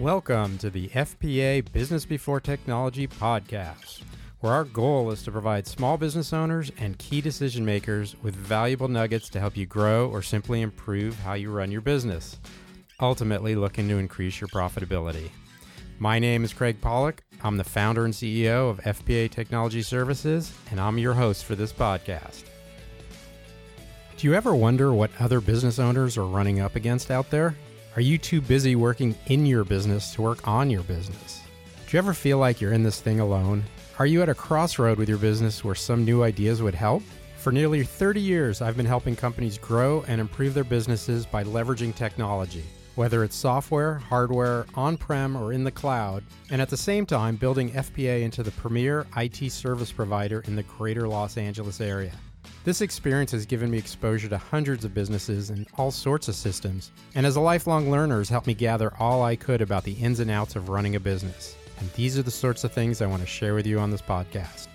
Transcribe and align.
Welcome 0.00 0.58
to 0.58 0.70
the 0.70 0.86
FPA 0.90 1.72
Business 1.72 2.04
Before 2.04 2.38
Technology 2.38 3.08
podcast, 3.08 4.02
where 4.38 4.52
our 4.52 4.62
goal 4.62 5.10
is 5.10 5.24
to 5.24 5.32
provide 5.32 5.66
small 5.66 5.98
business 5.98 6.32
owners 6.32 6.70
and 6.78 6.96
key 6.98 7.20
decision 7.20 7.64
makers 7.64 8.14
with 8.22 8.36
valuable 8.36 8.86
nuggets 8.86 9.28
to 9.30 9.40
help 9.40 9.56
you 9.56 9.66
grow 9.66 10.08
or 10.08 10.22
simply 10.22 10.60
improve 10.60 11.18
how 11.18 11.34
you 11.34 11.50
run 11.50 11.72
your 11.72 11.80
business, 11.80 12.38
ultimately 13.00 13.56
looking 13.56 13.88
to 13.88 13.98
increase 13.98 14.40
your 14.40 14.46
profitability. 14.46 15.30
My 15.98 16.20
name 16.20 16.44
is 16.44 16.52
Craig 16.52 16.80
Pollack. 16.80 17.24
I'm 17.42 17.56
the 17.56 17.64
founder 17.64 18.04
and 18.04 18.14
CEO 18.14 18.70
of 18.70 18.78
FPA 18.78 19.28
Technology 19.28 19.82
Services, 19.82 20.52
and 20.70 20.78
I'm 20.78 20.98
your 20.98 21.14
host 21.14 21.44
for 21.44 21.56
this 21.56 21.72
podcast. 21.72 22.44
Do 24.16 24.28
you 24.28 24.34
ever 24.34 24.54
wonder 24.54 24.92
what 24.92 25.10
other 25.18 25.40
business 25.40 25.80
owners 25.80 26.16
are 26.16 26.24
running 26.24 26.60
up 26.60 26.76
against 26.76 27.10
out 27.10 27.30
there? 27.30 27.56
Are 27.98 28.10
you 28.10 28.16
too 28.16 28.40
busy 28.40 28.76
working 28.76 29.16
in 29.26 29.44
your 29.44 29.64
business 29.64 30.14
to 30.14 30.22
work 30.22 30.46
on 30.46 30.70
your 30.70 30.84
business? 30.84 31.42
Do 31.88 31.96
you 31.96 31.98
ever 31.98 32.14
feel 32.14 32.38
like 32.38 32.60
you're 32.60 32.72
in 32.72 32.84
this 32.84 33.00
thing 33.00 33.18
alone? 33.18 33.64
Are 33.98 34.06
you 34.06 34.22
at 34.22 34.28
a 34.28 34.36
crossroad 34.36 34.98
with 34.98 35.08
your 35.08 35.18
business 35.18 35.64
where 35.64 35.74
some 35.74 36.04
new 36.04 36.22
ideas 36.22 36.62
would 36.62 36.76
help? 36.76 37.02
For 37.38 37.50
nearly 37.50 37.82
30 37.82 38.20
years, 38.20 38.62
I've 38.62 38.76
been 38.76 38.86
helping 38.86 39.16
companies 39.16 39.58
grow 39.58 40.04
and 40.06 40.20
improve 40.20 40.54
their 40.54 40.62
businesses 40.62 41.26
by 41.26 41.42
leveraging 41.42 41.92
technology, 41.96 42.62
whether 42.94 43.24
it's 43.24 43.34
software, 43.34 43.94
hardware, 43.94 44.66
on 44.76 44.96
prem, 44.96 45.36
or 45.36 45.52
in 45.52 45.64
the 45.64 45.72
cloud, 45.72 46.22
and 46.52 46.62
at 46.62 46.68
the 46.68 46.76
same 46.76 47.04
time 47.04 47.34
building 47.34 47.72
FPA 47.72 48.22
into 48.22 48.44
the 48.44 48.52
premier 48.52 49.08
IT 49.16 49.50
service 49.50 49.90
provider 49.90 50.44
in 50.46 50.54
the 50.54 50.62
greater 50.62 51.08
Los 51.08 51.36
Angeles 51.36 51.80
area. 51.80 52.12
This 52.64 52.80
experience 52.80 53.32
has 53.32 53.46
given 53.46 53.70
me 53.70 53.78
exposure 53.78 54.28
to 54.28 54.36
hundreds 54.36 54.84
of 54.84 54.92
businesses 54.92 55.50
and 55.50 55.66
all 55.76 55.90
sorts 55.90 56.28
of 56.28 56.34
systems, 56.34 56.92
and 57.14 57.24
as 57.24 57.36
a 57.36 57.40
lifelong 57.40 57.90
learner 57.90 58.18
has 58.18 58.28
helped 58.28 58.46
me 58.46 58.54
gather 58.54 58.92
all 58.98 59.22
I 59.22 59.36
could 59.36 59.62
about 59.62 59.84
the 59.84 59.92
ins 59.92 60.20
and 60.20 60.30
outs 60.30 60.54
of 60.54 60.68
running 60.68 60.96
a 60.96 61.00
business. 61.00 61.56
And 61.80 61.90
these 61.92 62.18
are 62.18 62.22
the 62.22 62.30
sorts 62.30 62.64
of 62.64 62.72
things 62.72 63.00
I 63.00 63.06
want 63.06 63.22
to 63.22 63.26
share 63.26 63.54
with 63.54 63.66
you 63.66 63.78
on 63.78 63.90
this 63.90 64.02
podcast. 64.02 64.68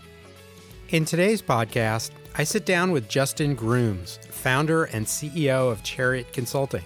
In 0.89 1.05
today's 1.05 1.41
podcast, 1.41 2.11
I 2.35 2.43
sit 2.43 2.65
down 2.65 2.91
with 2.91 3.09
Justin 3.09 3.55
Grooms, 3.55 4.19
founder 4.29 4.85
and 4.85 5.05
CEO 5.05 5.71
of 5.71 5.83
Chariot 5.83 6.31
Consulting, 6.33 6.83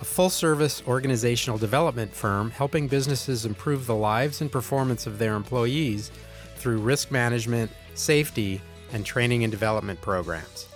a 0.00 0.04
full 0.04 0.30
service 0.30 0.82
organizational 0.86 1.58
development 1.58 2.12
firm 2.12 2.50
helping 2.50 2.86
businesses 2.86 3.46
improve 3.46 3.86
the 3.86 3.94
lives 3.94 4.40
and 4.40 4.52
performance 4.52 5.06
of 5.06 5.18
their 5.18 5.34
employees 5.34 6.10
through 6.56 6.78
risk 6.78 7.10
management, 7.10 7.70
safety, 7.94 8.60
and 8.96 9.04
training 9.04 9.44
and 9.44 9.50
development 9.50 10.00
programs. 10.00 10.66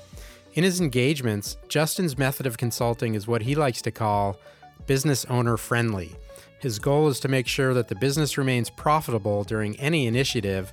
In 0.53 0.63
his 0.63 0.79
engagements, 0.79 1.57
Justin's 1.69 2.19
method 2.19 2.47
of 2.47 2.59
consulting 2.59 3.15
is 3.15 3.27
what 3.27 3.43
he 3.43 3.55
likes 3.55 3.81
to 3.83 3.91
call 3.91 4.39
business 4.87 5.25
owner 5.25 5.57
friendly. 5.57 6.15
His 6.61 6.79
goal 6.79 7.09
is 7.09 7.19
to 7.21 7.29
make 7.29 7.47
sure 7.47 7.73
that 7.73 7.89
the 7.89 7.95
business 7.95 8.37
remains 8.37 8.69
profitable 8.69 9.43
during 9.43 9.75
any 9.81 10.07
initiative 10.07 10.71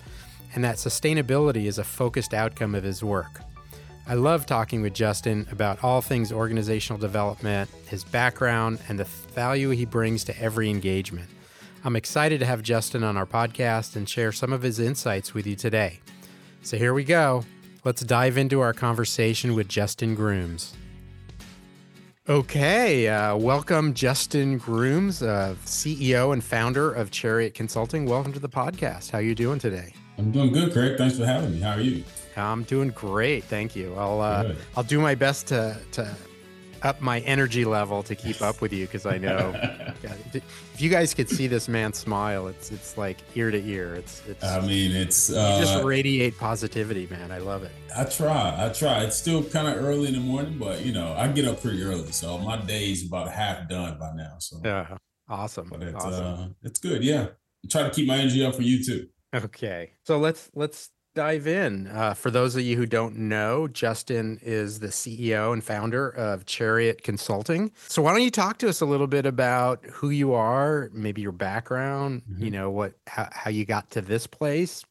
and 0.53 0.63
that 0.63 0.75
sustainability 0.75 1.65
is 1.67 1.77
a 1.79 1.85
focused 1.85 2.33
outcome 2.33 2.75
of 2.75 2.83
his 2.83 3.01
work. 3.01 3.39
I 4.05 4.15
love 4.15 4.45
talking 4.45 4.81
with 4.81 4.93
Justin 4.93 5.47
about 5.49 5.83
all 5.83 6.01
things 6.01 6.33
organizational 6.33 6.99
development, 6.99 7.69
his 7.87 8.03
background, 8.03 8.79
and 8.89 8.99
the 8.99 9.05
value 9.05 9.69
he 9.69 9.85
brings 9.85 10.25
to 10.25 10.37
every 10.41 10.69
engagement. 10.69 11.29
I'm 11.85 11.95
excited 11.95 12.41
to 12.41 12.45
have 12.45 12.61
Justin 12.61 13.05
on 13.05 13.15
our 13.15 13.25
podcast 13.25 13.95
and 13.95 14.09
share 14.09 14.33
some 14.33 14.51
of 14.51 14.63
his 14.63 14.79
insights 14.79 15.33
with 15.33 15.47
you 15.47 15.55
today. 15.55 16.01
So 16.61 16.77
here 16.77 16.93
we 16.93 17.03
go. 17.03 17.43
Let's 17.83 18.01
dive 18.01 18.37
into 18.37 18.59
our 18.59 18.73
conversation 18.73 19.55
with 19.55 19.67
Justin 19.67 20.15
Grooms. 20.15 20.73
Okay, 22.27 23.07
uh, 23.07 23.37
welcome, 23.37 23.93
Justin 23.93 24.57
Grooms, 24.57 25.23
uh, 25.23 25.55
CEO 25.63 26.33
and 26.33 26.43
founder 26.43 26.91
of 26.91 27.09
Chariot 27.09 27.53
Consulting. 27.53 28.05
Welcome 28.05 28.33
to 28.33 28.39
the 28.39 28.49
podcast. 28.49 29.11
How 29.11 29.19
are 29.19 29.21
you 29.21 29.33
doing 29.33 29.59
today? 29.59 29.93
I'm 30.17 30.31
doing 30.31 30.51
good, 30.51 30.73
Craig. 30.73 30.97
Thanks 30.97 31.17
for 31.17 31.25
having 31.25 31.53
me. 31.53 31.61
How 31.61 31.71
are 31.75 31.81
you? 31.81 32.03
I'm 32.35 32.63
doing 32.63 32.89
great, 32.89 33.45
thank 33.45 33.75
you. 33.75 33.95
I'll 33.95 34.19
uh, 34.19 34.53
I'll 34.75 34.83
do 34.83 34.99
my 34.99 35.15
best 35.15 35.47
to 35.47 35.79
to 35.93 36.13
up 36.83 37.01
my 37.01 37.19
energy 37.21 37.65
level 37.65 38.03
to 38.03 38.15
keep 38.15 38.41
up 38.41 38.61
with 38.61 38.73
you 38.73 38.85
because 38.85 39.05
I 39.05 39.17
know 39.17 39.51
if 40.03 40.81
you 40.81 40.89
guys 40.89 41.13
could 41.13 41.29
see 41.29 41.47
this 41.47 41.67
man 41.67 41.93
smile, 41.93 42.47
it's 42.47 42.71
it's 42.71 42.97
like 42.97 43.17
ear 43.35 43.51
to 43.51 43.63
ear. 43.63 43.95
It's 43.95 44.21
it's. 44.27 44.43
I 44.43 44.61
mean, 44.61 44.95
it's 44.95 45.31
uh, 45.31 45.59
just 45.59 45.83
radiate 45.83 46.37
positivity, 46.37 47.07
man. 47.09 47.31
I 47.31 47.39
love 47.39 47.63
it. 47.63 47.71
I 47.95 48.03
try, 48.03 48.65
I 48.65 48.69
try. 48.69 49.03
It's 49.03 49.15
still 49.15 49.43
kind 49.43 49.67
of 49.67 49.83
early 49.83 50.07
in 50.07 50.13
the 50.13 50.19
morning, 50.19 50.57
but 50.57 50.85
you 50.85 50.93
know, 50.93 51.13
I 51.13 51.27
get 51.27 51.45
up 51.45 51.61
pretty 51.61 51.83
early, 51.83 52.11
so 52.11 52.37
my 52.37 52.57
day's 52.57 53.07
about 53.07 53.31
half 53.31 53.67
done 53.69 53.97
by 53.99 54.13
now. 54.15 54.35
So 54.39 54.57
yeah, 54.63 54.97
awesome. 55.29 55.69
But 55.69 55.83
it's 55.83 56.03
awesome. 56.03 56.25
uh, 56.25 56.47
it's 56.63 56.79
good. 56.79 57.03
Yeah, 57.03 57.27
I 57.65 57.67
try 57.69 57.83
to 57.83 57.89
keep 57.89 58.07
my 58.07 58.17
energy 58.17 58.45
up 58.45 58.55
for 58.55 58.63
you 58.63 58.83
too. 58.83 59.07
Okay, 59.35 59.93
so 60.03 60.17
let's 60.17 60.49
let's 60.55 60.89
dive 61.17 61.47
in. 61.47 61.87
Uh, 61.87 62.13
for 62.13 62.29
those 62.29 62.55
of 62.55 62.61
you 62.61 62.77
who 62.77 62.85
don't 62.85 63.17
know, 63.17 63.67
Justin 63.67 64.39
is 64.43 64.79
the 64.79 64.89
CEO 64.89 65.51
and 65.51 65.63
founder 65.63 66.09
of 66.09 66.45
Chariot 66.45 67.01
Consulting. 67.01 67.71
So 67.87 68.03
why 68.03 68.11
don't 68.11 68.21
you 68.21 68.29
talk 68.29 68.59
to 68.59 68.69
us 68.69 68.81
a 68.81 68.85
little 68.85 69.07
bit 69.07 69.25
about 69.25 69.83
who 69.87 70.11
you 70.11 70.33
are, 70.33 70.91
maybe 70.93 71.23
your 71.23 71.31
background, 71.31 72.21
mm-hmm. 72.29 72.43
you 72.43 72.51
know, 72.51 72.69
what 72.69 72.93
how, 73.07 73.27
how 73.31 73.49
you 73.49 73.65
got 73.65 73.89
to 73.91 74.01
this 74.01 74.27
place, 74.27 74.85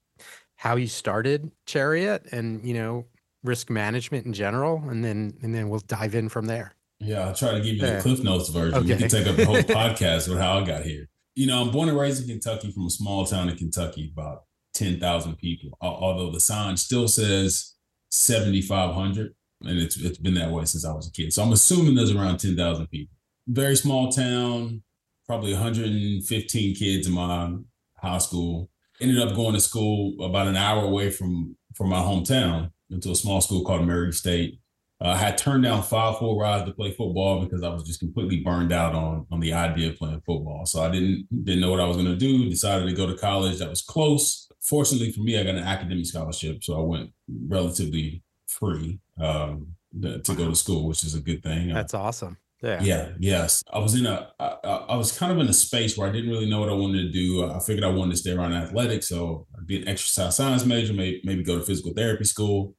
how 0.56 0.74
you 0.74 0.88
started 0.88 1.52
Chariot, 1.64 2.26
and 2.32 2.66
you 2.66 2.74
know, 2.74 3.06
risk 3.44 3.70
management 3.70 4.26
in 4.26 4.32
general, 4.32 4.82
and 4.88 5.04
then 5.04 5.32
and 5.42 5.54
then 5.54 5.68
we'll 5.68 5.78
dive 5.86 6.16
in 6.16 6.28
from 6.28 6.46
there. 6.46 6.74
Yeah, 6.98 7.28
I'll 7.28 7.34
try 7.34 7.52
to 7.52 7.58
give 7.58 7.76
you 7.76 7.82
the 7.82 8.00
Cliff 8.02 8.20
Notes 8.24 8.48
version. 8.48 8.74
Okay. 8.80 8.94
We 8.94 8.98
can 8.98 9.08
take 9.08 9.28
up 9.28 9.36
the 9.36 9.44
whole 9.44 9.56
podcast 9.62 10.28
with 10.28 10.38
how 10.38 10.58
I 10.58 10.64
got 10.64 10.82
here. 10.82 11.08
You 11.36 11.46
know, 11.46 11.62
I'm 11.62 11.70
born 11.70 11.88
and 11.88 11.96
raised 11.96 12.20
in 12.20 12.28
Kentucky 12.28 12.72
from 12.72 12.86
a 12.86 12.90
small 12.90 13.24
town 13.26 13.48
in 13.48 13.56
Kentucky, 13.56 14.10
about 14.12 14.45
10,000 14.76 15.36
people, 15.36 15.76
although 15.80 16.30
the 16.30 16.40
sign 16.40 16.76
still 16.76 17.08
says 17.08 17.74
7,500. 18.10 19.34
And 19.62 19.78
it's, 19.78 19.96
it's 19.96 20.18
been 20.18 20.34
that 20.34 20.50
way 20.50 20.64
since 20.66 20.84
I 20.84 20.92
was 20.92 21.08
a 21.08 21.12
kid. 21.12 21.32
So 21.32 21.42
I'm 21.42 21.52
assuming 21.52 21.94
there's 21.94 22.14
around 22.14 22.38
10,000 22.38 22.86
people. 22.88 23.16
Very 23.48 23.76
small 23.76 24.12
town, 24.12 24.82
probably 25.26 25.52
115 25.52 26.74
kids 26.74 27.06
in 27.06 27.14
my 27.14 27.54
high 27.96 28.18
school. 28.18 28.68
Ended 29.00 29.20
up 29.20 29.34
going 29.34 29.54
to 29.54 29.60
school 29.60 30.14
about 30.24 30.46
an 30.46 30.56
hour 30.56 30.84
away 30.84 31.10
from, 31.10 31.56
from 31.74 31.88
my 31.88 31.98
hometown 31.98 32.70
into 32.90 33.10
a 33.10 33.16
small 33.16 33.40
school 33.40 33.64
called 33.64 33.86
Murray 33.86 34.12
State. 34.12 34.60
Uh, 35.00 35.08
I 35.08 35.16
had 35.16 35.36
turned 35.36 35.64
down 35.64 35.82
five 35.82 36.18
full 36.18 36.38
rides 36.38 36.64
to 36.64 36.72
play 36.72 36.90
football 36.90 37.44
because 37.44 37.62
I 37.62 37.68
was 37.68 37.82
just 37.82 38.00
completely 38.00 38.40
burned 38.40 38.72
out 38.72 38.94
on 38.94 39.26
on 39.30 39.40
the 39.40 39.52
idea 39.52 39.90
of 39.90 39.96
playing 39.96 40.22
football. 40.24 40.64
So 40.64 40.82
I 40.82 40.90
didn't 40.90 41.26
didn't 41.44 41.60
know 41.60 41.70
what 41.70 41.80
I 41.80 41.84
was 41.84 41.98
going 41.98 42.08
to 42.08 42.16
do. 42.16 42.48
Decided 42.48 42.88
to 42.88 42.96
go 42.96 43.06
to 43.06 43.14
college 43.18 43.58
that 43.58 43.68
was 43.68 43.82
close 43.82 44.45
fortunately 44.66 45.12
for 45.12 45.20
me, 45.20 45.38
I 45.38 45.44
got 45.44 45.54
an 45.54 45.62
academic 45.62 46.06
scholarship, 46.06 46.62
so 46.62 46.78
I 46.78 46.82
went 46.82 47.10
relatively 47.48 48.22
free 48.46 48.98
um, 49.20 49.68
to, 50.02 50.34
go 50.34 50.50
to 50.50 50.56
school, 50.56 50.88
which 50.88 51.04
is 51.04 51.14
a 51.14 51.20
good 51.20 51.42
thing. 51.42 51.72
That's 51.72 51.94
awesome. 51.94 52.36
Yeah. 52.62 52.82
Yeah. 52.82 53.08
Yes. 53.18 53.62
I 53.72 53.78
was 53.78 53.94
in 53.94 54.06
a. 54.06 54.30
I, 54.40 54.56
I 54.64 54.96
was 54.96 55.16
kind 55.16 55.30
of 55.30 55.38
in 55.38 55.46
a 55.46 55.52
space 55.52 55.96
where 55.96 56.08
I 56.08 56.12
didn't 56.12 56.30
really 56.30 56.48
know 56.48 56.60
what 56.60 56.70
I 56.70 56.74
wanted 56.74 57.02
to 57.02 57.12
do. 57.12 57.48
I 57.48 57.60
figured 57.60 57.84
I 57.84 57.88
wanted 57.88 58.12
to 58.12 58.16
stay 58.16 58.32
around 58.32 58.54
athletics, 58.54 59.08
so 59.08 59.46
I 59.54 59.60
did 59.66 59.88
exercise 59.88 60.36
science 60.36 60.64
major, 60.64 60.94
maybe 60.94 61.20
maybe 61.22 61.44
go 61.44 61.58
to 61.58 61.64
physical 61.64 61.92
therapy 61.92 62.24
school. 62.24 62.74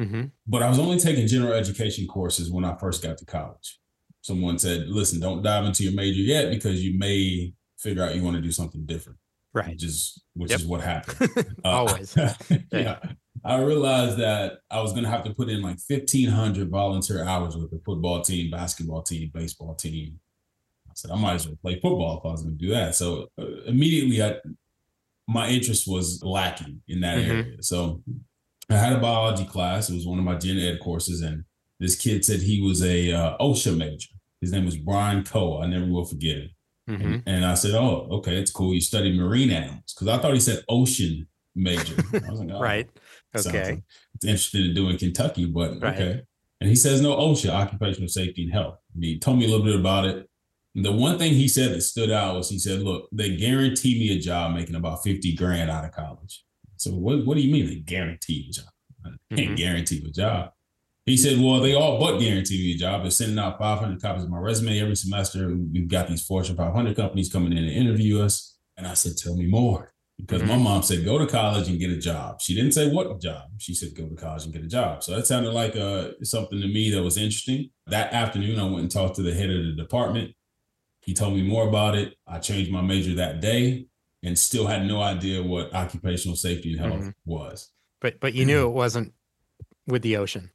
Mm-hmm. 0.00 0.24
But 0.46 0.62
I 0.64 0.68
was 0.68 0.80
only 0.80 0.98
taking 0.98 1.28
general 1.28 1.52
education 1.52 2.08
courses 2.08 2.50
when 2.50 2.64
I 2.64 2.76
first 2.76 3.02
got 3.02 3.16
to 3.18 3.24
college. 3.24 3.78
Someone 4.20 4.58
said, 4.58 4.88
"Listen, 4.88 5.20
don't 5.20 5.42
dive 5.42 5.64
into 5.64 5.84
your 5.84 5.92
major 5.92 6.20
yet 6.20 6.50
because 6.50 6.84
you 6.84 6.98
may 6.98 7.54
figure 7.78 8.02
out 8.02 8.16
you 8.16 8.22
want 8.22 8.34
to 8.36 8.42
do 8.42 8.50
something 8.50 8.84
different." 8.84 9.18
Right. 9.54 9.68
which 9.70 9.84
is 9.84 10.22
which 10.34 10.50
yep. 10.50 10.60
is 10.60 10.66
what 10.66 10.80
happened. 10.80 11.46
Uh, 11.64 11.68
always. 11.68 12.16
Yeah. 12.72 12.98
I 13.46 13.60
realized 13.60 14.18
that 14.18 14.60
i 14.70 14.80
was 14.80 14.92
going 14.92 15.04
to 15.04 15.10
have 15.10 15.24
to 15.24 15.34
put 15.34 15.50
in 15.50 15.60
like 15.60 15.78
1500 15.86 16.70
volunteer 16.70 17.24
hours 17.24 17.56
with 17.56 17.70
the 17.70 17.80
football 17.84 18.22
team 18.22 18.50
basketball 18.50 19.02
team 19.02 19.30
baseball 19.34 19.74
team. 19.74 20.18
I 20.88 20.92
said 20.94 21.10
i 21.10 21.16
might 21.16 21.34
as 21.34 21.46
well 21.46 21.58
play 21.62 21.74
football 21.74 22.18
if 22.18 22.26
i 22.26 22.32
was 22.32 22.42
going 22.42 22.58
to 22.58 22.64
do 22.64 22.72
that. 22.72 22.94
So 22.94 23.28
uh, 23.40 23.62
immediately 23.66 24.22
i 24.22 24.36
my 25.26 25.48
interest 25.48 25.88
was 25.88 26.22
lacking 26.22 26.82
in 26.88 27.00
that 27.00 27.18
mm-hmm. 27.18 27.30
area. 27.30 27.62
So 27.62 28.02
i 28.70 28.74
had 28.74 28.92
a 28.92 28.98
biology 28.98 29.44
class. 29.44 29.90
It 29.90 29.94
was 29.94 30.06
one 30.06 30.18
of 30.18 30.24
my 30.24 30.36
gen 30.36 30.58
ed 30.58 30.80
courses 30.80 31.20
and 31.20 31.44
this 31.80 31.96
kid 31.96 32.24
said 32.24 32.40
he 32.40 32.62
was 32.62 32.82
a 32.82 33.12
uh, 33.12 33.36
osha 33.38 33.76
major. 33.76 34.10
His 34.40 34.52
name 34.52 34.64
was 34.64 34.76
brian 34.76 35.22
coe. 35.22 35.60
I 35.60 35.66
never 35.66 35.86
will 35.86 36.04
forget 36.04 36.36
it 36.36 36.50
Mm-hmm. 36.88 37.02
And, 37.02 37.22
and, 37.26 37.44
I 37.46 37.54
said, 37.54 37.74
"Oh, 37.74 38.08
okay, 38.10 38.36
it's 38.36 38.50
cool. 38.50 38.74
You 38.74 38.80
study 38.80 39.18
marine 39.18 39.50
animals 39.50 39.94
because 39.94 40.08
I 40.08 40.20
thought 40.20 40.34
he 40.34 40.40
said 40.40 40.64
ocean 40.68 41.26
major. 41.54 41.94
I 42.14 42.30
was 42.30 42.40
like, 42.40 42.50
oh, 42.52 42.60
right, 42.60 42.88
okay. 43.34 43.70
Like 43.70 43.82
it's 44.16 44.24
interesting 44.24 44.64
to 44.64 44.74
do 44.74 44.90
in 44.90 44.98
Kentucky, 44.98 45.46
but 45.46 45.80
right. 45.80 45.94
okay." 45.94 46.22
And 46.60 46.68
he 46.68 46.76
says, 46.76 47.00
"No 47.00 47.16
OSHA, 47.16 47.50
occupational 47.50 48.08
safety 48.08 48.44
and 48.44 48.52
health." 48.52 48.78
And 48.94 49.04
he 49.04 49.18
told 49.18 49.38
me 49.38 49.46
a 49.46 49.48
little 49.48 49.64
bit 49.64 49.78
about 49.78 50.04
it. 50.04 50.28
And 50.74 50.84
the 50.84 50.92
one 50.92 51.18
thing 51.18 51.32
he 51.32 51.48
said 51.48 51.72
that 51.72 51.82
stood 51.82 52.10
out 52.10 52.36
was 52.36 52.50
he 52.50 52.58
said, 52.58 52.80
"Look, 52.80 53.08
they 53.12 53.36
guarantee 53.36 53.98
me 53.98 54.14
a 54.14 54.20
job 54.20 54.54
making 54.54 54.74
about 54.74 55.02
fifty 55.02 55.34
grand 55.34 55.70
out 55.70 55.84
of 55.84 55.92
college." 55.92 56.44
So 56.76 56.90
what 56.90 57.24
what 57.24 57.36
do 57.36 57.42
you 57.42 57.52
mean 57.52 57.66
they 57.66 57.76
guarantee 57.76 58.46
a 58.50 58.52
job? 58.52 58.66
I 59.04 59.08
can't 59.34 59.48
mm-hmm. 59.48 59.54
guarantee 59.54 60.04
a 60.06 60.10
job. 60.10 60.50
He 61.06 61.16
said, 61.16 61.38
Well, 61.38 61.60
they 61.60 61.74
all 61.74 61.98
but 61.98 62.18
guarantee 62.18 62.58
me 62.58 62.74
a 62.74 62.78
job. 62.78 63.02
They're 63.02 63.10
sending 63.10 63.38
out 63.38 63.58
500 63.58 64.00
copies 64.00 64.24
of 64.24 64.30
my 64.30 64.38
resume 64.38 64.80
every 64.80 64.96
semester. 64.96 65.54
We've 65.72 65.88
got 65.88 66.08
these 66.08 66.24
Fortune 66.24 66.56
500 66.56 66.96
companies 66.96 67.32
coming 67.32 67.52
in 67.52 67.64
to 67.64 67.72
interview 67.72 68.22
us. 68.22 68.56
And 68.76 68.86
I 68.86 68.94
said, 68.94 69.16
Tell 69.16 69.36
me 69.36 69.46
more. 69.46 69.90
Because 70.18 70.42
mm-hmm. 70.42 70.50
my 70.50 70.56
mom 70.56 70.82
said, 70.82 71.04
Go 71.04 71.18
to 71.18 71.26
college 71.26 71.68
and 71.68 71.78
get 71.78 71.90
a 71.90 71.98
job. 71.98 72.40
She 72.40 72.54
didn't 72.54 72.72
say 72.72 72.90
what 72.90 73.20
job. 73.20 73.42
She 73.58 73.74
said, 73.74 73.94
Go 73.94 74.06
to 74.08 74.14
college 74.14 74.44
and 74.44 74.52
get 74.52 74.64
a 74.64 74.68
job. 74.68 75.02
So 75.02 75.14
that 75.14 75.26
sounded 75.26 75.52
like 75.52 75.76
uh, 75.76 76.12
something 76.22 76.60
to 76.60 76.68
me 76.68 76.90
that 76.90 77.02
was 77.02 77.18
interesting. 77.18 77.70
That 77.88 78.12
afternoon, 78.12 78.58
I 78.58 78.64
went 78.64 78.80
and 78.80 78.90
talked 78.90 79.16
to 79.16 79.22
the 79.22 79.34
head 79.34 79.50
of 79.50 79.64
the 79.64 79.72
department. 79.72 80.32
He 81.02 81.12
told 81.12 81.34
me 81.34 81.42
more 81.42 81.68
about 81.68 81.96
it. 81.96 82.14
I 82.26 82.38
changed 82.38 82.72
my 82.72 82.80
major 82.80 83.14
that 83.16 83.42
day 83.42 83.86
and 84.22 84.38
still 84.38 84.66
had 84.66 84.86
no 84.86 85.02
idea 85.02 85.42
what 85.42 85.74
occupational 85.74 86.36
safety 86.36 86.72
and 86.72 86.80
health 86.80 87.00
mm-hmm. 87.00 87.10
was. 87.26 87.70
But 88.00 88.20
but 88.20 88.32
you 88.32 88.46
knew 88.46 88.66
it 88.66 88.72
wasn't 88.72 89.12
with 89.86 90.00
the 90.00 90.16
ocean. 90.16 90.50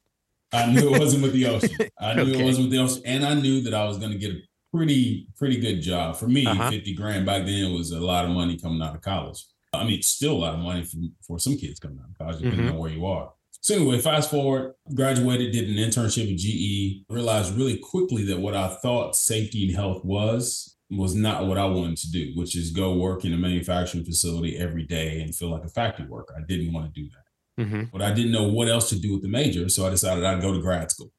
I 0.52 0.66
knew 0.72 0.94
it 0.94 0.98
wasn't 0.98 1.22
with 1.22 1.32
the 1.32 1.46
ocean. 1.46 1.76
I 2.00 2.14
knew 2.14 2.22
okay. 2.22 2.40
it 2.40 2.44
wasn't 2.44 2.66
with 2.66 2.72
the 2.72 2.82
ocean, 2.82 3.02
and 3.04 3.24
I 3.24 3.34
knew 3.34 3.60
that 3.62 3.74
I 3.74 3.84
was 3.84 3.98
going 3.98 4.12
to 4.12 4.18
get 4.18 4.32
a 4.32 4.40
pretty 4.72 5.28
pretty 5.38 5.60
good 5.60 5.80
job. 5.80 6.16
For 6.16 6.28
me, 6.28 6.46
uh-huh. 6.46 6.70
fifty 6.70 6.94
grand 6.94 7.26
back 7.26 7.46
then 7.46 7.72
was 7.72 7.92
a 7.92 8.00
lot 8.00 8.24
of 8.24 8.30
money 8.30 8.58
coming 8.58 8.82
out 8.82 8.94
of 8.94 9.02
college. 9.02 9.44
I 9.72 9.84
mean, 9.84 10.02
still 10.02 10.32
a 10.32 10.38
lot 10.38 10.54
of 10.54 10.60
money 10.60 10.84
for, 10.84 10.96
for 11.26 11.38
some 11.38 11.56
kids 11.56 11.78
coming 11.78 12.00
out 12.02 12.10
of 12.10 12.18
college, 12.18 12.42
depending 12.42 12.66
mm-hmm. 12.66 12.74
on 12.74 12.80
where 12.80 12.90
you 12.90 13.06
are. 13.06 13.32
So 13.62 13.74
anyway, 13.74 13.98
fast 13.98 14.30
forward, 14.30 14.74
graduated, 14.94 15.52
did 15.52 15.68
an 15.68 15.76
internship 15.76 16.32
at 16.32 16.38
GE, 16.38 17.04
realized 17.12 17.54
really 17.56 17.76
quickly 17.76 18.24
that 18.24 18.38
what 18.38 18.56
I 18.56 18.68
thought 18.68 19.14
safety 19.14 19.66
and 19.66 19.76
health 19.76 20.04
was 20.04 20.76
was 20.90 21.14
not 21.14 21.46
what 21.46 21.58
I 21.58 21.66
wanted 21.66 21.98
to 21.98 22.10
do, 22.10 22.32
which 22.34 22.56
is 22.56 22.70
go 22.70 22.96
work 22.96 23.24
in 23.24 23.32
a 23.32 23.36
manufacturing 23.36 24.04
facility 24.04 24.56
every 24.56 24.82
day 24.82 25.20
and 25.20 25.34
feel 25.34 25.50
like 25.50 25.64
a 25.64 25.68
factory 25.68 26.06
worker. 26.06 26.34
I 26.36 26.42
didn't 26.46 26.72
want 26.72 26.92
to 26.92 27.00
do 27.00 27.08
that. 27.10 27.29
Mm-hmm. 27.58 27.84
But 27.92 28.02
I 28.02 28.12
didn't 28.12 28.32
know 28.32 28.48
what 28.48 28.68
else 28.68 28.88
to 28.90 28.98
do 28.98 29.12
with 29.12 29.22
the 29.22 29.28
major. 29.28 29.68
So 29.68 29.86
I 29.86 29.90
decided 29.90 30.24
I'd 30.24 30.40
go 30.40 30.52
to 30.52 30.60
grad 30.60 30.90
school 30.90 31.10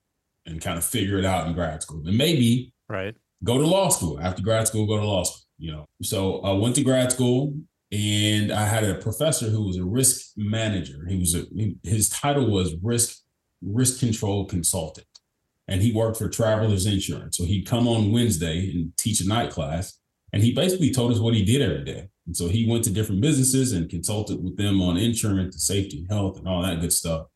and 0.45 0.61
kind 0.61 0.77
of 0.77 0.83
figure 0.83 1.17
it 1.17 1.25
out 1.25 1.47
in 1.47 1.53
grad 1.53 1.83
school. 1.83 2.01
And 2.05 2.17
maybe 2.17 2.73
right 2.89 3.15
go 3.43 3.57
to 3.57 3.65
law 3.65 3.89
school. 3.89 4.19
After 4.19 4.41
grad 4.41 4.67
school, 4.67 4.85
go 4.85 4.97
to 4.97 5.05
law 5.05 5.23
school, 5.23 5.43
you 5.57 5.71
know. 5.71 5.85
So 6.01 6.41
I 6.41 6.53
went 6.53 6.75
to 6.75 6.83
grad 6.83 7.11
school 7.11 7.53
and 7.91 8.51
I 8.51 8.65
had 8.65 8.83
a 8.83 8.95
professor 8.95 9.49
who 9.49 9.65
was 9.65 9.77
a 9.77 9.83
risk 9.83 10.31
manager. 10.37 11.05
He 11.07 11.17
was 11.17 11.35
a 11.35 11.45
his 11.83 12.09
title 12.09 12.49
was 12.49 12.75
risk 12.81 13.19
risk 13.61 13.99
control 13.99 14.45
consultant. 14.45 15.07
And 15.67 15.81
he 15.81 15.93
worked 15.93 16.17
for 16.17 16.27
Travelers 16.27 16.85
Insurance. 16.85 17.37
So 17.37 17.45
he'd 17.45 17.65
come 17.67 17.87
on 17.87 18.11
Wednesday 18.11 18.71
and 18.71 18.95
teach 18.97 19.21
a 19.21 19.27
night 19.27 19.51
class. 19.51 19.99
And 20.33 20.43
he 20.43 20.53
basically 20.53 20.91
told 20.91 21.11
us 21.11 21.19
what 21.19 21.33
he 21.33 21.43
did 21.43 21.61
every 21.61 21.83
day. 21.83 22.09
And 22.25 22.35
so 22.35 22.47
he 22.47 22.69
went 22.69 22.83
to 22.85 22.89
different 22.91 23.21
businesses 23.21 23.73
and 23.73 23.89
consulted 23.89 24.41
with 24.43 24.57
them 24.57 24.81
on 24.81 24.97
insurance, 24.97 25.55
and 25.55 25.61
safety, 25.61 25.99
and 25.99 26.11
health, 26.11 26.37
and 26.37 26.47
all 26.47 26.61
that 26.61 26.79
good 26.79 26.93
stuff. 26.93 27.27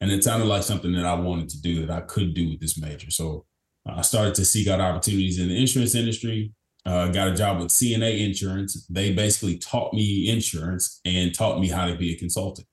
And 0.00 0.10
it 0.10 0.24
sounded 0.24 0.46
like 0.46 0.62
something 0.62 0.92
that 0.92 1.04
I 1.04 1.14
wanted 1.14 1.48
to 1.50 1.60
do 1.60 1.84
that 1.84 1.90
I 1.90 2.00
could 2.02 2.34
do 2.34 2.48
with 2.48 2.60
this 2.60 2.78
major. 2.78 3.10
So 3.10 3.44
I 3.86 4.02
started 4.02 4.34
to 4.36 4.44
seek 4.44 4.68
out 4.68 4.80
opportunities 4.80 5.38
in 5.38 5.48
the 5.48 5.60
insurance 5.60 5.94
industry. 5.94 6.52
Uh, 6.86 7.08
got 7.08 7.28
a 7.28 7.34
job 7.34 7.58
with 7.58 7.68
CNA 7.68 8.24
Insurance. 8.24 8.86
They 8.86 9.12
basically 9.12 9.58
taught 9.58 9.92
me 9.92 10.30
insurance 10.30 11.00
and 11.04 11.34
taught 11.34 11.60
me 11.60 11.68
how 11.68 11.86
to 11.86 11.96
be 11.96 12.14
a 12.14 12.18
consultant. 12.18 12.66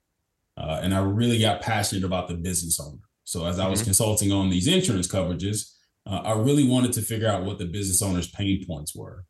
Uh, 0.57 0.80
and 0.81 0.94
I 0.94 1.00
really 1.00 1.39
got 1.39 1.62
passionate 1.62 2.06
about 2.06 2.28
the 2.28 2.36
business 2.36 2.80
owner. 2.80 3.01
So 3.25 3.45
as 3.45 3.60
I 3.60 3.68
was 3.68 3.80
mm-hmm. 3.80 3.88
consulting 3.88 4.31
on 4.31 4.50
these 4.50 4.68
insurance 4.68 5.07
coverages, 5.07 5.71
uh, 6.06 6.21
I 6.24 6.33
really 6.33 6.68
wanted 6.68 6.94
to 6.94 7.01
figure 7.01 7.28
out 7.28 7.44
what 7.44 7.57
the 7.57 7.66
business 7.66 8.01
owner's 8.01 8.30
pain 8.30 8.63
points 8.66 8.95
were. 8.95 9.25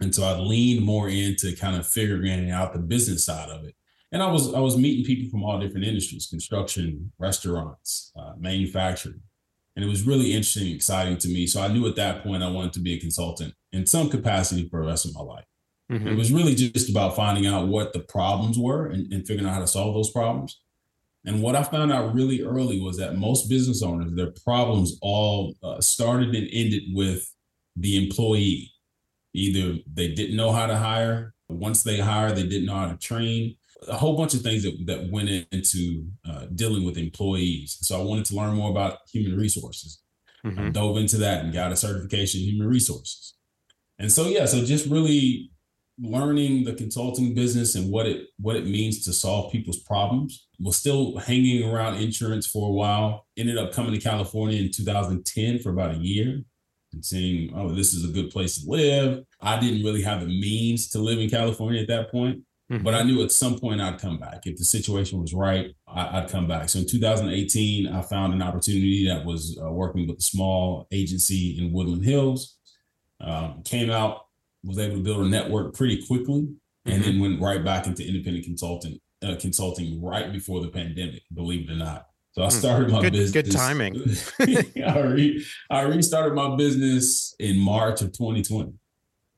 And 0.00 0.14
so 0.14 0.24
I 0.24 0.38
leaned 0.38 0.84
more 0.84 1.08
into 1.08 1.56
kind 1.56 1.76
of 1.76 1.86
figuring 1.86 2.50
out 2.50 2.72
the 2.72 2.78
business 2.78 3.24
side 3.24 3.50
of 3.50 3.64
it. 3.64 3.74
And 4.12 4.22
I 4.22 4.30
was 4.30 4.54
I 4.54 4.60
was 4.60 4.76
meeting 4.76 5.04
people 5.04 5.30
from 5.30 5.44
all 5.44 5.58
different 5.58 5.86
industries: 5.86 6.28
construction, 6.28 7.12
restaurants, 7.18 8.10
uh, 8.18 8.32
manufacturing, 8.38 9.20
and 9.76 9.84
it 9.84 9.88
was 9.88 10.06
really 10.06 10.32
interesting, 10.32 10.68
and 10.68 10.76
exciting 10.76 11.18
to 11.18 11.28
me. 11.28 11.46
So 11.46 11.60
I 11.60 11.68
knew 11.68 11.86
at 11.86 11.96
that 11.96 12.22
point 12.22 12.42
I 12.42 12.50
wanted 12.50 12.72
to 12.74 12.80
be 12.80 12.94
a 12.94 13.00
consultant 13.00 13.54
in 13.72 13.84
some 13.84 14.08
capacity 14.08 14.66
for 14.68 14.80
the 14.80 14.86
rest 14.86 15.04
of 15.04 15.14
my 15.14 15.20
life. 15.20 15.44
Mm-hmm. 15.92 16.08
It 16.08 16.16
was 16.16 16.32
really 16.32 16.54
just 16.54 16.88
about 16.88 17.16
finding 17.16 17.46
out 17.46 17.68
what 17.68 17.92
the 17.92 18.00
problems 18.00 18.58
were 18.58 18.86
and, 18.86 19.12
and 19.12 19.26
figuring 19.26 19.48
out 19.48 19.54
how 19.54 19.60
to 19.60 19.66
solve 19.66 19.94
those 19.94 20.10
problems. 20.10 20.60
And 21.24 21.42
what 21.42 21.56
I 21.56 21.62
found 21.62 21.92
out 21.92 22.14
really 22.14 22.42
early 22.42 22.80
was 22.80 22.96
that 22.98 23.16
most 23.16 23.48
business 23.48 23.82
owners, 23.82 24.12
their 24.14 24.32
problems 24.44 24.96
all 25.02 25.54
uh, 25.62 25.80
started 25.80 26.34
and 26.34 26.48
ended 26.52 26.84
with 26.92 27.30
the 27.76 28.02
employee 28.02 28.72
Either 29.38 29.78
they 29.92 30.08
didn't 30.08 30.36
know 30.36 30.52
how 30.52 30.66
to 30.66 30.76
hire. 30.76 31.34
Once 31.48 31.82
they 31.82 31.98
hired, 31.98 32.36
they 32.36 32.42
didn't 32.42 32.66
know 32.66 32.74
how 32.74 32.88
to 32.88 32.96
train. 32.96 33.56
A 33.88 33.96
whole 33.96 34.16
bunch 34.16 34.34
of 34.34 34.40
things 34.40 34.64
that, 34.64 34.76
that 34.86 35.10
went 35.10 35.28
into 35.52 36.06
uh, 36.28 36.46
dealing 36.54 36.84
with 36.84 36.98
employees. 36.98 37.78
So 37.80 37.98
I 37.98 38.02
wanted 38.02 38.24
to 38.26 38.34
learn 38.34 38.56
more 38.56 38.70
about 38.70 38.98
human 39.10 39.38
resources. 39.38 40.00
Mm-hmm. 40.44 40.60
I 40.60 40.68
dove 40.70 40.96
into 40.96 41.16
that 41.18 41.44
and 41.44 41.52
got 41.52 41.72
a 41.72 41.76
certification 41.76 42.40
in 42.40 42.48
human 42.48 42.68
resources. 42.68 43.34
And 43.98 44.10
so 44.10 44.26
yeah, 44.26 44.46
so 44.46 44.64
just 44.64 44.90
really 44.90 45.50
learning 46.00 46.64
the 46.64 46.74
consulting 46.74 47.34
business 47.34 47.74
and 47.74 47.90
what 47.90 48.06
it 48.06 48.28
what 48.38 48.54
it 48.54 48.66
means 48.66 49.04
to 49.04 49.12
solve 49.12 49.52
people's 49.52 49.80
problems. 49.80 50.46
Was 50.60 50.76
still 50.76 51.16
hanging 51.18 51.68
around 51.68 51.96
insurance 51.96 52.46
for 52.46 52.68
a 52.68 52.72
while. 52.72 53.26
Ended 53.36 53.58
up 53.58 53.72
coming 53.72 53.92
to 53.92 54.00
California 54.00 54.60
in 54.60 54.72
2010 54.72 55.60
for 55.60 55.70
about 55.70 55.94
a 55.94 55.98
year 55.98 56.42
and 56.92 57.04
seeing, 57.04 57.52
oh, 57.54 57.74
this 57.74 57.92
is 57.92 58.08
a 58.08 58.12
good 58.12 58.30
place 58.30 58.62
to 58.62 58.70
live. 58.70 59.24
I 59.40 59.58
didn't 59.58 59.84
really 59.84 60.02
have 60.02 60.20
the 60.20 60.26
means 60.26 60.88
to 60.90 60.98
live 60.98 61.18
in 61.18 61.30
California 61.30 61.80
at 61.80 61.88
that 61.88 62.10
point, 62.10 62.42
mm-hmm. 62.70 62.82
but 62.82 62.94
I 62.94 63.02
knew 63.02 63.22
at 63.22 63.32
some 63.32 63.58
point 63.58 63.80
I'd 63.80 64.00
come 64.00 64.18
back. 64.18 64.46
If 64.46 64.56
the 64.56 64.64
situation 64.64 65.20
was 65.20 65.34
right, 65.34 65.74
I, 65.86 66.20
would 66.20 66.30
come 66.30 66.46
back. 66.48 66.68
So 66.68 66.80
in 66.80 66.86
2018, 66.86 67.88
I 67.88 68.02
found 68.02 68.32
an 68.32 68.42
opportunity 68.42 69.06
that 69.08 69.24
was 69.24 69.58
uh, 69.62 69.70
working 69.70 70.06
with 70.06 70.18
a 70.18 70.22
small 70.22 70.86
agency 70.90 71.58
in 71.58 71.72
Woodland 71.72 72.04
Hills. 72.04 72.56
Um, 73.20 73.62
came 73.64 73.90
out, 73.90 74.26
was 74.62 74.78
able 74.78 74.96
to 74.96 75.02
build 75.02 75.26
a 75.26 75.28
network 75.28 75.74
pretty 75.74 76.06
quickly, 76.06 76.42
mm-hmm. 76.42 76.90
and 76.90 77.04
then 77.04 77.20
went 77.20 77.40
right 77.40 77.64
back 77.64 77.86
into 77.86 78.06
independent 78.06 78.44
consultant 78.44 79.00
uh, 79.22 79.36
consulting 79.40 80.02
right 80.02 80.32
before 80.32 80.60
the 80.60 80.68
pandemic. 80.68 81.22
Believe 81.34 81.68
it 81.68 81.72
or 81.72 81.76
not. 81.76 82.06
So 82.38 82.44
I 82.44 82.46
hmm. 82.46 82.50
started 82.50 82.90
my 82.92 83.00
good, 83.00 83.12
business. 83.14 83.42
Good 83.42 83.52
timing. 83.52 84.00
I, 84.86 85.00
re, 85.00 85.44
I 85.70 85.80
restarted 85.82 86.34
my 86.34 86.54
business 86.54 87.34
in 87.40 87.58
March 87.58 88.00
of 88.00 88.12
2020. 88.12 88.74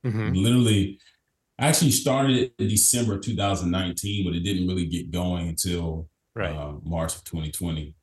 Mm-hmm. 0.05 0.33
Literally, 0.35 0.99
I 1.57 1.69
actually 1.69 1.91
started 1.91 2.51
in 2.59 2.67
December 2.67 3.17
2019, 3.17 4.23
but 4.23 4.35
it 4.35 4.41
didn't 4.41 4.67
really 4.67 4.85
get 4.85 5.09
going 5.09 5.47
until 5.47 6.09
right. 6.35 6.55
uh, 6.55 6.73
March 6.83 7.15
of 7.15 7.23
2020. 7.23 7.95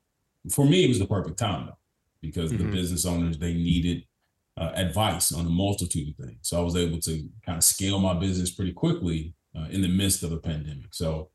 For 0.51 0.65
me, 0.65 0.83
it 0.83 0.89
was 0.89 0.99
the 0.99 1.07
perfect 1.07 1.39
time 1.39 1.67
though, 1.67 1.77
because 2.21 2.51
mm-hmm. 2.51 2.69
the 2.69 2.75
business 2.75 3.05
owners 3.05 3.37
they 3.37 3.53
needed 3.53 4.03
uh, 4.57 4.71
advice 4.75 5.31
on 5.31 5.45
a 5.45 5.49
multitude 5.49 6.09
of 6.09 6.25
things. 6.25 6.39
So 6.41 6.59
I 6.59 6.61
was 6.61 6.75
able 6.75 6.99
to 6.99 7.29
kind 7.45 7.57
of 7.57 7.63
scale 7.63 7.99
my 7.99 8.15
business 8.15 8.51
pretty 8.51 8.73
quickly 8.73 9.33
uh, 9.57 9.67
in 9.69 9.81
the 9.81 9.87
midst 9.87 10.23
of 10.23 10.33
a 10.33 10.37
pandemic. 10.37 10.93
So 10.93 11.29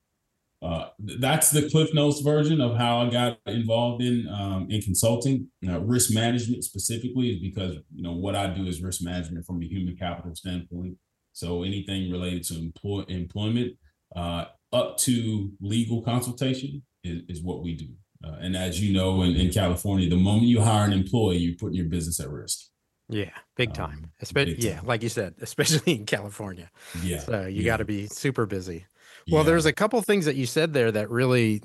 uh, 0.64 0.88
that's 0.99 1.50
the 1.50 1.68
Cliff 1.68 1.92
Notes 1.92 2.21
version 2.21 2.61
of 2.61 2.76
how 2.76 3.02
I 3.02 3.11
got 3.11 3.38
involved 3.47 4.02
in 4.02 4.26
um, 4.28 4.66
in 4.71 4.80
consulting. 4.80 5.49
risk 5.62 6.14
management 6.14 6.64
specifically 6.64 7.30
is 7.30 7.40
because 7.40 7.76
you 7.94 8.02
know 8.02 8.12
what 8.12 8.35
I 8.35 8.47
do 8.47 8.66
is 8.66 8.83
risk 8.83 9.02
management 9.02 9.44
from 9.44 9.62
a 9.62 9.66
human 9.66 9.97
capital 9.97 10.35
standpoint. 10.35 10.97
So 11.33 11.64
anything 11.64 12.11
related 12.11 12.44
to 12.44 12.59
employ, 12.59 13.02
employment 13.09 13.73
uh, 14.14 14.47
up 14.73 14.97
to 14.99 15.52
legal 15.61 16.00
consultation 16.00 16.83
is, 17.02 17.23
is 17.28 17.42
what 17.42 17.62
we 17.62 17.75
do. 17.75 17.88
Uh, 18.25 18.37
and 18.40 18.56
as 18.56 18.80
you 18.80 18.94
know, 18.94 19.23
in, 19.23 19.37
in 19.37 19.50
California, 19.50 20.09
the 20.09 20.16
moment 20.16 20.47
you 20.47 20.61
hire 20.61 20.87
an 20.87 20.92
employee, 20.92 21.37
you're 21.38 21.56
putting 21.56 21.75
your 21.75 21.87
business 21.87 22.21
at 22.21 22.30
risk. 22.30 22.68
Yeah, 23.09 23.30
big 23.56 23.71
um, 23.71 23.75
time. 23.75 23.99
Um, 24.04 24.11
especially, 24.21 24.56
yeah, 24.61 24.80
like 24.83 25.02
you 25.02 25.11
said, 25.11 25.35
especially 25.42 25.94
in 25.97 26.06
California. 26.06 26.71
Yeah. 27.02 27.18
So 27.18 27.47
you 27.47 27.62
yeah. 27.62 27.66
got 27.66 27.76
to 27.78 27.85
be 27.85 28.06
super 28.06 28.47
busy. 28.47 28.87
Well, 29.31 29.43
yeah. 29.43 29.50
there's 29.50 29.66
a 29.66 29.73
couple 29.73 30.00
things 30.02 30.25
that 30.26 30.37
you 30.37 30.47
said 30.47 30.73
there 30.73 30.93
that 30.93 31.11
really, 31.11 31.62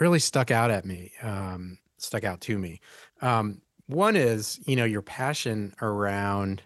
really 0.00 0.18
stuck 0.18 0.50
out 0.50 0.70
at 0.70 0.84
me, 0.84 1.12
um, 1.22 1.78
stuck 1.98 2.24
out 2.24 2.40
to 2.42 2.58
me. 2.58 2.80
Um, 3.20 3.60
one 3.86 4.16
is, 4.16 4.60
you 4.66 4.76
know, 4.76 4.84
your 4.84 5.02
passion 5.02 5.74
around 5.80 6.62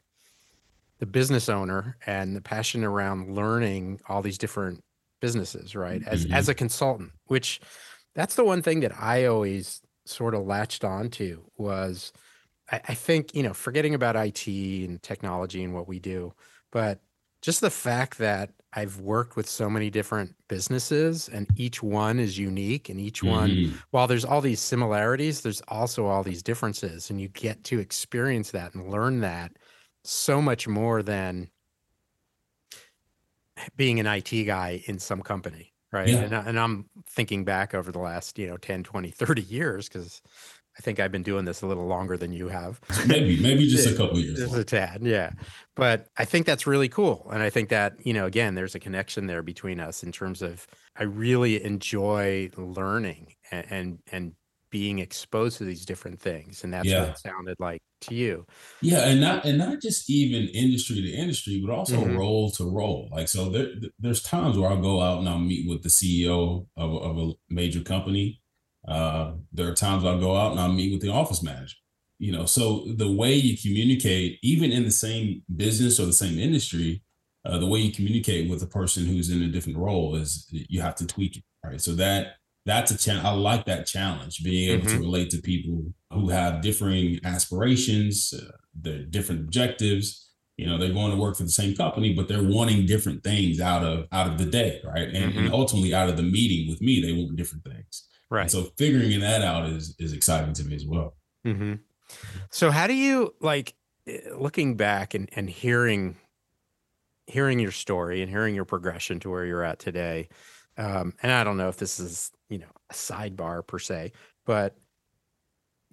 the 0.99 1.07
business 1.07 1.49
owner 1.49 1.97
and 2.07 2.37
the 2.37 2.41
passion 2.41 2.85
around 2.85 3.35
learning 3.35 4.01
all 4.09 4.23
these 4.23 4.39
different 4.39 4.83
businesses, 5.21 5.75
right? 5.75 6.03
As 6.07 6.25
mm-hmm. 6.25 6.35
as 6.35 6.49
a 6.49 6.55
consultant, 6.55 7.13
which 7.27 7.61
that's 8.15 8.35
the 8.35 8.45
one 8.45 8.63
thing 8.63 8.81
that 8.81 8.93
I 8.99 9.27
always 9.27 9.81
sort 10.05 10.35
of 10.35 10.47
latched 10.47 10.85
onto 10.85 11.43
was 11.57 12.13
I, 12.71 12.81
I 12.89 12.95
think, 12.95 13.35
you 13.35 13.43
know, 13.43 13.55
forgetting 13.55 13.95
about 13.95 14.17
IT 14.17 14.47
and 14.47 15.03
technology 15.03 15.63
and 15.63 15.75
what 15.75 15.89
we 15.89 15.99
do, 15.99 16.35
but 16.71 17.01
just 17.41 17.61
the 17.61 17.71
fact 17.71 18.19
that 18.19 18.51
I've 18.75 19.01
worked 19.01 19.37
with 19.37 19.49
so 19.49 19.69
many 19.69 19.91
different 19.91 20.35
businesses 20.49 21.29
and 21.29 21.47
each 21.57 21.83
one 21.83 22.19
is 22.19 22.39
unique 22.39 22.89
and 22.89 22.99
each 22.99 23.23
one 23.23 23.51
mm-hmm. 23.51 23.77
while 23.91 24.07
there's 24.07 24.25
all 24.25 24.41
these 24.41 24.61
similarities 24.61 25.43
there's 25.43 25.63
also 25.69 26.07
all 26.07 26.23
these 26.23 26.43
differences 26.43 27.11
and 27.11 27.21
you 27.21 27.29
get 27.29 27.65
to 27.65 27.79
experience 27.79 28.51
that 28.51 28.75
and 28.75 28.91
learn 28.91 29.21
that 29.21 29.53
so 30.05 30.41
much 30.41 30.67
more 30.67 31.03
than 31.03 31.49
being 33.77 34.01
an 34.01 34.07
IT 34.07 34.45
guy 34.45 34.83
in 34.87 34.99
some 34.99 35.21
company 35.21 35.73
right 35.93 36.09
yeah. 36.09 36.21
and, 36.21 36.33
and 36.35 36.59
I'm 36.59 36.89
thinking 37.11 37.45
back 37.45 37.75
over 37.75 37.93
the 37.93 37.99
last 37.99 38.39
you 38.39 38.47
know 38.47 38.57
10 38.57 38.85
20 38.85 39.11
30 39.11 39.43
years 39.43 39.89
cuz 39.89 40.23
I 40.79 40.83
think 40.83 41.01
I've 41.01 41.13
been 41.13 41.23
doing 41.23 41.45
this 41.45 41.63
a 41.63 41.67
little 41.67 41.87
longer 41.87 42.17
than 42.17 42.33
you 42.33 42.49
have. 42.49 42.81
maybe, 43.07 43.41
maybe 43.41 43.67
just 43.67 43.89
a 43.89 43.97
couple 43.97 44.19
years. 44.19 44.39
Just 44.39 44.55
a 44.55 44.65
tad, 44.65 45.01
yeah. 45.03 45.33
But 45.77 46.09
I 46.17 46.25
think 46.25 46.47
that's 46.47 46.67
really 46.67 46.89
cool. 46.89 47.29
And 47.33 47.43
I 47.43 47.51
think 47.51 47.69
that, 47.69 47.95
you 48.05 48.13
know, 48.13 48.27
again, 48.27 48.55
there's 48.55 48.75
a 48.75 48.81
connection 48.81 49.27
there 49.27 49.43
between 49.43 49.81
us 49.81 50.03
in 50.03 50.13
terms 50.13 50.43
of 50.43 50.67
I 50.97 51.05
really 51.05 51.63
enjoy 51.63 52.51
learning 52.57 53.35
and 53.51 53.67
and, 53.71 53.99
and 54.11 54.33
being 54.73 54.99
exposed 54.99 55.59
to 55.59 55.65
these 55.65 55.85
different 55.85 56.19
things. 56.19 56.65
And 56.65 56.73
that's 56.73 56.89
yeah. 56.89 57.01
what 57.01 57.11
it 57.11 57.19
sounded 57.19 57.57
like 57.61 57.83
to 58.01 58.15
you. 58.15 58.47
Yeah, 58.81 59.07
and 59.07 59.21
not 59.21 59.45
and 59.45 59.59
not 59.59 59.81
just 59.81 60.11
even 60.11 60.49
industry 60.49 60.97
to 60.97 61.11
industry, 61.11 61.63
but 61.65 61.73
also 61.73 61.99
mm-hmm. 61.99 62.17
role 62.17 62.51
to 62.53 62.65
role. 62.65 63.09
Like 63.13 63.29
so, 63.29 63.51
there, 63.51 63.69
there's 64.01 64.23
times 64.23 64.59
where 64.59 64.71
I'll 64.71 64.81
go 64.81 65.01
out 65.01 65.19
and 65.19 65.29
I'll 65.29 65.39
meet 65.39 65.69
with 65.69 65.83
the 65.83 65.89
CEO 65.89 66.67
of, 66.77 66.95
of 66.95 67.19
a 67.19 67.33
major 67.51 67.83
company. 67.83 68.42
Uh, 68.87 69.33
there 69.53 69.69
are 69.69 69.75
times 69.75 70.05
I'll 70.05 70.21
go 70.21 70.37
out 70.37 70.53
and 70.53 70.61
I'll 70.61 70.73
meet 70.73 70.93
with 70.93 71.03
the 71.03 71.13
office 71.13 71.43
manager. 71.43 71.77
You 72.19 72.33
know, 72.33 72.47
so 72.47 72.85
the 72.97 73.11
way 73.11 73.35
you 73.35 73.57
communicate, 73.59 74.39
even 74.43 74.71
in 74.71 74.85
the 74.85 74.91
same 74.93 75.43
business 75.57 75.99
or 75.99 76.07
the 76.07 76.13
same 76.13 76.39
industry, 76.39 77.03
uh, 77.45 77.59
the 77.59 77.67
way 77.67 77.81
you 77.81 77.93
communicate 77.93 78.49
with 78.49 78.63
a 78.63 78.67
person 78.67 79.07
who's 79.07 79.31
in 79.31 79.43
a 79.43 79.49
different 79.49 79.79
role 79.79 80.15
is 80.15 80.47
you 80.51 80.81
have 80.81 80.95
to 80.97 81.07
tweak 81.07 81.37
it, 81.37 81.43
right? 81.65 81.81
So 81.81 81.95
that 81.95 82.35
that's 82.65 82.93
a 82.93 82.97
challenge. 82.97 83.27
I 83.27 83.33
like 83.33 83.65
that 83.67 83.87
challenge, 83.87 84.45
being 84.45 84.71
able 84.71 84.87
mm-hmm. 84.87 84.99
to 84.99 85.03
relate 85.03 85.31
to 85.31 85.43
people 85.43 85.93
who 86.13 86.29
have 86.29 86.63
differing 86.63 87.19
aspirations, 87.25 88.33
uh, 88.33 88.53
their 88.73 89.03
different 89.03 89.41
objectives. 89.41 90.29
You 90.57 90.67
know, 90.67 90.79
they're 90.79 90.93
going 90.93 91.11
to 91.11 91.17
work 91.17 91.37
for 91.37 91.43
the 91.43 91.49
same 91.49 91.75
company, 91.75 92.13
but 92.13 92.29
they're 92.29 92.43
wanting 92.43 92.87
different 92.87 93.25
things 93.25 93.61
out 93.61 93.83
of 93.83 94.07
out 94.13 94.29
of 94.29 94.39
the 94.39 94.45
day, 94.45 94.81
right? 94.85 95.09
And, 95.09 95.33
mm-hmm. 95.33 95.39
and 95.39 95.53
ultimately, 95.53 95.93
out 95.93 96.09
of 96.09 96.17
the 96.17 96.23
meeting 96.23 96.69
with 96.71 96.81
me, 96.81 97.01
they 97.01 97.13
want 97.13 97.35
different 97.37 97.65
things. 97.65 98.07
Right. 98.33 98.43
And 98.43 98.51
so 98.51 98.69
figuring 98.79 99.21
that 99.21 99.43
out 99.43 99.69
is 99.69 99.95
is 99.99 100.15
exciting 100.15 100.55
to 100.55 100.65
me 100.65 100.75
as 100.75 100.87
well. 100.87 101.17
Mm-hmm. 101.47 101.75
So 102.51 102.71
how 102.71 102.87
do 102.87 102.95
you 102.95 103.35
like 103.41 103.75
eh, 104.07 104.21
looking 104.35 104.75
back 104.75 105.13
and 105.13 105.29
and 105.37 105.51
hearing 105.51 106.17
hearing 107.27 107.59
your 107.59 107.73
story 107.73 108.23
and 108.23 108.31
hearing 108.31 108.55
your 108.55 108.65
progression 108.65 109.21
to 109.21 109.31
where 109.31 109.45
you're 109.45 109.63
at 109.63 109.79
today? 109.79 110.31
Um, 110.79 111.13
and 111.23 111.31
I 111.31 111.45
don't 111.45 111.59
know 111.59 111.69
if 111.69 111.77
this 111.77 112.01
is 112.01 112.31
you 112.49 112.57
know 112.57 112.73
a 112.89 112.95
sidebar 112.95 113.67
per 113.67 113.79
se, 113.79 114.13
but 114.47 114.79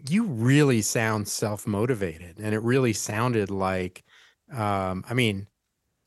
you 0.09 0.23
really 0.23 0.81
sound 0.81 1.27
self 1.27 1.67
motivated, 1.67 2.39
and 2.39 2.55
it 2.55 2.61
really 2.63 2.93
sounded 2.93 3.51
like, 3.51 4.05
um, 4.49 5.03
I 5.09 5.13
mean, 5.13 5.47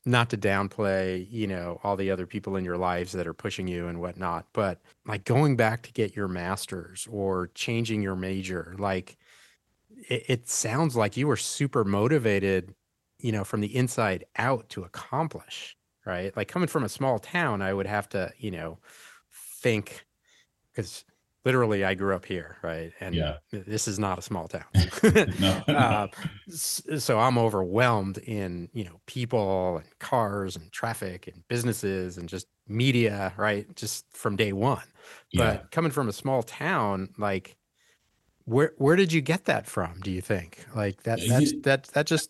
not 0.05 0.29
to 0.29 0.37
downplay, 0.37 1.25
you 1.31 1.47
know, 1.47 1.79
all 1.83 1.95
the 1.95 2.11
other 2.11 2.27
people 2.27 2.55
in 2.57 2.65
your 2.65 2.77
lives 2.77 3.13
that 3.13 3.27
are 3.27 3.33
pushing 3.33 3.67
you 3.67 3.87
and 3.87 4.01
whatnot, 4.01 4.45
but 4.53 4.81
like 5.05 5.23
going 5.23 5.55
back 5.55 5.81
to 5.83 5.93
get 5.93 6.15
your 6.15 6.27
master's 6.27 7.07
or 7.09 7.49
changing 7.55 8.01
your 8.01 8.15
major, 8.15 8.75
like 8.77 9.17
it, 10.09 10.23
it 10.27 10.49
sounds 10.49 10.95
like 10.95 11.15
you 11.15 11.27
were 11.27 11.37
super 11.37 11.83
motivated, 11.85 12.75
you 13.19 13.31
know, 13.31 13.43
from 13.43 13.61
the 13.61 13.75
inside 13.75 14.25
out 14.37 14.67
to 14.69 14.83
accomplish, 14.83 15.77
right? 16.05 16.35
Like 16.35 16.49
coming 16.49 16.67
from 16.67 16.83
a 16.83 16.89
small 16.89 17.19
town, 17.19 17.61
I 17.61 17.73
would 17.73 17.87
have 17.87 18.09
to, 18.09 18.31
you 18.37 18.51
know, 18.51 18.79
think 19.31 20.05
because 20.71 21.05
literally 21.45 21.83
I 21.83 21.93
grew 21.93 22.15
up 22.15 22.25
here, 22.25 22.57
right? 22.61 22.91
And 22.99 23.15
yeah. 23.15 23.37
this 23.51 23.87
is 23.87 23.99
not 23.99 24.17
a 24.17 24.21
small 24.21 24.47
town. 24.47 24.63
uh, 25.67 26.07
so 26.49 27.19
I'm 27.19 27.37
overwhelmed 27.37 28.17
in, 28.19 28.69
you 28.73 28.85
know, 28.85 28.99
people 29.05 29.77
and 29.77 29.99
cars 29.99 30.55
and 30.55 30.71
traffic 30.71 31.27
and 31.27 31.47
businesses 31.47 32.17
and 32.17 32.29
just 32.29 32.47
media, 32.67 33.33
right? 33.37 33.73
Just 33.75 34.05
from 34.15 34.35
day 34.35 34.53
one. 34.53 34.83
Yeah. 35.31 35.45
But 35.45 35.71
coming 35.71 35.91
from 35.91 36.07
a 36.07 36.13
small 36.13 36.43
town, 36.43 37.09
like 37.17 37.57
where 38.45 38.73
where 38.77 38.95
did 38.95 39.11
you 39.11 39.21
get 39.21 39.45
that 39.45 39.67
from, 39.67 39.99
do 40.01 40.11
you 40.11 40.21
think? 40.21 40.65
Like 40.75 41.03
that 41.03 41.19
that's 41.27 41.53
that 41.61 41.83
that 41.93 42.05
just 42.05 42.29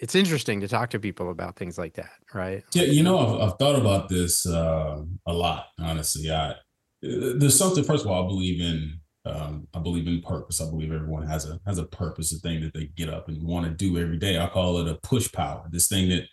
it's 0.00 0.14
interesting 0.14 0.60
to 0.60 0.68
talk 0.68 0.90
to 0.90 1.00
people 1.00 1.30
about 1.30 1.56
things 1.56 1.76
like 1.76 1.94
that, 1.94 2.12
right? 2.32 2.62
Yeah, 2.72 2.84
you 2.84 3.02
know, 3.02 3.18
I've, 3.18 3.48
I've 3.48 3.58
thought 3.58 3.76
about 3.76 4.08
this 4.08 4.46
uh, 4.46 5.02
a 5.26 5.32
lot, 5.32 5.66
honestly. 5.80 6.30
I 6.30 6.54
there's 7.02 7.58
something. 7.58 7.84
First 7.84 8.04
of 8.04 8.10
all, 8.10 8.24
I 8.24 8.28
believe 8.28 8.60
in. 8.60 9.00
Um, 9.24 9.66
I 9.74 9.80
believe 9.80 10.06
in 10.06 10.22
purpose. 10.22 10.60
I 10.60 10.70
believe 10.70 10.90
everyone 10.92 11.26
has 11.26 11.48
a 11.48 11.60
has 11.66 11.78
a 11.78 11.84
purpose, 11.84 12.32
a 12.32 12.38
thing 12.38 12.62
that 12.62 12.72
they 12.72 12.86
get 12.96 13.10
up 13.10 13.28
and 13.28 13.42
want 13.42 13.66
to 13.66 13.72
do 13.72 13.98
every 13.98 14.16
day. 14.16 14.38
I 14.38 14.46
call 14.46 14.78
it 14.78 14.88
a 14.88 14.94
push 14.94 15.30
power. 15.30 15.66
This 15.70 15.88
thing 15.88 16.08
that 16.08 16.24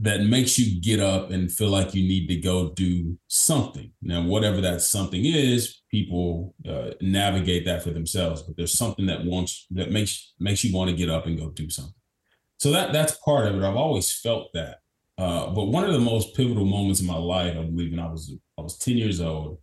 that 0.00 0.22
makes 0.22 0.58
you 0.58 0.80
get 0.80 1.00
up 1.00 1.30
and 1.30 1.50
feel 1.50 1.68
like 1.68 1.94
you 1.94 2.06
need 2.06 2.28
to 2.28 2.36
go 2.36 2.70
do 2.70 3.16
something. 3.28 3.92
Now, 4.02 4.22
whatever 4.22 4.60
that 4.60 4.80
something 4.80 5.24
is, 5.24 5.82
people 5.88 6.54
uh, 6.68 6.90
navigate 7.00 7.64
that 7.66 7.82
for 7.82 7.90
themselves. 7.90 8.42
But 8.42 8.56
there's 8.56 8.76
something 8.76 9.06
that 9.06 9.24
wants 9.24 9.66
that 9.70 9.92
makes 9.92 10.34
makes 10.38 10.64
you 10.64 10.74
want 10.74 10.90
to 10.90 10.96
get 10.96 11.10
up 11.10 11.26
and 11.26 11.38
go 11.38 11.50
do 11.50 11.70
something. 11.70 11.94
So 12.58 12.70
that 12.72 12.92
that's 12.92 13.16
part 13.18 13.46
of 13.46 13.56
it. 13.56 13.62
I've 13.64 13.76
always 13.76 14.12
felt 14.12 14.52
that. 14.54 14.78
Uh, 15.16 15.50
but 15.50 15.66
one 15.66 15.84
of 15.84 15.92
the 15.92 16.00
most 16.00 16.34
pivotal 16.34 16.64
moments 16.64 17.00
in 17.00 17.06
my 17.06 17.16
life, 17.16 17.56
I 17.56 17.62
believe, 17.62 17.92
when 17.92 18.00
I 18.00 18.10
was 18.10 18.34
I 18.58 18.62
was 18.62 18.78
10 18.78 18.96
years 18.96 19.20
old, 19.20 19.58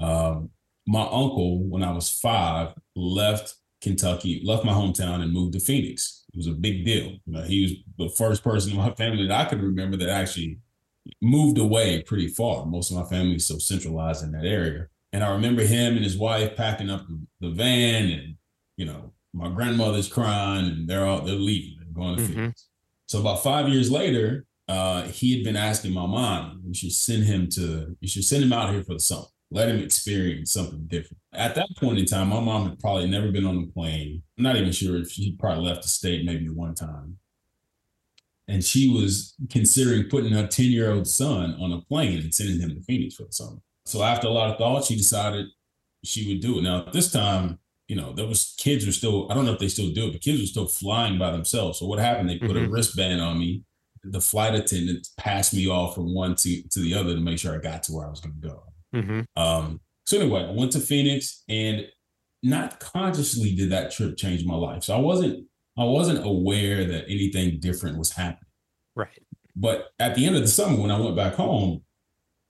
um, 0.00 0.50
my 0.86 1.02
uncle, 1.02 1.62
when 1.64 1.82
I 1.82 1.92
was 1.92 2.10
five, 2.10 2.74
left 2.96 3.54
Kentucky, 3.80 4.42
left 4.44 4.64
my 4.64 4.72
hometown, 4.72 5.22
and 5.22 5.32
moved 5.32 5.52
to 5.54 5.60
Phoenix. 5.60 6.24
It 6.32 6.36
was 6.36 6.46
a 6.46 6.52
big 6.52 6.84
deal. 6.84 7.18
You 7.26 7.32
know, 7.32 7.42
he 7.42 7.62
was 7.62 7.72
the 7.98 8.14
first 8.16 8.42
person 8.42 8.72
in 8.72 8.78
my 8.78 8.90
family 8.96 9.26
that 9.26 9.46
I 9.46 9.48
could 9.48 9.62
remember 9.62 9.96
that 9.98 10.08
actually 10.08 10.58
moved 11.20 11.58
away 11.58 12.02
pretty 12.02 12.28
far. 12.28 12.64
Most 12.64 12.90
of 12.90 12.96
my 12.96 13.04
family 13.04 13.36
is 13.36 13.46
so 13.46 13.58
centralized 13.58 14.22
in 14.22 14.32
that 14.32 14.44
area. 14.44 14.86
And 15.12 15.22
I 15.22 15.32
remember 15.32 15.62
him 15.62 15.94
and 15.94 16.04
his 16.04 16.16
wife 16.16 16.56
packing 16.56 16.88
up 16.88 17.06
the, 17.06 17.20
the 17.40 17.50
van, 17.50 18.10
and 18.10 18.36
you 18.76 18.86
know, 18.86 19.12
my 19.34 19.50
grandmother's 19.50 20.08
crying, 20.08 20.66
and 20.66 20.88
they're 20.88 21.04
all 21.04 21.20
they're 21.20 21.34
leaving, 21.34 21.78
they're 21.78 21.92
going 21.92 22.16
to 22.16 22.22
mm-hmm. 22.22 22.32
Phoenix. 22.32 22.68
So 23.06 23.20
about 23.20 23.42
five 23.42 23.68
years 23.68 23.90
later, 23.90 24.46
uh, 24.68 25.02
he 25.02 25.34
had 25.34 25.44
been 25.44 25.56
asking 25.56 25.92
my 25.92 26.06
mom, 26.06 26.62
"You 26.66 26.72
should 26.72 26.92
send 26.92 27.24
him 27.24 27.48
to, 27.50 27.94
you 28.00 28.08
should 28.08 28.24
send 28.24 28.42
him 28.42 28.52
out 28.52 28.72
here 28.72 28.82
for 28.82 28.94
the 28.94 29.00
summer." 29.00 29.26
Let 29.52 29.68
him 29.68 29.80
experience 29.80 30.52
something 30.52 30.86
different. 30.86 31.18
At 31.32 31.54
that 31.56 31.68
point 31.78 31.98
in 31.98 32.06
time, 32.06 32.28
my 32.28 32.40
mom 32.40 32.68
had 32.68 32.78
probably 32.78 33.08
never 33.08 33.30
been 33.30 33.46
on 33.46 33.58
a 33.58 33.72
plane. 33.72 34.22
I'm 34.38 34.44
not 34.44 34.56
even 34.56 34.72
sure 34.72 34.96
if 34.96 35.10
she 35.10 35.36
probably 35.38 35.64
left 35.64 35.82
the 35.82 35.88
state 35.88 36.24
maybe 36.24 36.48
one 36.48 36.74
time. 36.74 37.18
And 38.48 38.64
she 38.64 38.90
was 38.90 39.34
considering 39.50 40.08
putting 40.08 40.32
her 40.32 40.46
10 40.46 40.66
year 40.66 40.90
old 40.90 41.06
son 41.06 41.56
on 41.60 41.72
a 41.72 41.80
plane 41.82 42.20
and 42.20 42.34
sending 42.34 42.60
him 42.60 42.70
to 42.70 42.82
Phoenix 42.82 43.14
for 43.14 43.24
the 43.24 43.32
summer. 43.32 43.58
So 43.84 44.02
after 44.02 44.26
a 44.26 44.30
lot 44.30 44.50
of 44.50 44.58
thought, 44.58 44.84
she 44.84 44.96
decided 44.96 45.46
she 46.04 46.28
would 46.28 46.40
do 46.40 46.58
it. 46.58 46.62
Now, 46.62 46.84
this 46.92 47.12
time, 47.12 47.58
you 47.88 47.96
know, 47.96 48.12
there 48.12 48.26
was 48.26 48.54
kids 48.58 48.86
were 48.86 48.92
still, 48.92 49.30
I 49.30 49.34
don't 49.34 49.44
know 49.44 49.52
if 49.52 49.58
they 49.58 49.68
still 49.68 49.90
do 49.90 50.08
it, 50.08 50.12
but 50.12 50.22
kids 50.22 50.40
were 50.40 50.46
still 50.46 50.66
flying 50.66 51.18
by 51.18 51.30
themselves. 51.30 51.78
So 51.78 51.86
what 51.86 51.98
happened? 51.98 52.28
They 52.28 52.38
put 52.38 52.52
mm-hmm. 52.52 52.66
a 52.66 52.68
wristband 52.68 53.20
on 53.20 53.38
me. 53.38 53.64
The 54.04 54.20
flight 54.20 54.54
attendant 54.54 55.06
passed 55.16 55.54
me 55.54 55.68
off 55.68 55.94
from 55.94 56.12
one 56.12 56.34
to, 56.36 56.62
to 56.70 56.80
the 56.80 56.94
other 56.94 57.14
to 57.14 57.20
make 57.20 57.38
sure 57.38 57.54
I 57.54 57.58
got 57.58 57.84
to 57.84 57.92
where 57.92 58.06
I 58.06 58.10
was 58.10 58.20
going 58.20 58.34
to 58.40 58.48
go. 58.48 58.64
Mm-hmm. 58.94 59.20
Um, 59.36 59.80
so 60.04 60.20
anyway, 60.20 60.46
I 60.48 60.52
went 60.52 60.72
to 60.72 60.80
Phoenix 60.80 61.44
and 61.48 61.86
not 62.42 62.80
consciously 62.80 63.54
did 63.54 63.70
that 63.70 63.92
trip 63.92 64.16
change 64.16 64.44
my 64.44 64.54
life. 64.54 64.84
So 64.84 64.96
I 64.96 65.00
wasn't 65.00 65.46
I 65.78 65.84
wasn't 65.84 66.24
aware 66.24 66.84
that 66.84 67.04
anything 67.08 67.58
different 67.60 67.98
was 67.98 68.12
happening. 68.12 68.50
Right. 68.94 69.22
But 69.56 69.88
at 69.98 70.14
the 70.14 70.26
end 70.26 70.36
of 70.36 70.42
the 70.42 70.48
summer, 70.48 70.78
when 70.78 70.90
I 70.90 70.98
went 70.98 71.16
back 71.16 71.34
home, 71.34 71.82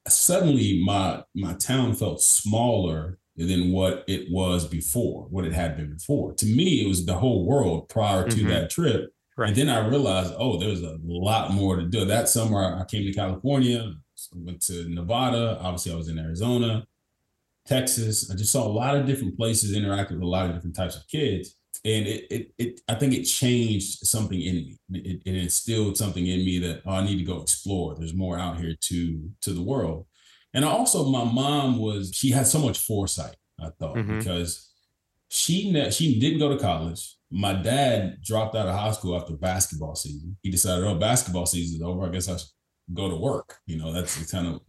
suddenly 0.08 0.82
my 0.84 1.22
my 1.34 1.54
town 1.54 1.94
felt 1.94 2.22
smaller 2.22 3.18
than 3.36 3.72
what 3.72 4.04
it 4.08 4.28
was 4.30 4.66
before, 4.66 5.26
what 5.30 5.44
it 5.44 5.52
had 5.52 5.76
been 5.76 5.94
before. 5.94 6.34
To 6.34 6.46
me, 6.46 6.84
it 6.84 6.88
was 6.88 7.06
the 7.06 7.14
whole 7.14 7.46
world 7.46 7.88
prior 7.88 8.28
to 8.28 8.36
mm-hmm. 8.36 8.48
that 8.48 8.70
trip. 8.70 9.10
Right. 9.36 9.48
And 9.48 9.56
then 9.56 9.68
I 9.70 9.86
realized, 9.86 10.34
oh, 10.36 10.58
there's 10.58 10.82
a 10.82 10.98
lot 11.02 11.52
more 11.52 11.76
to 11.76 11.86
do. 11.86 12.04
That 12.04 12.28
summer, 12.28 12.78
I 12.78 12.84
came 12.84 13.04
to 13.04 13.12
California. 13.14 13.94
I 14.34 14.38
went 14.38 14.60
to 14.62 14.88
Nevada. 14.88 15.58
Obviously, 15.60 15.92
I 15.92 15.96
was 15.96 16.08
in 16.08 16.18
Arizona, 16.18 16.86
Texas. 17.66 18.30
I 18.30 18.34
just 18.36 18.52
saw 18.52 18.66
a 18.66 18.68
lot 18.68 18.96
of 18.96 19.06
different 19.06 19.36
places, 19.36 19.76
interacted 19.76 20.12
with 20.12 20.22
a 20.22 20.26
lot 20.26 20.46
of 20.46 20.54
different 20.54 20.76
types 20.76 20.96
of 20.96 21.06
kids. 21.08 21.56
And 21.84 22.06
it, 22.06 22.26
it, 22.30 22.54
it 22.58 22.80
I 22.88 22.94
think 22.94 23.14
it 23.14 23.24
changed 23.24 24.06
something 24.06 24.40
in 24.40 24.54
me. 24.54 24.78
It, 24.92 25.22
it 25.24 25.34
instilled 25.34 25.96
something 25.96 26.26
in 26.26 26.44
me 26.44 26.58
that 26.58 26.82
oh, 26.86 26.92
I 26.92 27.04
need 27.04 27.18
to 27.18 27.24
go 27.24 27.40
explore. 27.40 27.94
There's 27.94 28.14
more 28.14 28.38
out 28.38 28.58
here 28.58 28.76
to 28.78 29.30
to 29.40 29.52
the 29.52 29.62
world. 29.62 30.06
And 30.54 30.64
I 30.64 30.68
also, 30.68 31.04
my 31.04 31.24
mom 31.24 31.78
was 31.78 32.12
she 32.14 32.30
had 32.30 32.46
so 32.46 32.58
much 32.58 32.78
foresight. 32.78 33.36
I 33.60 33.70
thought 33.78 33.96
mm-hmm. 33.96 34.18
because 34.18 34.70
she 35.28 35.72
ne- 35.72 35.90
she 35.90 36.18
didn't 36.20 36.40
go 36.40 36.50
to 36.50 36.62
college. 36.62 37.16
My 37.30 37.54
dad 37.54 38.18
dropped 38.22 38.54
out 38.54 38.68
of 38.68 38.74
high 38.74 38.92
school 38.92 39.16
after 39.16 39.32
basketball 39.32 39.94
season. 39.94 40.36
He 40.42 40.50
decided, 40.50 40.84
oh, 40.84 40.94
basketball 40.96 41.46
season 41.46 41.76
is 41.76 41.82
over. 41.82 42.06
I 42.06 42.10
guess 42.10 42.28
I 42.28 42.36
should 42.36 42.50
go 42.92 43.08
to 43.08 43.16
work. 43.16 43.58
You 43.66 43.78
know, 43.78 43.92
that's 43.92 44.30
kind 44.30 44.46
of 44.46 44.60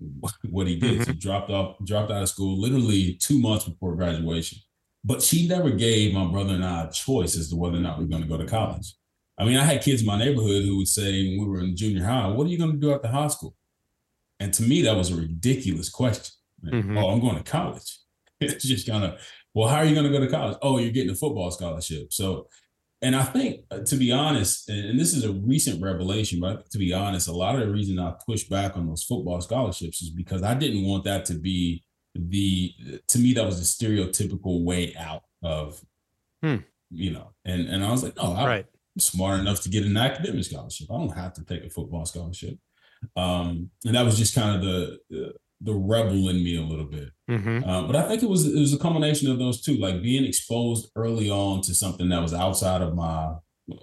what 0.50 0.68
he 0.68 0.80
did. 0.80 1.02
Mm-hmm. 1.02 1.12
He 1.12 1.18
dropped 1.18 1.50
off, 1.50 1.78
dropped 1.86 2.12
out 2.12 2.24
of 2.24 2.30
school 2.30 2.60
literally 2.60 3.18
two 3.22 3.40
months 3.40 3.66
before 3.66 3.96
graduation. 3.96 4.60
But 5.06 5.22
she 5.22 5.48
never 5.48 5.70
gave 5.70 6.14
my 6.14 6.26
brother 6.26 6.54
and 6.54 6.64
I 6.64 6.86
a 6.86 6.92
choice 6.92 7.38
as 7.38 7.50
to 7.50 7.58
whether 7.58 7.78
or 7.78 7.82
not 7.82 8.00
we 8.00 8.06
are 8.06 8.08
going 8.08 8.22
to 8.22 8.28
go 8.28 8.38
to 8.38 8.46
college. 8.46 8.94
I 9.38 9.46
mean, 9.46 9.58
I 9.58 9.64
had 9.64 9.82
kids 9.82 10.02
in 10.02 10.08
my 10.08 10.18
neighborhood 10.18 10.64
who 10.64 10.78
would 10.78 10.88
say 10.88 11.36
when 11.36 11.48
we 11.48 11.52
were 11.52 11.60
in 11.60 11.76
junior 11.76 12.06
high, 12.06 12.28
"What 12.28 12.48
are 12.48 12.50
you 12.50 12.58
going 12.58 12.72
to 12.72 12.78
do 12.78 12.94
after 12.94 13.08
high 13.08 13.28
school?" 13.28 13.56
And 14.40 14.54
to 14.54 14.64
me, 14.64 14.84
that 14.84 14.96
was 14.96 15.12
a 15.12 15.16
ridiculous 15.16 15.90
question. 15.90 16.34
Mm-hmm. 16.64 16.98
Oh, 16.98 17.10
I'm 17.10 17.20
going 17.20 17.38
to 17.38 17.44
college. 17.44 18.00
It's 18.40 18.66
just 18.66 18.88
kind 18.88 19.06
of 19.06 19.20
well, 19.54 19.70
how 19.70 19.78
are 19.78 19.86
you 19.86 19.94
going 19.94 20.12
to 20.12 20.18
go 20.18 20.24
to 20.24 20.32
college? 20.32 20.58
Oh, 20.62 20.80
you're 20.80 20.92
getting 20.92 21.12
a 21.12 21.16
football 21.16 21.52
scholarship. 21.52 22.12
So, 22.12 22.48
and 23.04 23.16
I 23.16 23.24
think, 23.24 23.66
uh, 23.70 23.80
to 23.80 23.96
be 23.98 24.12
honest, 24.14 24.70
and 24.70 24.98
this 24.98 25.14
is 25.14 25.26
a 25.26 25.32
recent 25.32 25.82
revelation, 25.84 26.40
but 26.40 26.70
to 26.72 26.78
be 26.78 26.94
honest, 26.94 27.28
a 27.28 27.34
lot 27.34 27.56
of 27.56 27.62
the 27.62 27.72
reason 27.72 28.00
I 28.00 28.14
pushed 28.26 28.50
back 28.50 28.78
on 28.78 28.88
those 28.88 29.04
football 29.04 29.42
scholarships 29.42 30.02
is 30.02 30.10
because 30.10 30.42
I 30.42 30.54
didn't 30.54 30.86
want 30.86 31.04
that 31.04 31.26
to 31.26 31.34
be 31.34 31.84
the, 32.16 32.74
to 33.10 33.20
me, 33.20 33.34
that 33.34 33.46
was 33.46 33.60
the 33.60 33.86
stereotypical 33.86 34.64
way 34.64 34.96
out 34.98 35.24
of, 35.44 35.82
hmm. 36.42 36.58
you 36.92 37.12
know, 37.12 37.34
and 37.44 37.68
and 37.68 37.84
I 37.84 37.92
was 37.92 38.04
like, 38.04 38.14
oh, 38.18 38.34
I, 38.34 38.48
right. 38.48 38.66
I'm 38.96 39.00
smart 39.00 39.40
enough 39.42 39.62
to 39.64 39.70
get 39.70 39.86
an 39.86 39.98
academic 39.98 40.46
scholarship. 40.46 40.88
I 40.90 40.98
don't 40.98 41.18
have 41.18 41.34
to 41.34 41.44
take 41.44 41.66
a 41.66 41.70
football 41.70 42.06
scholarship. 42.06 42.58
Um, 43.18 43.70
and 43.86 43.96
that 43.96 44.06
was 44.06 44.18
just 44.18 44.34
kind 44.34 44.56
of 44.56 44.62
the, 44.62 45.00
the 45.10 45.34
the 45.64 45.74
rebel 45.74 46.30
in 46.30 46.44
me 46.44 46.58
a 46.58 46.62
little 46.62 46.86
bit. 46.86 47.10
Mm-hmm. 47.30 47.64
Uh, 47.64 47.84
but 47.84 47.96
I 47.96 48.08
think 48.08 48.22
it 48.22 48.30
was 48.30 48.46
it 48.46 48.60
was 48.60 48.74
a 48.74 48.78
combination 48.78 49.32
of 49.32 49.40
those 49.40 49.62
two, 49.62 49.78
like 49.78 50.02
being 50.02 50.26
exposed 50.26 50.92
early 50.96 51.30
on 51.30 51.62
to 51.62 51.74
something 51.74 52.10
that 52.10 52.22
was 52.22 52.34
outside 52.34 52.82
of 52.82 52.96
my 52.96 53.34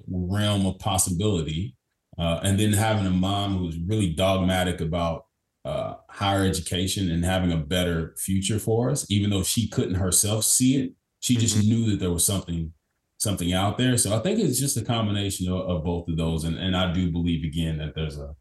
realm 0.08 0.66
of 0.66 0.78
possibility, 0.78 1.74
uh, 2.18 2.40
and 2.42 2.60
then 2.60 2.72
having 2.72 3.06
a 3.06 3.10
mom 3.10 3.56
who 3.56 3.64
was 3.64 3.78
really 3.78 4.12
dogmatic 4.12 4.80
about 4.80 5.24
uh, 5.64 5.94
higher 6.10 6.44
education 6.44 7.10
and 7.10 7.24
having 7.24 7.52
a 7.52 7.56
better 7.56 8.14
future 8.18 8.58
for 8.58 8.90
us, 8.90 9.10
even 9.10 9.30
though 9.30 9.42
she 9.42 9.68
couldn't 9.68 9.94
herself 9.94 10.44
see 10.44 10.76
it. 10.76 10.92
She 11.20 11.36
just 11.36 11.56
mm-hmm. 11.58 11.68
knew 11.68 11.90
that 11.90 12.00
there 12.00 12.10
was 12.10 12.24
something 12.24 12.72
something 13.18 13.52
out 13.52 13.76
there. 13.76 13.98
So 13.98 14.16
I 14.16 14.20
think 14.20 14.38
it's 14.38 14.58
just 14.58 14.78
a 14.78 14.84
combination 14.84 15.50
of, 15.52 15.60
of 15.60 15.84
both 15.84 16.08
of 16.08 16.16
those, 16.18 16.44
and 16.44 16.58
and 16.58 16.76
I 16.76 16.92
do 16.92 17.10
believe 17.10 17.44
again 17.44 17.78
that 17.78 17.94
there's 17.94 18.18
a 18.18 18.34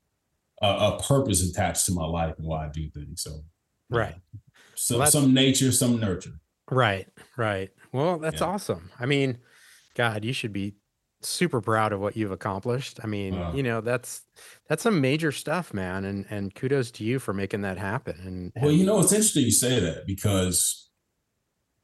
a, 0.62 0.68
a, 0.68 1.04
purpose 1.04 1.48
attached 1.48 1.86
to 1.86 1.94
my 1.94 2.06
life 2.06 2.36
and 2.38 2.48
why 2.48 2.66
I 2.66 2.70
do 2.70 2.90
things. 2.90 3.22
So, 3.22 3.44
right. 3.90 4.16
So 4.76 5.00
well, 5.00 5.08
some 5.08 5.34
nature, 5.34 5.72
some 5.72 6.00
nurture. 6.00 6.40
Right. 6.70 7.08
Right. 7.38 7.72
Well, 7.92 8.20
that's 8.20 8.42
yeah. 8.42 8.48
awesome. 8.48 8.92
I 9.00 9.06
mean, 9.06 9.40
God, 9.96 10.24
you 10.24 10.34
should 10.34 10.54
be 10.54 10.76
super 11.22 11.62
proud 11.62 11.92
of 11.92 12.00
what 12.00 12.16
you've 12.16 12.32
accomplished. 12.32 13.00
I 13.04 13.08
mean, 13.08 13.36
uh, 13.36 13.52
you 13.54 13.64
know, 13.64 13.82
that's 13.82 14.22
that's 14.68 14.84
some 14.84 15.02
major 15.02 15.32
stuff, 15.32 15.74
man. 15.74 16.06
And 16.06 16.26
and 16.30 16.54
kudos 16.54 16.92
to 16.92 17.04
you 17.04 17.20
for 17.20 17.34
making 17.34 17.62
that 17.62 17.78
happen. 17.78 18.16
And, 18.26 18.52
and 18.56 18.64
well, 18.64 18.72
you 18.72 18.86
know, 18.86 19.00
it's 19.00 19.12
interesting 19.12 19.46
you 19.46 19.52
say 19.52 19.80
that 19.80 20.06
because 20.06 20.90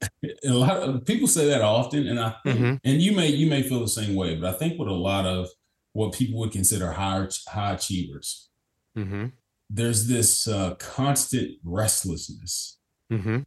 a 0.24 0.50
lot 0.50 0.78
of 0.78 1.06
people 1.06 1.28
say 1.28 1.48
that 1.48 1.62
often, 1.62 2.08
and 2.08 2.20
I 2.20 2.36
think, 2.44 2.60
mm-hmm. 2.60 2.76
and 2.84 3.02
you 3.02 3.16
may 3.16 3.28
you 3.28 3.50
may 3.50 3.64
feel 3.64 3.80
the 3.80 3.88
same 3.88 4.16
way, 4.16 4.36
but 4.36 4.54
I 4.54 4.58
think 4.58 4.80
with 4.80 4.90
a 4.90 4.94
lot 4.94 5.26
of 5.26 5.50
what 5.94 6.14
people 6.14 6.40
would 6.40 6.52
consider 6.52 6.92
high 6.92 7.28
high 7.48 7.74
achievers, 7.74 8.50
Mm-hmm. 8.98 9.26
There's 9.70 10.08
this 10.08 10.48
uh, 10.48 10.76
constant 10.76 11.58
restlessness. 11.64 12.78
Mm-hmm. 13.12 13.40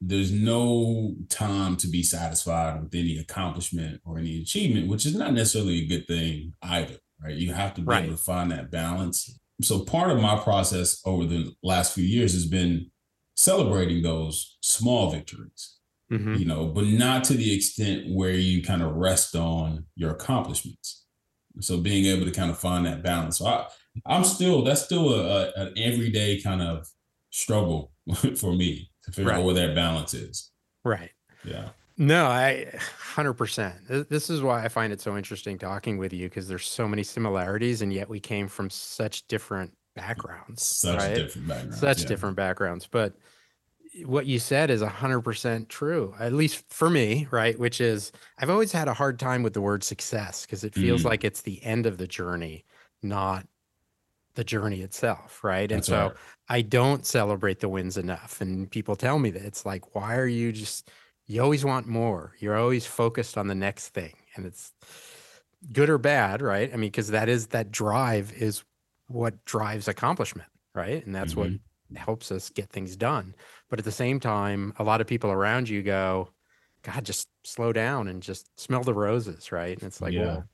There's 0.00 0.32
no 0.32 1.14
time 1.28 1.76
to 1.76 1.88
be 1.88 2.02
satisfied 2.02 2.82
with 2.82 2.94
any 2.94 3.18
accomplishment 3.18 4.00
or 4.04 4.18
any 4.18 4.40
achievement, 4.40 4.88
which 4.88 5.06
is 5.06 5.14
not 5.14 5.32
necessarily 5.32 5.82
a 5.82 5.86
good 5.86 6.06
thing 6.06 6.54
either, 6.62 6.96
right? 7.22 7.34
You 7.34 7.52
have 7.52 7.74
to 7.74 7.82
be 7.82 7.86
right. 7.86 8.04
able 8.04 8.16
to 8.16 8.22
find 8.22 8.50
that 8.50 8.70
balance. 8.70 9.38
So 9.60 9.84
part 9.84 10.10
of 10.10 10.20
my 10.20 10.36
process 10.38 11.00
over 11.04 11.24
the 11.24 11.52
last 11.62 11.94
few 11.94 12.04
years 12.04 12.32
has 12.32 12.46
been 12.46 12.90
celebrating 13.36 14.02
those 14.02 14.58
small 14.60 15.10
victories. 15.10 15.76
Mm-hmm. 16.12 16.34
you 16.34 16.44
know, 16.44 16.66
but 16.66 16.84
not 16.84 17.24
to 17.24 17.32
the 17.32 17.54
extent 17.54 18.04
where 18.10 18.34
you 18.34 18.62
kind 18.62 18.82
of 18.82 18.96
rest 18.96 19.34
on 19.34 19.86
your 19.96 20.10
accomplishments. 20.10 21.06
So 21.60 21.78
being 21.78 22.04
able 22.04 22.26
to 22.26 22.30
kind 22.30 22.50
of 22.50 22.58
find 22.58 22.84
that 22.84 23.02
balance. 23.02 23.38
So 23.38 23.46
I, 23.46 23.66
I'm 24.06 24.24
still 24.24 24.62
that's 24.62 24.82
still 24.82 25.12
a, 25.12 25.22
a 25.22 25.52
an 25.62 25.74
everyday 25.76 26.40
kind 26.40 26.62
of 26.62 26.88
struggle 27.30 27.92
for 28.36 28.52
me 28.52 28.90
to 29.04 29.12
figure 29.12 29.30
right. 29.30 29.38
out 29.38 29.44
where 29.44 29.54
that 29.54 29.74
balance 29.74 30.14
is. 30.14 30.50
Right. 30.84 31.10
Yeah. 31.44 31.70
No, 31.98 32.26
I 32.26 32.66
100%. 33.14 34.08
This 34.08 34.30
is 34.30 34.40
why 34.40 34.64
I 34.64 34.68
find 34.68 34.92
it 34.92 35.00
so 35.00 35.16
interesting 35.16 35.58
talking 35.58 35.98
with 35.98 36.12
you 36.12 36.28
because 36.28 36.48
there's 36.48 36.66
so 36.66 36.88
many 36.88 37.02
similarities 37.02 37.82
and 37.82 37.92
yet 37.92 38.08
we 38.08 38.18
came 38.18 38.48
from 38.48 38.70
such 38.70 39.26
different 39.28 39.72
backgrounds. 39.94 40.64
Such 40.64 40.98
right? 40.98 41.14
different 41.14 41.48
backgrounds. 41.48 41.80
Such 41.80 42.02
yeah. 42.02 42.08
different 42.08 42.36
backgrounds, 42.36 42.88
but 42.90 43.14
what 44.04 44.26
you 44.26 44.38
said 44.38 44.70
is 44.70 44.80
100% 44.82 45.68
true 45.68 46.14
at 46.18 46.32
least 46.32 46.64
for 46.70 46.88
me 46.88 47.28
right 47.30 47.58
which 47.58 47.78
is 47.78 48.10
i've 48.38 48.48
always 48.48 48.72
had 48.72 48.88
a 48.88 48.94
hard 48.94 49.18
time 49.18 49.42
with 49.42 49.52
the 49.52 49.60
word 49.60 49.84
success 49.84 50.46
because 50.46 50.64
it 50.64 50.74
feels 50.74 51.02
mm. 51.02 51.06
like 51.06 51.24
it's 51.24 51.42
the 51.42 51.62
end 51.62 51.84
of 51.84 51.98
the 51.98 52.06
journey 52.06 52.64
not 53.02 53.46
the 54.34 54.44
journey 54.44 54.80
itself, 54.80 55.42
right? 55.44 55.70
And 55.70 55.84
so 55.84 56.08
right. 56.08 56.12
I 56.48 56.62
don't 56.62 57.04
celebrate 57.04 57.60
the 57.60 57.68
wins 57.68 57.96
enough. 57.96 58.40
And 58.40 58.70
people 58.70 58.96
tell 58.96 59.18
me 59.18 59.30
that 59.30 59.42
it's 59.42 59.66
like, 59.66 59.94
why 59.94 60.16
are 60.16 60.26
you 60.26 60.52
just, 60.52 60.90
you 61.26 61.42
always 61.42 61.64
want 61.64 61.86
more. 61.86 62.34
You're 62.38 62.56
always 62.56 62.86
focused 62.86 63.36
on 63.36 63.46
the 63.46 63.54
next 63.54 63.88
thing. 63.88 64.14
And 64.34 64.46
it's 64.46 64.72
good 65.72 65.90
or 65.90 65.98
bad, 65.98 66.42
right? 66.42 66.70
I 66.72 66.76
mean, 66.76 66.90
because 66.90 67.08
that 67.08 67.28
is, 67.28 67.48
that 67.48 67.70
drive 67.70 68.32
is 68.32 68.64
what 69.08 69.44
drives 69.44 69.88
accomplishment, 69.88 70.48
right? 70.74 71.04
And 71.04 71.14
that's 71.14 71.34
mm-hmm. 71.34 71.56
what 71.90 71.98
helps 71.98 72.32
us 72.32 72.48
get 72.50 72.70
things 72.70 72.96
done. 72.96 73.34
But 73.68 73.78
at 73.78 73.84
the 73.84 73.92
same 73.92 74.18
time, 74.20 74.72
a 74.78 74.84
lot 74.84 75.00
of 75.00 75.06
people 75.06 75.30
around 75.30 75.68
you 75.68 75.82
go, 75.82 76.30
God, 76.82 77.04
just 77.04 77.28
slow 77.44 77.72
down 77.72 78.08
and 78.08 78.22
just 78.22 78.48
smell 78.58 78.82
the 78.82 78.94
roses, 78.94 79.52
right? 79.52 79.76
And 79.78 79.86
it's 79.86 80.00
like, 80.00 80.12
yeah. 80.12 80.24
well, 80.24 80.44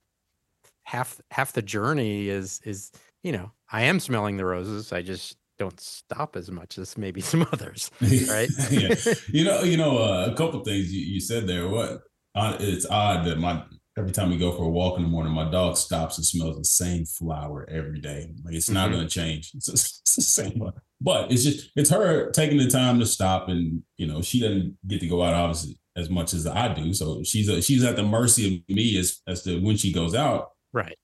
half 0.82 1.20
half 1.30 1.52
the 1.52 1.62
journey 1.62 2.28
is 2.28 2.60
is 2.64 2.90
you 3.28 3.32
know, 3.32 3.52
I 3.70 3.82
am 3.82 4.00
smelling 4.00 4.38
the 4.38 4.46
roses. 4.46 4.90
I 4.90 5.02
just 5.02 5.36
don't 5.58 5.78
stop 5.78 6.34
as 6.34 6.50
much 6.50 6.78
as 6.78 6.96
maybe 6.96 7.20
some 7.32 7.46
others, 7.52 7.90
right? 8.00 8.48
yeah. 8.70 8.94
You 9.28 9.44
know, 9.44 9.60
you 9.60 9.76
know, 9.76 9.98
uh, 9.98 10.30
a 10.32 10.34
couple 10.34 10.64
things 10.64 10.90
you, 10.90 11.04
you 11.04 11.20
said 11.20 11.46
there. 11.46 11.68
What 11.68 12.00
uh, 12.34 12.56
it's 12.58 12.86
odd 12.86 13.26
that 13.26 13.36
my 13.38 13.62
every 13.98 14.12
time 14.12 14.30
we 14.30 14.38
go 14.38 14.50
for 14.52 14.62
a 14.62 14.70
walk 14.70 14.96
in 14.96 15.02
the 15.02 15.10
morning, 15.10 15.34
my 15.34 15.50
dog 15.50 15.76
stops 15.76 16.16
and 16.16 16.24
smells 16.24 16.56
the 16.56 16.64
same 16.64 17.04
flower 17.04 17.68
every 17.68 18.00
day. 18.00 18.30
Like 18.42 18.54
it's 18.54 18.70
not 18.70 18.86
mm-hmm. 18.86 18.94
going 18.94 19.08
to 19.08 19.14
change. 19.14 19.50
It's, 19.54 19.68
it's, 19.68 20.14
the 20.16 20.22
same 20.22 20.58
one, 20.58 20.72
but 21.02 21.30
it's 21.30 21.44
just 21.44 21.70
it's 21.76 21.90
her 21.90 22.30
taking 22.30 22.56
the 22.56 22.66
time 22.66 22.98
to 22.98 23.04
stop, 23.04 23.50
and 23.50 23.82
you 23.98 24.06
know 24.06 24.22
she 24.22 24.40
doesn't 24.40 24.78
get 24.86 25.00
to 25.00 25.06
go 25.06 25.22
out 25.22 25.34
obviously 25.34 25.78
as 25.96 26.08
much 26.08 26.32
as 26.32 26.46
I 26.46 26.72
do. 26.72 26.94
So 26.94 27.22
she's 27.24 27.50
a, 27.50 27.60
she's 27.60 27.84
at 27.84 27.96
the 27.96 28.04
mercy 28.04 28.64
of 28.68 28.74
me 28.74 28.96
as 28.98 29.20
as 29.26 29.42
to 29.42 29.60
when 29.60 29.76
she 29.76 29.92
goes 29.92 30.14
out. 30.14 30.52
Right 30.72 30.96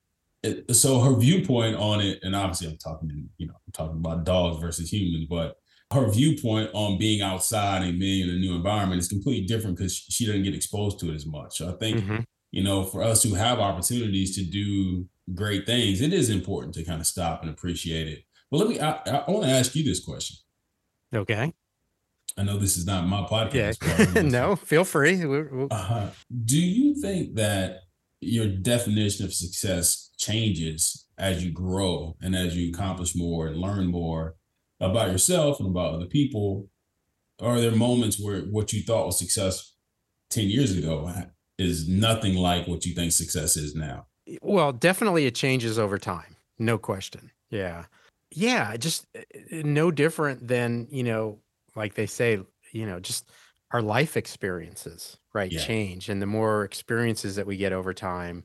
so 0.72 1.00
her 1.00 1.16
viewpoint 1.16 1.76
on 1.76 2.00
it, 2.00 2.18
and 2.22 2.34
obviously 2.34 2.68
I'm 2.68 2.78
talking, 2.78 3.28
you 3.38 3.46
know, 3.46 3.54
I'm 3.54 3.72
talking 3.72 3.96
about 3.96 4.24
dogs 4.24 4.60
versus 4.60 4.92
humans, 4.92 5.26
but 5.28 5.56
her 5.92 6.10
viewpoint 6.10 6.70
on 6.72 6.98
being 6.98 7.22
outside 7.22 7.82
and 7.82 7.98
being 7.98 8.28
in 8.28 8.34
a 8.34 8.38
new 8.38 8.54
environment 8.54 9.00
is 9.00 9.08
completely 9.08 9.46
different 9.46 9.76
because 9.76 9.96
she 9.96 10.26
doesn't 10.26 10.42
get 10.42 10.54
exposed 10.54 10.98
to 11.00 11.10
it 11.10 11.14
as 11.14 11.26
much. 11.26 11.58
So 11.58 11.68
I 11.68 11.72
think, 11.72 12.00
mm-hmm. 12.00 12.20
you 12.50 12.64
know, 12.64 12.84
for 12.84 13.02
us 13.02 13.22
who 13.22 13.34
have 13.34 13.60
opportunities 13.60 14.34
to 14.36 14.44
do 14.44 15.06
great 15.34 15.66
things, 15.66 16.00
it 16.00 16.12
is 16.12 16.30
important 16.30 16.74
to 16.74 16.84
kind 16.84 17.00
of 17.00 17.06
stop 17.06 17.42
and 17.42 17.50
appreciate 17.50 18.08
it. 18.08 18.24
But 18.50 18.58
let 18.58 18.68
me, 18.68 18.80
I, 18.80 18.92
I 19.06 19.30
want 19.30 19.44
to 19.44 19.50
ask 19.50 19.74
you 19.74 19.84
this 19.84 20.04
question. 20.04 20.36
Okay. 21.14 21.52
I 22.36 22.42
know 22.42 22.58
this 22.58 22.76
is 22.76 22.86
not 22.86 23.06
my 23.06 23.22
podcast. 23.22 24.14
Yeah. 24.14 24.22
no, 24.22 24.56
feel 24.56 24.84
free. 24.84 25.22
Uh-huh. 25.22 26.08
Do 26.44 26.58
you 26.58 27.00
think 27.00 27.36
that 27.36 27.80
your 28.20 28.48
definition 28.48 29.24
of 29.24 29.32
success 29.32 30.03
changes 30.18 31.06
as 31.18 31.44
you 31.44 31.52
grow 31.52 32.16
and 32.20 32.34
as 32.34 32.56
you 32.56 32.70
accomplish 32.70 33.14
more 33.14 33.46
and 33.46 33.56
learn 33.56 33.86
more 33.86 34.36
about 34.80 35.10
yourself 35.10 35.60
and 35.60 35.68
about 35.68 35.94
other 35.94 36.06
people? 36.06 36.68
Are 37.40 37.60
there 37.60 37.72
moments 37.72 38.20
where 38.20 38.40
what 38.42 38.72
you 38.72 38.82
thought 38.82 39.06
was 39.06 39.18
success 39.18 39.74
10 40.30 40.48
years 40.48 40.76
ago 40.76 41.12
is 41.58 41.88
nothing 41.88 42.34
like 42.34 42.66
what 42.66 42.84
you 42.84 42.94
think 42.94 43.12
success 43.12 43.56
is 43.56 43.74
now? 43.74 44.06
Well, 44.42 44.72
definitely 44.72 45.26
it 45.26 45.34
changes 45.34 45.78
over 45.78 45.98
time. 45.98 46.36
No 46.58 46.78
question. 46.78 47.30
Yeah. 47.50 47.84
Yeah. 48.30 48.76
Just 48.76 49.06
eh, 49.14 49.22
eh, 49.50 49.62
no 49.64 49.90
different 49.90 50.46
than, 50.46 50.86
you 50.90 51.02
know, 51.02 51.40
like 51.76 51.94
they 51.94 52.06
say, 52.06 52.40
you 52.72 52.86
know, 52.86 53.00
just 53.00 53.30
our 53.72 53.82
life 53.82 54.16
experiences, 54.16 55.18
right? 55.32 55.50
Yeah. 55.50 55.60
Change. 55.60 56.08
And 56.08 56.22
the 56.22 56.26
more 56.26 56.64
experiences 56.64 57.36
that 57.36 57.46
we 57.46 57.56
get 57.56 57.72
over 57.72 57.92
time, 57.92 58.44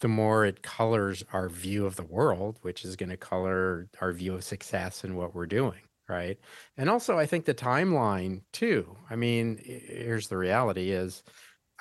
the 0.00 0.08
more 0.08 0.44
it 0.44 0.62
colors 0.62 1.22
our 1.32 1.48
view 1.48 1.86
of 1.86 1.96
the 1.96 2.04
world, 2.04 2.58
which 2.62 2.84
is 2.84 2.96
going 2.96 3.10
to 3.10 3.16
color 3.16 3.88
our 4.00 4.12
view 4.12 4.34
of 4.34 4.44
success 4.44 5.04
and 5.04 5.16
what 5.16 5.34
we're 5.34 5.46
doing. 5.46 5.80
Right. 6.08 6.38
And 6.76 6.90
also, 6.90 7.16
I 7.16 7.26
think 7.26 7.44
the 7.44 7.54
timeline 7.54 8.40
too. 8.52 8.96
I 9.08 9.14
mean, 9.14 9.60
here's 9.62 10.26
the 10.26 10.36
reality 10.36 10.90
is 10.90 11.22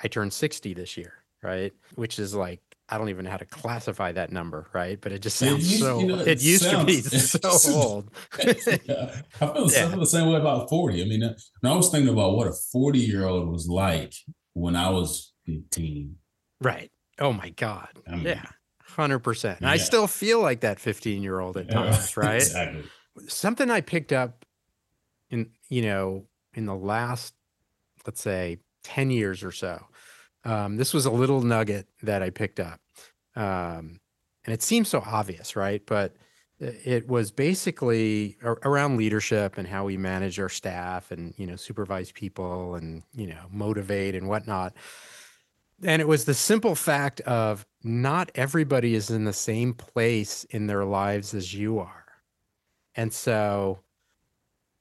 I 0.03 0.07
turned 0.07 0.33
60 0.33 0.75
this 0.75 0.97
year, 0.97 1.13
right? 1.41 1.73
Which 1.95 2.19
is 2.19 2.35
like, 2.35 2.61
I 2.89 2.97
don't 2.97 3.09
even 3.09 3.25
know 3.25 3.31
how 3.31 3.37
to 3.37 3.45
classify 3.45 4.11
that 4.11 4.31
number, 4.31 4.67
right? 4.73 4.99
But 5.01 5.13
it 5.13 5.23
just 5.23 5.37
sounds 5.37 5.65
it 5.65 5.71
used, 5.71 5.79
so. 5.79 5.99
You 5.99 6.07
know, 6.07 6.19
it, 6.19 6.27
it 6.27 6.41
used 6.41 6.63
sounds, 6.63 6.79
to 6.81 6.85
be 6.85 7.01
so 7.01 7.73
old. 7.73 8.11
yeah. 8.45 9.21
I, 9.41 9.47
feel, 9.47 9.71
yeah. 9.71 9.95
The 9.95 10.05
same 10.05 10.29
way 10.29 10.39
about 10.39 10.69
40. 10.69 11.01
I 11.01 11.05
mean, 11.05 11.23
uh, 11.23 11.33
I 11.63 11.75
was 11.75 11.89
thinking 11.89 12.13
about 12.13 12.35
what 12.35 12.47
a 12.47 12.53
40 12.71 12.99
year 12.99 13.25
old 13.25 13.49
was 13.49 13.67
like 13.67 14.13
when 14.53 14.75
I 14.75 14.89
was 14.89 15.33
15. 15.45 16.15
Right. 16.61 16.91
Oh 17.19 17.33
my 17.33 17.49
God. 17.49 17.89
I 18.07 18.15
mean, 18.15 18.25
yeah. 18.25 18.45
100%. 18.95 19.43
And 19.43 19.61
yeah. 19.61 19.69
I 19.69 19.77
still 19.77 20.07
feel 20.07 20.41
like 20.41 20.61
that 20.61 20.79
15 20.79 21.21
year 21.21 21.39
old 21.39 21.57
at 21.57 21.69
times, 21.71 22.17
right? 22.17 22.35
Exactly. 22.35 22.83
Something 23.27 23.69
I 23.69 23.81
picked 23.81 24.13
up 24.13 24.45
in, 25.29 25.49
you 25.69 25.81
know, 25.81 26.25
in 26.53 26.65
the 26.65 26.75
last 26.75 27.33
let's 28.05 28.21
say 28.21 28.57
10 28.83 29.11
years 29.11 29.43
or 29.43 29.51
so. 29.51 29.85
Um, 30.45 30.77
this 30.77 30.93
was 30.93 31.05
a 31.05 31.11
little 31.11 31.41
nugget 31.41 31.87
that 32.01 32.23
I 32.23 32.29
picked 32.29 32.59
up. 32.59 32.79
Um, 33.35 33.99
and 34.45 34.53
it 34.53 34.63
seems 34.63 34.87
so 34.87 35.03
obvious, 35.05 35.55
right? 35.55 35.81
But 35.85 36.15
it 36.59 37.07
was 37.07 37.31
basically 37.31 38.37
around 38.43 38.97
leadership 38.97 39.57
and 39.57 39.67
how 39.67 39.85
we 39.85 39.95
manage 39.95 40.39
our 40.39 40.49
staff 40.49 41.11
and 41.11 41.33
you 41.37 41.47
know 41.47 41.55
supervise 41.55 42.11
people 42.11 42.75
and 42.75 43.01
you 43.13 43.27
know 43.27 43.45
motivate 43.49 44.13
and 44.13 44.27
whatnot 44.27 44.73
and 45.83 46.01
it 46.01 46.07
was 46.07 46.25
the 46.25 46.33
simple 46.33 46.75
fact 46.75 47.21
of 47.21 47.65
not 47.83 48.31
everybody 48.35 48.95
is 48.95 49.09
in 49.09 49.23
the 49.23 49.33
same 49.33 49.73
place 49.73 50.43
in 50.45 50.67
their 50.67 50.85
lives 50.85 51.33
as 51.33 51.53
you 51.53 51.79
are. 51.79 52.05
And 52.95 53.13
so 53.13 53.79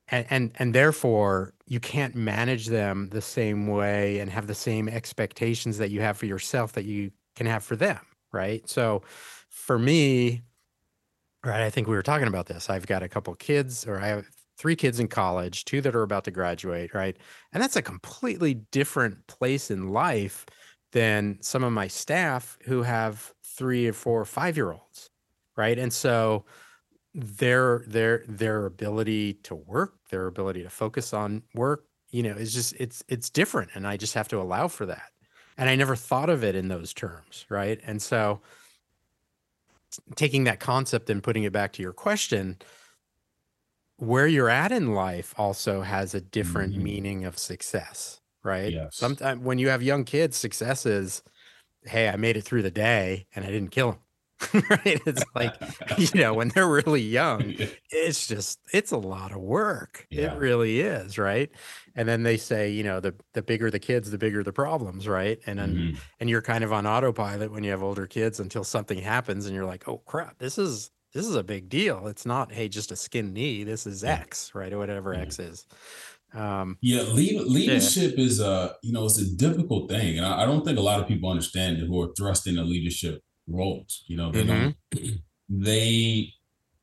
and 0.09 0.27
and, 0.31 0.53
and 0.57 0.75
therefore 0.75 1.55
you 1.67 1.81
can't 1.81 2.15
manage 2.15 2.67
them 2.67 3.09
the 3.11 3.21
same 3.21 3.67
way 3.67 4.19
and 4.21 4.31
have 4.31 4.47
the 4.47 4.55
same 4.55 4.89
expectations 4.89 5.79
that 5.79 5.91
you 5.91 6.01
have 6.01 6.17
for 6.17 6.27
yourself 6.27 6.73
that 6.73 6.85
you 6.85 7.11
can 7.37 7.47
have 7.47 7.63
for 7.63 7.77
them 7.77 8.01
right? 8.33 8.69
So 8.69 9.03
for 9.49 9.79
me 9.79 10.43
right 11.45 11.63
i 11.63 11.71
think 11.71 11.87
we 11.87 11.95
were 11.95 12.03
talking 12.03 12.29
about 12.29 12.47
this. 12.47 12.69
I've 12.69 12.87
got 12.87 13.03
a 13.03 13.09
couple 13.09 13.35
kids 13.35 13.87
or 13.87 14.01
i 14.01 14.09
have 14.09 14.27
three 14.57 14.75
kids 14.77 14.99
in 14.99 15.09
college 15.09 15.65
two 15.65 15.81
that 15.81 15.95
are 15.95 16.03
about 16.03 16.25
to 16.25 16.31
graduate 16.31 16.95
right? 16.95 17.17
And 17.53 17.63
that's 17.63 17.77
a 17.77 17.83
completely 17.83 18.55
different 18.55 19.27
place 19.27 19.71
in 19.71 19.91
life 19.91 20.47
than 20.93 21.39
some 21.41 21.65
of 21.65 21.73
my 21.73 21.87
staff 21.87 22.59
who 22.63 22.83
have 22.83 23.35
three 23.45 23.87
or 23.87 23.93
four 23.93 24.21
or 24.21 24.25
five 24.25 24.57
year 24.57 24.73
olds 24.73 25.11
right? 25.59 25.79
And 25.79 25.93
so 25.93 26.47
their 27.13 27.83
their 27.87 28.25
their 28.29 28.65
ability 28.65 29.35
to 29.35 29.55
work 29.55 29.95
their 30.09 30.29
ability 30.29 30.63
to 30.63 30.71
focus 30.71 31.13
on 31.13 31.43
work 31.55 31.85
you 32.11 32.23
know 32.23 32.33
is 32.33 32.55
just 32.55 32.75
it's 32.79 33.03
it's 33.09 33.29
different 33.29 33.71
and 33.75 33.89
i 33.89 33.97
just 33.97 34.15
have 34.15 34.29
to 34.29 34.41
allow 34.41 34.69
for 34.69 34.87
that. 34.87 35.11
And 35.59 35.69
i 35.69 35.75
never 35.75 35.97
thought 35.97 36.31
of 36.31 36.45
it 36.45 36.55
in 36.55 36.69
those 36.69 36.95
terms 36.95 37.45
right? 37.51 37.81
And 37.85 38.01
so 38.01 38.41
taking 40.15 40.45
that 40.45 40.61
concept 40.61 41.11
and 41.11 41.23
putting 41.23 41.43
it 41.43 41.53
back 41.53 41.73
to 41.73 41.83
your 41.83 41.95
question, 41.95 42.59
where 43.97 44.29
you're 44.29 44.51
at 44.51 44.71
in 44.71 44.95
life 44.95 45.35
also 45.37 45.81
has 45.81 46.15
a 46.15 46.21
different 46.21 46.75
mm-hmm. 46.75 46.85
meaning 46.85 47.25
of 47.25 47.37
success, 47.37 48.18
right? 48.43 48.73
Yes. 48.73 48.97
Sometimes 48.97 49.43
when 49.43 49.59
you 49.59 49.69
have 49.69 49.83
young 49.83 50.05
kids, 50.05 50.37
success 50.37 50.87
is, 50.87 51.23
hey, 51.85 52.09
I 52.09 52.17
made 52.17 52.37
it 52.37 52.43
through 52.43 52.63
the 52.63 52.71
day 52.71 53.27
and 53.35 53.45
I 53.45 53.49
didn't 53.49 53.71
kill 53.71 53.93
them. 53.93 54.01
right? 54.71 55.01
It's 55.05 55.25
like, 55.35 55.55
you 55.99 56.09
know, 56.15 56.35
when 56.35 56.49
they're 56.51 56.69
really 56.69 57.03
young, 57.03 57.55
it's 57.91 58.27
just, 58.27 58.61
it's 58.73 58.93
a 58.93 58.97
lot 58.97 59.33
of 59.33 59.39
work. 59.39 60.07
Yeah. 60.11 60.35
It 60.35 60.39
really 60.39 60.81
is. 60.81 61.19
Right. 61.19 61.51
And 61.95 62.09
then 62.09 62.23
they 62.23 62.37
say, 62.37 62.71
you 62.71 62.85
know, 62.85 63.01
the, 63.01 63.15
the 63.35 63.43
bigger 63.43 63.71
the 63.71 63.81
kids, 63.81 64.11
the 64.11 64.19
bigger 64.19 64.43
the 64.43 64.53
problems. 64.53 65.09
Right. 65.09 65.41
And 65.47 65.59
then, 65.59 65.75
mm-hmm. 65.75 65.97
and 66.21 66.31
you're 66.31 66.43
kind 66.43 66.63
of 66.63 66.73
on 66.73 66.87
autopilot 66.87 67.51
when 67.51 67.65
you 67.65 67.71
have 67.71 67.83
older 67.83 68.07
kids 68.07 68.39
until 68.41 68.65
something 68.65 68.99
happens 68.99 69.47
and 69.47 69.55
you're 69.55 69.67
like, 69.67 69.89
oh 69.89 69.99
crap, 70.07 70.39
this 70.39 70.59
is, 70.59 70.91
this 71.15 71.27
is 71.27 71.35
a 71.35 71.43
big 71.43 71.69
deal. 71.69 72.07
It's 72.07 72.27
not, 72.27 72.53
hey, 72.53 72.69
just 72.69 72.93
a 72.93 72.97
skin 72.97 73.33
knee. 73.33 73.65
This 73.65 73.87
is 73.87 74.05
X, 74.05 74.55
right? 74.55 74.73
Or 74.73 74.79
whatever 74.79 75.15
yeah. 75.15 75.21
X 75.21 75.39
is. 75.39 75.67
Um, 76.35 76.77
yeah, 76.83 77.03
lead, 77.03 77.41
leadership 77.43 78.15
yeah. 78.17 78.25
is 78.25 78.41
a 78.41 78.77
you 78.83 78.93
know 78.93 79.07
it's 79.07 79.19
a 79.19 79.35
difficult 79.37 79.91
thing, 79.91 80.19
and 80.19 80.27
I, 80.27 80.43
I, 80.43 80.47
don't 80.47 80.63
think 80.63 80.79
a 80.79 80.83
lot 80.83 81.01
of 81.01 81.09
people 81.09 81.31
understand 81.31 81.79
who 81.79 82.03
are 82.03 82.13
thrust 82.15 82.47
into 82.47 82.63
leadership 82.63 83.23
roles. 83.47 84.05
You 84.07 84.19
know, 84.19 84.31
they 84.31 84.45
mm-hmm. 84.45 84.71
don't 84.93 85.21
they 85.49 86.35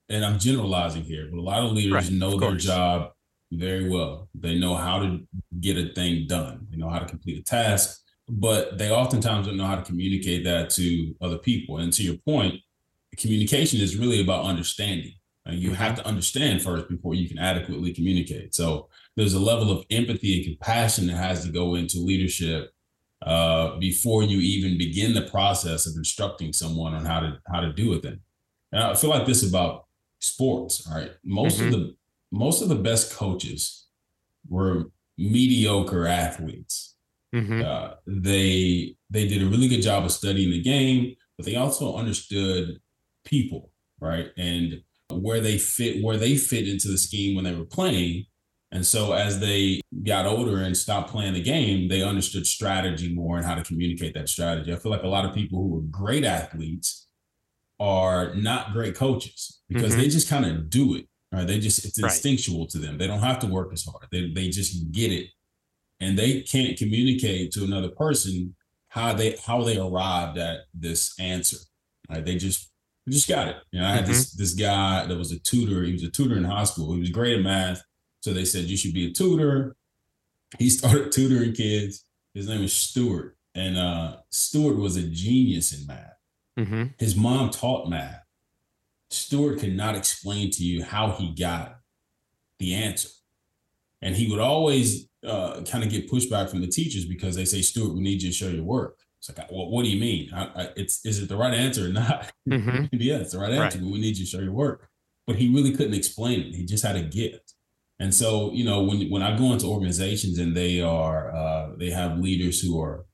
and 0.09 0.25
I'm 0.25 0.39
generalizing 0.39 1.03
here, 1.03 1.27
but 1.31 1.39
a 1.39 1.41
lot 1.41 1.63
of 1.63 1.71
leaders 1.71 2.09
right, 2.09 2.11
know 2.11 2.33
of 2.33 2.39
their 2.39 2.55
job 2.55 3.11
very 3.51 3.89
well. 3.89 4.29
They 4.35 4.57
know 4.57 4.75
how 4.75 4.99
to 4.99 5.19
get 5.59 5.77
a 5.77 5.93
thing 5.93 6.27
done. 6.27 6.67
They 6.69 6.77
know 6.77 6.89
how 6.89 6.99
to 6.99 7.05
complete 7.05 7.39
a 7.39 7.43
task, 7.43 8.01
but 8.29 8.77
they 8.77 8.91
oftentimes 8.91 9.47
don't 9.47 9.57
know 9.57 9.65
how 9.65 9.75
to 9.75 9.83
communicate 9.83 10.43
that 10.45 10.69
to 10.71 11.15
other 11.21 11.37
people. 11.37 11.77
And 11.77 11.91
to 11.93 12.03
your 12.03 12.17
point, 12.25 12.55
communication 13.17 13.79
is 13.79 13.97
really 13.97 14.21
about 14.21 14.45
understanding. 14.45 15.13
You 15.47 15.69
mm-hmm. 15.69 15.77
have 15.77 15.95
to 15.95 16.07
understand 16.07 16.61
first 16.61 16.89
before 16.89 17.13
you 17.13 17.29
can 17.29 17.37
adequately 17.37 17.93
communicate. 17.93 18.55
So 18.55 18.89
there's 19.15 19.33
a 19.33 19.39
level 19.39 19.71
of 19.71 19.85
empathy 19.91 20.37
and 20.37 20.45
compassion 20.45 21.07
that 21.07 21.17
has 21.17 21.45
to 21.45 21.51
go 21.51 21.75
into 21.75 21.99
leadership 21.99 22.71
uh, 23.25 23.77
before 23.77 24.23
you 24.23 24.39
even 24.39 24.77
begin 24.77 25.13
the 25.13 25.29
process 25.29 25.85
of 25.85 25.95
instructing 25.95 26.51
someone 26.51 26.93
on 26.93 27.05
how 27.05 27.19
to 27.19 27.39
how 27.51 27.59
to 27.59 27.71
do 27.73 27.93
a 27.93 27.99
thing. 27.99 28.19
And 28.71 28.83
I 28.83 28.95
feel 28.95 29.09
like 29.09 29.25
this 29.25 29.47
about 29.47 29.85
sports. 30.19 30.87
Right, 30.91 31.11
most 31.23 31.59
mm-hmm. 31.59 31.67
of 31.67 31.71
the 31.73 31.95
most 32.31 32.61
of 32.61 32.69
the 32.69 32.75
best 32.75 33.13
coaches 33.13 33.87
were 34.49 34.85
mediocre 35.17 36.07
athletes. 36.07 36.95
Mm-hmm. 37.33 37.61
Uh, 37.63 37.91
they 38.07 38.95
they 39.09 39.27
did 39.27 39.43
a 39.43 39.47
really 39.47 39.67
good 39.67 39.81
job 39.81 40.05
of 40.05 40.11
studying 40.11 40.51
the 40.51 40.61
game, 40.61 41.15
but 41.37 41.45
they 41.45 41.55
also 41.55 41.95
understood 41.95 42.79
people, 43.25 43.71
right, 43.99 44.31
and 44.37 44.81
where 45.11 45.39
they 45.39 45.57
fit 45.57 46.03
where 46.03 46.17
they 46.17 46.35
fit 46.35 46.67
into 46.67 46.87
the 46.87 46.97
scheme 46.97 47.35
when 47.35 47.45
they 47.45 47.55
were 47.55 47.65
playing 47.65 48.25
and 48.75 48.85
so 48.85 49.13
as 49.13 49.39
they 49.39 49.79
got 50.03 50.25
older 50.25 50.57
and 50.57 50.75
stopped 50.75 51.09
playing 51.09 51.33
the 51.33 51.41
game, 51.41 51.87
they 51.87 52.03
understood 52.03 52.45
strategy 52.45 53.13
more 53.13 53.37
and 53.37 53.45
how 53.45 53.55
to 53.55 53.63
communicate 53.63 54.13
that 54.15 54.27
strategy. 54.27 54.73
I 54.73 54.75
feel 54.75 54.91
like 54.91 55.03
a 55.03 55.07
lot 55.07 55.23
of 55.23 55.33
people 55.33 55.59
who 55.59 55.77
are 55.77 55.81
great 55.89 56.25
athletes 56.25 57.07
are 57.79 58.35
not 58.35 58.73
great 58.73 58.95
coaches 58.95 59.61
because 59.69 59.93
mm-hmm. 59.93 60.01
they 60.01 60.09
just 60.09 60.29
kind 60.29 60.45
of 60.45 60.69
do 60.69 60.95
it. 60.95 61.07
Right. 61.31 61.47
They 61.47 61.59
just 61.59 61.85
it's 61.85 62.01
right. 62.01 62.11
instinctual 62.11 62.67
to 62.67 62.77
them. 62.77 62.97
They 62.97 63.07
don't 63.07 63.19
have 63.19 63.39
to 63.39 63.47
work 63.47 63.71
as 63.71 63.85
hard. 63.85 64.07
They 64.11 64.29
they 64.33 64.49
just 64.49 64.91
get 64.91 65.11
it. 65.11 65.27
And 66.01 66.19
they 66.19 66.41
can't 66.41 66.77
communicate 66.77 67.51
to 67.53 67.63
another 67.63 67.89
person 67.89 68.55
how 68.89 69.13
they 69.13 69.37
how 69.45 69.63
they 69.63 69.77
arrived 69.77 70.37
at 70.37 70.61
this 70.73 71.17
answer. 71.17 71.57
Right. 72.09 72.25
They 72.25 72.35
just 72.35 72.71
they 73.05 73.11
just 73.11 73.29
got 73.29 73.47
it. 73.47 73.57
You 73.71 73.81
know, 73.81 73.87
I 73.87 73.91
had 73.91 74.03
mm-hmm. 74.03 74.11
this 74.11 74.33
this 74.33 74.53
guy 74.53 75.05
that 75.05 75.17
was 75.17 75.31
a 75.31 75.39
tutor. 75.39 75.83
He 75.83 75.93
was 75.93 76.03
a 76.03 76.09
tutor 76.09 76.37
in 76.37 76.43
high 76.43 76.63
school. 76.63 76.93
He 76.93 76.99
was 76.99 77.09
great 77.09 77.37
at 77.37 77.43
math 77.43 77.83
so 78.25 78.33
they 78.33 78.43
said 78.43 78.63
you 78.63 78.75
should 78.75 78.95
be 78.95 79.05
a 79.05 79.13
tutor. 79.13 79.75
He 80.57 80.67
started 80.71 81.11
tutoring 81.11 81.53
kids. 81.53 82.03
His 82.33 82.49
name 82.49 82.63
is 82.63 82.73
Stuart, 82.73 83.37
and 83.53 83.77
uh, 83.77 84.17
Stuart 84.31 84.77
was 84.77 84.95
a 84.95 85.03
genius 85.03 85.79
in 85.79 85.85
math. 85.85 86.17
Mm-hmm. 86.57 86.83
His 86.97 87.15
mom 87.15 87.51
taught 87.51 87.87
math. 87.87 88.23
Stuart 89.11 89.59
could 89.59 89.75
not 89.75 89.93
explain 89.93 90.49
to 90.51 90.63
you 90.63 90.83
how 90.83 91.11
he 91.11 91.35
got 91.35 91.75
the 92.57 92.73
answer, 92.73 93.09
and 94.01 94.15
he 94.15 94.27
would 94.31 94.39
always 94.39 95.07
uh, 95.23 95.61
kind 95.61 95.83
of 95.83 95.91
get 95.91 96.09
pushback 96.09 96.49
from 96.49 96.61
the 96.61 96.67
teachers 96.67 97.05
because 97.05 97.35
they 97.35 97.45
say, 97.45 97.61
"Stuart, 97.61 97.93
we 97.93 98.01
need 98.01 98.23
you 98.23 98.29
to 98.29 98.35
show 98.35 98.47
your 98.47 98.63
work." 98.63 98.97
It's 99.29 99.37
like, 99.37 99.51
well, 99.51 99.69
what 99.69 99.83
do 99.83 99.89
you 99.89 99.99
mean? 99.99 100.31
I, 100.33 100.43
I, 100.43 100.69
it's 100.75 101.05
is 101.05 101.21
it 101.21 101.29
the 101.29 101.37
right 101.37 101.53
answer 101.53 101.85
or 101.85 101.89
not? 101.89 102.31
Mm-hmm. 102.47 102.85
yeah, 102.91 103.17
it's 103.17 103.31
the 103.31 103.39
right 103.39 103.51
answer, 103.51 103.79
right. 103.79 103.83
but 103.83 103.91
we 103.91 103.99
need 103.99 104.17
you 104.17 104.23
to 104.23 104.29
show 104.29 104.39
your 104.39 104.53
work. 104.53 104.87
But 105.25 105.37
he 105.37 105.51
really 105.51 105.71
couldn't 105.71 105.95
explain 105.95 106.41
it. 106.41 106.53
He 106.53 106.63
just 106.63 106.85
had 106.85 106.95
a 106.95 107.01
gift. 107.01 107.55
And 107.99 108.13
so, 108.13 108.51
you 108.53 108.63
know, 108.63 108.83
when 108.83 109.09
when 109.09 109.23
I 109.23 109.35
go 109.35 109.51
into 109.51 109.65
organizations 109.65 110.37
and 110.37 110.55
they 110.55 110.79
are 110.79 111.35
uh, 111.35 111.69
they 111.79 111.89
have 111.89 112.19
leaders 112.19 112.61
who 112.61 112.79
are 112.79 113.05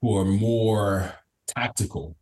who 0.00 0.16
are 0.16 0.24
more 0.24 1.14
tactical 1.46 2.16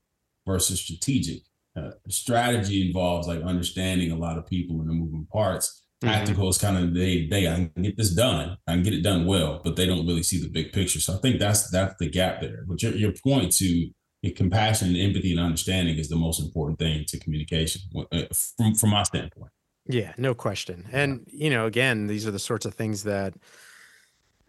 versus 0.47 0.81
strategic. 0.81 1.43
Uh, 1.77 1.91
strategy 2.09 2.87
involves 2.87 3.29
like 3.29 3.43
understanding 3.43 4.11
a 4.11 4.17
lot 4.17 4.39
of 4.39 4.47
people 4.47 4.81
and 4.81 4.89
the 4.89 4.95
moving 4.95 5.27
parts. 5.33 5.83
Mm-hmm. 6.03 6.15
Tactical 6.15 6.49
is 6.49 6.57
kind 6.57 6.79
of 6.79 6.95
they 6.95 7.27
they 7.27 7.47
I 7.47 7.71
can 7.75 7.83
get 7.83 7.97
this 7.97 8.15
done, 8.15 8.57
I 8.67 8.73
can 8.73 8.83
get 8.83 8.95
it 8.95 9.03
done 9.03 9.27
well, 9.27 9.61
but 9.63 9.77
they 9.77 9.85
don't 9.85 10.07
really 10.07 10.23
see 10.23 10.41
the 10.41 10.49
big 10.49 10.73
picture. 10.73 10.99
So 10.99 11.15
I 11.15 11.19
think 11.19 11.39
that's 11.39 11.71
that's 11.71 11.95
the 11.99 12.09
gap 12.09 12.41
there. 12.41 12.65
But 12.67 12.83
your 12.83 12.93
your 12.93 13.13
point 13.23 13.53
to 13.57 13.91
compassion 14.37 14.89
and 14.89 14.97
empathy 14.97 15.33
and 15.33 15.41
understanding 15.41 15.99
is 15.99 16.09
the 16.09 16.17
most 16.17 16.41
important 16.41 16.79
thing 16.79 17.05
to 17.09 17.19
communication 17.19 17.83
uh, 18.13 18.23
from 18.57 18.75
from 18.75 18.91
my 18.91 19.03
standpoint. 19.03 19.53
Yeah, 19.87 20.13
no 20.17 20.35
question. 20.35 20.89
And 20.93 21.27
you 21.27 21.51
know, 21.51 21.67
again, 21.67 22.07
these 22.07 22.27
are 22.27 22.31
the 22.31 22.39
sorts 22.39 22.65
of 22.65 22.75
things 22.75 23.03
that 23.05 23.35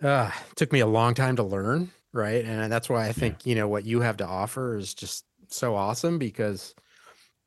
uh, 0.02 0.32
took 0.56 0.72
me 0.72 0.80
a 0.80 0.88
long 0.88 1.14
time 1.14 1.36
to 1.36 1.44
learn, 1.44 1.92
right? 2.14 2.46
And 2.46 2.72
that's 2.72 2.90
why 2.90 3.08
I 3.08 3.12
think 3.12 3.46
you 3.46 3.56
know 3.56 3.68
what 3.68 3.86
you 3.86 4.02
have 4.02 4.18
to 4.18 4.26
offer 4.26 4.78
is 4.78 4.94
just 4.94 5.26
so 5.48 5.76
awesome 5.76 6.18
because 6.18 6.76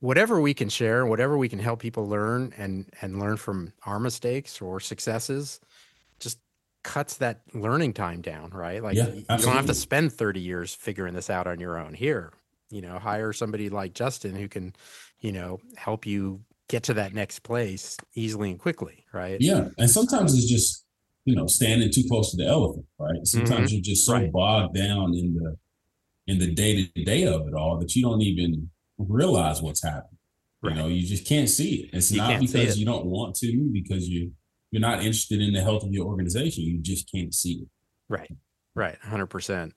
whatever 0.05 0.39
we 0.39 0.53
can 0.53 0.69
share, 0.69 1.07
whatever 1.07 1.39
we 1.39 1.49
can 1.49 1.59
help 1.59 1.81
people 1.81 2.07
learn 2.07 2.53
and 2.59 2.93
and 3.01 3.19
learn 3.19 3.39
from 3.39 3.73
our 3.87 3.99
mistakes 3.99 4.61
or 4.61 4.79
successes, 4.79 5.61
just 6.21 6.39
cuts 6.83 7.17
that 7.17 7.41
learning 7.55 7.95
time 7.95 8.21
down, 8.21 8.51
right? 8.51 8.83
Like 8.83 8.97
yeah, 8.97 9.09
you 9.09 9.25
don't 9.27 9.57
have 9.57 9.67
to 9.67 9.75
spend 9.75 10.13
30 10.13 10.41
years 10.41 10.75
figuring 10.75 11.15
this 11.15 11.31
out 11.31 11.47
on 11.47 11.59
your 11.59 11.79
own. 11.79 11.95
Here, 11.95 12.35
you 12.71 12.83
know, 12.83 12.99
hire 12.99 13.33
somebody 13.33 13.71
like 13.71 13.95
Justin 13.95 14.35
who 14.35 14.47
can, 14.47 14.77
you 15.21 15.33
know, 15.33 15.59
help 15.75 16.05
you 16.05 16.43
get 16.69 16.83
to 16.85 16.95
that 16.95 17.15
next 17.15 17.39
place 17.39 17.97
easily 18.15 18.51
and 18.51 18.61
quickly, 18.61 19.07
right? 19.15 19.39
Yeah. 19.41 19.69
And 19.79 19.89
sometimes 19.89 20.35
it's 20.35 20.51
just, 20.51 20.85
you 21.25 21.35
know, 21.35 21.47
standing 21.47 21.91
too 21.91 22.05
close 22.09 22.31
to 22.33 22.37
the 22.37 22.47
elephant, 22.47 22.85
right? 22.99 23.25
Sometimes 23.27 23.71
mm-hmm. 23.71 23.77
you're 23.77 23.83
just 23.83 24.05
so 24.05 24.13
right. 24.13 24.31
bogged 24.31 24.75
down 24.75 25.15
in 25.15 25.35
the 25.35 25.57
in 26.27 26.39
the 26.39 26.55
day 26.55 26.85
to 26.85 27.05
day 27.05 27.27
of 27.27 27.47
it 27.47 27.55
all 27.55 27.79
that 27.79 27.95
you 27.95 28.03
don't 28.03 28.23
even 28.23 28.71
realize 28.99 29.63
what's 29.63 29.83
happening. 29.83 30.19
Right. 30.63 30.77
You 30.77 30.83
know, 30.83 30.89
you 30.89 31.07
just 31.07 31.27
can't 31.27 31.49
see 31.49 31.83
it. 31.83 31.91
It's 31.93 32.11
you 32.11 32.19
not 32.19 32.41
because 32.41 32.79
you 32.79 32.87
don't 32.87 33.05
want 33.07 33.35
to, 33.37 33.71
because 33.73 34.09
you 34.09 34.33
you're 34.71 34.81
not 34.81 34.99
interested 34.99 35.41
in 35.41 35.53
the 35.53 35.61
health 35.61 35.85
of 35.85 35.93
your 35.93 36.07
organization, 36.07 36.65
you 36.65 36.79
just 36.79 37.09
can't 37.09 37.33
see 37.33 37.61
it. 37.63 37.69
Right. 38.09 38.33
Right. 38.75 38.99
100%. 39.07 39.71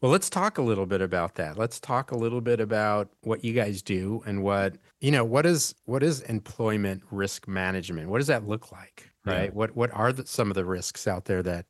Well, 0.00 0.10
let's 0.10 0.28
talk 0.28 0.58
a 0.58 0.62
little 0.62 0.86
bit 0.86 1.00
about 1.00 1.36
that. 1.36 1.56
Let's 1.56 1.78
talk 1.78 2.10
a 2.10 2.16
little 2.16 2.40
bit 2.40 2.58
about 2.58 3.10
what 3.20 3.44
you 3.44 3.52
guys 3.52 3.80
do 3.80 4.22
and 4.26 4.42
what, 4.42 4.76
you 5.00 5.12
know, 5.12 5.24
what 5.24 5.46
is 5.46 5.74
what 5.84 6.02
is 6.02 6.22
employment 6.22 7.04
risk 7.12 7.46
management? 7.46 8.08
What 8.08 8.18
does 8.18 8.26
that 8.26 8.48
look 8.48 8.72
like? 8.72 9.08
Right? 9.24 9.44
Yeah. 9.44 9.50
What 9.50 9.76
what 9.76 9.92
are 9.92 10.12
the, 10.12 10.26
some 10.26 10.50
of 10.50 10.56
the 10.56 10.64
risks 10.64 11.06
out 11.06 11.26
there 11.26 11.44
that, 11.44 11.66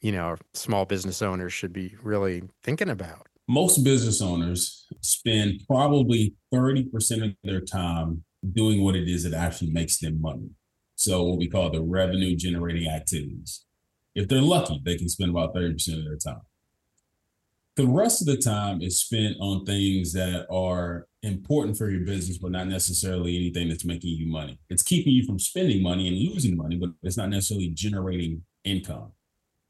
you 0.00 0.12
know, 0.12 0.36
small 0.54 0.84
business 0.84 1.22
owners 1.22 1.52
should 1.52 1.72
be 1.72 1.96
really 2.02 2.44
thinking 2.62 2.90
about? 2.90 3.26
Most 3.48 3.84
business 3.84 4.20
owners 4.20 4.86
spend 5.00 5.62
probably 5.66 6.34
30% 6.52 7.24
of 7.24 7.36
their 7.44 7.60
time 7.60 8.24
doing 8.52 8.82
what 8.82 8.96
it 8.96 9.08
is 9.08 9.22
that 9.24 9.34
actually 9.34 9.70
makes 9.70 9.98
them 9.98 10.20
money. 10.20 10.50
So 10.96 11.22
what 11.22 11.38
we 11.38 11.48
call 11.48 11.70
the 11.70 11.82
revenue 11.82 12.34
generating 12.36 12.88
activities. 12.88 13.64
If 14.14 14.28
they're 14.28 14.40
lucky, 14.40 14.80
they 14.84 14.96
can 14.96 15.08
spend 15.08 15.30
about 15.30 15.54
30% 15.54 15.98
of 15.98 16.04
their 16.04 16.16
time. 16.16 16.42
The 17.76 17.86
rest 17.86 18.22
of 18.22 18.26
the 18.26 18.38
time 18.38 18.80
is 18.80 18.98
spent 18.98 19.36
on 19.38 19.66
things 19.66 20.14
that 20.14 20.46
are 20.50 21.06
important 21.22 21.76
for 21.76 21.90
your 21.90 22.06
business, 22.06 22.38
but 22.38 22.50
not 22.50 22.68
necessarily 22.68 23.36
anything 23.36 23.68
that's 23.68 23.84
making 23.84 24.16
you 24.16 24.26
money. 24.26 24.58
It's 24.70 24.82
keeping 24.82 25.12
you 25.12 25.26
from 25.26 25.38
spending 25.38 25.82
money 25.82 26.08
and 26.08 26.16
losing 26.16 26.56
money, 26.56 26.76
but 26.76 26.90
it's 27.02 27.18
not 27.18 27.28
necessarily 27.28 27.68
generating 27.68 28.42
income. 28.64 29.12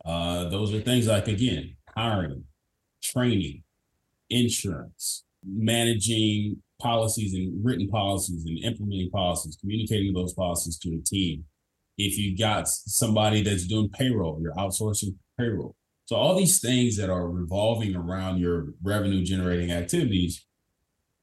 Uh, 0.05 0.49
those 0.49 0.73
are 0.73 0.81
things 0.81 1.09
like, 1.09 1.27
again, 1.27 1.75
hiring, 1.97 2.45
training, 3.03 3.65
insurance, 4.31 5.25
managing 5.45 6.63
policies 6.81 7.35
and 7.35 7.65
written 7.65 7.89
policies 7.89 8.45
and 8.45 8.59
implementing 8.65 9.11
policies, 9.11 9.57
communicating 9.61 10.13
those 10.13 10.35
policies 10.35 10.79
to 10.79 10.91
a 10.91 11.03
team. 11.03 11.45
If 11.99 12.19
you 12.19 12.37
got 12.37 12.69
somebody 12.69 13.43
that's 13.43 13.67
doing 13.67 13.89
payroll, 13.89 14.39
you're 14.43 14.55
outsourcing 14.55 15.17
payroll. 15.39 15.75
So 16.05 16.17
all 16.17 16.37
these 16.37 16.61
things 16.61 16.97
that 16.99 17.11
are 17.11 17.29
revolving 17.29 17.97
around 17.97 18.39
your 18.39 18.69
revenue 18.83 19.25
generating 19.25 19.73
activities, 19.73 20.45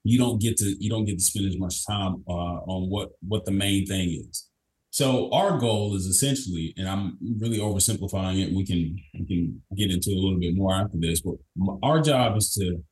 you 0.03 0.17
don't 0.17 0.41
get 0.41 0.57
to 0.57 0.75
you 0.79 0.89
don't 0.89 1.05
get 1.05 1.19
to 1.19 1.23
spend 1.23 1.45
as 1.45 1.57
much 1.57 1.85
time 1.85 2.23
uh, 2.27 2.31
on 2.31 2.89
what 2.89 3.11
what 3.25 3.45
the 3.45 3.51
main 3.51 3.85
thing 3.85 4.09
is. 4.29 4.49
So 4.89 5.31
our 5.31 5.57
goal 5.57 5.95
is 5.95 6.05
essentially, 6.05 6.73
and 6.77 6.87
I'm 6.87 7.17
really 7.39 7.59
oversimplifying 7.59 8.45
it. 8.45 8.53
We 8.53 8.65
can 8.65 8.95
we 9.17 9.25
can 9.25 9.61
get 9.77 9.91
into 9.91 10.09
a 10.11 10.19
little 10.19 10.39
bit 10.39 10.55
more 10.55 10.73
after 10.73 10.97
this, 10.99 11.21
but 11.21 11.35
our 11.81 12.01
job 12.01 12.35
is 12.35 12.53
to 12.55 12.83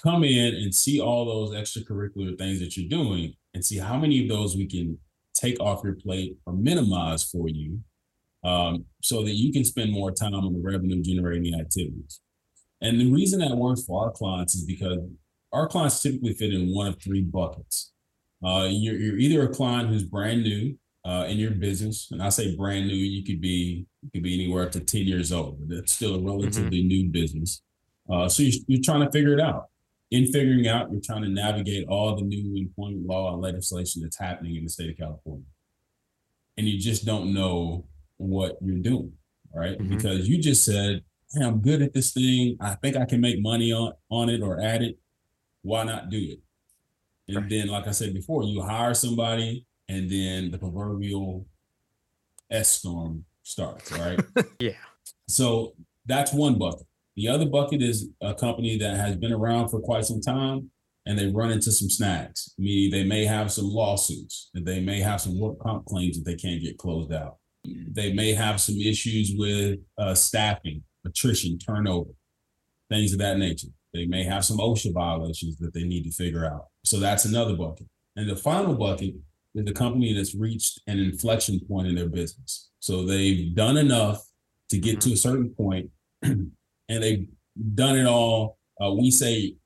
come 0.00 0.24
in 0.24 0.54
and 0.54 0.74
see 0.74 1.00
all 1.00 1.24
those 1.24 1.50
extracurricular 1.54 2.36
things 2.38 2.60
that 2.60 2.76
you're 2.76 2.88
doing 2.88 3.34
and 3.54 3.64
see 3.64 3.78
how 3.78 3.98
many 3.98 4.22
of 4.22 4.28
those 4.28 4.56
we 4.56 4.66
can 4.66 4.98
take 5.34 5.58
off 5.60 5.82
your 5.84 5.94
plate 5.94 6.36
or 6.46 6.52
minimize 6.52 7.24
for 7.24 7.48
you 7.48 7.80
um, 8.44 8.84
so 9.02 9.22
that 9.22 9.32
you 9.32 9.52
can 9.52 9.64
spend 9.64 9.92
more 9.92 10.10
time 10.10 10.34
on 10.34 10.52
the 10.52 10.60
revenue 10.60 11.02
generating 11.02 11.58
activities. 11.58 12.20
And 12.80 13.00
the 13.00 13.12
reason 13.12 13.40
that 13.40 13.56
works 13.56 13.84
for 13.84 14.04
our 14.04 14.10
clients 14.10 14.54
is 14.54 14.64
because 14.64 14.98
our 15.52 15.68
clients 15.68 16.02
typically 16.02 16.32
fit 16.32 16.52
in 16.52 16.74
one 16.74 16.88
of 16.88 17.00
three 17.00 17.22
buckets. 17.22 17.92
Uh, 18.44 18.66
you're, 18.68 18.96
you're 18.96 19.18
either 19.18 19.42
a 19.44 19.48
client 19.48 19.88
who's 19.88 20.02
brand 20.02 20.42
new 20.42 20.76
uh, 21.04 21.26
in 21.28 21.36
your 21.36 21.52
business, 21.52 22.08
and 22.10 22.22
I 22.22 22.28
say 22.28 22.56
brand 22.56 22.86
new, 22.88 22.94
you 22.94 23.24
could 23.24 23.40
be 23.40 23.86
you 24.02 24.10
could 24.12 24.22
be 24.22 24.34
anywhere 24.34 24.64
up 24.64 24.72
to 24.72 24.80
ten 24.80 25.02
years 25.02 25.32
old. 25.32 25.58
But 25.60 25.76
that's 25.76 25.92
still 25.92 26.16
a 26.16 26.20
relatively 26.20 26.80
mm-hmm. 26.80 26.88
new 26.88 27.08
business. 27.08 27.62
Uh, 28.10 28.28
so 28.28 28.42
you're, 28.42 28.62
you're 28.66 28.82
trying 28.82 29.04
to 29.04 29.10
figure 29.12 29.32
it 29.32 29.40
out. 29.40 29.66
In 30.12 30.26
figuring 30.26 30.68
out, 30.68 30.92
you're 30.92 31.00
trying 31.00 31.22
to 31.22 31.28
navigate 31.28 31.88
all 31.88 32.14
the 32.14 32.22
new 32.22 32.54
employment 32.54 33.06
law 33.06 33.32
and 33.32 33.40
legislation 33.40 34.02
that's 34.02 34.18
happening 34.18 34.56
in 34.56 34.64
the 34.64 34.68
state 34.68 34.90
of 34.90 34.98
California, 34.98 35.46
and 36.58 36.68
you 36.68 36.78
just 36.78 37.06
don't 37.06 37.32
know 37.32 37.86
what 38.18 38.58
you're 38.60 38.76
doing, 38.76 39.12
right? 39.54 39.78
Mm-hmm. 39.78 39.96
Because 39.96 40.28
you 40.28 40.40
just 40.40 40.64
said, 40.64 41.02
hey, 41.32 41.44
I'm 41.44 41.60
good 41.60 41.80
at 41.80 41.94
this 41.94 42.12
thing. 42.12 42.58
I 42.60 42.74
think 42.74 42.96
I 42.96 43.06
can 43.06 43.22
make 43.22 43.40
money 43.40 43.72
on, 43.72 43.94
on 44.10 44.28
it 44.28 44.42
or 44.42 44.60
at 44.60 44.82
it. 44.82 44.98
Why 45.62 45.84
not 45.84 46.10
do 46.10 46.18
it? 46.18 46.40
And 47.28 47.36
right. 47.38 47.48
then, 47.48 47.68
like 47.68 47.88
I 47.88 47.92
said 47.92 48.12
before, 48.12 48.44
you 48.44 48.60
hire 48.60 48.94
somebody 48.94 49.64
and 49.88 50.10
then 50.10 50.50
the 50.50 50.58
proverbial 50.58 51.46
S 52.50 52.68
storm 52.68 53.24
starts, 53.42 53.90
right? 53.92 54.20
yeah. 54.58 54.72
So 55.26 55.74
that's 56.04 56.32
one 56.32 56.58
bucket. 56.58 56.86
The 57.16 57.28
other 57.28 57.46
bucket 57.46 57.82
is 57.82 58.08
a 58.20 58.34
company 58.34 58.78
that 58.78 58.96
has 58.96 59.16
been 59.16 59.32
around 59.32 59.68
for 59.68 59.80
quite 59.80 60.04
some 60.04 60.20
time 60.20 60.70
and 61.04 61.18
they 61.18 61.26
run 61.26 61.50
into 61.50 61.72
some 61.72 61.90
snags. 61.90 62.54
Meaning 62.58 62.90
they 62.90 63.04
may 63.04 63.24
have 63.24 63.52
some 63.52 63.66
lawsuits, 63.66 64.50
they 64.54 64.80
may 64.80 65.00
have 65.00 65.20
some 65.20 65.38
work 65.38 65.58
comp 65.58 65.84
claims 65.86 66.16
that 66.16 66.24
they 66.24 66.36
can't 66.36 66.62
get 66.62 66.78
closed 66.78 67.12
out. 67.12 67.36
They 67.64 68.12
may 68.12 68.32
have 68.32 68.60
some 68.60 68.76
issues 68.76 69.34
with 69.36 69.78
uh, 69.98 70.14
staffing, 70.14 70.82
attrition, 71.04 71.58
turnover, 71.58 72.10
things 72.90 73.12
of 73.12 73.18
that 73.18 73.38
nature. 73.38 73.68
They 73.92 74.06
may 74.06 74.24
have 74.24 74.44
some 74.44 74.58
OSHA 74.58 74.94
violations 74.94 75.58
that 75.58 75.74
they 75.74 75.84
need 75.84 76.04
to 76.04 76.10
figure 76.10 76.46
out. 76.46 76.68
So 76.84 76.98
that's 76.98 77.24
another 77.24 77.54
bucket. 77.54 77.86
And 78.16 78.28
the 78.28 78.36
final 78.36 78.74
bucket 78.74 79.14
is 79.54 79.64
the 79.64 79.72
company 79.72 80.12
that's 80.14 80.34
reached 80.34 80.80
an 80.86 80.98
inflection 80.98 81.60
point 81.68 81.88
in 81.88 81.94
their 81.94 82.08
business. 82.08 82.70
So 82.80 83.04
they've 83.04 83.54
done 83.54 83.76
enough 83.76 84.22
to 84.70 84.78
get 84.78 85.00
to 85.02 85.12
a 85.12 85.16
certain 85.16 85.50
point, 85.50 85.90
and 86.92 87.02
they've 87.02 87.26
done 87.74 87.96
it 87.96 88.06
all. 88.06 88.58
Uh, 88.80 88.92
we 88.92 89.10
say 89.10 89.56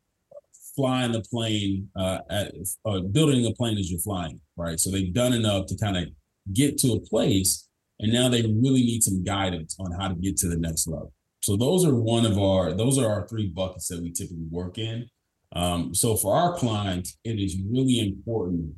flying 0.75 1.13
the 1.13 1.23
plane, 1.23 1.89
uh, 1.97 2.19
at, 2.31 2.53
uh, 2.85 3.01
building 3.01 3.47
a 3.47 3.53
plane 3.53 3.79
as 3.79 3.91
you're 3.91 4.01
flying, 4.01 4.41
right? 4.57 4.79
So 4.79 4.91
they've 4.91 5.13
done 5.13 5.33
enough 5.33 5.67
to 5.67 5.77
kind 5.77 5.97
of 5.97 6.05
get 6.53 6.79
to 6.79 6.93
a 6.93 7.01
place 7.01 7.67
and 8.01 8.13
now 8.13 8.29
they 8.29 8.43
really 8.43 8.83
need 8.83 9.03
some 9.03 9.25
guidance 9.25 9.77
on 9.79 9.93
how 9.93 10.09
to 10.09 10.15
get 10.15 10.37
to 10.39 10.49
the 10.49 10.57
next 10.57 10.87
level. 10.87 11.13
So 11.41 11.57
those 11.57 11.85
are 11.87 11.95
one 11.95 12.27
of 12.27 12.39
our 12.39 12.73
those 12.73 12.99
are 12.99 13.11
our 13.11 13.27
three 13.29 13.49
buckets 13.49 13.89
that 13.89 14.03
we 14.03 14.11
typically 14.11 14.49
work 14.51 14.79
in. 14.79 15.09
Um, 15.53 15.95
so 15.95 16.17
for 16.17 16.35
our 16.35 16.55
clients, 16.55 17.17
it 17.25 17.39
is 17.39 17.57
really 17.71 18.01
important 18.01 18.75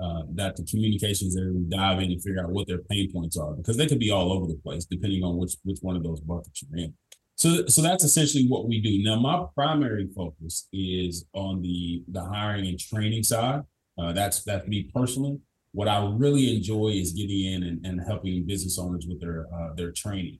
uh, 0.00 0.22
that 0.34 0.56
the 0.56 0.64
communications 0.64 1.34
there 1.34 1.52
we 1.52 1.64
dive 1.68 2.00
in 2.00 2.12
and 2.12 2.22
figure 2.22 2.42
out 2.42 2.50
what 2.50 2.66
their 2.66 2.78
pain 2.90 3.12
points 3.12 3.36
are 3.36 3.52
because 3.52 3.76
they 3.76 3.86
could 3.86 3.98
be 3.98 4.10
all 4.10 4.32
over 4.32 4.46
the 4.46 4.58
place 4.64 4.84
depending 4.84 5.22
on 5.22 5.36
which 5.36 5.56
which 5.64 5.78
one 5.82 5.96
of 5.96 6.02
those 6.02 6.20
buckets 6.20 6.62
you're 6.62 6.84
in. 6.84 6.94
So 7.44 7.66
so 7.66 7.82
that's 7.82 8.04
essentially 8.04 8.46
what 8.48 8.66
we 8.66 8.80
do. 8.80 9.02
Now 9.04 9.20
my 9.20 9.44
primary 9.54 10.08
focus 10.16 10.68
is 10.72 11.26
on 11.34 11.62
the 11.62 12.02
the 12.08 12.24
hiring 12.24 12.66
and 12.66 12.78
training 12.78 13.22
side. 13.22 13.62
Uh, 13.98 14.12
that's 14.12 14.42
that's 14.44 14.66
me 14.66 14.90
personally 14.94 15.40
what 15.74 15.88
I 15.88 16.08
really 16.16 16.56
enjoy 16.56 16.90
is 16.90 17.12
getting 17.12 17.52
in 17.52 17.62
and, 17.64 17.84
and 17.84 18.00
helping 18.06 18.46
business 18.46 18.78
owners 18.78 19.06
with 19.08 19.20
their 19.20 19.46
uh, 19.52 19.74
their 19.74 19.90
training. 19.90 20.38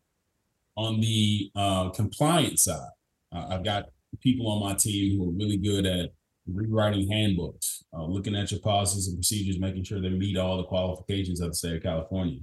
On 0.77 1.01
the 1.01 1.51
uh, 1.57 1.91
compliance 1.91 2.65
side, 2.65 2.89
uh, 3.35 3.47
I've 3.51 3.65
got 3.65 3.87
people 4.21 4.49
on 4.49 4.61
my 4.61 4.75
team 4.75 5.19
who 5.19 5.29
are 5.29 5.33
really 5.33 5.57
good 5.57 5.87
at 5.87 6.11
rewriting 6.47 7.11
handbooks, 7.11 7.85
uh, 7.93 8.05
looking 8.05 8.37
at 8.37 8.53
your 8.53 8.61
policies 8.61 9.09
and 9.09 9.17
procedures, 9.17 9.59
making 9.59 9.83
sure 9.83 10.01
they 10.01 10.09
meet 10.09 10.37
all 10.37 10.57
the 10.57 10.65
qualifications 10.65 11.41
of 11.41 11.51
the 11.51 11.55
state 11.55 11.77
of 11.77 11.83
California. 11.83 12.41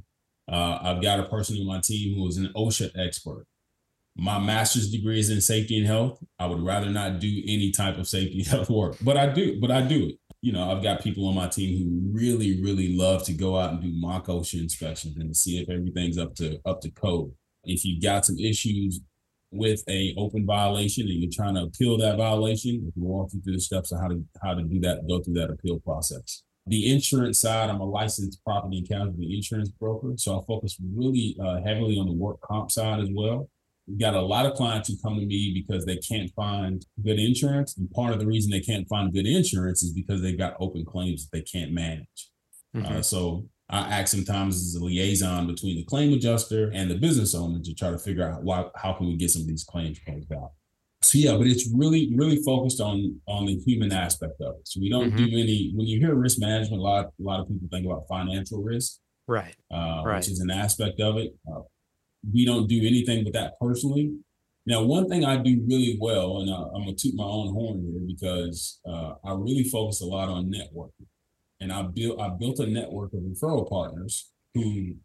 Uh, 0.51 0.79
I've 0.81 1.01
got 1.01 1.19
a 1.19 1.29
person 1.29 1.57
on 1.57 1.67
my 1.67 1.79
team 1.79 2.15
who 2.15 2.27
is 2.27 2.37
an 2.37 2.51
OSHA 2.57 2.91
expert. 2.97 3.45
My 4.17 4.39
master's 4.39 4.91
degree 4.91 5.19
is 5.19 5.29
in 5.29 5.41
safety 5.41 5.77
and 5.77 5.87
health. 5.87 6.21
I 6.37 6.45
would 6.45 6.61
rather 6.61 6.89
not 6.89 7.19
do 7.19 7.41
any 7.47 7.71
type 7.71 7.97
of 7.97 8.07
safety 8.07 8.39
and 8.39 8.47
health 8.47 8.69
work, 8.69 8.97
but 9.01 9.17
I 9.17 9.27
do, 9.27 9.59
but 9.59 9.71
I 9.71 9.81
do 9.81 10.07
it 10.07 10.15
you 10.41 10.51
know, 10.51 10.71
I've 10.71 10.81
got 10.81 11.03
people 11.03 11.27
on 11.27 11.35
my 11.35 11.47
team 11.47 11.77
who 11.77 12.17
really, 12.17 12.61
really 12.61 12.97
love 12.97 13.23
to 13.25 13.33
go 13.33 13.59
out 13.59 13.73
and 13.73 13.81
do 13.81 13.91
mock 13.93 14.25
OSHA 14.25 14.59
inspections 14.59 15.15
and 15.17 15.35
see 15.37 15.59
if 15.59 15.69
everything's 15.69 16.17
up 16.17 16.35
to 16.35 16.59
up 16.65 16.81
to 16.81 16.89
code. 16.91 17.31
If 17.63 17.85
you've 17.85 18.01
got 18.01 18.25
some 18.25 18.39
issues 18.39 18.99
with 19.51 19.83
a 19.87 20.15
open 20.17 20.45
violation 20.45 21.07
and 21.07 21.21
you're 21.21 21.31
trying 21.31 21.55
to 21.55 21.63
appeal 21.63 21.97
that 21.99 22.17
violation, 22.17 22.91
we 22.95 23.03
walk 23.03 23.29
you 23.33 23.41
through 23.41 23.53
the 23.53 23.61
steps 23.61 23.91
of 23.91 23.99
how 24.01 24.07
to 24.07 24.23
how 24.41 24.55
to 24.55 24.63
do 24.63 24.79
that, 24.79 25.07
go 25.07 25.21
through 25.21 25.35
that 25.35 25.51
appeal 25.51 25.79
process. 25.79 26.43
The 26.65 26.91
insurance 26.91 27.39
side, 27.39 27.69
I'm 27.69 27.81
a 27.81 27.85
licensed 27.85 28.43
property 28.43 28.79
and 28.79 28.87
casualty 28.87 29.35
insurance 29.35 29.69
broker, 29.69 30.13
so 30.17 30.39
I 30.39 30.45
focus 30.45 30.77
really 30.95 31.35
uh, 31.43 31.61
heavily 31.63 31.99
on 31.99 32.07
the 32.07 32.13
work 32.13 32.39
comp 32.41 32.71
side 32.71 32.99
as 32.99 33.09
well. 33.11 33.47
We've 33.87 33.99
got 33.99 34.13
a 34.13 34.21
lot 34.21 34.45
of 34.45 34.53
clients 34.53 34.89
who 34.89 34.95
come 35.03 35.19
to 35.19 35.25
me 35.25 35.51
because 35.53 35.85
they 35.85 35.97
can't 35.97 36.31
find 36.35 36.85
good 37.03 37.19
insurance. 37.19 37.77
And 37.77 37.89
part 37.91 38.13
of 38.13 38.19
the 38.19 38.27
reason 38.27 38.51
they 38.51 38.61
can't 38.61 38.87
find 38.87 39.13
good 39.13 39.25
insurance 39.25 39.83
is 39.83 39.93
because 39.93 40.21
they've 40.21 40.37
got 40.37 40.55
open 40.59 40.85
claims 40.85 41.27
that 41.27 41.37
they 41.37 41.43
can't 41.43 41.71
manage. 41.71 42.29
Mm-hmm. 42.75 42.97
Uh, 42.97 43.01
so 43.01 43.45
I 43.69 43.89
act 43.89 44.09
sometimes 44.09 44.55
as 44.55 44.75
a 44.79 44.83
liaison 44.83 45.47
between 45.47 45.77
the 45.77 45.83
claim 45.85 46.13
adjuster 46.13 46.71
and 46.73 46.91
the 46.91 46.95
business 46.95 47.33
owner 47.33 47.59
to 47.63 47.73
try 47.73 47.89
to 47.89 47.97
figure 47.97 48.29
out 48.29 48.43
why, 48.43 48.65
how 48.75 48.93
can 48.93 49.07
we 49.07 49.15
get 49.15 49.31
some 49.31 49.43
of 49.43 49.47
these 49.47 49.63
claims 49.63 49.99
closed 50.05 50.31
out. 50.33 50.51
So 51.03 51.17
yeah, 51.17 51.35
but 51.35 51.47
it's 51.47 51.69
really, 51.75 52.13
really 52.15 52.37
focused 52.43 52.79
on 52.79 53.19
on 53.27 53.47
the 53.47 53.55
human 53.65 53.91
aspect 53.91 54.39
of 54.39 54.55
it. 54.55 54.67
So 54.67 54.79
we 54.79 54.89
don't 54.89 55.11
mm-hmm. 55.11 55.25
do 55.25 55.37
any. 55.37 55.71
When 55.73 55.87
you 55.87 55.99
hear 55.99 56.13
risk 56.13 56.39
management, 56.39 56.79
a 56.79 56.83
lot 56.83 57.05
a 57.05 57.23
lot 57.23 57.39
of 57.39 57.47
people 57.47 57.67
think 57.71 57.87
about 57.87 58.03
financial 58.07 58.61
risk, 58.61 58.99
right? 59.27 59.55
Uh, 59.73 60.03
right. 60.05 60.17
Which 60.17 60.29
is 60.29 60.41
an 60.41 60.51
aspect 60.51 60.99
of 60.99 61.17
it. 61.17 61.33
Uh, 61.51 61.61
we 62.33 62.45
don't 62.45 62.67
do 62.67 62.77
anything 62.77 63.23
with 63.23 63.33
that 63.33 63.59
personally. 63.59 64.13
Now, 64.65 64.83
one 64.83 65.09
thing 65.09 65.25
I 65.25 65.37
do 65.37 65.63
really 65.67 65.97
well, 65.99 66.41
and 66.41 66.49
I, 66.49 66.57
am 66.75 66.85
gonna 66.85 66.93
toot 66.93 67.15
my 67.15 67.23
own 67.23 67.51
horn 67.53 67.81
here 67.81 68.01
because 68.05 68.79
uh, 68.87 69.13
I 69.25 69.33
really 69.33 69.63
focus 69.63 70.01
a 70.01 70.05
lot 70.05 70.29
on 70.29 70.51
networking, 70.51 71.07
and 71.59 71.71
I 71.71 71.81
built 71.83 72.19
I 72.19 72.29
built 72.29 72.59
a 72.59 72.67
network 72.67 73.13
of 73.13 73.21
referral 73.21 73.67
partners 73.67 74.29
who 74.53 74.95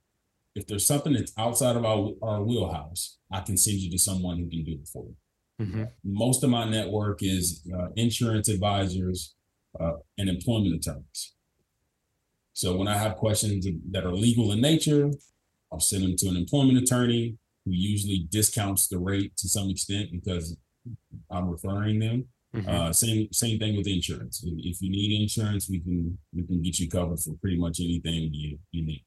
if 0.57 0.67
there's 0.67 0.87
something 0.87 1.13
that's 1.13 1.33
outside 1.39 1.77
of 1.77 1.85
our, 1.85 2.13
our 2.23 2.43
wheelhouse, 2.43 3.19
I 3.31 3.41
can 3.41 3.59
send 3.59 3.77
you 3.77 3.91
to 3.91 3.99
someone 3.99 4.39
who 4.39 4.49
can 4.49 4.65
do 4.65 4.73
it 4.73 4.89
for 4.91 5.05
you. 5.05 5.17
Mm-hmm. 5.61 5.85
Most 6.03 6.43
of 6.43 6.51
my 6.51 6.65
network 6.69 7.23
is 7.23 7.63
uh, 7.75 7.89
insurance 7.97 8.49
advisors 8.49 9.35
uh, 9.79 9.93
and 10.17 10.31
employment 10.31 10.75
attorneys. 10.75 11.35
So 12.55 12.75
when 12.75 12.89
I 12.89 12.97
have 12.97 13.17
questions 13.17 13.67
that 13.91 14.05
are 14.05 14.13
legal 14.13 14.53
in 14.53 14.63
nature, 14.63 15.11
I'll 15.73 15.81
send 15.81 16.05
them 16.05 16.17
to 16.17 16.29
an 16.29 16.37
employment 16.37 16.79
attorney 16.79 17.37
who 17.65 17.73
usually 17.73 18.27
discounts 18.31 18.89
the 18.89 18.99
rate 18.99 19.37
to 19.39 19.49
some 19.49 19.69
extent 19.71 20.11
because 20.13 20.57
I'm 21.31 21.49
referring 21.49 21.99
them. 21.99 22.27
Mm-hmm. 22.55 22.69
Uh, 22.69 22.93
same 22.93 23.33
same 23.33 23.59
thing 23.59 23.77
with 23.77 23.87
insurance. 23.87 24.43
If 24.45 24.81
you 24.81 24.91
need 24.91 25.21
insurance, 25.21 25.69
we 25.69 25.81
can 25.81 26.17
we 26.33 26.45
can 26.45 26.63
get 26.63 26.79
you 26.79 26.89
covered 26.89 27.19
for 27.21 27.35
pretty 27.41 27.59
much 27.59 27.81
anything 27.81 28.31
you 28.33 28.59
you 28.71 28.87
need. 28.87 29.05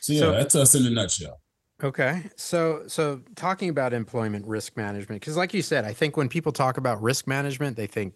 So 0.00 0.12
yeah, 0.12 0.20
so, 0.20 0.32
that's 0.32 0.54
us 0.54 0.74
in 0.74 0.86
a 0.86 0.90
nutshell. 0.90 1.40
Okay. 1.82 2.22
So 2.36 2.84
so 2.86 3.20
talking 3.34 3.68
about 3.68 3.92
employment 3.92 4.46
risk 4.46 4.76
management 4.76 5.20
cuz 5.22 5.36
like 5.36 5.52
you 5.52 5.62
said, 5.62 5.84
I 5.84 5.92
think 5.92 6.16
when 6.16 6.28
people 6.28 6.52
talk 6.52 6.78
about 6.78 7.02
risk 7.02 7.26
management, 7.26 7.76
they 7.76 7.86
think 7.86 8.14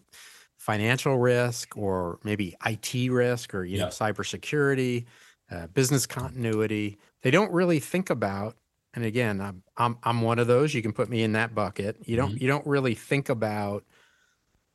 financial 0.59 1.19
risk 1.19 1.77
or 1.77 2.19
maybe 2.25 2.55
IT 2.65 3.11
risk 3.11 3.55
or 3.55 3.65
you 3.65 3.79
yeah. 3.79 3.85
know 3.85 3.89
cybersecurity, 3.89 5.05
uh, 5.51 5.67
business 5.69 6.07
continuity. 6.07 6.99
They 7.23 7.31
don't 7.31 7.53
really 7.53 7.81
think 7.81 8.11
about 8.11 8.57
and 8.95 9.05
again, 9.05 9.41
I'm 9.41 9.63
I'm 9.77 9.99
I'm 10.03 10.23
one 10.23 10.39
of 10.39 10.47
those. 10.47 10.73
You 10.73 10.83
can 10.83 10.93
put 10.93 11.09
me 11.09 11.23
in 11.23 11.33
that 11.33 11.55
bucket. 11.55 11.97
You 12.05 12.17
don't 12.17 12.31
mm-hmm. 12.31 12.43
you 12.43 12.49
don't 12.49 12.67
really 12.67 12.95
think 12.95 13.29
about 13.29 13.85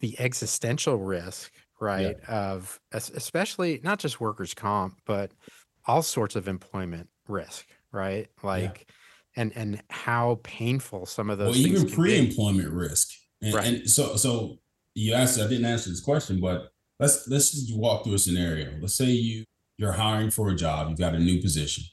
the 0.01 0.19
existential 0.19 0.97
risk, 0.97 1.51
right? 1.79 2.17
Yeah. 2.27 2.51
Of 2.51 2.79
especially 2.91 3.79
not 3.83 3.99
just 3.99 4.19
workers' 4.19 4.53
comp, 4.53 4.99
but 5.05 5.31
all 5.85 6.01
sorts 6.01 6.35
of 6.35 6.47
employment 6.47 7.07
risk, 7.27 7.65
right? 7.91 8.27
Like, 8.43 8.85
yeah. 9.37 9.41
and 9.41 9.53
and 9.55 9.83
how 9.89 10.39
painful 10.43 11.05
some 11.05 11.29
of 11.29 11.37
those. 11.37 11.55
Well, 11.55 11.67
even 11.67 11.89
pre-employment 11.89 12.71
risk, 12.71 13.09
and, 13.41 13.53
right. 13.53 13.67
and 13.67 13.89
so 13.89 14.17
so 14.17 14.57
you 14.95 15.13
asked. 15.13 15.39
I 15.39 15.47
didn't 15.47 15.65
answer 15.65 15.89
this 15.89 16.01
question, 16.01 16.41
but 16.41 16.71
let's 16.99 17.25
let's 17.29 17.51
just 17.51 17.77
walk 17.77 18.03
through 18.03 18.15
a 18.15 18.19
scenario. 18.19 18.73
Let's 18.81 18.95
say 18.95 19.05
you 19.05 19.45
you're 19.79 19.93
hiring 19.93 20.29
for 20.29 20.49
a 20.49 20.55
job. 20.55 20.89
You've 20.89 20.99
got 20.99 21.15
a 21.15 21.19
new 21.19 21.41
position. 21.41 21.85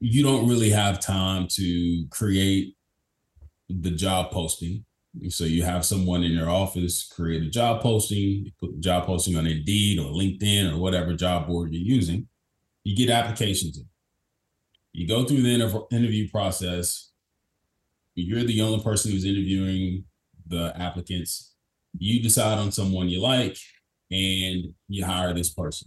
You 0.00 0.24
don't 0.24 0.48
really 0.48 0.70
have 0.70 0.98
time 0.98 1.46
to 1.52 2.04
create 2.10 2.74
the 3.68 3.92
job 3.92 4.32
posting. 4.32 4.84
So 5.28 5.44
you 5.44 5.62
have 5.62 5.84
someone 5.84 6.24
in 6.24 6.32
your 6.32 6.50
office 6.50 7.06
create 7.06 7.44
a 7.44 7.48
job 7.48 7.80
posting, 7.80 8.50
put 8.58 8.72
the 8.72 8.80
job 8.80 9.06
posting 9.06 9.36
on 9.36 9.46
Indeed 9.46 10.00
or 10.00 10.10
LinkedIn 10.10 10.74
or 10.74 10.78
whatever 10.78 11.14
job 11.14 11.46
board 11.46 11.72
you're 11.72 11.96
using. 11.96 12.26
You 12.82 12.96
get 12.96 13.08
applications 13.08 13.78
in. 13.78 13.84
You 14.92 15.06
go 15.06 15.24
through 15.24 15.42
the 15.42 15.54
inter- 15.54 15.86
interview 15.92 16.28
process. 16.28 17.12
You're 18.16 18.42
the 18.42 18.62
only 18.62 18.82
person 18.82 19.12
who's 19.12 19.24
interviewing 19.24 20.04
the 20.44 20.72
applicants. 20.76 21.54
You 21.96 22.20
decide 22.20 22.58
on 22.58 22.72
someone 22.72 23.08
you 23.08 23.22
like 23.22 23.56
and 24.10 24.74
you 24.88 25.04
hire 25.04 25.32
this 25.32 25.50
person. 25.50 25.86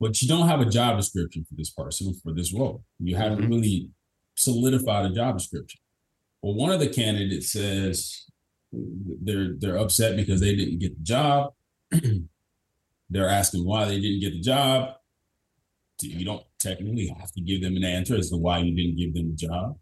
But 0.00 0.22
you 0.22 0.28
don't 0.28 0.48
have 0.48 0.60
a 0.60 0.66
job 0.66 0.96
description 0.96 1.44
for 1.44 1.54
this 1.54 1.70
person 1.70 2.14
for 2.22 2.32
this 2.32 2.54
role. 2.54 2.82
You 2.98 3.16
haven't 3.16 3.40
mm-hmm. 3.40 3.50
really 3.50 3.90
solidified 4.34 5.06
a 5.06 5.14
job 5.14 5.36
description. 5.36 5.80
Well, 6.42 6.54
one 6.54 6.70
of 6.72 6.80
the 6.80 6.88
candidates 6.88 7.52
says 7.52 8.24
they're 8.72 9.54
they're 9.58 9.76
upset 9.76 10.16
because 10.16 10.40
they 10.40 10.56
didn't 10.56 10.78
get 10.78 10.96
the 10.96 11.04
job. 11.04 11.52
they're 13.10 13.28
asking 13.28 13.66
why 13.66 13.84
they 13.84 14.00
didn't 14.00 14.20
get 14.20 14.32
the 14.32 14.40
job. 14.40 14.94
You 16.00 16.24
don't 16.24 16.44
technically 16.58 17.14
have 17.18 17.30
to 17.32 17.42
give 17.42 17.60
them 17.60 17.76
an 17.76 17.84
answer 17.84 18.16
as 18.16 18.30
to 18.30 18.36
why 18.38 18.58
you 18.58 18.74
didn't 18.74 18.96
give 18.96 19.12
them 19.12 19.30
the 19.30 19.36
job. 19.36 19.76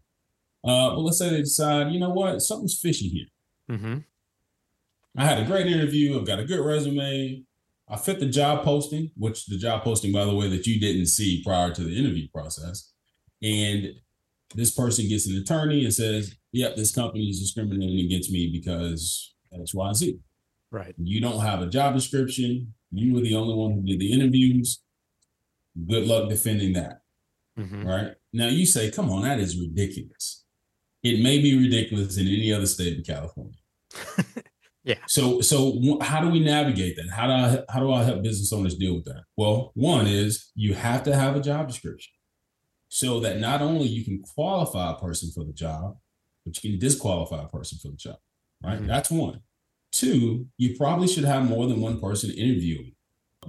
Uh, 0.63 0.89
but 0.89 0.99
let's 0.99 1.17
say 1.17 1.29
they 1.29 1.39
decide, 1.39 1.93
you 1.93 1.99
know 1.99 2.09
what, 2.09 2.41
something's 2.41 2.77
fishy 2.77 3.07
here. 3.07 3.77
Mm-hmm. 3.77 3.97
I 5.17 5.25
had 5.25 5.39
a 5.39 5.45
great 5.45 5.67
interview. 5.67 6.19
I've 6.19 6.27
got 6.27 6.39
a 6.39 6.45
good 6.45 6.59
resume. 6.59 7.43
I 7.89 7.97
fit 7.97 8.19
the 8.19 8.27
job 8.27 8.63
posting, 8.63 9.11
which 9.17 9.47
the 9.47 9.57
job 9.57 9.83
posting, 9.83 10.11
by 10.11 10.25
the 10.25 10.35
way, 10.35 10.47
that 10.49 10.67
you 10.67 10.79
didn't 10.79 11.07
see 11.07 11.43
prior 11.43 11.73
to 11.73 11.83
the 11.83 11.97
interview 11.97 12.27
process. 12.29 12.91
And 13.41 13.93
this 14.53 14.71
person 14.71 15.07
gets 15.07 15.27
an 15.27 15.37
attorney 15.37 15.83
and 15.83 15.93
says, 15.93 16.35
yep, 16.51 16.75
this 16.75 16.93
company 16.93 17.29
is 17.29 17.39
discriminating 17.39 18.05
against 18.05 18.31
me 18.31 18.49
because 18.51 19.33
X, 19.53 19.73
Y, 19.73 19.93
Z. 19.93 20.19
Right. 20.71 20.93
You 20.97 21.19
don't 21.19 21.41
have 21.41 21.61
a 21.61 21.67
job 21.67 21.95
description. 21.95 22.73
You 22.91 23.13
were 23.13 23.21
the 23.21 23.35
only 23.35 23.55
one 23.55 23.71
who 23.71 23.81
did 23.81 23.99
the 23.99 24.11
interviews. 24.11 24.81
Good 25.87 26.05
luck 26.05 26.29
defending 26.29 26.73
that. 26.73 27.01
Mm-hmm. 27.57 27.87
Right. 27.87 28.15
Now 28.33 28.47
you 28.47 28.65
say, 28.65 28.91
come 28.91 29.09
on, 29.09 29.23
that 29.23 29.39
is 29.39 29.59
ridiculous. 29.59 30.45
It 31.01 31.23
may 31.23 31.41
be 31.41 31.57
ridiculous 31.57 32.17
in 32.17 32.27
any 32.27 32.53
other 32.53 32.65
state 32.65 32.99
of 32.99 33.05
California. 33.05 33.57
yeah. 34.83 34.95
So 35.07 35.41
so 35.41 35.99
how 36.01 36.21
do 36.21 36.29
we 36.29 36.39
navigate 36.39 36.95
that? 36.95 37.09
How 37.09 37.27
do 37.27 37.33
I 37.33 37.63
how 37.71 37.79
do 37.79 37.91
I 37.91 38.03
help 38.03 38.23
business 38.23 38.53
owners 38.53 38.75
deal 38.75 38.95
with 38.95 39.05
that? 39.05 39.23
Well, 39.35 39.71
one 39.75 40.07
is 40.07 40.51
you 40.55 40.73
have 40.73 41.03
to 41.03 41.15
have 41.15 41.35
a 41.35 41.41
job 41.41 41.67
description 41.67 42.11
so 42.89 43.19
that 43.19 43.39
not 43.39 43.61
only 43.61 43.85
you 43.85 44.03
can 44.03 44.21
qualify 44.21 44.91
a 44.91 44.95
person 44.95 45.31
for 45.33 45.43
the 45.43 45.53
job, 45.53 45.97
but 46.45 46.61
you 46.63 46.71
can 46.71 46.79
disqualify 46.79 47.43
a 47.43 47.47
person 47.47 47.77
for 47.81 47.89
the 47.89 47.97
job. 47.97 48.17
Right. 48.63 48.77
Mm-hmm. 48.77 48.87
That's 48.87 49.11
one. 49.11 49.41
Two, 49.91 50.47
you 50.57 50.75
probably 50.77 51.07
should 51.07 51.23
have 51.23 51.43
more 51.47 51.67
than 51.67 51.81
one 51.81 51.99
person 51.99 52.31
interviewing 52.31 52.93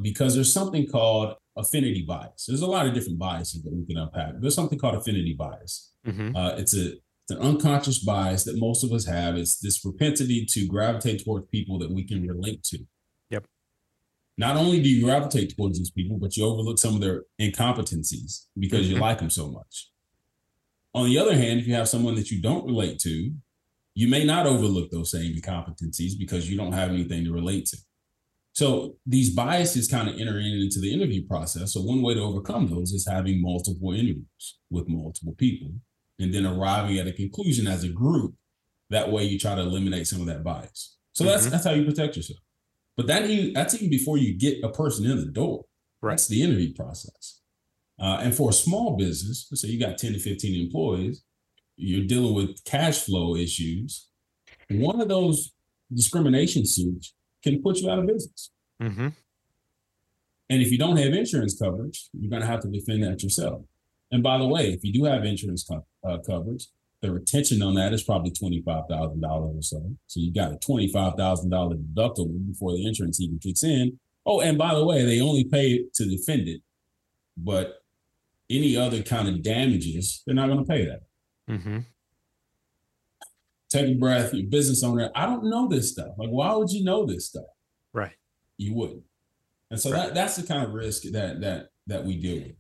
because 0.01 0.35
there's 0.35 0.53
something 0.53 0.87
called 0.87 1.37
affinity 1.57 2.03
bias. 2.03 2.47
There's 2.47 2.63
a 2.63 2.67
lot 2.67 2.87
of 2.87 2.95
different 2.95 3.19
biases 3.19 3.63
that 3.63 3.73
we 3.73 3.85
can 3.87 3.99
unpack. 3.99 4.35
There's 4.41 4.55
something 4.55 4.79
called 4.79 4.95
affinity 4.95 5.35
bias. 5.35 5.93
Mm-hmm. 6.07 6.37
Uh, 6.37 6.51
it's 6.51 6.77
a 6.77 6.95
an 7.31 7.39
unconscious 7.39 7.99
bias 8.05 8.45
that 8.45 8.59
most 8.59 8.85
of 8.85 8.93
us 8.93 9.07
have. 9.07 9.37
It's 9.37 9.59
this 9.59 9.79
propensity 9.79 10.47
to 10.51 10.67
gravitate 10.67 11.25
towards 11.25 11.47
people 11.49 11.79
that 11.79 11.91
we 11.91 12.05
can 12.05 12.27
relate 12.27 12.63
to. 12.65 12.79
Yep. 13.31 13.47
Not 14.39 14.57
only 14.57 14.83
do 14.83 14.89
you 14.89 15.05
gravitate 15.05 15.57
towards 15.57 15.79
these 15.79 15.91
people, 15.91 16.19
but 16.19 16.37
you 16.37 16.45
overlook 16.45 16.79
some 16.79 16.95
of 16.95 17.01
their 17.01 17.25
incompetencies 17.41 18.47
because 18.59 18.87
mm-hmm. 18.87 18.97
you 18.97 19.01
like 19.01 19.19
them 19.19 19.31
so 19.31 19.49
much. 19.49 19.91
On 20.95 21.07
the 21.07 21.19
other 21.19 21.37
hand, 21.37 21.61
if 21.61 21.67
you 21.67 21.75
have 21.75 21.89
someone 21.89 22.17
that 22.17 22.31
you 22.31 22.43
don't 22.43 22.67
relate 22.67 22.99
to, 23.01 23.33
you 23.95 24.09
may 24.09 24.25
not 24.25 24.47
overlook 24.47 24.91
those 24.91 25.11
same 25.11 25.35
incompetencies 25.35 26.13
because 26.19 26.51
you 26.51 26.57
don't 26.57 26.73
have 26.73 26.91
anything 26.91 27.25
to 27.25 27.33
relate 27.33 27.67
to. 27.67 27.77
So 28.53 28.97
these 29.07 29.31
biases 29.31 29.89
kind 29.89 30.09
of 30.09 30.19
enter 30.19 30.39
into 30.39 30.81
the 30.81 30.93
interview 30.93 31.27
process. 31.27 31.73
So 31.75 31.83
one 31.83 32.03
way 32.03 32.15
to 32.15 32.21
overcome 32.21 32.69
those 32.69 32.93
is 32.93 33.07
having 33.09 33.41
multiple 33.41 33.93
interviews 33.93 34.59
with 34.71 34.89
multiple 34.89 35.35
people 35.37 35.73
and 36.21 36.33
then 36.33 36.47
arriving 36.47 36.99
at 36.99 37.07
a 37.07 37.13
conclusion 37.13 37.67
as 37.67 37.83
a 37.83 37.89
group. 37.89 38.35
That 38.91 39.11
way 39.11 39.25
you 39.25 39.39
try 39.39 39.55
to 39.55 39.61
eliminate 39.61 40.07
some 40.07 40.21
of 40.21 40.27
that 40.27 40.45
bias. 40.45 40.97
So 41.13 41.25
mm-hmm. 41.25 41.33
that's 41.33 41.47
that's 41.47 41.65
how 41.65 41.73
you 41.73 41.85
protect 41.85 42.17
yourself. 42.17 42.41
But 42.97 43.07
that 43.07 43.53
that's 43.55 43.75
even 43.75 43.91
before 43.91 44.19
you 44.19 44.37
get 44.37 44.63
a 44.63 44.69
person 44.69 45.11
in 45.11 45.17
the 45.19 45.31
door. 45.31 45.65
Right. 46.03 46.13
That's 46.13 46.29
the 46.29 46.43
interview 46.43 46.75
process. 46.75 47.41
Uh, 48.01 48.19
and 48.23 48.35
for 48.35 48.51
a 48.51 48.53
small 48.53 48.97
business, 48.97 49.47
let's 49.51 49.61
say 49.63 49.69
you 49.69 49.79
got 49.79 49.99
10 49.99 50.15
to 50.15 50.19
15 50.19 50.67
employees, 50.67 51.23
you're 51.77 52.07
dealing 52.07 52.35
with 52.35 52.65
cash 52.65 53.05
flow 53.05 53.37
issues. 53.37 54.09
One 54.71 55.01
of 55.01 55.09
those 55.09 55.53
discrimination 55.93 56.67
suits 56.67 57.15
can 57.43 57.63
put 57.63 57.79
you 57.79 57.91
out 57.91 57.99
of 57.99 58.07
business. 58.07 58.51
Mm-hmm. 58.83 59.09
And 60.51 60.63
if 60.63 60.71
you 60.71 60.79
don't 60.79 60.97
have 60.97 61.13
insurance 61.13 61.59
coverage, 61.59 62.09
you're 62.13 62.31
going 62.31 62.43
to 62.43 62.49
have 62.49 62.61
to 62.61 62.69
defend 62.69 63.03
that 63.05 63.23
yourself. 63.23 63.63
And 64.11 64.23
by 64.23 64.39
the 64.39 64.47
way, 64.47 64.73
if 64.73 64.81
you 64.83 64.93
do 64.93 65.05
have 65.05 65.25
insurance 65.25 65.65
co- 65.65 65.87
uh, 66.07 66.19
coverage, 66.27 66.67
the 67.01 67.13
retention 67.13 67.63
on 67.63 67.75
that 67.75 67.93
is 67.93 68.03
probably 68.03 68.31
$25,000 68.31 69.23
or 69.23 69.63
so. 69.63 69.97
So 70.07 70.21
you 70.21 70.33
got 70.33 70.53
a 70.53 70.57
$25,000 70.57 71.17
deductible 71.95 72.47
before 72.47 72.73
the 72.73 72.87
insurance 72.87 73.21
even 73.21 73.39
kicks 73.39 73.63
in. 73.63 73.99
Oh, 74.27 74.41
and 74.41 74.59
by 74.59 74.75
the 74.75 74.85
way, 74.85 75.05
they 75.05 75.21
only 75.21 75.45
pay 75.45 75.85
to 75.95 76.05
defend 76.05 76.47
it, 76.47 76.61
but 77.37 77.83
any 78.51 78.77
other 78.77 79.03
kind 79.03 79.29
of 79.29 79.43
damages, 79.43 80.23
they're 80.27 80.35
not 80.35 80.49
going 80.49 80.59
to 80.59 80.71
pay 80.71 80.85
that. 80.85 81.01
Mm-hmm 81.49 81.79
take 83.71 83.89
a 83.89 83.95
breath, 83.95 84.35
business 84.51 84.83
owner. 84.83 85.11
I 85.15 85.27
don't 85.27 85.49
know 85.49 85.69
this 85.69 85.93
stuff. 85.93 86.09
Like, 86.19 86.29
why 86.29 86.53
would 86.55 86.71
you 86.71 86.85
know 86.85 87.07
this 87.07 87.27
stuff? 87.27 87.45
Right. 87.93 88.13
You 88.59 88.75
wouldn't. 88.75 89.05
And 89.71 89.81
so 89.81 89.93
right. 89.93 90.07
that 90.07 90.15
that's 90.15 90.37
the 90.37 90.47
kind 90.47 90.67
of 90.67 90.73
risk 90.73 91.05
that 91.13 91.41
that 91.41 91.69
that 91.87 92.05
we 92.05 92.17
deal 92.17 92.43
with. 92.43 92.57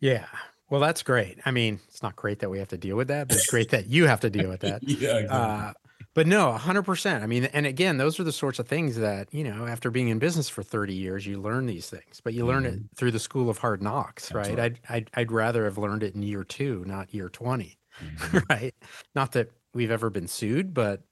Yeah. 0.00 0.26
Well, 0.70 0.80
that's 0.80 1.02
great. 1.02 1.38
I 1.46 1.50
mean, 1.50 1.80
it's 1.88 2.02
not 2.02 2.14
great 2.14 2.40
that 2.40 2.50
we 2.50 2.58
have 2.58 2.68
to 2.68 2.76
deal 2.76 2.96
with 2.96 3.08
that, 3.08 3.28
but 3.28 3.38
it's 3.38 3.46
great 3.46 3.70
that 3.70 3.86
you 3.86 4.06
have 4.06 4.20
to 4.20 4.30
deal 4.30 4.48
with 4.48 4.60
that. 4.60 4.82
yeah. 4.86 5.18
Exactly. 5.18 5.28
Uh, 5.28 5.72
but 6.14 6.26
no, 6.26 6.56
100%. 6.58 7.22
I 7.22 7.26
mean, 7.26 7.44
and 7.44 7.64
again, 7.64 7.96
those 7.96 8.18
are 8.18 8.24
the 8.24 8.32
sorts 8.32 8.58
of 8.58 8.66
things 8.66 8.96
that, 8.96 9.32
you 9.32 9.44
know, 9.44 9.66
after 9.66 9.90
being 9.90 10.08
in 10.08 10.18
business 10.18 10.48
for 10.48 10.62
30 10.62 10.94
years, 10.94 11.26
you 11.26 11.40
learn 11.40 11.66
these 11.66 11.88
things, 11.88 12.20
but 12.22 12.34
you 12.34 12.40
mm-hmm. 12.40 12.48
learn 12.48 12.66
it 12.66 12.74
mm-hmm. 12.74 12.94
through 12.96 13.12
the 13.12 13.18
school 13.18 13.48
of 13.48 13.58
hard 13.58 13.82
knocks, 13.82 14.32
right? 14.32 14.48
right? 14.48 14.58
I'd, 14.58 14.80
I'd, 14.88 15.10
I'd 15.14 15.32
rather 15.32 15.64
have 15.64 15.78
learned 15.78 16.02
it 16.02 16.14
in 16.14 16.22
year 16.22 16.44
two, 16.44 16.84
not 16.86 17.14
year 17.14 17.28
20, 17.28 17.78
mm-hmm. 18.02 18.38
right? 18.50 18.74
Not 19.14 19.32
that 19.32 19.52
we've 19.74 19.90
ever 19.90 20.10
been 20.10 20.28
sued, 20.28 20.74
but 20.74 21.02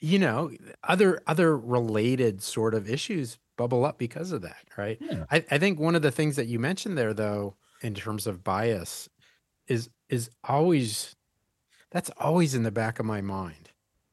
you 0.00 0.18
know, 0.18 0.50
other 0.82 1.20
other 1.26 1.56
related 1.56 2.42
sort 2.42 2.74
of 2.74 2.88
issues 2.88 3.38
bubble 3.60 3.84
up 3.84 3.98
because 3.98 4.32
of 4.32 4.40
that, 4.40 4.64
right? 4.78 4.96
Yeah. 5.02 5.24
I, 5.30 5.44
I 5.50 5.58
think 5.58 5.78
one 5.78 5.94
of 5.94 6.00
the 6.00 6.10
things 6.10 6.36
that 6.36 6.46
you 6.46 6.58
mentioned 6.58 6.96
there 6.96 7.12
though, 7.12 7.56
in 7.82 7.94
terms 7.94 8.26
of 8.26 8.42
bias 8.42 9.10
is 9.68 9.90
is 10.08 10.30
always 10.44 11.14
that's 11.90 12.10
always 12.16 12.54
in 12.54 12.62
the 12.62 12.70
back 12.70 13.00
of 13.00 13.04
my 13.04 13.20
mind, 13.20 13.68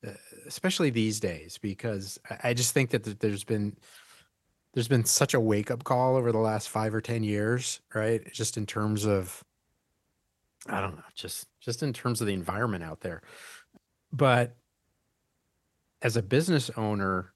uh, 0.05 0.11
especially 0.45 0.89
these 0.89 1.21
days, 1.21 1.57
because 1.57 2.19
I, 2.29 2.49
I 2.49 2.53
just 2.53 2.73
think 2.73 2.89
that 2.89 3.21
there's 3.21 3.45
been 3.45 3.77
there's 4.73 4.89
been 4.89 5.05
such 5.05 5.33
a 5.33 5.39
wake 5.39 5.71
up 5.71 5.85
call 5.85 6.17
over 6.17 6.33
the 6.33 6.37
last 6.39 6.67
five 6.67 6.93
or 6.93 6.99
ten 6.99 7.23
years, 7.23 7.79
right? 7.95 8.21
Just 8.33 8.57
in 8.57 8.65
terms 8.65 9.05
of 9.05 9.45
I 10.67 10.81
don't 10.81 10.97
know, 10.97 11.03
just 11.15 11.47
just 11.61 11.83
in 11.83 11.93
terms 11.93 12.19
of 12.19 12.27
the 12.27 12.33
environment 12.33 12.83
out 12.83 12.99
there. 12.99 13.21
But 14.11 14.57
as 16.01 16.17
a 16.17 16.21
business 16.21 16.69
owner, 16.75 17.31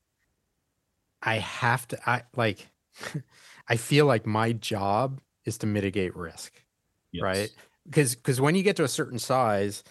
I 1.22 1.36
have 1.36 1.88
to 1.89 2.09
I 2.09 2.24
like 2.36 2.67
I 3.67 3.78
feel 3.78 4.05
like 4.05 4.26
my 4.26 4.53
job 4.53 5.22
is 5.45 5.57
to 5.59 5.67
mitigate 5.67 6.15
risk. 6.15 6.61
Yes. 7.11 7.24
Right? 7.24 7.49
Because 7.86 8.15
because 8.15 8.39
when 8.39 8.55
you 8.55 8.63
get 8.63 8.76
to 8.78 8.84
a 8.84 8.88
certain 8.88 9.19
size, 9.19 9.84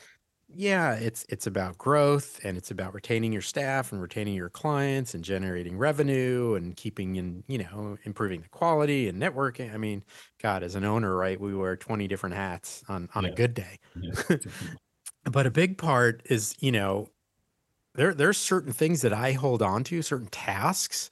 yeah, 0.49 0.95
it's 0.95 1.25
it's 1.29 1.47
about 1.47 1.79
growth 1.79 2.41
and 2.45 2.57
it's 2.57 2.71
about 2.71 2.95
retaining 2.95 3.33
your 3.33 3.43
staff 3.43 3.93
and 3.93 4.01
retaining 4.01 4.35
your 4.35 4.49
clients 4.49 5.15
and 5.15 5.23
generating 5.23 5.77
revenue 5.77 6.55
and 6.55 6.77
keeping 6.77 7.17
in, 7.17 7.45
you 7.47 7.59
know, 7.59 7.99
improving 8.05 8.41
the 8.41 8.49
quality 8.49 9.09
and 9.09 9.21
networking. 9.21 9.73
I 9.73 9.77
mean, 9.77 10.03
God, 10.43 10.63
as 10.63 10.75
an 10.75 10.85
owner, 10.85 11.15
right, 11.15 11.41
we 11.41 11.55
wear 11.55 11.77
20 11.77 12.09
different 12.09 12.35
hats 12.35 12.83
on 12.89 13.09
on 13.15 13.25
yeah. 13.25 13.31
a 13.31 13.35
good 13.35 13.55
day. 13.55 13.79
Yeah. 14.01 14.37
but 15.25 15.47
a 15.47 15.51
big 15.51 15.79
part 15.79 16.23
is, 16.27 16.55
you 16.61 16.73
know, 16.73 17.09
there 18.01 18.15
there's 18.15 18.39
certain 18.39 18.73
things 18.73 19.03
that 19.03 19.13
I 19.13 19.33
hold 19.33 19.61
on 19.61 19.85
to, 19.85 20.01
certain 20.01 20.29
tasks 20.29 21.11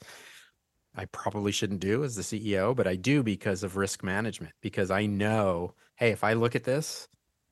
I 0.96 1.04
probably 1.04 1.52
shouldn't 1.52 1.80
do 1.80 2.02
as 2.02 2.16
the 2.16 2.22
CEO, 2.22 2.74
but 2.74 2.88
I 2.88 2.96
do 2.96 3.22
because 3.22 3.62
of 3.62 3.76
risk 3.76 4.02
management, 4.02 4.54
because 4.60 4.90
I 4.90 5.06
know, 5.06 5.74
hey, 5.94 6.10
if 6.10 6.24
I 6.24 6.32
look 6.32 6.56
at 6.56 6.64
this, 6.64 7.06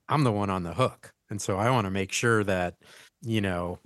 I'm 0.08 0.24
the 0.24 0.32
one 0.32 0.50
on 0.50 0.64
the 0.64 0.74
hook. 0.74 1.12
And 1.30 1.40
so 1.40 1.56
I 1.56 1.70
want 1.70 1.84
to 1.84 1.90
make 1.90 2.10
sure 2.10 2.42
that, 2.42 2.74
you 3.22 3.40
know, 3.40 3.78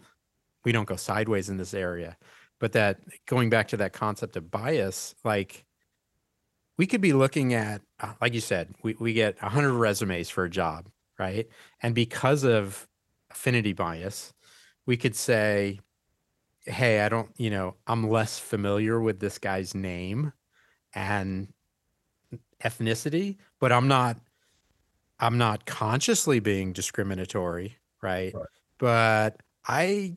we 0.64 0.72
don't 0.72 0.88
go 0.88 0.96
sideways 0.96 1.50
in 1.50 1.58
this 1.58 1.74
area. 1.74 2.16
But 2.58 2.72
that 2.72 3.00
going 3.26 3.50
back 3.50 3.68
to 3.68 3.76
that 3.78 3.92
concept 3.92 4.36
of 4.36 4.50
bias, 4.50 5.14
like 5.24 5.66
we 6.78 6.86
could 6.86 7.02
be 7.02 7.12
looking 7.12 7.52
at, 7.52 7.82
uh, 8.00 8.14
like 8.20 8.32
you 8.32 8.40
said, 8.40 8.74
we, 8.82 8.94
we 8.98 9.12
get 9.12 9.40
100 9.42 9.72
resumes 9.72 10.30
for 10.30 10.44
a 10.44 10.50
job, 10.50 10.88
right? 11.18 11.46
And 11.82 11.94
because 11.94 12.44
of 12.44 12.88
affinity 13.30 13.74
bias, 13.74 14.32
we 14.90 14.96
could 14.96 15.14
say, 15.14 15.78
hey, 16.64 17.02
I 17.02 17.08
don't, 17.08 17.30
you 17.36 17.48
know, 17.48 17.76
I'm 17.86 18.10
less 18.10 18.40
familiar 18.40 19.00
with 19.00 19.20
this 19.20 19.38
guy's 19.38 19.72
name 19.72 20.32
and 20.96 21.46
ethnicity, 22.64 23.36
but 23.60 23.70
I'm 23.70 23.86
not 23.86 24.18
I'm 25.20 25.38
not 25.38 25.64
consciously 25.64 26.40
being 26.40 26.72
discriminatory, 26.72 27.76
right? 28.02 28.34
right? 28.34 28.44
But 28.78 29.36
I 29.64 30.16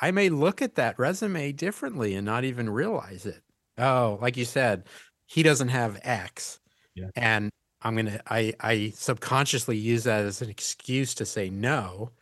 I 0.00 0.12
may 0.12 0.28
look 0.28 0.62
at 0.62 0.76
that 0.76 0.96
resume 0.96 1.50
differently 1.50 2.14
and 2.14 2.24
not 2.24 2.44
even 2.44 2.70
realize 2.70 3.26
it. 3.26 3.42
Oh, 3.78 4.16
like 4.22 4.36
you 4.36 4.44
said, 4.44 4.84
he 5.26 5.42
doesn't 5.42 5.70
have 5.70 5.98
X. 6.04 6.60
Yeah. 6.94 7.08
And 7.16 7.50
I'm 7.82 7.96
gonna 7.96 8.20
I 8.30 8.54
I 8.60 8.92
subconsciously 8.94 9.76
use 9.76 10.04
that 10.04 10.24
as 10.24 10.40
an 10.40 10.50
excuse 10.50 11.14
to 11.16 11.26
say 11.26 11.50
no 11.50 12.12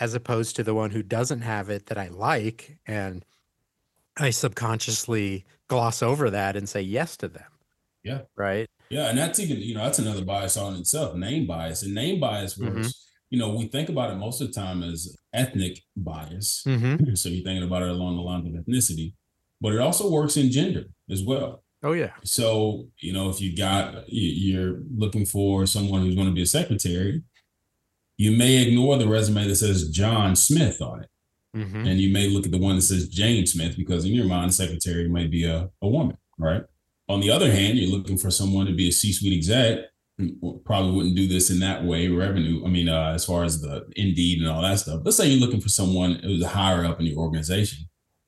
as 0.00 0.14
opposed 0.14 0.56
to 0.56 0.64
the 0.64 0.74
one 0.74 0.90
who 0.90 1.02
doesn't 1.02 1.42
have 1.42 1.68
it 1.68 1.86
that 1.86 1.98
I 1.98 2.08
like. 2.08 2.78
And 2.86 3.24
I 4.16 4.30
subconsciously 4.30 5.44
gloss 5.68 6.02
over 6.02 6.30
that 6.30 6.56
and 6.56 6.68
say 6.68 6.80
yes 6.80 7.16
to 7.18 7.28
them. 7.28 7.44
Yeah. 8.02 8.22
Right. 8.34 8.66
Yeah. 8.88 9.10
And 9.10 9.18
that's 9.18 9.38
even, 9.38 9.58
you 9.58 9.74
know, 9.74 9.84
that's 9.84 9.98
another 9.98 10.24
bias 10.24 10.56
on 10.56 10.74
itself, 10.76 11.14
name 11.14 11.46
bias. 11.46 11.82
And 11.82 11.94
name 11.94 12.18
bias 12.18 12.56
works, 12.58 12.74
mm-hmm. 12.74 12.88
you 13.28 13.38
know, 13.38 13.54
we 13.54 13.66
think 13.66 13.90
about 13.90 14.10
it 14.10 14.16
most 14.16 14.40
of 14.40 14.48
the 14.48 14.54
time 14.54 14.82
as 14.82 15.16
ethnic 15.34 15.80
bias. 15.96 16.64
Mm-hmm. 16.66 17.14
So 17.14 17.28
you're 17.28 17.44
thinking 17.44 17.62
about 17.62 17.82
it 17.82 17.90
along 17.90 18.16
the 18.16 18.22
lines 18.22 18.46
of 18.46 18.64
ethnicity, 18.64 19.12
but 19.60 19.74
it 19.74 19.80
also 19.80 20.10
works 20.10 20.38
in 20.38 20.50
gender 20.50 20.84
as 21.10 21.22
well. 21.22 21.62
Oh 21.82 21.92
yeah. 21.92 22.12
So 22.24 22.88
you 22.98 23.12
know, 23.12 23.30
if 23.30 23.40
you 23.40 23.56
got 23.56 24.04
you're 24.08 24.80
looking 24.94 25.24
for 25.24 25.66
someone 25.66 26.02
who's 26.02 26.14
going 26.14 26.28
to 26.28 26.34
be 26.34 26.42
a 26.42 26.46
secretary, 26.46 27.22
you 28.20 28.30
may 28.30 28.58
ignore 28.58 28.98
the 28.98 29.08
resume 29.08 29.48
that 29.48 29.56
says 29.56 29.88
John 29.88 30.36
Smith 30.36 30.82
on 30.82 31.04
it. 31.04 31.08
Mm-hmm. 31.56 31.86
And 31.86 31.98
you 31.98 32.12
may 32.12 32.28
look 32.28 32.44
at 32.44 32.52
the 32.52 32.58
one 32.58 32.76
that 32.76 32.82
says 32.82 33.08
Jane 33.08 33.46
Smith 33.46 33.78
because 33.78 34.04
in 34.04 34.12
your 34.12 34.26
mind, 34.26 34.50
the 34.50 34.54
secretary 34.54 35.08
might 35.08 35.30
be 35.30 35.46
a, 35.46 35.70
a 35.80 35.88
woman, 35.88 36.18
right? 36.38 36.62
On 37.08 37.20
the 37.20 37.30
other 37.30 37.50
hand, 37.50 37.78
you're 37.78 37.90
looking 37.90 38.18
for 38.18 38.30
someone 38.30 38.66
to 38.66 38.74
be 38.74 38.90
a 38.90 38.92
C-suite 38.92 39.32
exec. 39.32 39.86
Probably 40.66 40.92
wouldn't 40.92 41.16
do 41.16 41.28
this 41.28 41.48
in 41.48 41.60
that 41.60 41.82
way. 41.82 42.08
Revenue, 42.08 42.62
I 42.62 42.68
mean, 42.68 42.90
uh, 42.90 43.12
as 43.14 43.24
far 43.24 43.42
as 43.42 43.62
the 43.62 43.86
Indeed 43.96 44.42
and 44.42 44.50
all 44.50 44.60
that 44.60 44.80
stuff. 44.80 45.00
Let's 45.02 45.16
say 45.16 45.26
you're 45.26 45.40
looking 45.40 45.62
for 45.62 45.70
someone 45.70 46.16
who's 46.16 46.44
higher 46.44 46.84
up 46.84 47.00
in 47.00 47.06
your 47.06 47.20
organization 47.20 47.86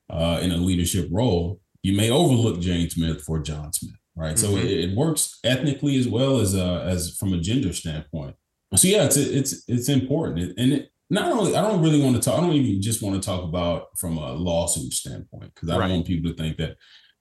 uh, 0.09 0.38
in 0.40 0.53
a 0.53 0.57
leadership 0.57 1.07
role. 1.12 1.61
You 1.82 1.95
may 1.95 2.11
overlook 2.11 2.61
Jane 2.61 2.88
Smith 2.88 3.20
for 3.20 3.40
John 3.40 3.74
Smith, 3.74 3.93
right? 4.16 4.36
Mm-hmm. 4.36 4.55
So 4.55 4.57
it, 4.57 4.70
it, 4.70 4.97
works 4.97 5.38
ethnically 5.45 5.99
as 5.99 6.09
well 6.09 6.40
as 6.40 6.55
uh, 6.55 6.82
as 6.88 7.14
from 7.18 7.34
a 7.34 7.40
gender 7.40 7.74
standpoint. 7.74 8.36
So 8.76 8.88
yeah, 8.88 9.04
it's 9.04 9.16
it's 9.16 9.64
it's 9.68 9.88
important, 9.88 10.54
and 10.58 10.72
it, 10.72 10.92
not 11.10 11.30
only 11.30 11.54
I 11.54 11.60
don't 11.60 11.82
really 11.82 12.02
want 12.02 12.16
to 12.16 12.22
talk. 12.22 12.38
I 12.38 12.40
don't 12.42 12.52
even 12.52 12.80
just 12.80 13.02
want 13.02 13.20
to 13.20 13.26
talk 13.26 13.44
about 13.44 13.88
from 13.98 14.16
a 14.16 14.32
lawsuit 14.32 14.92
standpoint 14.94 15.54
because 15.54 15.68
I 15.68 15.78
don't 15.78 15.90
want 15.90 16.06
people 16.06 16.30
to 16.30 16.36
think 16.36 16.56
that. 16.56 16.76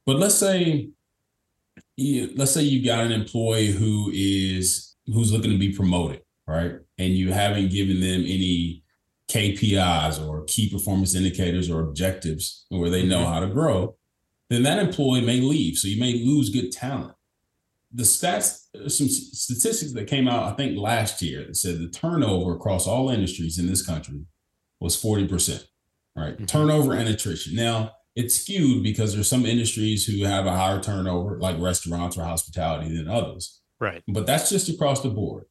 But 0.05 0.15
let's 0.15 0.35
say, 0.35 0.89
let's 1.97 2.51
say 2.51 2.63
you 2.63 2.85
got 2.85 3.05
an 3.05 3.11
employee 3.11 3.67
who 3.67 4.11
is 4.13 4.95
who's 5.07 5.33
looking 5.33 5.51
to 5.51 5.57
be 5.57 5.73
promoted, 5.73 6.21
right? 6.47 6.75
And 6.97 7.13
you 7.13 7.33
haven't 7.33 7.71
given 7.71 7.99
them 7.99 8.21
any 8.21 8.83
KPIs 9.27 10.25
or 10.25 10.45
key 10.45 10.69
performance 10.69 11.15
indicators 11.15 11.69
or 11.69 11.81
objectives 11.81 12.65
where 12.69 12.89
they 12.89 13.05
know 13.05 13.19
mm-hmm. 13.19 13.33
how 13.33 13.39
to 13.41 13.47
grow. 13.47 13.95
Then 14.49 14.63
that 14.63 14.79
employee 14.79 15.21
may 15.21 15.41
leave, 15.41 15.77
so 15.77 15.87
you 15.87 15.99
may 15.99 16.13
lose 16.13 16.49
good 16.49 16.71
talent 16.71 17.15
the 17.93 18.03
stats, 18.03 18.67
some 18.87 19.07
statistics 19.07 19.93
that 19.93 20.07
came 20.07 20.27
out, 20.27 20.43
I 20.43 20.55
think 20.55 20.77
last 20.77 21.21
year 21.21 21.45
that 21.45 21.55
said 21.55 21.79
the 21.79 21.89
turnover 21.89 22.53
across 22.53 22.87
all 22.87 23.09
industries 23.09 23.59
in 23.59 23.67
this 23.67 23.85
country 23.85 24.25
was 24.79 25.01
40%, 25.01 25.65
right? 26.15 26.35
Mm-hmm. 26.35 26.45
Turnover 26.45 26.93
and 26.93 27.09
attrition. 27.09 27.55
Now, 27.55 27.91
it's 28.15 28.41
skewed 28.41 28.83
because 28.83 29.13
there's 29.13 29.29
some 29.29 29.45
industries 29.45 30.05
who 30.05 30.25
have 30.25 30.45
a 30.45 30.55
higher 30.55 30.81
turnover, 30.81 31.39
like 31.39 31.59
restaurants 31.59 32.17
or 32.17 32.23
hospitality, 32.23 32.95
than 32.95 33.07
others. 33.07 33.61
Right. 33.79 34.03
But 34.07 34.25
that's 34.25 34.49
just 34.49 34.69
across 34.69 35.01
the 35.01 35.09
board. 35.09 35.45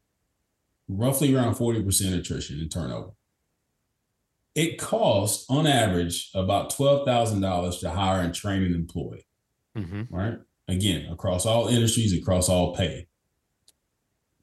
Roughly 0.88 1.34
around 1.34 1.54
40% 1.54 2.18
attrition 2.18 2.58
and 2.58 2.70
turnover. 2.70 3.10
It 4.54 4.78
costs, 4.78 5.46
on 5.48 5.66
average, 5.66 6.30
about 6.34 6.72
$12,000 6.72 7.80
to 7.80 7.90
hire 7.90 8.20
and 8.20 8.34
train 8.34 8.62
an 8.62 8.74
employee. 8.74 9.26
Mm-hmm. 9.76 10.14
Right 10.14 10.38
again, 10.70 11.10
across 11.10 11.46
all 11.46 11.68
industries, 11.68 12.16
across 12.16 12.48
all 12.48 12.74
pay. 12.74 13.06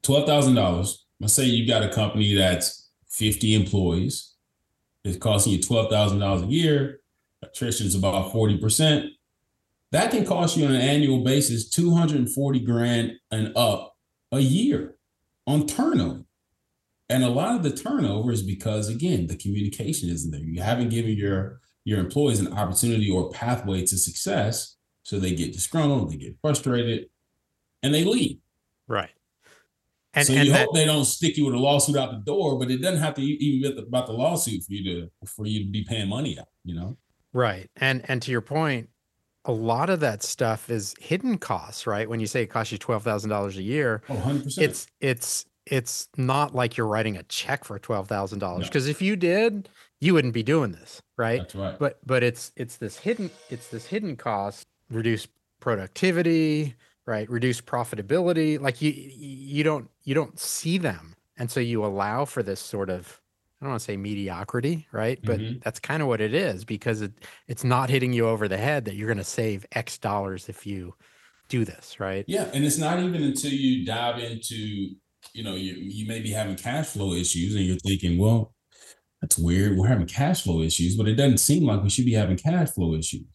$12,000. 0.02 0.94
Let's 1.20 1.34
say 1.34 1.44
you've 1.44 1.68
got 1.68 1.82
a 1.82 1.88
company 1.88 2.34
that's 2.34 2.90
50 3.08 3.54
employees. 3.54 4.34
It's 5.04 5.18
costing 5.18 5.52
you 5.54 5.58
$12,000 5.58 6.44
a 6.44 6.46
year. 6.46 7.00
Attrition 7.42 7.86
is 7.86 7.94
about 7.94 8.32
40%. 8.32 9.08
That 9.92 10.10
can 10.10 10.26
cost 10.26 10.56
you 10.56 10.66
on 10.66 10.74
an 10.74 10.80
annual 10.80 11.24
basis 11.24 11.70
240 11.70 12.60
grand 12.60 13.12
and 13.30 13.56
up 13.56 13.96
a 14.32 14.40
year 14.40 14.96
on 15.46 15.66
turnover. 15.66 16.24
And 17.08 17.24
a 17.24 17.30
lot 17.30 17.56
of 17.56 17.62
the 17.62 17.70
turnover 17.70 18.32
is 18.32 18.42
because 18.42 18.88
again, 18.88 19.28
the 19.28 19.36
communication 19.36 20.10
isn't 20.10 20.30
there. 20.30 20.40
You 20.40 20.60
haven't 20.60 20.90
given 20.90 21.16
your 21.16 21.60
your 21.84 22.00
employees 22.00 22.38
an 22.38 22.52
opportunity 22.52 23.08
or 23.10 23.30
pathway 23.30 23.80
to 23.80 23.96
success 23.96 24.76
so 25.08 25.18
they 25.18 25.34
get 25.34 25.54
disgruntled, 25.54 26.10
they 26.12 26.16
get 26.16 26.36
frustrated, 26.42 27.06
and 27.82 27.94
they 27.94 28.04
leave. 28.04 28.36
Right. 28.88 29.08
And, 30.12 30.26
so 30.26 30.34
and 30.34 30.44
you 30.44 30.52
that, 30.52 30.66
hope 30.66 30.74
they 30.74 30.84
don't 30.84 31.06
stick 31.06 31.38
you 31.38 31.46
with 31.46 31.54
a 31.54 31.58
lawsuit 31.58 31.96
out 31.96 32.10
the 32.10 32.18
door, 32.18 32.58
but 32.58 32.70
it 32.70 32.82
doesn't 32.82 33.00
have 33.00 33.14
to 33.14 33.22
even 33.22 33.74
be 33.74 33.82
about 33.82 34.06
the 34.06 34.12
lawsuit 34.12 34.64
for 34.64 34.74
you 34.74 34.84
to 34.84 35.10
for 35.26 35.46
you 35.46 35.64
to 35.64 35.70
be 35.70 35.82
paying 35.82 36.10
money 36.10 36.38
out. 36.38 36.48
You 36.62 36.74
know. 36.74 36.98
Right. 37.32 37.70
And 37.76 38.04
and 38.10 38.20
to 38.20 38.30
your 38.30 38.42
point, 38.42 38.90
a 39.46 39.52
lot 39.52 39.88
of 39.88 40.00
that 40.00 40.22
stuff 40.22 40.68
is 40.68 40.94
hidden 41.00 41.38
costs, 41.38 41.86
right? 41.86 42.06
When 42.06 42.20
you 42.20 42.26
say 42.26 42.42
it 42.42 42.48
costs 42.48 42.70
you 42.70 42.76
twelve 42.76 43.02
thousand 43.02 43.30
dollars 43.30 43.56
a 43.56 43.62
year, 43.62 44.02
oh, 44.10 44.14
100%. 44.14 44.58
it's 44.58 44.86
it's 45.00 45.46
it's 45.64 46.08
not 46.18 46.54
like 46.54 46.76
you're 46.76 46.86
writing 46.86 47.16
a 47.16 47.22
check 47.22 47.64
for 47.64 47.78
twelve 47.78 48.08
thousand 48.08 48.40
dollars. 48.40 48.66
Because 48.66 48.88
if 48.88 49.00
you 49.00 49.16
did, 49.16 49.70
you 50.02 50.12
wouldn't 50.12 50.34
be 50.34 50.42
doing 50.42 50.72
this, 50.72 51.00
right? 51.16 51.40
That's 51.40 51.54
right. 51.54 51.78
But 51.78 51.98
but 52.04 52.22
it's 52.22 52.52
it's 52.56 52.76
this 52.76 52.98
hidden 52.98 53.30
it's 53.48 53.68
this 53.68 53.86
hidden 53.86 54.14
cost 54.14 54.66
reduce 54.90 55.26
productivity, 55.60 56.74
right? 57.06 57.28
Reduce 57.30 57.60
profitability. 57.60 58.60
Like 58.60 58.82
you 58.82 58.90
you 58.92 59.64
don't 59.64 59.88
you 60.04 60.14
don't 60.14 60.38
see 60.38 60.78
them. 60.78 61.14
And 61.36 61.50
so 61.50 61.60
you 61.60 61.84
allow 61.84 62.24
for 62.24 62.42
this 62.42 62.60
sort 62.60 62.90
of 62.90 63.20
I 63.60 63.64
don't 63.64 63.70
want 63.70 63.80
to 63.80 63.84
say 63.84 63.96
mediocrity, 63.96 64.86
right? 64.92 65.18
But 65.22 65.40
mm-hmm. 65.40 65.58
that's 65.64 65.80
kind 65.80 66.00
of 66.00 66.08
what 66.08 66.20
it 66.20 66.32
is 66.32 66.64
because 66.64 67.02
it 67.02 67.12
it's 67.48 67.64
not 67.64 67.90
hitting 67.90 68.12
you 68.12 68.28
over 68.28 68.46
the 68.46 68.56
head 68.56 68.84
that 68.84 68.94
you're 68.94 69.08
going 69.08 69.18
to 69.18 69.24
save 69.24 69.66
X 69.72 69.98
dollars 69.98 70.48
if 70.48 70.66
you 70.66 70.94
do 71.48 71.64
this, 71.64 71.98
right? 71.98 72.24
Yeah, 72.28 72.48
and 72.52 72.64
it's 72.64 72.78
not 72.78 73.00
even 73.00 73.22
until 73.22 73.52
you 73.52 73.84
dive 73.84 74.18
into, 74.18 74.90
you 75.32 75.42
know, 75.42 75.54
you 75.54 75.74
you 75.74 76.06
may 76.06 76.20
be 76.20 76.30
having 76.30 76.56
cash 76.56 76.88
flow 76.88 77.14
issues, 77.14 77.56
and 77.56 77.64
you're 77.64 77.78
thinking, 77.78 78.18
well, 78.18 78.54
that's 79.20 79.38
weird. 79.38 79.76
We're 79.76 79.88
having 79.88 80.06
cash 80.06 80.42
flow 80.42 80.60
issues, 80.60 80.96
but 80.96 81.08
it 81.08 81.14
doesn't 81.14 81.38
seem 81.38 81.64
like 81.64 81.82
we 81.82 81.90
should 81.90 82.04
be 82.04 82.14
having 82.14 82.36
cash 82.36 82.70
flow 82.70 82.94
issues. 82.94 83.26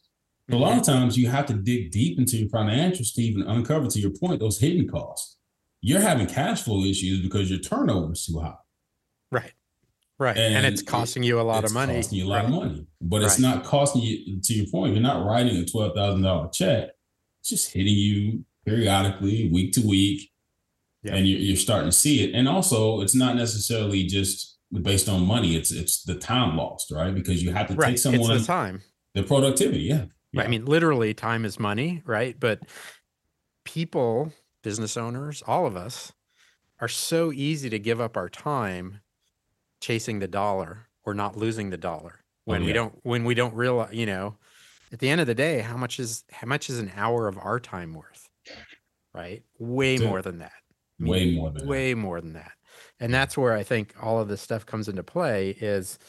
A 0.54 0.58
lot 0.58 0.78
of 0.78 0.84
times, 0.84 1.18
you 1.18 1.30
have 1.30 1.46
to 1.48 1.54
dig 1.54 1.92
deep 1.92 2.20
into 2.20 2.38
your 2.38 2.50
financials 2.50 3.14
to 3.16 3.22
even 3.22 3.44
uncover, 3.44 3.88
to 3.88 4.00
your 4.00 4.12
point, 4.12 4.40
those 4.40 4.60
hidden 4.60 4.88
costs. 4.88 5.38
You're 5.82 6.02
having 6.02 6.28
cash 6.28 6.64
flow 6.64 6.84
issues 6.84 7.22
because 7.22 7.50
your 7.50 7.60
turnover 7.60 8.14
is 8.14 8.26
too 8.26 8.40
high. 8.40 8.56
Right. 9.32 9.52
Right. 10.20 10.38
And, 10.38 10.56
and 10.56 10.66
it's 10.66 10.82
costing 10.82 11.24
you 11.24 11.42
a 11.42 11.44
lot 11.44 11.66
of 11.66 11.74
money. 11.74 11.96
Costing 11.96 12.20
you 12.20 12.26
a 12.26 12.30
lot 12.30 12.36
right. 12.38 12.46
of 12.46 12.52
money. 12.52 12.88
But 13.02 13.18
right. 13.18 13.26
it's 13.26 13.40
not 13.40 13.64
costing 13.64 14.02
you 14.02 14.40
to 14.42 14.54
your 14.54 14.68
point, 14.68 14.94
you're 14.94 15.02
not 15.02 15.26
writing 15.26 15.58
a 15.58 15.66
twelve 15.66 15.96
thousand 15.96 16.22
dollar 16.22 16.50
check. 16.50 16.90
It's 17.42 17.50
just 17.50 17.74
hitting 17.74 17.96
you 17.96 18.46
periodically, 18.66 19.50
week 19.52 19.74
to 19.74 19.82
week. 19.82 20.32
Yep. 21.02 21.16
And 21.16 21.28
you're, 21.28 21.40
you're 21.40 21.58
starting 21.58 21.90
to 21.90 21.96
see 21.96 22.24
it. 22.24 22.34
And 22.34 22.48
also 22.48 23.02
it's 23.02 23.16
not 23.16 23.36
necessarily 23.36 24.06
just 24.06 24.58
based 24.82 25.10
on 25.10 25.26
money. 25.26 25.56
It's 25.58 25.72
it's 25.72 26.04
the 26.04 26.16
time 26.16 26.56
lost, 26.56 26.92
right? 26.92 27.14
Because 27.14 27.44
you 27.44 27.52
have 27.52 27.68
to 27.68 27.74
right. 27.74 27.90
take 27.90 27.98
someone 27.98 28.32
it's 28.32 28.48
the 28.48 28.54
time. 28.54 28.82
The 29.16 29.24
productivity, 29.24 29.82
yeah. 29.82 30.06
Yeah. 30.34 30.44
I 30.44 30.48
mean, 30.48 30.66
literally 30.66 31.14
time 31.14 31.46
is 31.46 31.60
money, 31.60 32.02
right? 32.06 32.36
But 32.40 32.62
people, 33.64 34.34
business 34.64 34.98
owners, 34.98 35.44
all 35.46 35.66
of 35.66 35.78
us 35.78 36.12
are 36.80 36.88
so 36.88 37.32
easy 37.32 37.70
to 37.70 37.80
give 37.80 38.02
up 38.02 38.18
our 38.18 38.30
time 38.30 39.02
chasing 39.80 40.20
the 40.20 40.28
dollar 40.28 40.88
or 41.06 41.14
not 41.14 41.38
losing 41.38 41.70
the 41.70 41.78
dollar 41.78 42.20
when 42.46 42.62
oh, 42.62 42.62
yeah. 42.62 42.68
we 42.68 42.74
don't 42.74 43.00
when 43.04 43.24
we 43.24 43.34
don't 43.34 43.54
realize 43.54 43.94
you 43.94 44.06
know 44.06 44.36
at 44.92 45.00
the 45.00 45.10
end 45.10 45.22
of 45.22 45.28
the 45.28 45.36
day 45.36 45.60
how 45.60 45.78
much 45.78 46.00
is 46.00 46.24
how 46.32 46.48
much 46.48 46.70
is 46.70 46.80
an 46.80 46.92
hour 46.96 47.28
of 47.28 47.38
our 47.38 47.60
time 47.60 47.94
worth 47.94 48.30
right 49.14 49.44
way 49.60 49.98
more 49.98 50.22
than 50.22 50.40
that 50.40 50.52
I 51.00 51.04
mean, 51.04 51.12
way 51.12 51.36
more 51.36 51.52
than 51.52 51.68
way 51.68 51.94
that. 51.94 52.00
more 52.00 52.22
than 52.22 52.34
that 52.34 52.52
and 53.00 53.14
that's 53.14 53.38
where 53.38 53.54
i 53.54 53.64
think 53.64 53.94
all 54.02 54.20
of 54.20 54.28
this 54.28 54.42
stuff 54.42 54.66
comes 54.66 54.88
into 54.88 55.04
play 55.04 55.50
is 55.50 56.00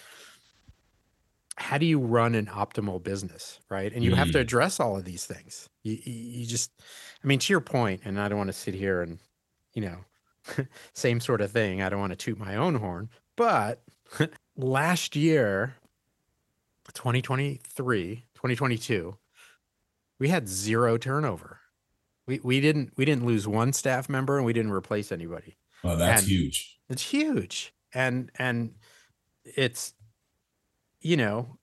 how 1.56 1.78
do 1.78 1.86
you 1.86 1.98
run 1.98 2.34
an 2.34 2.46
optimal 2.46 3.02
business 3.02 3.60
right 3.70 3.92
and 3.92 4.02
you 4.02 4.10
mm. 4.10 4.16
have 4.16 4.30
to 4.32 4.38
mm. 4.38 4.42
address 4.42 4.80
all 4.80 4.96
of 4.96 5.04
these 5.04 5.24
things 5.24 5.68
you, 5.82 5.98
you 6.04 6.46
just 6.46 6.72
i 7.22 7.26
mean 7.26 7.38
to 7.38 7.52
your 7.52 7.60
point 7.60 8.00
and 8.04 8.20
i 8.20 8.28
don't 8.28 8.38
want 8.38 8.48
to 8.48 8.52
sit 8.52 8.74
here 8.74 9.02
and 9.02 9.18
you 9.74 9.82
know 9.82 9.98
same 10.94 11.20
sort 11.20 11.40
of 11.40 11.50
thing 11.50 11.80
i 11.80 11.88
don't 11.88 12.00
want 12.00 12.10
to 12.10 12.16
toot 12.16 12.38
my 12.38 12.56
own 12.56 12.74
horn 12.74 13.08
but 13.36 13.82
last 14.56 15.16
year, 15.16 15.76
2023, 16.92 18.24
2022, 18.34 19.16
we 20.18 20.28
had 20.28 20.48
zero 20.48 20.96
turnover. 20.96 21.60
We 22.26 22.40
we 22.42 22.60
didn't 22.60 22.92
we 22.96 23.04
didn't 23.04 23.26
lose 23.26 23.46
one 23.46 23.72
staff 23.72 24.08
member 24.08 24.36
and 24.36 24.46
we 24.46 24.54
didn't 24.54 24.72
replace 24.72 25.12
anybody. 25.12 25.58
Well, 25.82 25.96
that's 25.96 26.22
and 26.22 26.30
huge. 26.30 26.78
It's 26.88 27.02
huge. 27.02 27.74
And 27.92 28.30
and 28.38 28.74
it's 29.44 29.92
you 31.04 31.16
know, 31.16 31.58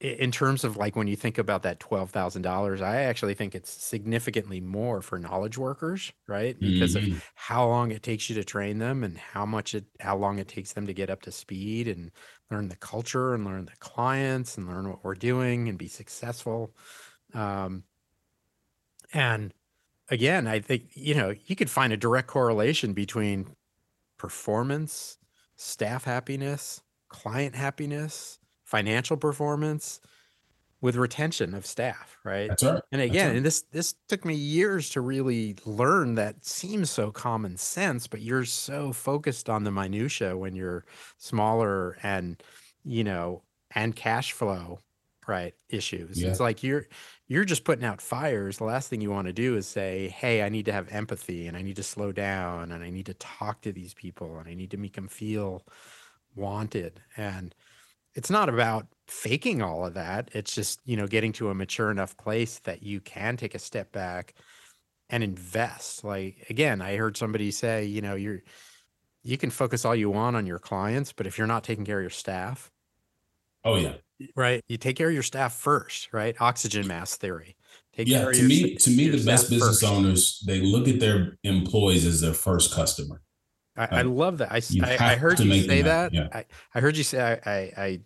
in 0.00 0.30
terms 0.30 0.62
of 0.62 0.76
like 0.76 0.94
when 0.94 1.06
you 1.06 1.16
think 1.16 1.38
about 1.38 1.62
that 1.62 1.80
$12,000, 1.80 2.82
I 2.82 3.04
actually 3.04 3.32
think 3.32 3.54
it's 3.54 3.70
significantly 3.70 4.60
more 4.60 5.00
for 5.00 5.18
knowledge 5.18 5.56
workers, 5.56 6.12
right? 6.28 6.60
Because 6.60 6.94
mm-hmm. 6.94 7.12
of 7.12 7.30
how 7.34 7.66
long 7.66 7.90
it 7.90 8.02
takes 8.02 8.28
you 8.28 8.36
to 8.36 8.44
train 8.44 8.78
them 8.78 9.02
and 9.02 9.16
how 9.16 9.46
much 9.46 9.74
it, 9.74 9.86
how 9.98 10.14
long 10.18 10.38
it 10.38 10.48
takes 10.48 10.74
them 10.74 10.86
to 10.86 10.92
get 10.92 11.08
up 11.08 11.22
to 11.22 11.32
speed 11.32 11.88
and 11.88 12.10
learn 12.50 12.68
the 12.68 12.76
culture 12.76 13.34
and 13.34 13.46
learn 13.46 13.64
the 13.64 13.76
clients 13.78 14.58
and 14.58 14.68
learn 14.68 14.90
what 14.90 15.02
we're 15.02 15.14
doing 15.14 15.70
and 15.70 15.78
be 15.78 15.88
successful. 15.88 16.74
Um, 17.32 17.84
and 19.14 19.54
again, 20.10 20.46
I 20.46 20.60
think, 20.60 20.90
you 20.92 21.14
know, 21.14 21.34
you 21.46 21.56
could 21.56 21.70
find 21.70 21.94
a 21.94 21.96
direct 21.96 22.28
correlation 22.28 22.92
between 22.92 23.56
performance, 24.18 25.16
staff 25.56 26.04
happiness, 26.04 26.82
client 27.16 27.54
happiness, 27.54 28.38
financial 28.64 29.16
performance 29.16 30.00
with 30.82 30.96
retention 30.96 31.54
of 31.54 31.64
staff, 31.64 32.18
right? 32.24 32.48
That's 32.48 32.62
right. 32.62 32.82
And 32.92 33.00
again, 33.00 33.28
right. 33.28 33.36
and 33.36 33.46
this 33.46 33.62
this 33.72 33.94
took 34.08 34.24
me 34.24 34.34
years 34.34 34.90
to 34.90 35.00
really 35.00 35.56
learn 35.64 36.14
that 36.16 36.44
seems 36.44 36.90
so 36.90 37.10
common 37.10 37.56
sense, 37.56 38.06
but 38.06 38.20
you're 38.20 38.44
so 38.44 38.92
focused 38.92 39.48
on 39.48 39.64
the 39.64 39.70
minutia 39.70 40.36
when 40.36 40.54
you're 40.54 40.84
smaller 41.16 41.96
and 42.02 42.42
you 42.84 43.02
know, 43.02 43.42
and 43.74 43.96
cash 43.96 44.32
flow, 44.32 44.78
right? 45.26 45.54
Issues. 45.68 46.22
Yeah. 46.22 46.28
It's 46.28 46.40
like 46.40 46.62
you're 46.62 46.86
you're 47.26 47.46
just 47.46 47.64
putting 47.64 47.84
out 47.84 48.02
fires. 48.02 48.58
The 48.58 48.64
last 48.64 48.88
thing 48.90 49.00
you 49.00 49.10
want 49.10 49.26
to 49.26 49.32
do 49.32 49.56
is 49.56 49.66
say, 49.66 50.08
"Hey, 50.08 50.42
I 50.42 50.50
need 50.50 50.66
to 50.66 50.72
have 50.72 50.88
empathy 50.90 51.46
and 51.46 51.56
I 51.56 51.62
need 51.62 51.76
to 51.76 51.82
slow 51.82 52.12
down 52.12 52.70
and 52.70 52.84
I 52.84 52.90
need 52.90 53.06
to 53.06 53.14
talk 53.14 53.62
to 53.62 53.72
these 53.72 53.94
people 53.94 54.38
and 54.38 54.46
I 54.48 54.54
need 54.54 54.70
to 54.72 54.76
make 54.76 54.94
them 54.94 55.08
feel 55.08 55.64
wanted." 56.36 57.00
And 57.16 57.54
it's 58.14 58.30
not 58.30 58.48
about 58.48 58.86
faking 59.08 59.62
all 59.62 59.86
of 59.86 59.94
that. 59.94 60.30
It's 60.32 60.54
just, 60.54 60.80
you 60.84 60.96
know, 60.96 61.06
getting 61.06 61.32
to 61.34 61.50
a 61.50 61.54
mature 61.54 61.90
enough 61.90 62.16
place 62.16 62.58
that 62.60 62.82
you 62.82 63.00
can 63.00 63.36
take 63.36 63.54
a 63.54 63.58
step 63.58 63.92
back 63.92 64.34
and 65.10 65.22
invest. 65.22 66.04
Like 66.04 66.46
again, 66.50 66.80
I 66.82 66.96
heard 66.96 67.16
somebody 67.16 67.50
say, 67.50 67.84
you 67.84 68.00
know, 68.00 68.14
you're 68.14 68.42
you 69.22 69.36
can 69.36 69.50
focus 69.50 69.84
all 69.84 69.94
you 69.94 70.10
want 70.10 70.36
on 70.36 70.46
your 70.46 70.58
clients, 70.58 71.12
but 71.12 71.26
if 71.26 71.36
you're 71.38 71.46
not 71.46 71.64
taking 71.64 71.84
care 71.84 71.98
of 71.98 72.04
your 72.04 72.10
staff, 72.10 72.70
oh 73.64 73.76
yeah. 73.76 73.94
Right. 74.34 74.64
You 74.66 74.78
take 74.78 74.96
care 74.96 75.08
of 75.08 75.14
your 75.14 75.22
staff 75.22 75.54
first, 75.54 76.08
right? 76.12 76.34
Oxygen 76.40 76.86
mask 76.86 77.20
theory. 77.20 77.56
Take 77.94 78.08
yeah, 78.08 78.30
to 78.30 78.42
me, 78.42 78.74
to 78.76 78.90
me, 78.90 79.08
the 79.08 79.24
best 79.24 79.50
business 79.50 79.80
first. 79.80 79.84
owners, 79.84 80.42
they 80.46 80.60
look 80.60 80.88
at 80.88 81.00
their 81.00 81.38
employees 81.44 82.06
as 82.06 82.20
their 82.20 82.34
first 82.34 82.74
customer. 82.74 83.20
I, 83.76 83.88
I 83.90 84.02
love 84.02 84.38
that. 84.38 84.52
I, 84.52 84.60
I, 84.82 85.12
I, 85.12 85.16
heard 85.16 85.38
you 85.38 85.62
say 85.62 85.82
that. 85.82 86.12
Yeah. 86.12 86.28
I, 86.32 86.44
I 86.74 86.80
heard 86.80 86.96
you 86.96 87.04
say 87.04 87.40
I, 87.44 87.50
I, 87.50 87.72
I 87.76 88.00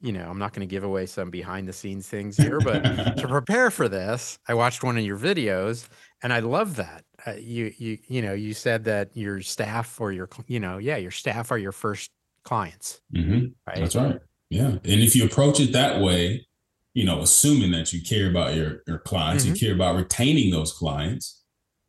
you 0.00 0.12
know, 0.12 0.28
I'm 0.28 0.38
not 0.38 0.52
going 0.52 0.66
to 0.66 0.70
give 0.70 0.84
away 0.84 1.06
some 1.06 1.30
behind 1.30 1.66
the 1.66 1.72
scenes 1.72 2.06
things 2.08 2.36
here, 2.36 2.60
but 2.60 2.82
to 3.16 3.26
prepare 3.28 3.70
for 3.70 3.88
this, 3.88 4.38
I 4.46 4.54
watched 4.54 4.84
one 4.84 4.96
of 4.96 5.04
your 5.04 5.18
videos 5.18 5.88
and 6.22 6.32
I 6.32 6.38
love 6.38 6.76
that. 6.76 7.04
Uh, 7.26 7.32
you, 7.32 7.72
you, 7.78 7.98
you 8.06 8.22
know, 8.22 8.32
you 8.32 8.54
said 8.54 8.84
that 8.84 9.10
your 9.14 9.40
staff 9.42 10.00
or 10.00 10.12
your, 10.12 10.28
you 10.46 10.60
know, 10.60 10.78
yeah, 10.78 10.96
your 10.96 11.10
staff 11.10 11.50
are 11.50 11.58
your 11.58 11.72
first 11.72 12.12
clients. 12.44 13.00
Mm-hmm. 13.12 13.46
Right? 13.66 13.80
That's 13.80 13.96
right. 13.96 14.20
Yeah. 14.50 14.68
And 14.68 14.82
if 14.84 15.16
you 15.16 15.24
approach 15.24 15.58
it 15.58 15.72
that 15.72 16.00
way, 16.00 16.46
you 16.94 17.04
know, 17.04 17.20
assuming 17.20 17.72
that 17.72 17.92
you 17.92 18.00
care 18.00 18.30
about 18.30 18.54
your, 18.54 18.82
your 18.86 18.98
clients, 18.98 19.44
mm-hmm. 19.44 19.54
you 19.54 19.60
care 19.60 19.74
about 19.74 19.96
retaining 19.96 20.50
those 20.50 20.72
clients. 20.72 21.42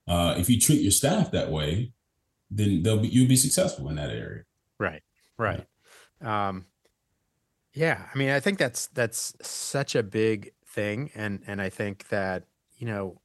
Uh, 0.08 0.34
if 0.38 0.50
you 0.50 0.60
treat 0.60 0.82
your 0.82 0.92
staff 0.92 1.32
that 1.32 1.52
way, 1.52 1.92
then 2.52 2.84
they'll 2.84 3.00
be 3.00 3.08
you'll 3.08 3.28
be 3.28 3.36
successful 3.36 3.90
in 3.90 3.96
that 3.96 4.10
area. 4.10 4.44
Right. 4.80 5.04
Right. 5.38 5.66
Um, 6.22 6.66
yeah, 7.74 8.08
I 8.14 8.18
mean, 8.18 8.30
I 8.30 8.40
think 8.40 8.58
that's 8.58 8.88
that's 8.88 9.34
such 9.42 9.96
a 9.96 10.04
big 10.04 10.52
thing, 10.66 11.12
and 11.16 11.42
and 11.48 11.62
I 11.62 11.70
think 11.70 12.10
that 12.10 12.46
you 12.78 12.88
know, 12.88 13.22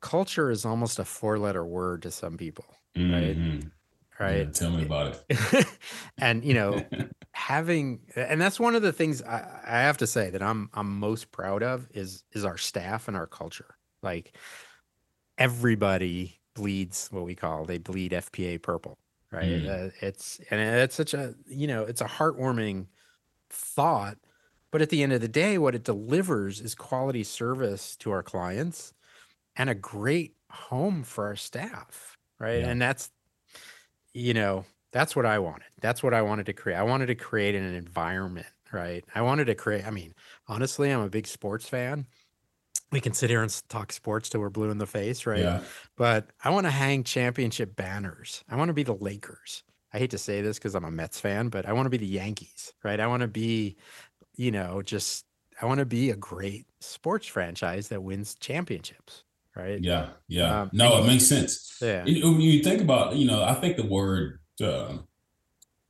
culture 0.00 0.50
is 0.50 0.64
almost 0.64 0.98
a 0.98 1.04
four-letter 1.04 1.64
word 1.64 2.02
to 2.02 2.10
some 2.10 2.36
people, 2.36 2.66
right? 2.96 3.36
Mm-hmm. 3.36 3.68
Right. 4.18 4.46
Yeah, 4.46 4.52
tell 4.52 4.70
me 4.70 4.82
about 4.82 5.16
it. 5.28 5.66
and 6.18 6.44
you 6.44 6.54
know, 6.54 6.84
having 7.32 8.00
and 8.14 8.40
that's 8.40 8.60
one 8.60 8.74
of 8.74 8.82
the 8.82 8.92
things 8.92 9.22
I, 9.22 9.60
I 9.64 9.78
have 9.80 9.98
to 9.98 10.06
say 10.06 10.30
that 10.30 10.42
I'm 10.42 10.68
I'm 10.74 10.98
most 10.98 11.32
proud 11.32 11.62
of 11.62 11.88
is 11.94 12.24
is 12.32 12.44
our 12.44 12.58
staff 12.58 13.08
and 13.08 13.16
our 13.16 13.26
culture. 13.26 13.76
Like 14.02 14.36
everybody 15.38 16.41
bleeds 16.54 17.08
what 17.10 17.24
we 17.24 17.34
call 17.34 17.64
they 17.64 17.78
bleed 17.78 18.12
FPA 18.12 18.60
purple, 18.60 18.98
right? 19.30 19.62
Mm. 19.62 19.88
Uh, 19.88 19.90
it's 20.00 20.40
and 20.50 20.60
it's 20.60 20.94
such 20.94 21.14
a 21.14 21.34
you 21.46 21.66
know 21.66 21.82
it's 21.84 22.00
a 22.00 22.06
heartwarming 22.06 22.86
thought, 23.50 24.18
but 24.70 24.82
at 24.82 24.90
the 24.90 25.02
end 25.02 25.12
of 25.12 25.20
the 25.20 25.28
day, 25.28 25.58
what 25.58 25.74
it 25.74 25.84
delivers 25.84 26.60
is 26.60 26.74
quality 26.74 27.24
service 27.24 27.96
to 27.96 28.10
our 28.10 28.22
clients 28.22 28.92
and 29.56 29.68
a 29.70 29.74
great 29.74 30.34
home 30.50 31.02
for 31.02 31.26
our 31.26 31.36
staff, 31.36 32.16
right? 32.38 32.60
Yeah. 32.60 32.68
And 32.68 32.80
that's 32.80 33.10
you 34.12 34.34
know 34.34 34.64
that's 34.92 35.16
what 35.16 35.26
I 35.26 35.38
wanted. 35.38 35.68
That's 35.80 36.02
what 36.02 36.14
I 36.14 36.22
wanted 36.22 36.46
to 36.46 36.52
create. 36.52 36.76
I 36.76 36.82
wanted 36.82 37.06
to 37.06 37.14
create 37.14 37.54
an 37.54 37.74
environment, 37.74 38.46
right? 38.72 39.04
I 39.14 39.22
wanted 39.22 39.46
to 39.46 39.54
create. 39.54 39.86
I 39.86 39.90
mean, 39.90 40.14
honestly, 40.48 40.90
I'm 40.90 41.00
a 41.00 41.08
big 41.08 41.26
sports 41.26 41.68
fan 41.68 42.06
we 42.92 43.00
can 43.00 43.14
sit 43.14 43.30
here 43.30 43.42
and 43.42 43.62
talk 43.68 43.90
sports 43.90 44.28
till 44.28 44.40
we're 44.40 44.50
blue 44.50 44.70
in 44.70 44.78
the 44.78 44.86
face, 44.86 45.26
right? 45.26 45.40
Yeah. 45.40 45.60
But 45.96 46.28
I 46.44 46.50
want 46.50 46.66
to 46.66 46.70
hang 46.70 47.02
championship 47.02 47.74
banners. 47.74 48.44
I 48.48 48.56
want 48.56 48.68
to 48.68 48.74
be 48.74 48.82
the 48.82 48.94
Lakers. 48.94 49.64
I 49.94 49.98
hate 49.98 50.10
to 50.10 50.18
say 50.18 50.42
this 50.42 50.58
because 50.58 50.74
I'm 50.74 50.84
a 50.84 50.90
Mets 50.90 51.18
fan, 51.18 51.48
but 51.48 51.66
I 51.66 51.72
want 51.72 51.86
to 51.86 51.90
be 51.90 51.96
the 51.96 52.06
Yankees, 52.06 52.72
right? 52.84 53.00
I 53.00 53.06
want 53.06 53.22
to 53.22 53.28
be, 53.28 53.76
you 54.36 54.50
know, 54.50 54.82
just 54.82 55.24
I 55.60 55.66
want 55.66 55.80
to 55.80 55.86
be 55.86 56.10
a 56.10 56.16
great 56.16 56.66
sports 56.80 57.26
franchise 57.26 57.88
that 57.88 58.02
wins 58.02 58.34
championships, 58.36 59.24
right? 59.56 59.80
Yeah, 59.80 60.10
yeah. 60.28 60.62
Um, 60.62 60.70
no, 60.72 61.02
it 61.02 61.06
makes 61.06 61.26
sense. 61.26 61.78
Yeah. 61.80 62.04
When 62.04 62.40
you 62.40 62.62
think 62.62 62.82
about, 62.82 63.16
you 63.16 63.26
know, 63.26 63.42
I 63.42 63.54
think 63.54 63.76
the 63.76 63.86
word, 63.86 64.40
uh, 64.62 64.98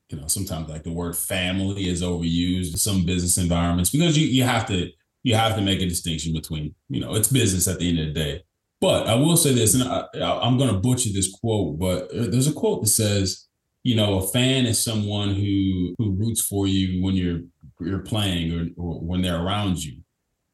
you 0.08 0.20
know, 0.20 0.26
sometimes 0.26 0.68
like 0.68 0.82
the 0.82 0.92
word 0.92 1.16
family 1.16 1.88
is 1.88 2.02
overused 2.02 2.72
in 2.72 2.78
some 2.78 3.06
business 3.06 3.38
environments 3.38 3.90
because 3.90 4.18
you 4.18 4.26
you 4.26 4.42
have 4.44 4.66
to 4.66 4.90
you 5.22 5.34
have 5.34 5.56
to 5.56 5.62
make 5.62 5.80
a 5.80 5.86
distinction 5.86 6.32
between, 6.32 6.74
you 6.88 7.00
know, 7.00 7.14
it's 7.14 7.28
business 7.28 7.68
at 7.68 7.78
the 7.78 7.88
end 7.88 7.98
of 7.98 8.06
the 8.06 8.12
day. 8.12 8.42
But 8.80 9.06
I 9.06 9.14
will 9.14 9.36
say 9.36 9.52
this, 9.52 9.74
and 9.74 9.84
I, 9.84 10.06
I'm 10.20 10.58
going 10.58 10.72
to 10.72 10.80
butcher 10.80 11.10
this 11.12 11.32
quote, 11.32 11.78
but 11.78 12.10
there's 12.12 12.48
a 12.48 12.52
quote 12.52 12.82
that 12.82 12.88
says, 12.88 13.46
you 13.84 13.94
know, 13.94 14.18
a 14.18 14.26
fan 14.26 14.66
is 14.66 14.82
someone 14.82 15.34
who 15.34 15.94
who 15.98 16.16
roots 16.16 16.40
for 16.40 16.66
you 16.66 17.02
when 17.02 17.14
you're 17.14 17.40
you're 17.80 18.00
playing 18.00 18.52
or, 18.52 18.66
or 18.76 19.00
when 19.00 19.22
they're 19.22 19.44
around 19.44 19.84
you. 19.84 20.00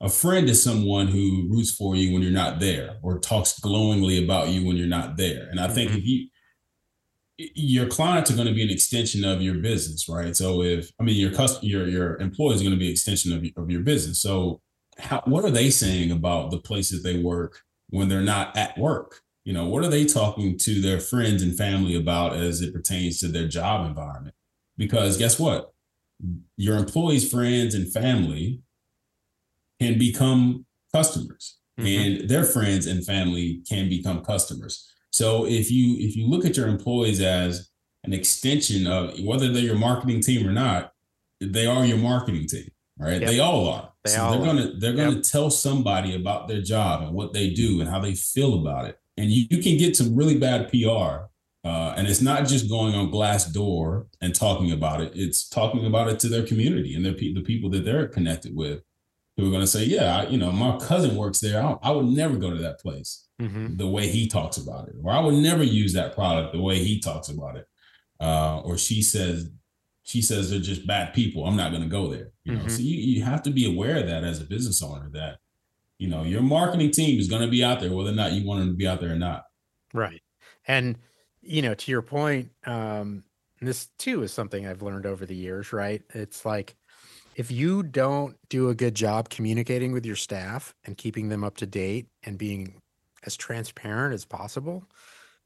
A 0.01 0.09
friend 0.09 0.49
is 0.49 0.62
someone 0.62 1.09
who 1.09 1.49
roots 1.51 1.73
for 1.73 1.97
you 1.97 2.12
when 2.12 2.23
you're 2.23 2.31
not 2.31 2.61
there 2.61 2.97
or 3.03 3.19
talks 3.19 3.59
glowingly 3.59 4.23
about 4.23 4.49
you 4.49 4.64
when 4.64 4.77
you're 4.77 4.87
not 4.87 5.16
there. 5.16 5.49
And 5.51 5.59
I 5.59 5.64
mm-hmm. 5.64 5.75
think 5.75 5.91
if 5.91 6.07
you 6.07 6.29
your 7.39 7.86
clients 7.86 8.30
are 8.30 8.34
going 8.34 8.49
to 8.49 8.55
be 8.55 8.64
an 8.64 8.70
extension 8.70 9.24
of 9.24 9.41
your 9.41 9.55
business, 9.55 10.09
right? 10.09 10.36
So 10.36 10.62
if 10.62 10.91
I 11.01 11.05
mean 11.05 11.16
your 11.16 11.32
customer, 11.32 11.64
your 11.64 11.89
your 11.89 12.16
employees 12.16 12.61
are 12.61 12.64
going 12.64 12.74
to 12.74 12.78
be 12.78 12.86
an 12.86 12.93
extension 12.93 13.32
of, 13.32 13.62
of 13.62 13.70
your 13.70 13.82
business. 13.82 14.20
So 14.20 14.61
how, 14.99 15.22
what 15.24 15.45
are 15.45 15.51
they 15.51 15.70
saying 15.70 16.11
about 16.11 16.51
the 16.51 16.59
places 16.59 17.03
they 17.03 17.22
work 17.22 17.61
when 17.91 18.09
they're 18.09 18.20
not 18.20 18.57
at 18.57 18.76
work? 18.76 19.20
You 19.45 19.53
know, 19.53 19.66
what 19.66 19.84
are 19.84 19.89
they 19.89 20.05
talking 20.05 20.59
to 20.59 20.80
their 20.80 20.99
friends 20.99 21.43
and 21.43 21.57
family 21.57 21.95
about 21.95 22.34
as 22.34 22.61
it 22.61 22.74
pertains 22.74 23.20
to 23.20 23.28
their 23.28 23.47
job 23.47 23.86
environment? 23.86 24.34
Because 24.76 25.16
guess 25.16 25.39
what? 25.39 25.72
Your 26.57 26.76
employees, 26.76 27.30
friends, 27.30 27.74
and 27.74 27.91
family 27.91 28.61
can 29.80 29.97
become 29.97 30.66
customers, 30.93 31.59
mm-hmm. 31.78 31.86
and 31.86 32.28
their 32.28 32.43
friends 32.43 32.86
and 32.86 33.07
family 33.07 33.62
can 33.68 33.89
become 33.89 34.24
customers. 34.24 34.93
So 35.13 35.47
if 35.47 35.71
you 35.71 35.97
if 35.99 36.17
you 36.17 36.27
look 36.27 36.45
at 36.45 36.57
your 36.57 36.69
employees 36.69 37.21
as 37.21 37.71
an 38.05 38.13
extension 38.13 38.87
of 38.87 39.19
whether 39.21 39.53
they're 39.53 39.63
your 39.63 39.77
marketing 39.77 40.21
team 40.21 40.47
or 40.47 40.53
not, 40.53 40.93
they 41.41 41.67
are 41.67 41.85
your 41.85 41.99
marketing 41.99 42.47
team, 42.47 42.71
right? 42.99 43.21
Yep. 43.21 43.31
They 43.31 43.41
all 43.41 43.69
are. 43.69 43.93
They 44.05 44.11
so 44.11 44.23
all 44.23 44.33
they're 44.33 44.47
gonna 44.47 44.73
they're 44.79 44.95
gonna 44.95 45.21
tell 45.21 45.51
somebody 45.51 46.15
about 46.15 46.49
their 46.49 46.61
job 46.61 47.03
and 47.03 47.13
what 47.13 47.33
they 47.33 47.51
do 47.51 47.81
and 47.81 47.89
how 47.89 48.01
they 48.01 48.15
feel 48.15 48.61
about 48.61 48.87
it. 48.87 48.99
And 49.17 49.31
you, 49.31 49.47
you 49.51 49.63
can 49.63 49.77
get 49.77 49.97
some 49.97 50.15
really 50.15 50.39
bad 50.39 50.71
PR. 50.71 51.27
Uh, 51.65 51.93
and 51.97 52.07
it's 52.07 52.23
not 52.23 52.47
just 52.47 52.69
going 52.69 52.95
on 52.95 53.11
Glassdoor 53.11 54.07
and 54.21 54.35
talking 54.35 54.71
about 54.71 55.01
it. 55.01 55.13
It's 55.15 55.49
talking 55.49 55.85
about 55.87 56.09
it 56.09 56.21
to 56.21 56.29
their 56.29 56.47
community 56.47 56.95
and 56.95 57.05
their 57.05 57.13
the 57.13 57.43
people 57.45 57.69
that 57.71 57.85
they're 57.85 58.07
connected 58.07 58.55
with 58.55 58.81
who 59.37 59.49
are 59.49 59.51
going 59.51 59.61
to 59.61 59.67
say, 59.67 59.85
yeah, 59.85 60.19
I, 60.19 60.29
you 60.29 60.39
know, 60.39 60.53
my 60.53 60.79
cousin 60.79 61.17
works 61.17 61.41
there. 61.41 61.63
I, 61.63 61.77
I 61.83 61.91
would 61.91 62.07
never 62.07 62.37
go 62.37 62.51
to 62.51 62.59
that 62.59 62.81
place 62.81 63.28
mm-hmm. 63.41 63.76
the 63.76 63.86
way 63.86 64.09
he 64.09 64.26
talks 64.26 64.57
about 64.57 64.89
it, 64.89 64.95
or 65.03 65.12
I 65.12 65.20
would 65.20 65.34
never 65.34 65.62
use 65.62 65.93
that 65.95 66.14
product 66.14 66.53
the 66.53 66.61
way 66.61 66.78
he 66.78 67.01
talks 67.01 67.28
about 67.28 67.57
it. 67.57 67.66
Uh, 68.20 68.61
or 68.61 68.76
she 68.76 69.01
says, 69.03 69.51
she 70.03 70.22
says 70.22 70.51
they're 70.51 70.59
just 70.59 70.86
bad 70.86 71.14
people. 71.14 71.45
I'm 71.45 71.57
not 71.57 71.70
going 71.70 71.82
to 71.82 71.89
go 71.89 72.09
there. 72.09 72.32
You 72.45 72.55
know, 72.55 72.59
mm-hmm. 72.61 72.68
so 72.68 72.80
you, 72.80 72.97
you 72.97 73.22
have 73.22 73.43
to 73.43 73.51
be 73.51 73.72
aware 73.72 73.99
of 73.99 74.07
that 74.07 74.24
as 74.24 74.41
a 74.41 74.45
business 74.45 74.82
owner 74.82 75.09
that, 75.12 75.39
you 75.99 76.09
know, 76.09 76.22
your 76.22 76.43
marketing 76.43 76.91
team 76.91 77.18
is 77.20 77.28
going 77.28 77.43
to 77.43 77.49
be 77.49 77.62
out 77.62 77.80
there, 77.80 77.93
whether 77.93 78.11
or 78.11 78.14
not 78.14 78.32
you 78.32 78.47
want 78.47 78.61
them 78.61 78.70
to 78.70 78.76
be 78.76 78.89
out 78.89 79.01
there 79.01 79.12
or 79.12 79.18
not. 79.18 79.45
Right. 79.93 80.22
And, 80.66 80.99
you 81.43 81.62
know, 81.62 81.74
to 81.74 81.91
your 81.91 82.03
point, 82.03 82.51
um, 82.66 83.24
this 83.61 83.89
too 83.99 84.22
is 84.22 84.32
something 84.32 84.66
I've 84.66 84.82
learned 84.82 85.07
over 85.07 85.26
the 85.26 85.36
years, 85.36 85.72
right? 85.72 86.03
It's 86.14 86.45
like, 86.45 86.76
if 87.34 87.51
you 87.53 87.84
don't 87.84 88.36
do 88.49 88.68
a 88.68 88.74
good 88.74 88.95
job 88.95 89.28
communicating 89.28 89.93
with 89.93 90.05
your 90.05 90.16
staff 90.16 90.74
and 90.84 90.97
keeping 90.97 91.28
them 91.28 91.45
up 91.45 91.57
to 91.59 91.66
date 91.66 92.09
and 92.24 92.36
being 92.36 92.80
as 93.29 93.37
transparent 93.37 94.14
as 94.14 94.24
possible, 94.24 94.85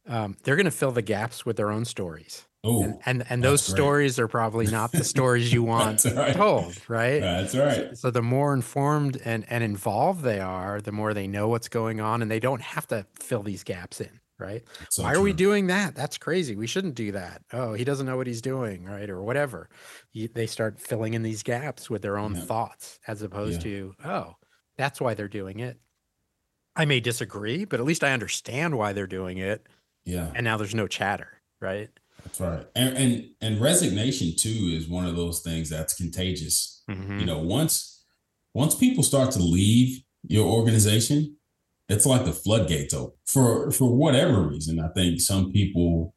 um, 0.06 0.36
they're 0.44 0.56
going 0.56 0.64
to 0.64 0.70
fill 0.70 0.92
the 0.92 1.02
gaps 1.02 1.44
with 1.44 1.56
their 1.56 1.70
own 1.70 1.84
stories. 1.84 2.46
Oh, 2.64 2.84
and, 2.84 3.00
and, 3.04 3.24
and 3.28 3.42
those 3.42 3.60
stories 3.60 4.20
are 4.20 4.28
probably 4.28 4.68
not 4.68 4.92
the 4.92 5.02
stories 5.14 5.52
you 5.52 5.64
want 5.64 6.04
right. 6.04 6.32
told, 6.32 6.78
right? 6.88 7.20
That's 7.20 7.56
right. 7.56 7.88
So, 7.88 7.94
so, 7.94 8.10
the 8.12 8.22
more 8.22 8.54
informed 8.54 9.20
and, 9.24 9.44
and 9.50 9.64
involved 9.64 10.22
they 10.22 10.38
are, 10.38 10.80
the 10.80 10.92
more 10.92 11.12
they 11.12 11.26
know 11.26 11.48
what's 11.48 11.68
going 11.68 12.00
on, 12.00 12.22
and 12.22 12.30
they 12.30 12.38
don't 12.38 12.62
have 12.62 12.86
to 12.88 13.04
fill 13.18 13.42
these 13.42 13.64
gaps 13.64 14.00
in 14.00 14.20
right? 14.42 14.64
So 14.90 15.04
Why 15.04 15.12
true. 15.12 15.20
are 15.20 15.24
we 15.24 15.32
doing 15.32 15.68
that? 15.68 15.94
That's 15.94 16.18
crazy. 16.18 16.56
We 16.56 16.66
shouldn't 16.66 16.96
do 16.96 17.12
that. 17.12 17.42
Oh, 17.52 17.74
he 17.74 17.84
doesn't 17.84 18.06
know 18.06 18.16
what 18.16 18.26
he's 18.26 18.42
doing, 18.42 18.84
right? 18.84 19.08
Or 19.08 19.22
whatever. 19.22 19.68
You, 20.12 20.28
they 20.28 20.46
start 20.46 20.80
filling 20.80 21.14
in 21.14 21.22
these 21.22 21.42
gaps 21.42 21.88
with 21.88 22.02
their 22.02 22.18
own 22.18 22.34
yeah. 22.34 22.42
thoughts 22.42 22.98
as 23.06 23.22
opposed 23.22 23.64
yeah. 23.64 23.70
to, 23.70 23.94
oh, 24.04 24.36
that's 24.76 25.00
why 25.00 25.14
they're 25.14 25.28
doing 25.28 25.60
it. 25.60 25.78
I 26.74 26.84
may 26.84 27.00
disagree, 27.00 27.64
but 27.64 27.80
at 27.80 27.86
least 27.86 28.02
I 28.02 28.12
understand 28.12 28.78
why 28.78 28.92
they're 28.92 29.06
doing 29.06 29.38
it. 29.38 29.66
Yeah. 30.04 30.30
And 30.34 30.44
now 30.44 30.56
there's 30.56 30.74
no 30.74 30.86
chatter, 30.86 31.40
right? 31.60 31.90
That's 32.24 32.40
right. 32.40 32.66
And 32.74 32.96
and, 32.96 33.30
and 33.40 33.60
resignation 33.60 34.34
too 34.36 34.72
is 34.76 34.88
one 34.88 35.06
of 35.06 35.16
those 35.16 35.40
things 35.40 35.68
that's 35.68 35.94
contagious. 35.94 36.82
Mm-hmm. 36.88 37.20
You 37.20 37.26
know, 37.26 37.38
once 37.38 38.04
once 38.54 38.74
people 38.74 39.02
start 39.02 39.32
to 39.32 39.40
leave 39.40 40.02
your 40.26 40.46
organization, 40.46 41.36
it's 41.88 42.06
like 42.06 42.24
the 42.24 42.32
floodgates 42.32 42.94
open 42.94 43.16
for 43.26 43.70
for 43.70 43.94
whatever 43.94 44.40
reason. 44.42 44.80
I 44.80 44.88
think 44.88 45.20
some 45.20 45.52
people 45.52 46.14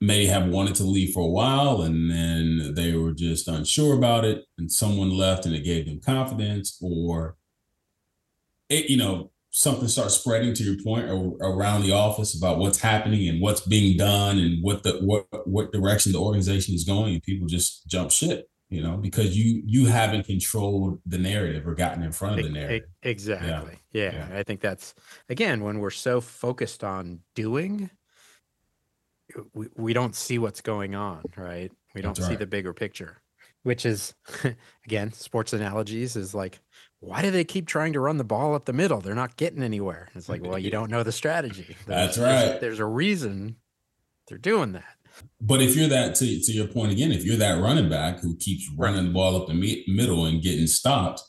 may 0.00 0.26
have 0.26 0.46
wanted 0.46 0.74
to 0.76 0.84
leave 0.84 1.12
for 1.12 1.24
a 1.24 1.26
while 1.26 1.82
and 1.82 2.10
then 2.10 2.74
they 2.74 2.94
were 2.94 3.12
just 3.12 3.48
unsure 3.48 3.96
about 3.96 4.24
it 4.24 4.44
and 4.56 4.70
someone 4.70 5.10
left 5.10 5.44
and 5.44 5.54
it 5.56 5.64
gave 5.64 5.86
them 5.86 6.00
confidence 6.00 6.78
or 6.80 7.36
it 8.68 8.88
you 8.88 8.96
know 8.96 9.32
something 9.50 9.88
starts 9.88 10.14
spreading 10.14 10.54
to 10.54 10.62
your 10.62 10.82
point 10.82 11.08
around 11.08 11.82
the 11.82 11.92
office 11.92 12.36
about 12.36 12.58
what's 12.58 12.80
happening 12.80 13.28
and 13.28 13.40
what's 13.40 13.62
being 13.62 13.96
done 13.96 14.38
and 14.38 14.62
what 14.62 14.82
the 14.82 14.92
what 15.00 15.26
what 15.46 15.72
direction 15.72 16.12
the 16.12 16.20
organization 16.20 16.74
is 16.74 16.84
going 16.84 17.14
and 17.14 17.22
people 17.22 17.46
just 17.46 17.86
jump 17.88 18.10
ship 18.10 18.48
you 18.68 18.82
know 18.82 18.96
because 18.96 19.36
you 19.36 19.62
you 19.64 19.86
haven't 19.86 20.26
controlled 20.26 21.00
the 21.06 21.18
narrative 21.18 21.66
or 21.66 21.74
gotten 21.74 22.02
in 22.02 22.12
front 22.12 22.38
of 22.38 22.44
the 22.44 22.52
narrative 22.52 22.88
exactly 23.02 23.78
yeah. 23.92 24.12
Yeah. 24.12 24.28
yeah. 24.30 24.38
i 24.38 24.42
think 24.42 24.60
that's 24.60 24.94
again 25.28 25.62
when 25.62 25.78
we're 25.78 25.90
so 25.90 26.20
focused 26.20 26.84
on 26.84 27.20
doing 27.34 27.90
we, 29.54 29.68
we 29.76 29.92
don't 29.92 30.14
see 30.14 30.38
what's 30.38 30.60
going 30.60 30.94
on 30.94 31.22
right 31.36 31.72
we 31.94 32.02
don't 32.02 32.16
see 32.16 32.36
the 32.36 32.46
bigger 32.46 32.74
picture 32.74 33.22
which 33.62 33.86
is 33.86 34.14
again 34.86 35.12
sports 35.12 35.52
analogies 35.52 36.16
is 36.16 36.34
like 36.34 36.60
why 37.00 37.22
do 37.22 37.30
they 37.30 37.44
keep 37.44 37.66
trying 37.66 37.92
to 37.92 38.00
run 38.00 38.16
the 38.16 38.24
ball 38.24 38.54
up 38.54 38.64
the 38.64 38.72
middle 38.72 39.00
they're 39.00 39.14
not 39.14 39.36
getting 39.36 39.62
anywhere 39.62 40.08
it's 40.14 40.28
like 40.28 40.42
well 40.42 40.58
you 40.58 40.70
don't 40.70 40.90
know 40.90 41.02
the 41.02 41.12
strategy 41.12 41.76
there's, 41.86 42.16
that's 42.16 42.18
right 42.18 42.40
there's, 42.46 42.60
there's 42.60 42.78
a 42.80 42.86
reason 42.86 43.56
they're 44.28 44.38
doing 44.38 44.72
that 44.72 44.98
but 45.40 45.60
if 45.62 45.76
you're 45.76 45.88
that, 45.88 46.14
to, 46.16 46.40
to 46.40 46.52
your 46.52 46.66
point 46.66 46.92
again, 46.92 47.12
if 47.12 47.24
you're 47.24 47.36
that 47.36 47.60
running 47.60 47.88
back 47.88 48.20
who 48.20 48.36
keeps 48.36 48.68
running 48.76 49.06
the 49.06 49.10
ball 49.10 49.36
up 49.36 49.46
the 49.46 49.54
me- 49.54 49.84
middle 49.88 50.26
and 50.26 50.42
getting 50.42 50.66
stopped, 50.66 51.22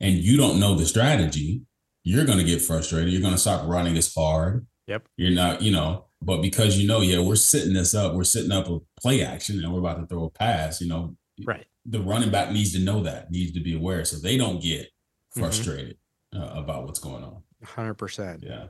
and 0.00 0.14
you 0.14 0.36
don't 0.36 0.60
know 0.60 0.74
the 0.74 0.86
strategy, 0.86 1.62
you're 2.02 2.26
going 2.26 2.38
to 2.38 2.44
get 2.44 2.60
frustrated. 2.60 3.12
You're 3.12 3.22
going 3.22 3.34
to 3.34 3.40
stop 3.40 3.66
running 3.66 3.96
as 3.96 4.12
hard. 4.12 4.66
Yep. 4.86 5.06
You're 5.16 5.30
not, 5.30 5.62
you 5.62 5.72
know, 5.72 6.06
but 6.20 6.42
because 6.42 6.78
you 6.78 6.86
know, 6.86 7.00
yeah, 7.00 7.20
we're 7.20 7.36
sitting 7.36 7.72
this 7.72 7.94
up, 7.94 8.14
we're 8.14 8.24
sitting 8.24 8.52
up 8.52 8.68
a 8.68 8.80
play 9.00 9.22
action 9.22 9.62
and 9.62 9.72
we're 9.72 9.80
about 9.80 10.00
to 10.00 10.06
throw 10.06 10.24
a 10.24 10.30
pass, 10.30 10.80
you 10.80 10.88
know, 10.88 11.16
right. 11.44 11.66
The 11.86 12.00
running 12.00 12.30
back 12.30 12.50
needs 12.50 12.72
to 12.72 12.78
know 12.78 13.02
that, 13.02 13.30
needs 13.30 13.52
to 13.52 13.60
be 13.60 13.76
aware 13.76 14.06
so 14.06 14.16
they 14.16 14.38
don't 14.38 14.62
get. 14.62 14.88
Frustrated 15.34 15.96
mm-hmm. 16.34 16.42
uh, 16.42 16.60
about 16.60 16.84
what's 16.84 16.98
going 16.98 17.24
on. 17.24 17.42
100%. 17.64 18.42
Yeah. 18.42 18.66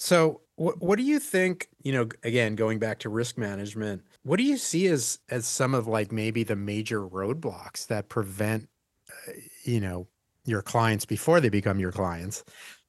So, 0.00 0.40
what 0.56 0.80
what 0.80 0.96
do 0.96 1.02
you 1.02 1.18
think? 1.18 1.68
You 1.82 1.92
know, 1.92 2.08
again, 2.22 2.54
going 2.54 2.78
back 2.78 3.00
to 3.00 3.10
risk 3.10 3.36
management, 3.36 4.02
what 4.22 4.38
do 4.38 4.44
you 4.44 4.56
see 4.56 4.86
as 4.86 5.18
as 5.28 5.46
some 5.46 5.74
of 5.74 5.86
like 5.86 6.10
maybe 6.10 6.42
the 6.42 6.56
major 6.56 7.06
roadblocks 7.06 7.86
that 7.88 8.08
prevent, 8.08 8.68
uh, 9.10 9.32
you 9.64 9.78
know, 9.78 10.08
your 10.46 10.62
clients 10.62 11.04
before 11.04 11.38
they 11.38 11.50
become 11.50 11.78
your 11.78 11.92
clients? 11.92 12.44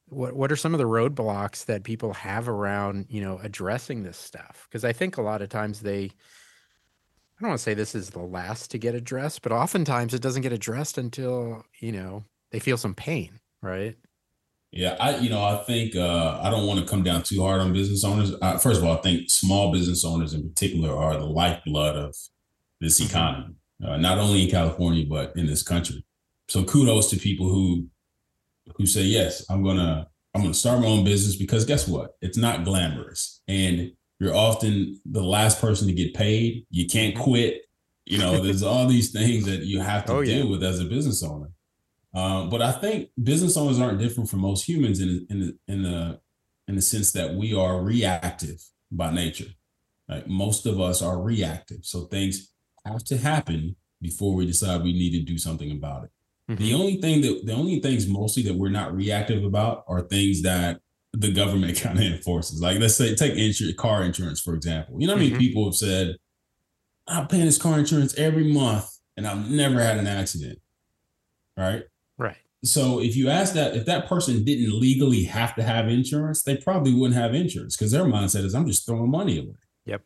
What 0.06 0.34
what 0.34 0.50
are 0.50 0.56
some 0.56 0.72
of 0.72 0.78
the 0.78 0.86
roadblocks 0.86 1.66
that 1.66 1.84
people 1.84 2.14
have 2.14 2.48
around 2.48 3.06
you 3.10 3.20
know 3.20 3.38
addressing 3.42 4.02
this 4.04 4.16
stuff? 4.16 4.66
Because 4.70 4.82
I 4.82 4.94
think 4.94 5.18
a 5.18 5.22
lot 5.22 5.42
of 5.42 5.50
times 5.50 5.80
they. 5.80 6.04
I 6.04 7.44
don't 7.44 7.50
want 7.50 7.58
to 7.58 7.62
say 7.62 7.74
this 7.74 7.94
is 7.94 8.10
the 8.10 8.20
last 8.20 8.70
to 8.70 8.78
get 8.78 8.94
addressed, 8.94 9.42
but 9.42 9.52
oftentimes 9.52 10.14
it 10.14 10.22
doesn't 10.22 10.42
get 10.42 10.52
addressed 10.52 10.96
until, 10.96 11.64
you 11.80 11.90
know, 11.90 12.24
they 12.52 12.60
feel 12.60 12.76
some 12.76 12.94
pain, 12.94 13.40
right? 13.62 13.96
Yeah, 14.70 14.96
I 15.00 15.16
you 15.18 15.28
know 15.28 15.42
I 15.42 15.56
think 15.64 15.96
uh, 15.96 16.40
I 16.42 16.48
don't 16.50 16.66
want 16.66 16.80
to 16.80 16.86
come 16.86 17.02
down 17.02 17.22
too 17.22 17.42
hard 17.42 17.60
on 17.60 17.72
business 17.72 18.04
owners. 18.04 18.32
Uh, 18.40 18.56
first 18.58 18.80
of 18.80 18.86
all, 18.86 18.96
I 18.96 19.00
think 19.00 19.28
small 19.30 19.72
business 19.72 20.04
owners 20.04 20.32
in 20.32 20.48
particular 20.48 20.96
are 20.96 21.18
the 21.18 21.26
lifeblood 21.26 21.96
of 21.96 22.14
this 22.80 23.00
mm-hmm. 23.00 23.10
economy, 23.10 23.54
uh, 23.84 23.96
not 23.96 24.18
only 24.18 24.44
in 24.44 24.50
California 24.50 25.04
but 25.08 25.36
in 25.36 25.46
this 25.46 25.62
country. 25.62 26.04
So 26.48 26.64
kudos 26.64 27.10
to 27.10 27.16
people 27.16 27.48
who 27.48 27.86
who 28.76 28.86
say 28.86 29.02
yes, 29.02 29.44
I'm 29.50 29.62
gonna 29.62 30.06
I'm 30.34 30.42
gonna 30.42 30.54
start 30.54 30.80
my 30.80 30.86
own 30.86 31.04
business 31.04 31.36
because 31.36 31.66
guess 31.66 31.86
what? 31.86 32.16
It's 32.22 32.38
not 32.38 32.64
glamorous, 32.64 33.42
and 33.48 33.92
you're 34.20 34.34
often 34.34 35.00
the 35.04 35.22
last 35.22 35.60
person 35.60 35.86
to 35.88 35.92
get 35.92 36.14
paid. 36.14 36.66
You 36.70 36.86
can't 36.86 37.14
mm-hmm. 37.14 37.24
quit. 37.24 37.62
You 38.06 38.18
know, 38.18 38.42
there's 38.42 38.62
all 38.62 38.88
these 38.88 39.12
things 39.12 39.44
that 39.46 39.64
you 39.64 39.80
have 39.80 40.06
to 40.06 40.12
oh, 40.14 40.24
deal 40.24 40.46
yeah. 40.46 40.50
with 40.50 40.64
as 40.64 40.80
a 40.80 40.84
business 40.84 41.22
owner. 41.22 41.50
Um, 42.14 42.50
but 42.50 42.60
I 42.60 42.72
think 42.72 43.10
business 43.22 43.56
owners 43.56 43.80
aren't 43.80 43.98
different 43.98 44.28
from 44.28 44.40
most 44.40 44.68
humans 44.68 45.00
in 45.00 45.26
in 45.30 45.40
the, 45.40 45.58
in 45.68 45.82
the 45.82 46.20
in 46.68 46.76
the 46.76 46.82
sense 46.82 47.12
that 47.12 47.34
we 47.34 47.54
are 47.54 47.80
reactive 47.80 48.62
by 48.90 49.10
nature. 49.10 49.50
Like 50.08 50.26
most 50.26 50.66
of 50.66 50.80
us 50.80 51.00
are 51.00 51.20
reactive, 51.20 51.84
so 51.84 52.02
things 52.02 52.52
have 52.84 53.04
to 53.04 53.16
happen 53.16 53.76
before 54.00 54.34
we 54.34 54.44
decide 54.44 54.82
we 54.82 54.92
need 54.92 55.12
to 55.12 55.24
do 55.24 55.38
something 55.38 55.70
about 55.70 56.04
it. 56.04 56.10
Mm-hmm. 56.50 56.62
The 56.62 56.74
only 56.74 56.96
thing 56.96 57.20
that 57.22 57.46
the 57.46 57.54
only 57.54 57.80
things 57.80 58.06
mostly 58.06 58.42
that 58.44 58.54
we're 58.54 58.68
not 58.68 58.94
reactive 58.94 59.44
about 59.44 59.84
are 59.88 60.02
things 60.02 60.42
that 60.42 60.80
the 61.12 61.32
government 61.32 61.78
kind 61.80 61.98
of 61.98 62.04
enforces. 62.04 62.60
Like 62.60 62.78
let's 62.78 62.96
say 62.96 63.14
take 63.14 63.36
insurance, 63.36 63.76
car 63.76 64.02
insurance 64.02 64.40
for 64.40 64.54
example. 64.54 65.00
You 65.00 65.06
know 65.06 65.16
many 65.16 65.30
mm-hmm. 65.30 65.38
people 65.38 65.64
have 65.64 65.76
said, 65.76 66.16
"I'm 67.06 67.28
paying 67.28 67.46
this 67.46 67.58
car 67.58 67.78
insurance 67.78 68.14
every 68.18 68.52
month 68.52 68.90
and 69.16 69.26
I've 69.26 69.50
never 69.50 69.80
had 69.80 69.96
an 69.96 70.06
accident." 70.06 70.58
Right. 71.56 71.84
Right. 72.18 72.36
So 72.64 73.00
if 73.00 73.16
you 73.16 73.28
ask 73.28 73.54
that, 73.54 73.76
if 73.76 73.86
that 73.86 74.08
person 74.08 74.44
didn't 74.44 74.78
legally 74.78 75.24
have 75.24 75.54
to 75.56 75.62
have 75.62 75.88
insurance, 75.88 76.42
they 76.42 76.56
probably 76.56 76.94
wouldn't 76.94 77.20
have 77.20 77.34
insurance 77.34 77.76
because 77.76 77.90
their 77.90 78.04
mindset 78.04 78.44
is, 78.44 78.54
"I'm 78.54 78.66
just 78.66 78.86
throwing 78.86 79.10
money 79.10 79.38
away." 79.38 79.56
Yep. 79.86 80.02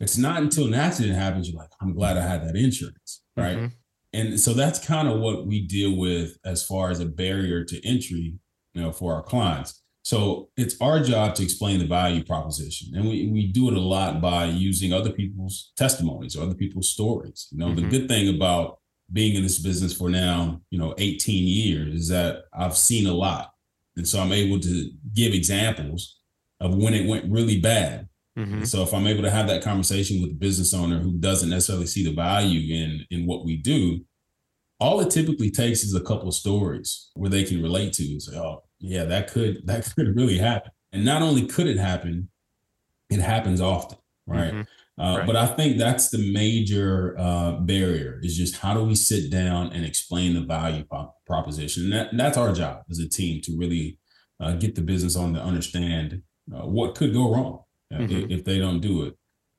It's 0.00 0.18
not 0.18 0.42
until 0.42 0.66
an 0.66 0.74
accident 0.74 1.16
happens 1.16 1.48
you're 1.48 1.58
like, 1.58 1.70
"I'm 1.80 1.94
glad 1.94 2.18
I 2.18 2.22
had 2.22 2.46
that 2.46 2.56
insurance." 2.56 3.22
Right. 3.36 3.56
Mm-hmm. 3.56 3.66
And 4.12 4.38
so 4.38 4.52
that's 4.52 4.84
kind 4.84 5.08
of 5.08 5.20
what 5.20 5.46
we 5.46 5.66
deal 5.66 5.96
with 5.96 6.36
as 6.44 6.64
far 6.64 6.90
as 6.90 7.00
a 7.00 7.06
barrier 7.06 7.64
to 7.64 7.86
entry, 7.86 8.38
you 8.74 8.82
know, 8.82 8.92
for 8.92 9.14
our 9.14 9.22
clients 9.22 9.82
so 10.04 10.50
it's 10.58 10.76
our 10.82 11.02
job 11.02 11.34
to 11.36 11.42
explain 11.42 11.78
the 11.78 11.86
value 11.86 12.22
proposition. 12.22 12.94
And 12.94 13.08
we, 13.08 13.28
we 13.28 13.46
do 13.46 13.68
it 13.68 13.74
a 13.74 13.80
lot 13.80 14.20
by 14.20 14.44
using 14.44 14.92
other 14.92 15.10
people's 15.10 15.72
testimonies 15.76 16.36
or 16.36 16.42
other 16.42 16.54
people's 16.54 16.90
stories. 16.90 17.48
You 17.50 17.58
know, 17.58 17.68
mm-hmm. 17.68 17.76
the 17.76 17.88
good 17.88 18.08
thing 18.08 18.34
about 18.34 18.80
being 19.12 19.36
in 19.36 19.42
this 19.42 19.58
business 19.58 19.96
for 19.96 20.08
now, 20.08 20.60
you 20.70 20.78
know, 20.78 20.94
18 20.98 21.46
years 21.46 21.94
is 21.94 22.08
that 22.08 22.44
I've 22.52 22.76
seen 22.76 23.06
a 23.06 23.12
lot. 23.12 23.52
And 23.96 24.06
so 24.06 24.20
I'm 24.20 24.32
able 24.32 24.58
to 24.60 24.90
give 25.12 25.32
examples 25.32 26.18
of 26.60 26.74
when 26.74 26.94
it 26.94 27.06
went 27.06 27.30
really 27.30 27.60
bad. 27.60 28.08
Mm-hmm. 28.38 28.64
So 28.64 28.82
if 28.82 28.92
I'm 28.92 29.06
able 29.06 29.22
to 29.22 29.30
have 29.30 29.46
that 29.46 29.62
conversation 29.62 30.20
with 30.20 30.32
a 30.32 30.34
business 30.34 30.74
owner 30.74 30.98
who 30.98 31.12
doesn't 31.12 31.50
necessarily 31.50 31.86
see 31.86 32.04
the 32.04 32.12
value 32.12 32.74
in 32.74 33.04
in 33.10 33.26
what 33.26 33.44
we 33.44 33.56
do, 33.56 34.04
all 34.80 35.00
it 35.00 35.10
typically 35.10 35.50
takes 35.50 35.84
is 35.84 35.94
a 35.94 36.00
couple 36.00 36.28
of 36.28 36.34
stories 36.34 37.10
where 37.14 37.30
they 37.30 37.44
can 37.44 37.62
relate 37.62 37.92
to 37.94 38.04
and 38.04 38.20
say, 38.20 38.36
oh, 38.36 38.64
yeah, 38.80 39.04
that 39.04 39.30
could 39.30 39.60
that 39.66 39.92
could 39.94 40.16
really 40.16 40.38
happen. 40.38 40.72
And 40.92 41.04
not 41.04 41.22
only 41.22 41.46
could 41.46 41.66
it 41.66 41.78
happen, 41.78 42.28
it 43.10 43.20
happens 43.20 43.60
often, 43.60 43.98
right? 44.26 44.52
Mm-hmm. 44.52 44.62
Uh, 44.98 45.16
right. 45.18 45.26
But 45.26 45.36
I 45.36 45.46
think 45.46 45.76
that's 45.76 46.10
the 46.10 46.32
major 46.32 47.16
uh, 47.18 47.52
barrier 47.52 48.20
is 48.22 48.36
just 48.36 48.58
how 48.58 48.74
do 48.74 48.84
we 48.84 48.94
sit 48.94 49.30
down 49.30 49.72
and 49.72 49.84
explain 49.84 50.34
the 50.34 50.40
value 50.40 50.84
proposition? 51.26 51.84
And, 51.84 51.92
that, 51.92 52.10
and 52.12 52.20
that's 52.20 52.38
our 52.38 52.52
job 52.52 52.84
as 52.88 53.00
a 53.00 53.08
team 53.08 53.40
to 53.42 53.56
really 53.56 53.98
uh, 54.40 54.52
get 54.52 54.76
the 54.76 54.82
business 54.82 55.16
on 55.16 55.34
to 55.34 55.42
understand 55.42 56.22
uh, 56.54 56.66
what 56.66 56.94
could 56.94 57.12
go 57.12 57.32
wrong 57.32 57.64
uh, 57.92 57.98
mm-hmm. 57.98 58.12
if, 58.12 58.30
if, 58.30 58.44
they 58.44 58.58
don't 58.58 58.80
do 58.80 59.04
it. 59.04 59.16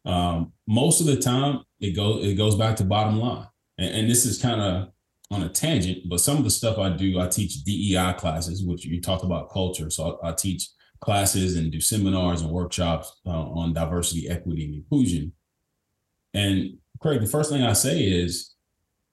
Um, 0.10 0.54
most 0.68 1.02
of 1.02 1.08
the 1.08 1.18
time, 1.18 1.64
it 1.80 1.96
goes 1.96 2.26
it 2.26 2.36
goes 2.36 2.56
back 2.56 2.76
to 2.78 2.84
bottom 2.84 3.20
line, 3.20 3.48
and, 3.78 3.94
and 3.96 4.10
this 4.10 4.26
is 4.26 4.42
kind 4.42 4.62
of 4.62 4.90
on 5.32 5.44
a 5.44 5.50
tangent, 5.50 6.08
but 6.08 6.20
some 6.20 6.38
of 6.38 6.44
the 6.44 6.52
stuff 6.52 6.78
I 6.78 6.90
do, 6.90 7.20
I 7.20 7.28
teach 7.28 7.64
DEI 7.64 8.14
classes, 8.18 8.64
which 8.64 8.86
you 8.86 9.02
talked 9.02 9.24
about 9.24 9.50
culture. 9.50 9.90
So 9.90 10.20
I, 10.24 10.30
I 10.30 10.34
teach 10.34 10.70
classes 11.06 11.56
and 11.56 11.72
do 11.72 11.80
seminars 11.80 12.41
and 12.41 12.51
workshops 12.51 13.22
uh, 13.26 13.30
on 13.30 13.74
diversity, 13.74 14.28
equity, 14.28 14.66
and 14.66 14.76
inclusion. 14.76 15.32
And 16.34 16.78
Craig, 16.99 17.22
the 17.22 17.28
first 17.28 17.51
thing 17.51 17.64
I 17.64 17.74
say 17.74 18.01
is, 18.01 18.56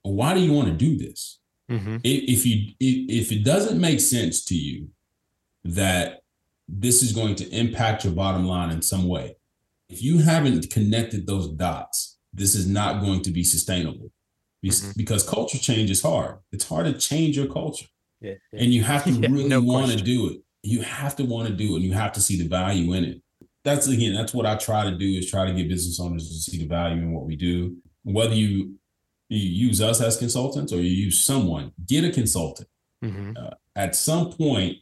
why 0.02 0.34
do 0.34 0.40
you 0.40 0.52
want 0.52 0.68
to 0.68 0.74
do 0.74 0.96
this? 0.96 1.38
Mm-hmm. 1.70 1.98
If, 2.02 2.44
you 2.44 2.72
if, 2.80 3.26
if 3.28 3.32
it 3.32 3.44
doesn't 3.44 3.80
make 3.80 4.00
sense 4.00 4.44
to 4.46 4.54
you 4.54 4.88
that 5.64 6.22
this 6.66 7.02
is 7.02 7.12
going 7.12 7.36
to 7.36 7.48
impact 7.50 8.04
your 8.04 8.14
bottom 8.14 8.46
line 8.46 8.70
in 8.70 8.82
some 8.82 9.06
way, 9.06 9.36
if 9.88 10.02
you 10.02 10.18
haven't 10.18 10.70
connected 10.70 11.26
those 11.26 11.48
dots, 11.48 12.18
this 12.32 12.54
is 12.54 12.66
not 12.66 13.02
going 13.02 13.20
to 13.22 13.30
be 13.30 13.44
sustainable 13.44 14.10
mm-hmm. 14.64 14.90
because 14.96 15.28
culture 15.28 15.58
change 15.58 15.90
is 15.90 16.02
hard. 16.02 16.38
It's 16.50 16.66
hard 16.66 16.86
to 16.86 16.94
change 16.94 17.36
your 17.36 17.46
culture. 17.46 17.86
Yeah, 18.20 18.34
yeah. 18.52 18.62
And 18.62 18.72
you 18.72 18.82
have 18.82 19.04
to 19.04 19.10
yeah, 19.12 19.28
really 19.28 19.48
no 19.48 19.60
want 19.60 19.92
to 19.92 19.98
do 19.98 20.30
it. 20.30 20.38
You 20.62 20.82
have 20.82 21.16
to 21.16 21.24
want 21.24 21.48
to 21.48 21.54
do 21.54 21.72
it 21.72 21.76
and 21.76 21.84
you 21.84 21.92
have 21.92 22.12
to 22.12 22.20
see 22.20 22.40
the 22.40 22.48
value 22.48 22.92
in 22.94 23.04
it. 23.04 23.22
That's 23.64 23.86
again, 23.86 24.14
that's 24.14 24.34
what 24.34 24.46
I 24.46 24.56
try 24.56 24.84
to 24.84 24.96
do 24.96 25.06
is 25.06 25.30
try 25.30 25.46
to 25.46 25.52
get 25.52 25.68
business 25.68 26.00
owners 26.00 26.28
to 26.28 26.50
see 26.50 26.58
the 26.58 26.66
value 26.66 27.02
in 27.02 27.12
what 27.12 27.26
we 27.26 27.36
do. 27.36 27.76
Whether 28.04 28.34
you, 28.34 28.76
you 29.28 29.68
use 29.68 29.80
us 29.80 30.00
as 30.00 30.16
consultants 30.16 30.72
or 30.72 30.76
you 30.76 30.90
use 30.90 31.20
someone, 31.20 31.72
get 31.86 32.04
a 32.04 32.10
consultant. 32.10 32.68
Mm-hmm. 33.04 33.32
Uh, 33.36 33.50
at 33.76 33.96
some 33.96 34.32
point, 34.32 34.78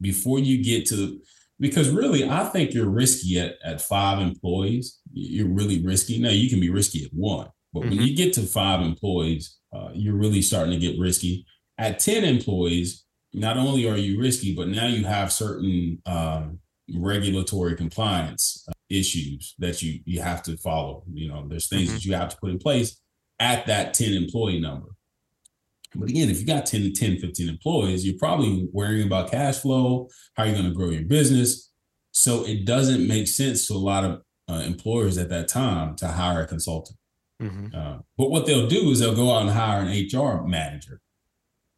before 0.00 0.38
you 0.38 0.62
get 0.62 0.86
to 0.86 1.20
because 1.58 1.90
really 1.90 2.22
i 2.30 2.44
think 2.44 2.72
you're 2.72 2.88
risky 2.88 3.40
at, 3.40 3.56
at 3.64 3.80
five 3.80 4.20
employees 4.20 5.00
you're 5.12 5.48
really 5.48 5.84
risky 5.84 6.20
now 6.20 6.28
you 6.28 6.48
can 6.48 6.60
be 6.60 6.70
risky 6.70 7.04
at 7.04 7.10
one 7.12 7.48
but 7.72 7.80
mm-hmm. 7.80 7.90
when 7.90 8.06
you 8.06 8.16
get 8.16 8.32
to 8.34 8.42
five 8.42 8.80
employees, 8.80 9.58
uh, 9.72 9.90
you're 9.92 10.16
really 10.16 10.42
starting 10.42 10.72
to 10.72 10.78
get 10.78 10.98
risky. 10.98 11.46
At 11.76 11.98
10 11.98 12.24
employees, 12.24 13.04
not 13.32 13.56
only 13.56 13.88
are 13.88 13.96
you 13.96 14.20
risky, 14.20 14.54
but 14.54 14.68
now 14.68 14.86
you 14.86 15.04
have 15.04 15.32
certain 15.32 16.00
um, 16.06 16.58
regulatory 16.94 17.76
compliance 17.76 18.64
uh, 18.68 18.72
issues 18.88 19.54
that 19.58 19.82
you 19.82 20.00
you 20.04 20.20
have 20.20 20.42
to 20.44 20.56
follow. 20.56 21.04
You 21.12 21.28
know, 21.28 21.46
there's 21.46 21.68
things 21.68 21.88
mm-hmm. 21.88 21.94
that 21.94 22.04
you 22.04 22.14
have 22.14 22.30
to 22.30 22.36
put 22.36 22.50
in 22.50 22.58
place 22.58 23.00
at 23.38 23.66
that 23.66 23.94
10 23.94 24.14
employee 24.14 24.60
number. 24.60 24.88
But 25.94 26.10
again, 26.10 26.28
if 26.28 26.38
you 26.38 26.46
got 26.46 26.66
10, 26.66 26.82
to 26.82 26.90
10, 26.90 27.18
15 27.18 27.48
employees, 27.48 28.04
you're 28.04 28.18
probably 28.18 28.68
worrying 28.72 29.06
about 29.06 29.30
cash 29.30 29.58
flow, 29.58 30.08
how 30.34 30.44
you're 30.44 30.54
going 30.54 30.66
to 30.66 30.74
grow 30.74 30.90
your 30.90 31.04
business. 31.04 31.70
So 32.12 32.44
it 32.44 32.64
doesn't 32.64 33.06
make 33.06 33.26
sense 33.26 33.66
to 33.68 33.74
a 33.74 33.78
lot 33.78 34.04
of 34.04 34.22
uh, 34.50 34.62
employers 34.66 35.18
at 35.18 35.28
that 35.30 35.48
time 35.48 35.96
to 35.96 36.08
hire 36.08 36.42
a 36.42 36.46
consultant. 36.46 36.98
Mm-hmm. 37.40 37.74
Uh, 37.74 37.98
but 38.16 38.30
what 38.30 38.46
they'll 38.46 38.66
do 38.66 38.90
is 38.90 39.00
they'll 39.00 39.14
go 39.14 39.34
out 39.34 39.42
and 39.42 39.50
hire 39.50 39.80
an 39.80 39.88
HR 39.88 40.46
manager. 40.46 41.00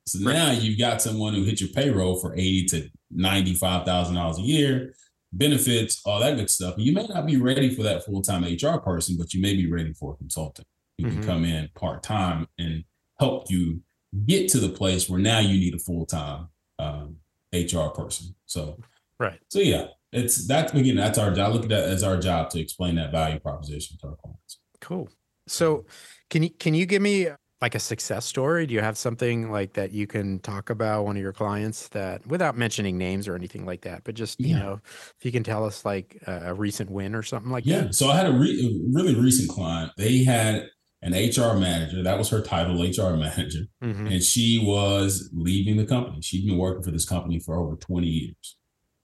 So 0.07 0.25
right. 0.25 0.33
now 0.33 0.51
you've 0.53 0.79
got 0.79 1.03
someone 1.03 1.35
who 1.35 1.45
hit 1.45 1.61
your 1.61 1.71
payroll 1.71 2.19
for 2.19 2.35
eighty 2.35 2.65
to 2.67 2.91
ninety-five 3.11 3.85
thousand 3.85 4.15
dollars 4.15 4.39
a 4.39 4.43
year, 4.43 4.95
benefits, 5.33 6.01
all 6.05 6.21
that 6.21 6.37
good 6.37 6.51
stuff. 6.51 6.75
You 6.79 6.93
may 6.93 7.07
not 7.07 7.27
be 7.27 7.37
ready 7.37 7.75
for 7.75 7.83
that 7.85 8.05
full-time 8.05 8.45
HR 8.45 8.79
person, 8.79 9.17
but 9.19 9.33
you 9.35 9.41
may 9.41 9.55
be 9.55 9.71
ready 9.71 9.93
for 9.93 10.15
a 10.15 10.17
consultant 10.17 10.67
who 10.99 11.05
mm-hmm. 11.05 11.21
can 11.21 11.27
come 11.27 11.45
in 11.45 11.69
part-time 11.75 12.49
and 12.59 12.85
help 13.19 13.51
you 13.51 13.83
get 14.27 14.49
to 14.51 14.59
the 14.59 14.69
place 14.69 15.09
where 15.09 15.21
now 15.21 15.39
you 15.39 15.59
need 15.59 15.75
a 15.75 15.79
full-time 15.79 16.49
um, 16.79 17.17
HR 17.53 17.89
person. 17.95 18.35
So, 18.47 18.79
right. 19.19 19.39
So 19.49 19.61
yeah, 19.61 19.87
it's 20.13 20.47
that's 20.47 20.73
again 20.73 20.97
that's 20.97 21.19
our 21.19 21.31
job. 21.33 21.51
I 21.51 21.53
look 21.53 21.63
at 21.65 21.69
that 21.69 21.85
as 21.85 22.03
our 22.03 22.17
job 22.17 22.51
to 22.51 22.61
explain 22.61 22.97
that 22.97 23.13
value 23.13 23.39
proposition 23.39 23.97
to 23.99 24.09
our 24.09 24.17
clients. 24.17 24.59
Cool. 24.81 25.09
So, 25.47 25.85
can 26.29 26.43
you 26.43 26.51
can 26.51 26.75
you 26.75 26.87
give 26.87 27.03
me 27.03 27.29
like 27.61 27.75
a 27.75 27.79
success 27.79 28.25
story? 28.25 28.67
Do 28.67 28.75
you 28.75 28.81
have 28.81 28.97
something 28.97 29.51
like 29.51 29.75
that 29.75 29.93
you 29.93 30.07
can 30.07 30.39
talk 30.41 30.71
about 30.71 31.05
one 31.05 31.17
of 31.17 31.23
your 31.23 31.33
clients 31.33 31.89
that 31.89 32.27
without 32.27 32.57
mentioning 32.57 32.97
names 32.97 33.29
or 33.29 33.35
anything 33.35 33.67
like 33.67 33.83
that, 33.83 34.03
but 34.05 34.15
just, 34.15 34.41
you 34.41 34.57
know, 34.57 34.81
if 34.85 35.25
you 35.25 35.31
can 35.31 35.43
tell 35.43 35.65
us 35.65 35.85
like 35.85 36.23
a, 36.27 36.51
a 36.51 36.55
recent 36.55 36.91
win 36.91 37.15
or 37.15 37.23
something 37.23 37.51
like 37.51 37.67
yeah. 37.67 37.79
that. 37.79 37.85
Yeah. 37.87 37.91
So 37.93 38.09
I 38.09 38.17
had 38.17 38.27
a, 38.27 38.33
re- 38.33 38.91
really 38.93 39.15
recent 39.15 39.51
client. 39.51 39.93
They 39.99 40.25
had 40.25 40.69
an 41.03 41.13
HR 41.13 41.59
manager. 41.59 42.03
That 42.03 42.19
was 42.19 42.29
her 42.31 42.41
title, 42.41 42.83
HR 42.83 43.17
manager. 43.17 43.67
Mm-hmm. 43.83 44.07
And 44.07 44.23
she 44.23 44.63
was 44.65 45.31
leaving 45.33 45.77
the 45.77 45.87
company. 45.87 46.21
She'd 46.23 46.47
been 46.47 46.59
working 46.59 46.83
for 46.83 46.91
this 46.91 47.09
company 47.09 47.41
for 47.41 47.57
over 47.57 47.77
20 47.77 48.07
years. 48.07 48.57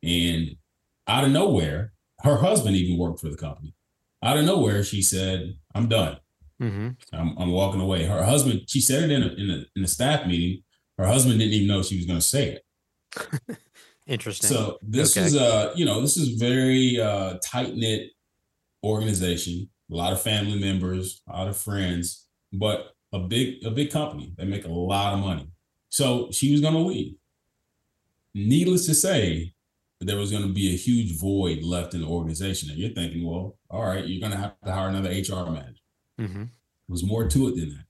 And 0.02 0.56
out 1.06 1.24
of 1.24 1.30
nowhere, 1.30 1.92
her 2.22 2.36
husband 2.36 2.76
even 2.76 2.98
worked 2.98 3.20
for 3.20 3.28
the 3.28 3.36
company. 3.36 3.74
Out 4.22 4.38
of 4.38 4.44
nowhere, 4.44 4.82
she 4.82 5.02
said, 5.02 5.54
I'm 5.74 5.88
done. 5.88 6.18
Mm-hmm. 6.60 6.88
I'm, 7.12 7.36
I'm, 7.38 7.50
walking 7.50 7.80
away. 7.80 8.04
Her 8.04 8.24
husband, 8.24 8.62
she 8.66 8.80
said 8.80 9.04
it 9.04 9.10
in 9.10 9.22
a, 9.22 9.26
in 9.26 9.50
a 9.50 9.64
in 9.76 9.84
a 9.84 9.88
staff 9.88 10.26
meeting. 10.26 10.62
Her 10.96 11.06
husband 11.06 11.38
didn't 11.38 11.52
even 11.52 11.68
know 11.68 11.82
she 11.82 11.96
was 11.96 12.06
going 12.06 12.18
to 12.18 12.24
say 12.24 12.58
it. 13.16 13.58
Interesting. 14.06 14.48
So 14.48 14.78
this 14.82 15.16
okay. 15.16 15.26
is 15.26 15.34
a 15.34 15.72
you 15.74 15.84
know 15.84 16.00
this 16.00 16.16
is 16.16 16.40
very 16.40 16.98
uh, 17.00 17.38
tight 17.44 17.74
knit 17.74 18.10
organization. 18.84 19.68
A 19.92 19.94
lot 19.94 20.12
of 20.12 20.22
family 20.22 20.58
members, 20.58 21.22
a 21.28 21.36
lot 21.36 21.48
of 21.48 21.56
friends, 21.56 22.26
but 22.52 22.92
a 23.12 23.18
big 23.18 23.64
a 23.64 23.70
big 23.70 23.90
company. 23.90 24.32
They 24.38 24.44
make 24.44 24.64
a 24.64 24.72
lot 24.72 25.14
of 25.14 25.20
money. 25.20 25.50
So 25.90 26.30
she 26.30 26.52
was 26.52 26.60
going 26.60 26.74
to 26.74 26.80
leave. 26.80 27.16
Needless 28.34 28.86
to 28.86 28.94
say, 28.94 29.54
there 30.00 30.18
was 30.18 30.30
going 30.30 30.42
to 30.42 30.52
be 30.52 30.74
a 30.74 30.76
huge 30.76 31.18
void 31.18 31.62
left 31.62 31.94
in 31.94 32.02
the 32.02 32.06
organization. 32.06 32.70
And 32.70 32.78
you're 32.78 32.90
thinking, 32.90 33.26
well, 33.26 33.56
all 33.70 33.86
right, 33.86 34.06
you're 34.06 34.20
going 34.20 34.32
to 34.32 34.38
have 34.38 34.54
to 34.64 34.72
hire 34.72 34.88
another 34.88 35.10
HR 35.10 35.50
manager. 35.50 35.75
Mm-hmm. 36.20 36.44
Was 36.88 37.04
more 37.04 37.28
to 37.28 37.48
it 37.48 37.56
than 37.56 37.70
that. 37.70 37.84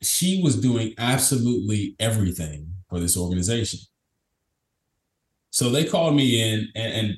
She 0.00 0.42
was 0.42 0.60
doing 0.60 0.94
absolutely 0.96 1.96
everything 1.98 2.72
for 2.88 2.98
this 2.98 3.16
organization. 3.16 3.80
So 5.50 5.70
they 5.70 5.84
called 5.84 6.14
me 6.14 6.40
in, 6.40 6.68
and, 6.74 6.92
and 6.92 7.14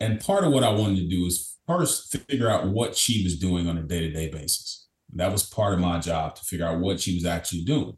and 0.00 0.20
part 0.20 0.44
of 0.44 0.52
what 0.52 0.64
I 0.64 0.70
wanted 0.70 0.96
to 0.96 1.08
do 1.08 1.24
is 1.26 1.56
first 1.66 2.14
figure 2.28 2.50
out 2.50 2.68
what 2.68 2.96
she 2.96 3.22
was 3.24 3.38
doing 3.38 3.68
on 3.68 3.78
a 3.78 3.82
day 3.82 4.00
to 4.00 4.10
day 4.10 4.28
basis. 4.28 4.86
That 5.14 5.32
was 5.32 5.48
part 5.48 5.74
of 5.74 5.80
my 5.80 5.98
job 6.00 6.34
to 6.36 6.42
figure 6.44 6.66
out 6.66 6.80
what 6.80 7.00
she 7.00 7.14
was 7.14 7.24
actually 7.24 7.62
doing. 7.62 7.96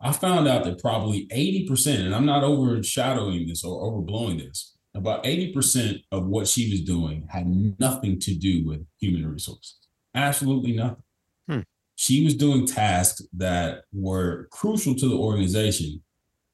I 0.00 0.12
found 0.12 0.48
out 0.48 0.64
that 0.64 0.80
probably 0.80 1.26
80%, 1.28 2.04
and 2.04 2.14
I'm 2.14 2.26
not 2.26 2.44
overshadowing 2.44 3.46
this 3.46 3.64
or 3.64 3.90
overblowing 3.90 4.38
this, 4.38 4.76
about 4.94 5.24
80% 5.24 6.02
of 6.12 6.26
what 6.26 6.46
she 6.46 6.70
was 6.70 6.82
doing 6.82 7.26
had 7.30 7.46
nothing 7.78 8.18
to 8.20 8.34
do 8.34 8.66
with 8.66 8.86
human 9.00 9.26
resources. 9.26 9.78
Absolutely 10.14 10.72
nothing. 10.72 11.02
Hmm. 11.48 11.60
she 11.96 12.24
was 12.24 12.34
doing 12.34 12.66
tasks 12.66 13.22
that 13.34 13.82
were 13.92 14.48
crucial 14.50 14.94
to 14.94 15.08
the 15.08 15.16
organization, 15.16 16.02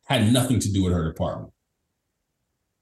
had 0.07 0.33
nothing 0.33 0.59
to 0.61 0.73
do 0.73 0.85
with 0.85 0.93
her 0.93 1.05
department. 1.05 1.53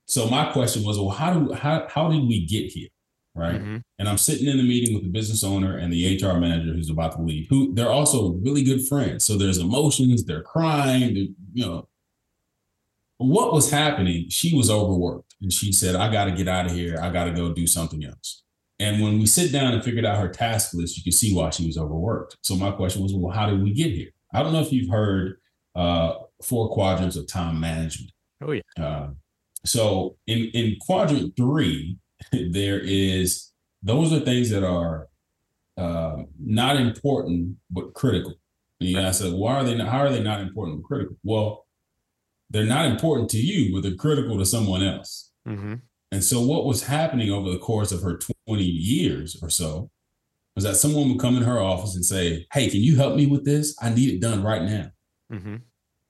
So 0.07 0.29
my 0.29 0.51
question 0.53 0.85
was, 0.85 0.99
well, 0.99 1.11
how 1.11 1.35
do 1.35 1.53
how 1.53 1.87
how 1.89 2.09
did 2.11 2.27
we 2.27 2.47
get 2.47 2.73
here? 2.73 2.89
Right. 3.35 3.61
Mm-hmm. 3.61 3.77
And 3.99 4.09
I'm 4.09 4.19
sitting 4.19 4.49
in 4.49 4.57
the 4.57 4.63
meeting 4.65 4.95
with 4.95 5.05
the 5.05 5.11
business 5.11 5.45
owner 5.45 5.77
and 5.77 5.93
the 5.93 6.17
HR 6.17 6.39
manager 6.39 6.73
who's 6.73 6.91
about 6.91 7.13
to 7.13 7.23
leave, 7.23 7.47
who 7.49 7.73
they're 7.75 7.91
also 7.91 8.33
really 8.33 8.65
good 8.65 8.89
friends. 8.89 9.25
So 9.25 9.37
there's 9.37 9.59
emotions, 9.59 10.25
they're 10.25 10.43
crying, 10.43 11.15
they're, 11.15 11.27
you 11.53 11.67
know. 11.67 11.89
What 13.19 13.53
was 13.53 13.71
happening? 13.71 14.29
She 14.29 14.57
was 14.57 14.71
overworked 14.71 15.35
and 15.41 15.53
she 15.53 15.73
said, 15.73 15.95
I 15.95 16.11
got 16.11 16.25
to 16.25 16.33
get 16.33 16.49
out 16.49 16.67
of 16.67 16.73
here. 16.73 16.99
I 17.01 17.11
got 17.11 17.25
to 17.25 17.33
go 17.33 17.53
do 17.53 17.67
something 17.67 18.05
else. 18.05 18.45
And 18.81 19.03
when 19.03 19.19
we 19.19 19.27
sit 19.27 19.51
down 19.51 19.75
and 19.75 19.83
figured 19.83 20.05
out 20.05 20.21
her 20.21 20.29
task 20.29 20.73
list, 20.75 20.97
you 20.97 21.03
can 21.03 21.13
see 21.13 21.35
why 21.35 21.51
she 21.51 21.67
was 21.67 21.77
overworked. 21.77 22.37
So 22.43 22.55
my 22.55 22.71
question 22.71 23.03
was, 23.03 23.13
well, 23.13 23.35
how 23.35 23.51
did 23.51 23.63
we 23.63 23.73
get 23.73 23.91
here? 23.91 24.11
I 24.33 24.43
don't 24.43 24.53
know 24.53 24.61
if 24.61 24.73
you've 24.73 24.91
heard 24.91 25.41
uh, 25.75 26.15
four 26.43 26.71
quadrants 26.71 27.17
of 27.17 27.27
time 27.27 27.59
management. 27.59 28.13
Oh 28.41 28.53
yeah. 28.53 28.63
Uh, 28.79 29.09
so 29.65 30.17
in 30.27 30.51
in 30.55 30.77
quadrant 30.81 31.37
three, 31.37 31.99
there 32.33 32.79
is 32.79 33.53
those 33.83 34.13
are 34.13 34.21
things 34.21 34.51
that 34.51 34.65
are 34.65 35.09
uh, 35.77 36.23
not 36.39 36.77
important 36.77 37.57
but 37.71 37.95
critical. 37.95 38.35
And 38.81 38.91
you 38.91 38.99
ask, 38.99 39.25
why 39.25 39.55
are 39.55 39.65
they 39.65 39.75
not? 39.75 39.89
How 39.89 39.99
are 39.99 40.11
they 40.11 40.23
not 40.23 40.41
important 40.41 40.83
but 40.83 40.87
critical? 40.87 41.17
Well, 41.25 41.67
they're 42.51 42.65
not 42.65 42.87
important 42.87 43.31
to 43.31 43.39
you, 43.39 43.75
but 43.75 43.83
they're 43.83 43.97
critical 43.97 44.39
to 44.39 44.47
someone 44.47 44.83
else. 44.83 45.33
Mm-hmm. 45.47 45.75
And 46.11 46.25
so, 46.25 46.41
what 46.41 46.65
was 46.65 46.85
happening 46.85 47.31
over 47.31 47.51
the 47.51 47.59
course 47.59 47.93
of 47.93 48.03
her 48.03 48.19
20 48.47 48.63
years 48.63 49.37
or 49.43 49.51
so 49.51 49.91
was 50.55 50.65
that 50.65 50.77
someone 50.77 51.09
would 51.09 51.21
come 51.21 51.37
in 51.37 51.43
her 51.43 51.61
office 51.61 51.95
and 51.95 52.05
say, 52.05 52.47
Hey, 52.53 52.69
can 52.69 52.81
you 52.81 52.97
help 52.97 53.15
me 53.15 53.27
with 53.27 53.45
this? 53.45 53.77
I 53.81 53.91
need 53.91 54.15
it 54.15 54.21
done 54.21 54.43
right 54.43 54.63
now. 54.63 54.91
Mm-hmm. 55.33 55.57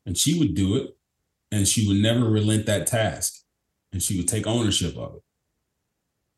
And 0.06 0.16
she 0.16 0.38
would 0.38 0.54
do 0.54 0.76
it, 0.76 0.96
and 1.50 1.66
she 1.66 1.86
would 1.88 1.98
never 1.98 2.30
relent 2.30 2.66
that 2.66 2.86
task, 2.86 3.42
and 3.92 4.02
she 4.02 4.16
would 4.16 4.28
take 4.28 4.46
ownership 4.46 4.96
of 4.96 5.16
it. 5.16 5.22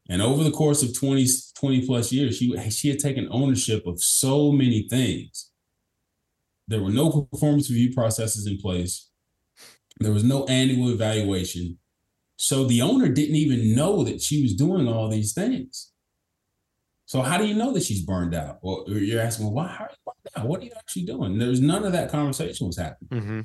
And 0.09 0.21
over 0.21 0.43
the 0.43 0.51
course 0.51 0.83
of 0.83 0.99
20, 0.99 1.25
20 1.55 1.87
plus 1.87 2.11
years, 2.11 2.37
she, 2.37 2.71
she 2.71 2.89
had 2.89 2.99
taken 2.99 3.29
ownership 3.31 3.87
of 3.87 4.03
so 4.03 4.51
many 4.51 4.89
things. 4.89 5.51
There 6.67 6.83
were 6.83 6.91
no 6.91 7.27
performance 7.31 7.71
review 7.71 7.93
processes 7.93 8.47
in 8.47 8.59
place. 8.59 9.09
There 10.01 10.13
was 10.13 10.25
no 10.25 10.47
annual 10.47 10.91
evaluation. 10.91 11.79
So 12.43 12.65
the 12.65 12.81
owner 12.81 13.07
didn't 13.11 13.37
even 13.37 13.75
know 13.75 14.03
that 14.03 14.23
she 14.23 14.41
was 14.41 14.55
doing 14.55 14.89
all 14.89 15.11
these 15.11 15.35
things. 15.35 15.93
So 17.05 17.21
how 17.21 17.37
do 17.37 17.45
you 17.45 17.53
know 17.53 17.71
that 17.75 17.83
she's 17.83 18.01
burned 18.03 18.35
out? 18.35 18.61
Or 18.63 18.89
you're 18.89 19.21
asking, 19.21 19.45
well, 19.45 19.55
why 19.57 19.67
how 19.67 19.85
are 19.85 19.91
you 19.91 19.97
burned 20.07 20.29
out? 20.35 20.49
What 20.49 20.63
are 20.63 20.65
you 20.65 20.71
actually 20.75 21.05
doing? 21.05 21.39
There's 21.39 21.61
none 21.61 21.85
of 21.85 21.93
that 21.93 22.11
conversation 22.11 22.67
was 22.67 22.79
happening. 22.79 23.11
Mm-hmm. 23.11 23.41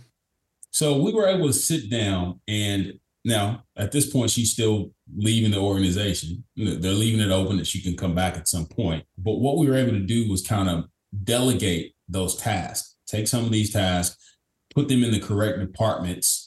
So 0.71 1.01
we 1.01 1.11
were 1.11 1.27
able 1.27 1.47
to 1.47 1.53
sit 1.53 1.89
down 1.89 2.39
and 2.47 2.93
now 3.25 3.65
at 3.75 3.91
this 3.91 4.09
point 4.09 4.31
she's 4.31 4.53
still 4.53 4.91
leaving 5.13 5.51
the 5.51 5.59
organization. 5.59 6.45
They're 6.55 6.93
leaving 6.93 7.19
it 7.19 7.33
open 7.33 7.57
that 7.57 7.67
she 7.67 7.81
can 7.81 7.97
come 7.97 8.15
back 8.15 8.37
at 8.37 8.47
some 8.47 8.65
point. 8.65 9.03
But 9.17 9.39
what 9.39 9.57
we 9.57 9.67
were 9.67 9.75
able 9.75 9.91
to 9.91 9.99
do 10.05 10.29
was 10.29 10.41
kind 10.41 10.69
of 10.69 10.85
delegate 11.21 11.95
those 12.07 12.37
tasks, 12.37 12.95
take 13.07 13.27
some 13.27 13.43
of 13.43 13.51
these 13.51 13.73
tasks, 13.73 14.15
put 14.73 14.87
them 14.87 15.03
in 15.03 15.11
the 15.11 15.19
correct 15.19 15.59
departments 15.59 16.44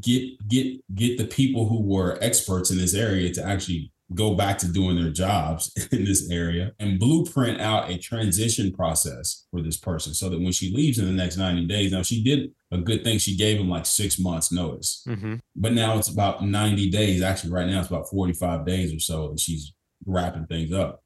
get 0.00 0.48
get 0.48 0.80
get 0.94 1.18
the 1.18 1.26
people 1.26 1.68
who 1.68 1.80
were 1.80 2.18
experts 2.20 2.70
in 2.70 2.78
this 2.78 2.94
area 2.94 3.32
to 3.32 3.44
actually 3.44 3.90
go 4.14 4.34
back 4.34 4.58
to 4.58 4.68
doing 4.68 4.96
their 4.96 5.10
jobs 5.10 5.72
in 5.92 6.04
this 6.04 6.30
area 6.30 6.72
and 6.78 7.00
blueprint 7.00 7.60
out 7.60 7.90
a 7.90 7.96
transition 7.96 8.72
process 8.72 9.46
for 9.50 9.62
this 9.62 9.76
person 9.76 10.12
so 10.12 10.28
that 10.28 10.40
when 10.40 10.52
she 10.52 10.74
leaves 10.74 10.98
in 10.98 11.06
the 11.06 11.12
next 11.12 11.36
90 11.36 11.66
days 11.66 11.92
now 11.92 12.02
she 12.02 12.22
did 12.22 12.52
a 12.70 12.78
good 12.78 13.04
thing. 13.04 13.18
She 13.18 13.36
gave 13.36 13.58
him 13.58 13.68
like 13.68 13.86
six 13.86 14.18
months 14.18 14.52
notice. 14.52 15.04
Mm-hmm. 15.08 15.36
but 15.56 15.72
now 15.72 15.96
it's 15.96 16.08
about 16.08 16.44
90 16.44 16.90
days. 16.90 17.22
Actually 17.22 17.52
right 17.52 17.68
now 17.68 17.80
it's 17.80 17.88
about 17.88 18.10
45 18.10 18.66
days 18.66 18.94
or 18.94 18.98
so 18.98 19.28
that 19.30 19.40
she's 19.40 19.72
wrapping 20.06 20.46
things 20.46 20.72
up. 20.72 21.02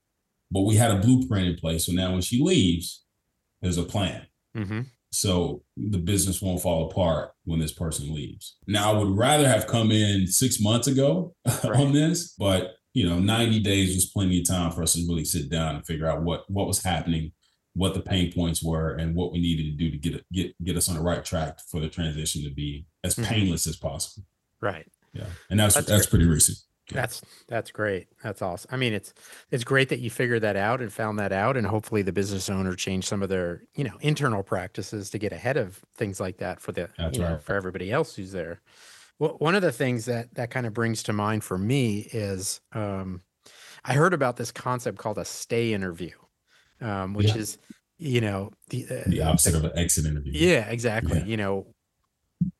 But 0.50 0.62
we 0.62 0.76
had 0.76 0.90
a 0.90 0.98
blueprint 0.98 1.46
in 1.46 1.56
place. 1.56 1.86
So 1.86 1.92
now 1.92 2.12
when 2.12 2.22
she 2.22 2.42
leaves 2.42 3.04
there's 3.62 3.78
a 3.78 3.84
plan. 3.84 4.26
Mm-hmm 4.56 4.80
so 5.10 5.62
the 5.76 5.98
business 5.98 6.42
won't 6.42 6.60
fall 6.60 6.90
apart 6.90 7.32
when 7.44 7.60
this 7.60 7.72
person 7.72 8.14
leaves. 8.14 8.56
Now, 8.66 8.92
I 8.92 8.98
would 8.98 9.16
rather 9.16 9.48
have 9.48 9.66
come 9.66 9.90
in 9.90 10.26
six 10.26 10.60
months 10.60 10.86
ago 10.86 11.34
right. 11.46 11.80
on 11.80 11.92
this, 11.92 12.34
but 12.38 12.74
you 12.94 13.08
know, 13.08 13.18
90 13.18 13.60
days 13.60 13.94
was 13.94 14.06
plenty 14.06 14.40
of 14.40 14.48
time 14.48 14.72
for 14.72 14.82
us 14.82 14.94
to 14.94 15.06
really 15.08 15.24
sit 15.24 15.48
down 15.50 15.76
and 15.76 15.86
figure 15.86 16.06
out 16.06 16.22
what 16.22 16.50
what 16.50 16.66
was 16.66 16.82
happening, 16.82 17.32
what 17.74 17.94
the 17.94 18.00
pain 18.00 18.32
points 18.32 18.62
were, 18.62 18.94
and 18.94 19.14
what 19.14 19.32
we 19.32 19.40
needed 19.40 19.64
to 19.64 19.84
do 19.84 19.90
to 19.90 19.96
get 19.96 20.24
get 20.32 20.64
get 20.64 20.76
us 20.76 20.88
on 20.88 20.96
the 20.96 21.02
right 21.02 21.24
track 21.24 21.58
for 21.70 21.80
the 21.80 21.88
transition 21.88 22.42
to 22.42 22.50
be 22.50 22.86
as 23.04 23.14
mm-hmm. 23.14 23.32
painless 23.32 23.66
as 23.66 23.76
possible. 23.76 24.24
Right. 24.60 24.86
Yeah, 25.12 25.26
and 25.50 25.60
that's 25.60 25.74
that's, 25.74 25.86
that's 25.86 26.06
pretty 26.06 26.26
recent. 26.26 26.58
That's 26.92 27.22
that's 27.48 27.70
great. 27.70 28.08
That's 28.22 28.40
awesome. 28.40 28.68
I 28.72 28.76
mean, 28.76 28.92
it's 28.92 29.12
it's 29.50 29.64
great 29.64 29.88
that 29.90 30.00
you 30.00 30.10
figured 30.10 30.42
that 30.42 30.56
out 30.56 30.80
and 30.80 30.92
found 30.92 31.18
that 31.18 31.32
out, 31.32 31.56
and 31.56 31.66
hopefully 31.66 32.02
the 32.02 32.12
business 32.12 32.48
owner 32.48 32.74
changed 32.74 33.08
some 33.08 33.22
of 33.22 33.28
their 33.28 33.62
you 33.74 33.84
know 33.84 33.96
internal 34.00 34.42
practices 34.42 35.10
to 35.10 35.18
get 35.18 35.32
ahead 35.32 35.56
of 35.56 35.80
things 35.96 36.20
like 36.20 36.38
that 36.38 36.60
for 36.60 36.72
the 36.72 36.88
that's 36.96 37.16
you 37.16 37.22
know 37.22 37.38
for 37.38 37.54
everybody 37.54 37.92
else 37.92 38.14
who's 38.14 38.32
there. 38.32 38.60
Well, 39.18 39.36
one 39.38 39.54
of 39.54 39.62
the 39.62 39.72
things 39.72 40.06
that 40.06 40.34
that 40.34 40.50
kind 40.50 40.66
of 40.66 40.72
brings 40.72 41.02
to 41.04 41.12
mind 41.12 41.44
for 41.44 41.58
me 41.58 42.08
is 42.12 42.60
um, 42.72 43.22
I 43.84 43.94
heard 43.94 44.14
about 44.14 44.36
this 44.36 44.52
concept 44.52 44.98
called 44.98 45.18
a 45.18 45.24
stay 45.24 45.72
interview, 45.72 46.12
um, 46.80 47.14
which 47.14 47.28
yeah. 47.28 47.38
is 47.38 47.58
you 47.98 48.20
know 48.20 48.52
the 48.70 48.86
uh, 48.90 49.02
the 49.06 49.22
opposite 49.22 49.54
of 49.54 49.64
an 49.64 49.72
exit 49.74 50.06
interview. 50.06 50.32
Yeah, 50.34 50.68
exactly. 50.70 51.18
Yeah. 51.18 51.24
You 51.26 51.36
know, 51.36 51.66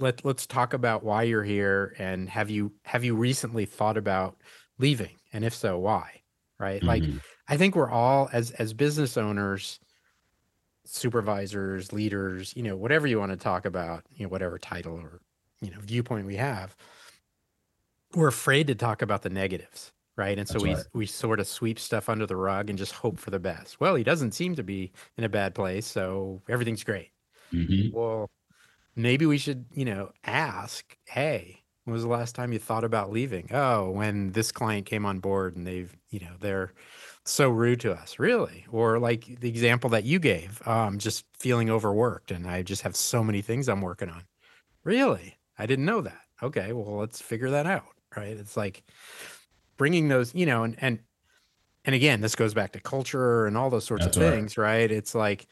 let 0.01 0.25
let's 0.25 0.47
talk 0.47 0.75
about 0.75 1.05
why 1.05 1.23
you're 1.23 1.45
here 1.45 1.95
and 1.99 2.29
have 2.29 2.51
you 2.51 2.73
have 2.85 3.05
you 3.05 3.15
recently 3.15 3.65
thought 3.65 3.97
about 3.97 4.37
leaving 4.79 5.17
and 5.33 5.45
if 5.45 5.55
so 5.55 5.79
why 5.79 6.21
right 6.59 6.83
mm-hmm. 6.83 6.89
like 6.89 7.03
i 7.49 7.57
think 7.57 7.77
we're 7.77 7.91
all 7.91 8.29
as 8.33 8.51
as 8.53 8.73
business 8.73 9.17
owners 9.17 9.79
supervisors 10.85 11.93
leaders 11.93 12.55
you 12.57 12.63
know 12.63 12.77
whatever 12.77 13.07
you 13.07 13.19
want 13.19 13.31
to 13.31 13.37
talk 13.37 13.67
about 13.67 14.03
you 14.15 14.25
know 14.25 14.29
whatever 14.29 14.59
title 14.59 14.95
or 14.95 15.21
you 15.61 15.71
know 15.71 15.79
viewpoint 15.81 16.27
we 16.27 16.37
have 16.37 16.75
we're 18.15 18.29
afraid 18.29 18.67
to 18.67 18.75
talk 18.75 19.03
about 19.03 19.23
the 19.23 19.29
negatives 19.29 19.93
right 20.17 20.39
and 20.39 20.49
so 20.49 20.55
That's 20.55 20.65
we 20.65 20.75
right. 20.75 20.85
we 20.95 21.07
sort 21.07 21.41
of 21.41 21.47
sweep 21.47 21.79
stuff 21.79 22.09
under 22.09 22.27
the 22.27 22.37
rug 22.37 22.71
and 22.71 22.79
just 22.79 22.93
hope 22.93 23.19
for 23.19 23.31
the 23.31 23.39
best 23.39 23.81
well 23.81 23.95
he 23.95 24.03
doesn't 24.03 24.33
seem 24.33 24.57
to 24.57 24.63
be 24.63 24.93
in 25.19 25.25
a 25.25 25.29
bad 25.29 25.55
place 25.55 25.87
so 25.87 26.41
everything's 26.49 26.85
great 26.85 27.11
mm-hmm. 27.53 27.95
well 27.97 28.31
maybe 28.97 29.27
we 29.27 29.39
should, 29.39 29.67
you 29.73 29.85
know, 29.85 30.13
ask, 30.25 30.97
hey, 31.07 31.63
when 31.85 31.93
was 31.95 32.03
the 32.03 32.09
last 32.09 32.35
time 32.35 32.53
you 32.53 32.59
thought 32.59 32.85
about 32.85 33.11
leaving? 33.11 33.49
Oh, 33.53 33.91
when 33.91 34.33
this 34.33 34.53
client 34.53 34.87
came 34.87 35.07
on 35.07 35.21
board 35.21 35.57
and 35.57 35.67
they've, 35.67 35.97
you 36.11 36.21
know, 36.21 36.35
they're 36.41 36.75
so 37.25 37.49
rude 37.51 37.81
to 37.81 37.93
us, 37.93 38.19
really. 38.19 38.67
Or 38.71 38.99
like 38.99 39.41
the 39.41 39.49
example 39.49 39.91
that 39.91 40.05
you 40.05 40.19
gave, 40.19 40.67
um, 40.67 40.99
just 40.99 41.25
feeling 41.39 41.71
overworked 41.71 42.31
and 42.31 42.47
I 42.47 42.63
just 42.63 42.83
have 42.83 42.97
so 42.97 43.25
many 43.25 43.43
things 43.43 43.69
I'm 43.69 43.81
working 43.81 44.11
on. 44.11 44.25
Really? 44.85 45.39
I 45.59 45.67
didn't 45.67 45.85
know 45.87 46.01
that. 46.03 46.21
Okay, 46.43 46.73
well, 46.73 46.97
let's 46.97 47.21
figure 47.21 47.51
that 47.51 47.67
out, 47.67 47.95
right? 48.17 48.37
It's 48.37 48.57
like 48.57 48.85
bringing 49.77 50.09
those, 50.09 50.35
you 50.35 50.47
know, 50.47 50.65
and 50.65 50.77
and 50.83 51.03
and 51.85 51.95
again, 51.95 52.21
this 52.21 52.35
goes 52.35 52.55
back 52.55 52.73
to 52.73 52.81
culture 52.81 53.47
and 53.47 53.57
all 53.57 53.71
those 53.71 53.85
sorts 53.87 54.07
That's 54.07 54.17
of 54.17 54.17
right. 54.17 54.25
things, 54.35 54.59
right? 54.59 54.91
It's 54.91 55.15
like 55.15 55.49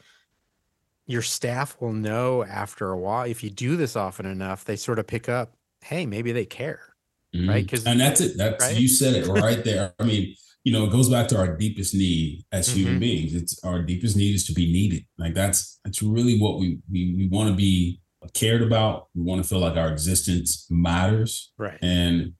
your 1.06 1.22
staff 1.22 1.76
will 1.80 1.92
know 1.92 2.44
after 2.44 2.90
a 2.90 2.98
while 2.98 3.24
if 3.26 3.42
you 3.42 3.50
do 3.50 3.76
this 3.76 3.96
often 3.96 4.26
enough 4.26 4.64
they 4.64 4.76
sort 4.76 4.98
of 4.98 5.06
pick 5.06 5.28
up 5.28 5.54
hey 5.82 6.04
maybe 6.06 6.32
they 6.32 6.44
care 6.44 6.94
mm-hmm. 7.34 7.48
right 7.48 7.64
because 7.64 7.86
and 7.86 8.00
that's 8.00 8.20
it. 8.20 8.36
That's 8.36 8.64
right? 8.64 8.76
you 8.76 8.88
said 8.88 9.14
it 9.14 9.26
right 9.26 9.62
there. 9.64 9.94
I 9.98 10.04
mean 10.04 10.34
you 10.64 10.72
know 10.72 10.84
it 10.84 10.90
goes 10.90 11.08
back 11.08 11.28
to 11.28 11.38
our 11.38 11.56
deepest 11.56 11.94
need 11.94 12.44
as 12.52 12.68
mm-hmm. 12.68 12.78
human 12.78 12.98
beings. 12.98 13.34
It's 13.34 13.62
our 13.64 13.82
deepest 13.82 14.16
need 14.16 14.34
is 14.34 14.46
to 14.46 14.52
be 14.52 14.72
needed. 14.72 15.04
Like 15.18 15.34
that's 15.34 15.80
that's 15.84 16.02
really 16.02 16.38
what 16.38 16.58
we 16.58 16.78
we, 16.90 17.14
we 17.16 17.28
want 17.28 17.50
to 17.50 17.56
be 17.56 18.00
cared 18.34 18.62
about. 18.62 19.08
We 19.14 19.22
want 19.22 19.42
to 19.42 19.48
feel 19.48 19.60
like 19.60 19.76
our 19.76 19.90
existence 19.90 20.66
matters. 20.70 21.52
Right. 21.58 21.78
And 21.82 22.32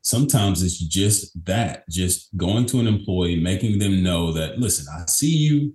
sometimes 0.00 0.62
it's 0.62 0.78
just 0.78 1.44
that 1.46 1.88
just 1.88 2.34
going 2.36 2.66
to 2.66 2.78
an 2.78 2.86
employee 2.86 3.40
making 3.40 3.78
them 3.78 4.02
know 4.02 4.32
that 4.32 4.58
listen 4.58 4.84
i 4.94 5.02
see 5.06 5.34
you 5.34 5.74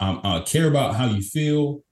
um, 0.00 0.20
I 0.24 0.40
care 0.40 0.68
about 0.68 0.94
how 0.94 1.06
you 1.06 1.22
feel. 1.22 1.82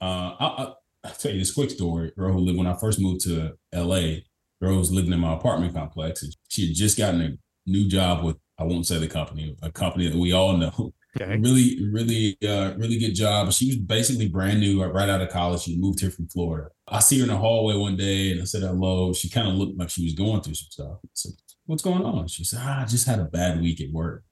Uh, 0.00 0.34
I, 0.38 0.72
will 1.04 1.10
tell 1.12 1.32
you 1.32 1.38
this 1.38 1.54
quick 1.54 1.70
story. 1.70 2.12
Girl 2.16 2.32
who 2.32 2.40
lived 2.40 2.58
when 2.58 2.66
I 2.66 2.76
first 2.76 3.00
moved 3.00 3.22
to 3.22 3.54
LA. 3.74 4.20
Girl 4.60 4.78
was 4.78 4.92
living 4.92 5.12
in 5.12 5.20
my 5.20 5.32
apartment 5.34 5.74
complex, 5.74 6.22
and 6.22 6.36
she 6.48 6.68
had 6.68 6.76
just 6.76 6.98
gotten 6.98 7.20
a 7.20 7.30
new 7.66 7.88
job 7.88 8.24
with 8.24 8.36
I 8.58 8.64
won't 8.64 8.86
say 8.86 8.98
the 8.98 9.08
company, 9.08 9.56
a 9.62 9.72
company 9.72 10.08
that 10.08 10.18
we 10.18 10.32
all 10.32 10.56
know. 10.56 10.92
Okay. 11.16 11.36
Really, 11.42 11.78
really, 11.90 12.38
uh, 12.48 12.72
really 12.78 12.98
good 12.98 13.14
job. 13.14 13.52
She 13.52 13.66
was 13.66 13.76
basically 13.76 14.28
brand 14.28 14.60
new, 14.60 14.82
right 14.82 15.10
out 15.10 15.20
of 15.20 15.28
college. 15.28 15.60
She 15.60 15.78
moved 15.78 16.00
here 16.00 16.10
from 16.10 16.26
Florida. 16.28 16.70
I 16.88 17.00
see 17.00 17.18
her 17.18 17.24
in 17.24 17.28
the 17.28 17.36
hallway 17.36 17.76
one 17.76 17.96
day, 17.96 18.32
and 18.32 18.40
I 18.40 18.44
said 18.44 18.62
hello. 18.62 19.12
She 19.12 19.28
kind 19.28 19.46
of 19.46 19.54
looked 19.54 19.78
like 19.78 19.90
she 19.90 20.04
was 20.04 20.14
going 20.14 20.40
through 20.40 20.54
some 20.54 20.70
stuff. 20.70 20.98
I 21.04 21.08
said, 21.12 21.32
"What's 21.66 21.82
going 21.82 22.02
on?" 22.02 22.28
She 22.28 22.44
said, 22.44 22.60
ah, 22.62 22.80
"I 22.82 22.84
just 22.86 23.06
had 23.06 23.18
a 23.18 23.24
bad 23.24 23.60
week 23.60 23.82
at 23.82 23.90
work." 23.92 24.24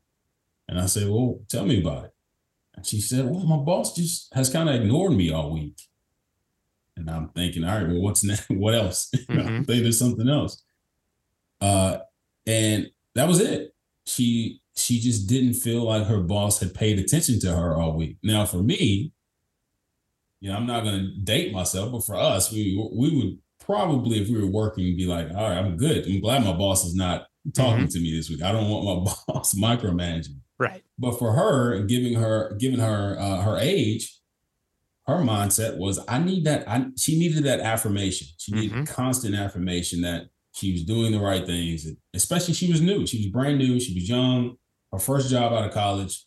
And 0.68 0.80
I 0.80 0.86
said, 0.86 1.08
"Well, 1.10 1.40
tell 1.50 1.66
me 1.66 1.82
about 1.82 2.06
it." 2.06 2.12
And 2.74 2.86
she 2.86 3.00
said, 3.00 3.26
Well, 3.26 3.44
my 3.44 3.56
boss 3.56 3.94
just 3.94 4.32
has 4.34 4.50
kind 4.50 4.68
of 4.68 4.76
ignored 4.76 5.12
me 5.12 5.32
all 5.32 5.52
week. 5.52 5.80
And 6.96 7.10
I'm 7.10 7.28
thinking, 7.30 7.64
all 7.64 7.78
right, 7.78 7.88
well, 7.88 8.00
what's 8.00 8.24
next? 8.24 8.46
What 8.50 8.74
else? 8.74 9.10
Mm-hmm. 9.30 9.62
There's 9.62 9.98
something 9.98 10.28
else. 10.28 10.62
Uh, 11.60 11.98
and 12.46 12.90
that 13.14 13.28
was 13.28 13.40
it. 13.40 13.74
She 14.06 14.60
she 14.76 14.98
just 14.98 15.28
didn't 15.28 15.54
feel 15.54 15.84
like 15.84 16.06
her 16.06 16.20
boss 16.20 16.60
had 16.60 16.74
paid 16.74 16.98
attention 16.98 17.38
to 17.40 17.54
her 17.54 17.76
all 17.76 17.96
week. 17.96 18.16
Now, 18.22 18.46
for 18.46 18.62
me, 18.62 19.12
you 20.40 20.50
know, 20.50 20.56
I'm 20.56 20.66
not 20.66 20.84
going 20.84 20.98
to 20.98 21.20
date 21.22 21.52
myself, 21.52 21.92
but 21.92 22.04
for 22.04 22.16
us, 22.16 22.50
we 22.52 22.76
we 22.92 23.16
would 23.16 23.38
probably, 23.58 24.20
if 24.20 24.28
we 24.28 24.40
were 24.40 24.46
working, 24.46 24.96
be 24.96 25.06
like, 25.06 25.28
all 25.30 25.48
right, 25.48 25.58
I'm 25.58 25.76
good. 25.76 26.06
I'm 26.06 26.20
glad 26.20 26.44
my 26.44 26.52
boss 26.52 26.84
is 26.84 26.94
not 26.94 27.26
talking 27.54 27.84
mm-hmm. 27.84 27.86
to 27.86 28.00
me 28.00 28.16
this 28.16 28.30
week. 28.30 28.42
I 28.42 28.52
don't 28.52 28.68
want 28.68 29.04
my 29.04 29.12
boss 29.34 29.54
micromanaging. 29.54 30.38
Right. 30.60 30.84
But 30.98 31.18
for 31.18 31.32
her, 31.32 31.80
giving 31.84 32.14
her 32.14 32.54
giving 32.58 32.80
her 32.80 33.16
uh, 33.18 33.40
her 33.40 33.56
age, 33.58 34.20
her 35.06 35.14
mindset 35.14 35.78
was, 35.78 35.98
I 36.06 36.18
need 36.18 36.44
that. 36.44 36.68
I 36.68 36.88
she 36.98 37.18
needed 37.18 37.44
that 37.44 37.60
affirmation. 37.60 38.28
She 38.36 38.52
needed 38.52 38.72
mm-hmm. 38.72 38.84
constant 38.84 39.34
affirmation 39.34 40.02
that 40.02 40.26
she 40.52 40.72
was 40.72 40.84
doing 40.84 41.12
the 41.12 41.18
right 41.18 41.46
things. 41.46 41.86
Especially 42.12 42.52
she 42.52 42.70
was 42.70 42.82
new. 42.82 43.06
She 43.06 43.16
was 43.16 43.28
brand 43.28 43.56
new. 43.56 43.80
She 43.80 43.94
was 43.94 44.06
young. 44.06 44.56
Her 44.92 44.98
first 44.98 45.30
job 45.30 45.54
out 45.54 45.64
of 45.64 45.72
college. 45.72 46.26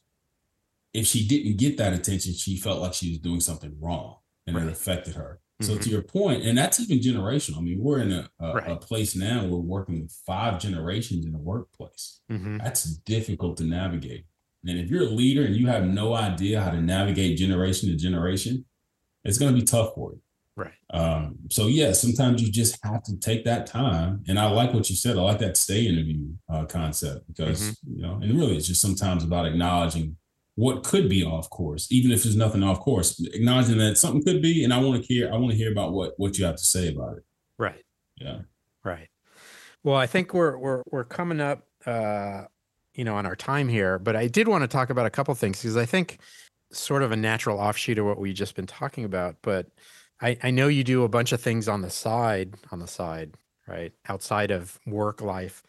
If 0.96 1.06
she 1.06 1.28
didn't 1.28 1.58
get 1.58 1.78
that 1.78 1.94
attention, 1.94 2.34
she 2.34 2.58
felt 2.58 2.82
like 2.82 2.96
she 2.96 3.10
was 3.10 3.20
doing 3.20 3.40
something 3.40 3.76
wrong, 3.80 4.18
and 4.48 4.56
right. 4.56 4.66
it 4.66 4.72
affected 4.72 5.14
her. 5.14 5.42
So 5.64 5.74
mm-hmm. 5.74 5.82
to 5.82 5.90
your 5.90 6.02
point, 6.02 6.44
and 6.44 6.58
that's 6.58 6.80
even 6.80 7.00
generational. 7.00 7.58
I 7.58 7.62
mean, 7.62 7.80
we're 7.82 8.00
in 8.00 8.12
a, 8.12 8.30
a, 8.40 8.54
right. 8.54 8.72
a 8.72 8.76
place 8.76 9.16
now 9.16 9.42
where 9.42 9.52
we're 9.52 9.58
working 9.60 10.02
with 10.02 10.12
five 10.26 10.60
generations 10.60 11.26
in 11.26 11.32
the 11.32 11.38
workplace. 11.38 12.22
Mm-hmm. 12.32 12.58
That's 12.58 12.84
difficult 12.84 13.58
to 13.58 13.64
navigate. 13.64 14.26
And 14.66 14.80
if 14.80 14.90
you're 14.90 15.04
a 15.04 15.10
leader 15.10 15.44
and 15.44 15.56
you 15.56 15.68
have 15.68 15.86
no 15.86 16.14
idea 16.14 16.62
how 16.62 16.72
to 16.72 16.82
navigate 16.82 17.38
generation 17.38 17.90
to 17.90 17.96
generation, 17.96 18.66
it's 19.24 19.38
going 19.38 19.54
to 19.54 19.60
be 19.60 19.66
tough 19.66 19.94
for 19.96 20.14
you. 20.14 20.22
Right. 20.56 20.74
Um, 20.94 21.38
so 21.50 21.68
yeah, 21.68 21.94
sometimes 21.94 22.42
you 22.42 22.52
just 22.52 22.78
have 22.84 23.04
to 23.04 23.18
take 23.18 23.44
that 23.46 23.66
time. 23.66 24.24
And 24.28 24.38
I 24.38 24.50
like 24.52 24.74
what 24.74 24.90
you 24.90 24.96
said. 24.96 25.18
I 25.18 25.22
like 25.22 25.40
that 25.40 25.58
stay 25.58 25.88
interview 25.88 26.28
uh, 26.48 26.66
concept 26.66 27.28
because 27.28 27.62
mm-hmm. 27.62 27.96
you 27.96 28.02
know, 28.04 28.20
and 28.22 28.38
really, 28.38 28.56
it's 28.56 28.68
just 28.68 28.82
sometimes 28.82 29.24
about 29.24 29.48
acknowledging 29.48 30.16
what 30.56 30.84
could 30.84 31.10
be 31.10 31.24
off 31.24 31.50
course, 31.50 31.92
even 31.92 32.12
if 32.12 32.24
there's 32.24 32.36
nothing 32.36 32.64
off 32.64 32.80
course, 32.80 33.20
acknowledging 33.34 33.78
that 33.80 33.98
something 33.98 34.24
could 34.24 34.42
be, 34.42 34.64
and 34.64 34.74
I 34.74 34.80
want 34.80 35.02
to 35.02 35.08
hear, 35.08 35.32
I 35.34 35.38
want 35.38 35.52
to 35.52 35.58
hear 35.58 35.72
about 35.72 35.94
what 35.94 36.14
what 36.18 36.38
you 36.38 36.46
have 36.46 36.58
to 36.58 36.64
say 36.64 36.90
about 36.90 37.18
it. 37.18 37.24
Right. 37.58 37.84
Yeah. 38.18 38.40
Right. 38.84 39.10
Well, 39.84 39.96
I 39.96 40.08
think 40.08 40.34
we're 40.34 40.58
we're 40.58 40.84
we're 40.92 41.04
coming 41.04 41.42
up, 41.42 41.64
uh, 41.86 42.44
you 42.94 43.04
know, 43.04 43.16
on 43.16 43.26
our 43.26 43.36
time 43.36 43.68
here, 43.68 43.98
but 43.98 44.16
I 44.16 44.28
did 44.28 44.48
want 44.48 44.64
to 44.64 44.68
talk 44.68 44.90
about 44.90 45.06
a 45.06 45.10
couple 45.10 45.34
things 45.36 45.62
because 45.62 45.78
I 45.78 45.86
think 45.86 46.20
sort 46.72 47.04
of 47.04 47.12
a 47.12 47.16
natural 47.16 47.60
offshoot 47.60 47.98
of 47.98 48.06
what 48.06 48.20
we've 48.20 48.36
just 48.36 48.56
been 48.56 48.68
talking 48.68 49.06
about, 49.06 49.36
but 49.42 49.68
I, 50.22 50.38
I 50.44 50.52
know 50.52 50.68
you 50.68 50.84
do 50.84 51.04
a 51.04 51.10
bunch 51.10 51.32
of 51.32 51.42
things 51.42 51.68
on 51.68 51.82
the 51.82 51.90
side, 51.90 52.56
on 52.72 52.80
the 52.80 52.88
side, 52.88 53.36
right, 53.68 53.92
outside 54.08 54.52
of 54.52 54.80
work 54.86 55.22
life 55.22 55.64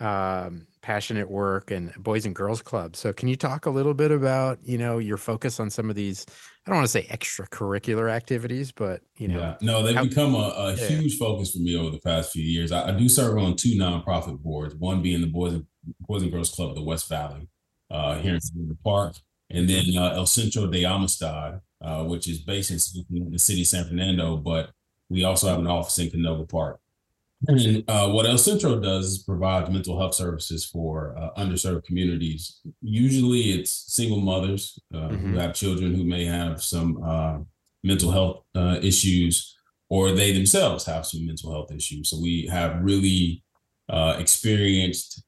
um, 0.00 0.66
passionate 0.88 1.30
work 1.30 1.70
and 1.70 1.92
boys 1.98 2.24
and 2.24 2.34
girls 2.34 2.62
club. 2.62 2.96
So 2.96 3.12
can 3.12 3.28
you 3.28 3.36
talk 3.36 3.66
a 3.66 3.70
little 3.70 3.92
bit 3.92 4.10
about, 4.10 4.58
you 4.64 4.78
know, 4.78 4.96
your 4.96 5.18
focus 5.18 5.60
on 5.60 5.68
some 5.68 5.90
of 5.90 5.96
these, 5.96 6.24
I 6.64 6.70
don't 6.70 6.78
want 6.78 6.86
to 6.86 6.90
say 6.90 7.06
extracurricular 7.08 8.10
activities, 8.10 8.72
but 8.72 9.02
you 9.18 9.28
know, 9.28 9.38
yeah. 9.38 9.56
no, 9.60 9.82
they've 9.82 9.94
how, 9.94 10.04
become 10.04 10.34
a, 10.34 10.38
a 10.56 10.74
yeah. 10.76 10.86
huge 10.86 11.18
focus 11.18 11.52
for 11.52 11.58
me 11.58 11.76
over 11.76 11.90
the 11.90 12.00
past 12.00 12.32
few 12.32 12.42
years. 12.42 12.72
I, 12.72 12.88
I, 12.88 12.92
do 12.92 13.06
serve 13.06 13.36
on 13.36 13.54
two 13.54 13.76
nonprofit 13.76 14.38
boards, 14.38 14.74
one 14.76 15.02
being 15.02 15.20
the 15.20 15.26
boys 15.26 15.52
and 15.52 15.66
boys 16.00 16.22
and 16.22 16.32
girls 16.32 16.54
club 16.54 16.70
of 16.70 16.74
the 16.74 16.82
West 16.82 17.06
Valley, 17.10 17.50
uh, 17.90 18.18
here 18.20 18.38
in 18.56 18.68
the 18.68 18.78
park. 18.82 19.16
And 19.50 19.68
then 19.68 19.84
uh, 19.94 20.14
El 20.14 20.24
Centro 20.24 20.68
de 20.68 20.86
Amistad, 20.86 21.60
uh, 21.82 22.04
which 22.04 22.26
is 22.26 22.38
based 22.38 22.70
in 22.70 23.30
the 23.30 23.38
city 23.38 23.60
of 23.60 23.66
San 23.66 23.84
Fernando, 23.84 24.38
but 24.38 24.70
we 25.10 25.22
also 25.22 25.48
have 25.48 25.58
an 25.58 25.66
office 25.66 25.98
in 25.98 26.08
Canoga 26.08 26.48
Park. 26.48 26.80
And 27.46 27.84
uh, 27.86 28.08
what 28.08 28.26
El 28.26 28.36
Centro 28.36 28.80
does 28.80 29.06
is 29.06 29.22
provide 29.22 29.72
mental 29.72 29.98
health 29.98 30.14
services 30.14 30.64
for 30.64 31.16
uh, 31.16 31.40
underserved 31.40 31.84
communities. 31.84 32.60
Usually, 32.80 33.52
it's 33.52 33.84
single 33.94 34.20
mothers 34.20 34.78
uh, 34.92 34.98
mm-hmm. 34.98 35.34
who 35.34 35.38
have 35.38 35.54
children 35.54 35.94
who 35.94 36.04
may 36.04 36.24
have 36.24 36.62
some 36.62 37.00
uh, 37.04 37.38
mental 37.84 38.10
health 38.10 38.42
uh, 38.56 38.78
issues, 38.82 39.56
or 39.88 40.10
they 40.10 40.32
themselves 40.32 40.84
have 40.86 41.06
some 41.06 41.26
mental 41.26 41.52
health 41.52 41.70
issues. 41.70 42.10
So 42.10 42.20
we 42.20 42.46
have 42.50 42.82
really 42.82 43.44
uh, 43.88 44.16
experienced, 44.18 45.22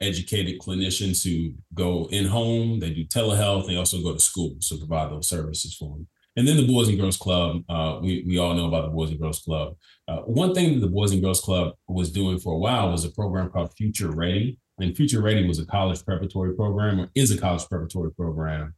educated 0.00 0.58
clinicians 0.58 1.22
who 1.22 1.52
go 1.74 2.08
in 2.10 2.24
home. 2.24 2.80
They 2.80 2.90
do 2.90 3.04
telehealth. 3.04 3.66
They 3.66 3.76
also 3.76 4.02
go 4.02 4.14
to 4.14 4.18
school, 4.18 4.56
so 4.60 4.78
provide 4.78 5.10
those 5.10 5.28
services 5.28 5.74
for 5.74 5.96
them. 5.96 6.08
And 6.36 6.46
then 6.46 6.58
the 6.58 6.66
Boys 6.66 6.88
and 6.88 6.98
Girls 6.98 7.16
Club, 7.16 7.62
uh, 7.68 7.98
we, 8.02 8.22
we 8.26 8.38
all 8.38 8.54
know 8.54 8.68
about 8.68 8.82
the 8.82 8.94
Boys 8.94 9.10
and 9.10 9.18
Girls 9.18 9.40
Club. 9.40 9.74
Uh, 10.06 10.18
one 10.18 10.54
thing 10.54 10.74
that 10.74 10.80
the 10.80 10.92
Boys 10.92 11.12
and 11.12 11.22
Girls 11.22 11.40
Club 11.40 11.74
was 11.88 12.12
doing 12.12 12.38
for 12.38 12.52
a 12.52 12.58
while 12.58 12.90
was 12.90 13.04
a 13.04 13.10
program 13.10 13.48
called 13.48 13.72
Future 13.76 14.10
Ready. 14.10 14.58
And 14.78 14.94
Future 14.94 15.22
Ready 15.22 15.48
was 15.48 15.58
a 15.58 15.64
college 15.64 16.04
preparatory 16.04 16.54
program, 16.54 17.00
or 17.00 17.08
is 17.14 17.30
a 17.30 17.38
college 17.38 17.66
preparatory 17.66 18.12
program. 18.12 18.74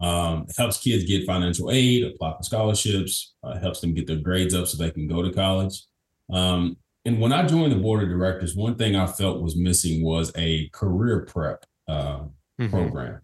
Um, 0.00 0.46
it 0.48 0.56
helps 0.58 0.82
kids 0.82 1.04
get 1.04 1.24
financial 1.24 1.70
aid, 1.70 2.04
apply 2.04 2.36
for 2.36 2.42
scholarships, 2.42 3.34
uh, 3.44 3.58
helps 3.58 3.80
them 3.80 3.94
get 3.94 4.06
their 4.06 4.16
grades 4.16 4.54
up 4.54 4.66
so 4.66 4.76
they 4.76 4.90
can 4.90 5.06
go 5.06 5.22
to 5.22 5.32
college. 5.32 5.84
Um, 6.32 6.76
and 7.04 7.20
when 7.20 7.32
I 7.32 7.46
joined 7.46 7.72
the 7.72 7.76
board 7.76 8.02
of 8.02 8.08
directors, 8.08 8.56
one 8.56 8.74
thing 8.74 8.96
I 8.96 9.06
felt 9.06 9.40
was 9.40 9.56
missing 9.56 10.02
was 10.02 10.32
a 10.36 10.68
career 10.70 11.20
prep 11.20 11.64
uh, 11.88 12.24
mm-hmm. 12.60 12.68
program. 12.68 13.20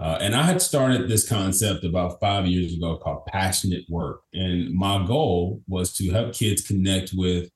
Uh, 0.00 0.16
and 0.18 0.34
I 0.34 0.44
had 0.44 0.62
started 0.62 1.08
this 1.08 1.28
concept 1.28 1.84
about 1.84 2.18
five 2.20 2.46
years 2.46 2.72
ago 2.74 2.96
called 2.96 3.26
passionate 3.26 3.84
work. 3.90 4.22
And 4.32 4.72
my 4.74 5.06
goal 5.06 5.62
was 5.68 5.92
to 5.96 6.10
help 6.10 6.32
kids 6.32 6.66
connect 6.66 7.10
with 7.14 7.50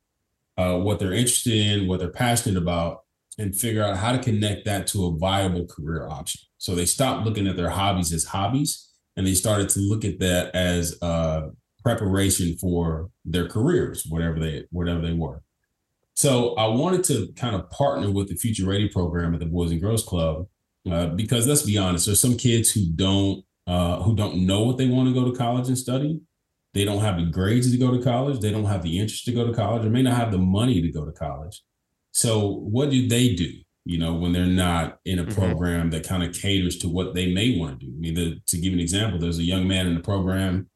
uh, 0.58 0.76
what 0.76 0.98
they're 0.98 1.14
interested 1.14 1.54
in, 1.54 1.88
what 1.88 2.00
they're 2.00 2.10
passionate 2.10 2.60
about, 2.60 3.00
and 3.38 3.56
figure 3.56 3.82
out 3.82 3.96
how 3.96 4.12
to 4.12 4.18
connect 4.18 4.66
that 4.66 4.86
to 4.88 5.06
a 5.06 5.16
viable 5.16 5.66
career 5.66 6.06
option. 6.06 6.42
So 6.58 6.74
they 6.74 6.84
stopped 6.84 7.24
looking 7.24 7.46
at 7.46 7.56
their 7.56 7.70
hobbies 7.70 8.12
as 8.12 8.24
hobbies 8.24 8.90
and 9.16 9.26
they 9.26 9.34
started 9.34 9.70
to 9.70 9.80
look 9.80 10.04
at 10.04 10.18
that 10.18 10.54
as 10.54 11.00
uh, 11.00 11.48
preparation 11.82 12.58
for 12.58 13.10
their 13.24 13.48
careers, 13.48 14.04
whatever 14.08 14.38
they 14.38 14.64
whatever 14.70 15.00
they 15.00 15.12
were. 15.12 15.42
So 16.14 16.54
I 16.56 16.66
wanted 16.66 17.04
to 17.04 17.32
kind 17.36 17.56
of 17.56 17.70
partner 17.70 18.10
with 18.10 18.28
the 18.28 18.36
Future 18.36 18.66
Ready 18.66 18.88
program 18.88 19.34
at 19.34 19.40
the 19.40 19.46
Boys 19.46 19.72
and 19.72 19.80
Girls 19.80 20.04
Club 20.04 20.46
uh, 20.90 21.06
because 21.06 21.46
let's 21.46 21.62
be 21.62 21.78
honest, 21.78 22.06
there's 22.06 22.20
some 22.20 22.36
kids 22.36 22.70
who 22.70 22.86
don't 22.94 23.44
uh, 23.66 24.02
who 24.02 24.14
don't 24.14 24.46
know 24.46 24.62
what 24.62 24.76
they 24.76 24.86
want 24.86 25.08
to 25.08 25.14
go 25.14 25.30
to 25.30 25.36
college 25.36 25.68
and 25.68 25.78
study. 25.78 26.20
They 26.74 26.84
don't 26.84 27.00
have 27.00 27.16
the 27.16 27.26
grades 27.26 27.70
to 27.70 27.78
go 27.78 27.90
to 27.90 28.02
college. 28.02 28.40
They 28.40 28.50
don't 28.50 28.64
have 28.64 28.82
the 28.82 28.98
interest 28.98 29.24
to 29.26 29.32
go 29.32 29.46
to 29.46 29.54
college, 29.54 29.86
or 29.86 29.90
may 29.90 30.02
not 30.02 30.16
have 30.16 30.32
the 30.32 30.38
money 30.38 30.82
to 30.82 30.90
go 30.90 31.04
to 31.04 31.12
college. 31.12 31.62
So 32.12 32.48
what 32.48 32.90
do 32.90 33.08
they 33.08 33.34
do? 33.34 33.50
You 33.86 33.98
know, 33.98 34.14
when 34.14 34.32
they're 34.32 34.46
not 34.46 34.98
in 35.04 35.18
a 35.18 35.24
mm-hmm. 35.24 35.34
program 35.34 35.90
that 35.90 36.06
kind 36.06 36.22
of 36.22 36.34
caters 36.34 36.78
to 36.78 36.88
what 36.88 37.14
they 37.14 37.32
may 37.32 37.58
want 37.58 37.78
to 37.78 37.86
do. 37.86 37.92
I 37.92 37.98
mean, 37.98 38.14
the, 38.14 38.40
to 38.46 38.58
give 38.58 38.72
an 38.72 38.80
example, 38.80 39.18
there's 39.18 39.38
a 39.38 39.44
young 39.44 39.68
man 39.68 39.86
in 39.86 39.94
the 39.94 40.00
program, 40.00 40.68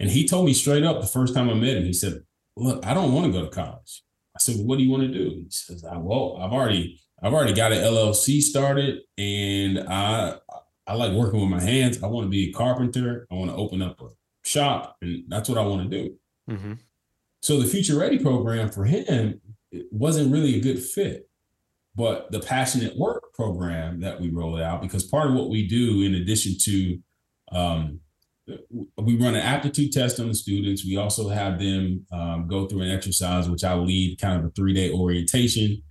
and 0.00 0.10
he 0.10 0.26
told 0.26 0.46
me 0.46 0.54
straight 0.54 0.84
up 0.84 1.00
the 1.00 1.06
first 1.06 1.34
time 1.34 1.48
I 1.48 1.54
met 1.54 1.76
him. 1.76 1.84
He 1.84 1.92
said, 1.92 2.22
"Look, 2.56 2.84
I 2.84 2.92
don't 2.92 3.12
want 3.12 3.26
to 3.26 3.32
go 3.32 3.44
to 3.44 3.50
college." 3.50 4.02
I 4.36 4.40
said, 4.40 4.56
well, 4.56 4.66
"What 4.66 4.78
do 4.78 4.84
you 4.84 4.90
want 4.90 5.04
to 5.04 5.08
do?" 5.08 5.30
He 5.30 5.46
says, 5.50 5.84
"I 5.84 5.96
"Well, 5.98 6.38
I've 6.40 6.52
already 6.52 7.00
I've 7.22 7.32
already 7.32 7.54
got 7.54 7.72
an 7.72 7.78
LLC 7.78 8.40
started 8.40 9.00
and 9.16 9.80
I 9.88 10.36
I 10.86 10.94
like 10.94 11.12
working 11.12 11.40
with 11.40 11.48
my 11.48 11.62
hands. 11.62 12.02
I 12.02 12.08
want 12.08 12.26
to 12.26 12.30
be 12.30 12.50
a 12.50 12.52
carpenter. 12.52 13.26
I 13.30 13.34
want 13.34 13.50
to 13.50 13.56
open 13.56 13.80
up 13.80 14.00
a 14.00 14.08
shop 14.44 14.96
and 15.00 15.24
that's 15.28 15.48
what 15.48 15.58
I 15.58 15.62
want 15.62 15.90
to 15.90 16.02
do. 16.02 16.14
Mm-hmm. 16.50 16.72
So 17.42 17.58
the 17.58 17.66
Future 17.66 17.98
Ready 17.98 18.18
program 18.18 18.70
for 18.70 18.84
him 18.84 19.40
wasn't 19.90 20.32
really 20.32 20.56
a 20.56 20.60
good 20.60 20.82
fit. 20.82 21.28
But 21.96 22.30
the 22.32 22.40
passionate 22.40 22.98
work 22.98 23.32
program 23.34 24.00
that 24.00 24.20
we 24.20 24.28
rolled 24.28 24.60
out, 24.60 24.82
because 24.82 25.04
part 25.04 25.28
of 25.28 25.34
what 25.34 25.48
we 25.48 25.66
do, 25.66 26.02
in 26.02 26.16
addition 26.16 26.58
to 26.62 26.98
um, 27.52 28.00
we 28.98 29.16
run 29.16 29.34
an 29.34 29.40
aptitude 29.40 29.92
test 29.92 30.20
on 30.20 30.28
the 30.28 30.34
students. 30.34 30.84
We 30.84 30.96
also 30.96 31.28
have 31.28 31.58
them 31.58 32.04
um, 32.12 32.46
go 32.46 32.66
through 32.66 32.82
an 32.82 32.90
exercise, 32.90 33.48
which 33.48 33.64
I 33.64 33.74
lead 33.74 34.20
kind 34.20 34.38
of 34.38 34.46
a 34.46 34.50
three 34.50 34.74
day 34.74 34.92
orientation 34.92 35.82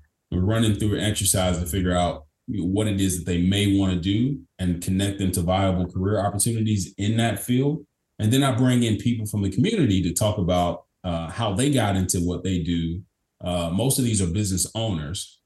running 0.41 0.75
through 0.75 0.95
an 0.95 1.03
exercise 1.03 1.59
to 1.59 1.65
figure 1.65 1.95
out 1.95 2.25
what 2.47 2.87
it 2.87 2.99
is 2.99 3.17
that 3.17 3.25
they 3.25 3.41
may 3.41 3.77
want 3.77 3.93
to 3.93 3.99
do 3.99 4.39
and 4.59 4.81
connect 4.81 5.19
them 5.19 5.31
to 5.31 5.41
viable 5.41 5.89
career 5.89 6.19
opportunities 6.19 6.93
in 6.97 7.17
that 7.17 7.39
field. 7.39 7.85
And 8.19 8.31
then 8.31 8.43
I 8.43 8.55
bring 8.55 8.83
in 8.83 8.97
people 8.97 9.25
from 9.25 9.41
the 9.41 9.49
community 9.49 10.01
to 10.03 10.13
talk 10.13 10.37
about 10.37 10.83
uh, 11.03 11.29
how 11.29 11.53
they 11.53 11.69
got 11.69 11.95
into 11.95 12.19
what 12.19 12.43
they 12.43 12.59
do. 12.59 13.01
Uh, 13.43 13.69
most 13.69 13.97
of 13.97 14.05
these 14.05 14.21
are 14.21 14.27
business 14.27 14.69
owners, 14.75 15.39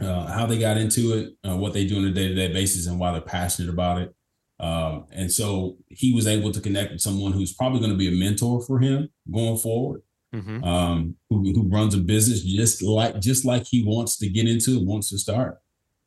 uh, 0.00 0.26
how 0.26 0.46
they 0.46 0.58
got 0.58 0.76
into 0.76 1.12
it, 1.14 1.48
uh, 1.48 1.56
what 1.56 1.72
they 1.72 1.86
do 1.86 1.98
on 1.98 2.04
a 2.04 2.10
day 2.10 2.28
to 2.28 2.34
day 2.34 2.52
basis, 2.52 2.86
and 2.86 2.98
why 2.98 3.12
they're 3.12 3.20
passionate 3.20 3.68
about 3.68 4.00
it. 4.00 4.14
Um, 4.58 5.06
and 5.12 5.30
so 5.30 5.76
he 5.88 6.12
was 6.14 6.26
able 6.26 6.52
to 6.52 6.60
connect 6.60 6.92
with 6.92 7.00
someone 7.00 7.32
who's 7.32 7.52
probably 7.52 7.80
going 7.80 7.92
to 7.92 7.98
be 7.98 8.08
a 8.08 8.12
mentor 8.12 8.62
for 8.62 8.78
him 8.78 9.08
going 9.30 9.58
forward 9.58 10.02
mm-hmm. 10.34 10.64
um, 10.64 11.16
who, 11.30 11.52
who 11.52 11.68
runs 11.68 11.94
a 11.94 11.98
business 11.98 12.42
just 12.42 12.82
like 12.82 13.20
just 13.20 13.44
like 13.44 13.64
he 13.66 13.84
wants 13.84 14.16
to 14.18 14.28
get 14.28 14.48
into, 14.48 14.84
wants 14.84 15.10
to 15.10 15.18
start. 15.18 15.58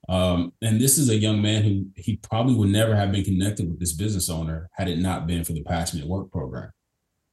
Um, 0.08 0.54
and 0.62 0.80
this 0.80 0.98
is 0.98 1.10
a 1.10 1.16
young 1.16 1.42
man 1.42 1.64
who 1.64 1.88
he 1.96 2.18
probably 2.18 2.56
would 2.56 2.70
never 2.70 2.96
have 2.96 3.12
been 3.12 3.24
connected 3.24 3.68
with 3.68 3.80
this 3.80 3.94
business 3.94 4.30
owner 4.30 4.70
had 4.74 4.88
it 4.88 5.00
not 5.00 5.26
been 5.26 5.44
for 5.44 5.54
the 5.54 5.64
Passionate 5.64 6.08
Work 6.08 6.32
program. 6.32 6.72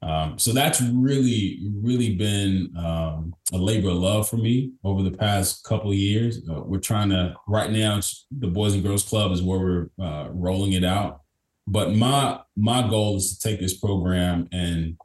Um, 0.02 0.36
so 0.36 0.52
that's 0.52 0.80
really, 0.80 1.60
really 1.80 2.16
been 2.16 2.74
um, 2.76 3.34
a 3.52 3.58
labor 3.58 3.90
of 3.90 3.96
love 3.96 4.28
for 4.28 4.36
me 4.36 4.72
over 4.82 5.02
the 5.02 5.16
past 5.16 5.62
couple 5.64 5.94
years. 5.94 6.40
Uh, 6.50 6.62
we're 6.62 6.80
trying 6.80 7.10
to 7.10 7.34
right 7.46 7.70
now. 7.70 8.00
the 8.32 8.48
Boys 8.48 8.74
and 8.74 8.82
Girls 8.82 9.04
Club 9.04 9.30
is 9.30 9.42
where 9.42 9.60
we're 9.60 10.04
uh, 10.04 10.28
rolling 10.32 10.72
it 10.72 10.84
out. 10.84 11.20
But 11.68 11.94
my 11.94 12.40
my 12.56 12.88
goal 12.88 13.16
is 13.16 13.38
to 13.38 13.48
take 13.48 13.60
this 13.60 13.78
program 13.78 14.48
and 14.50 14.96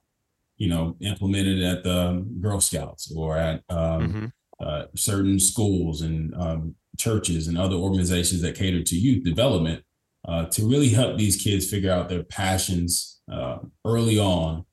you 0.58 0.68
know 0.68 0.96
implemented 1.02 1.62
at 1.64 1.84
the 1.84 2.26
Girl 2.42 2.60
Scouts 2.60 3.12
or 3.16 3.38
at 3.38 3.64
um, 3.70 3.78
mm-hmm. 3.78 4.26
uh, 4.60 4.84
certain 4.96 5.40
schools 5.40 6.02
and 6.02 6.34
um, 6.36 6.76
churches 6.98 7.48
and 7.48 7.58
other 7.58 7.76
organizations 7.76 8.42
that 8.42 8.56
cater 8.56 8.84
to 8.84 8.96
youth 8.96 9.24
development 9.24 9.84
uh, 10.28 10.46
to 10.46 10.68
really 10.68 10.90
help 10.90 11.18
these 11.18 11.42
kids 11.42 11.70
figure 11.70 11.92
out 11.92 12.10
their 12.10 12.24
passions 12.24 13.22
uh, 13.32 13.60
early 13.86 14.18
on 14.18 14.66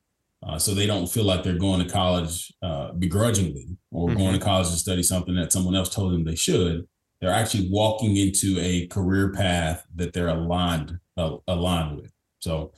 uh, 0.46 0.58
so 0.58 0.74
they 0.74 0.86
don't 0.86 1.06
feel 1.06 1.24
like 1.24 1.42
they're 1.42 1.58
going 1.58 1.84
to 1.84 1.90
college 1.90 2.52
uh, 2.62 2.92
begrudgingly 2.92 3.76
or 3.90 4.08
mm-hmm. 4.08 4.18
going 4.18 4.32
to 4.38 4.44
college 4.44 4.68
to 4.68 4.76
study 4.76 5.02
something 5.02 5.34
that 5.34 5.52
someone 5.52 5.74
else 5.74 5.88
told 5.88 6.12
them 6.12 6.24
they 6.24 6.34
should. 6.34 6.86
They're 7.20 7.32
actually 7.32 7.68
walking 7.70 8.16
into 8.16 8.58
a 8.60 8.86
career 8.88 9.32
path 9.32 9.86
that 9.94 10.12
they're 10.12 10.28
aligned 10.28 10.98
aligned 11.16 11.96
with. 11.96 12.12
So, 12.40 12.72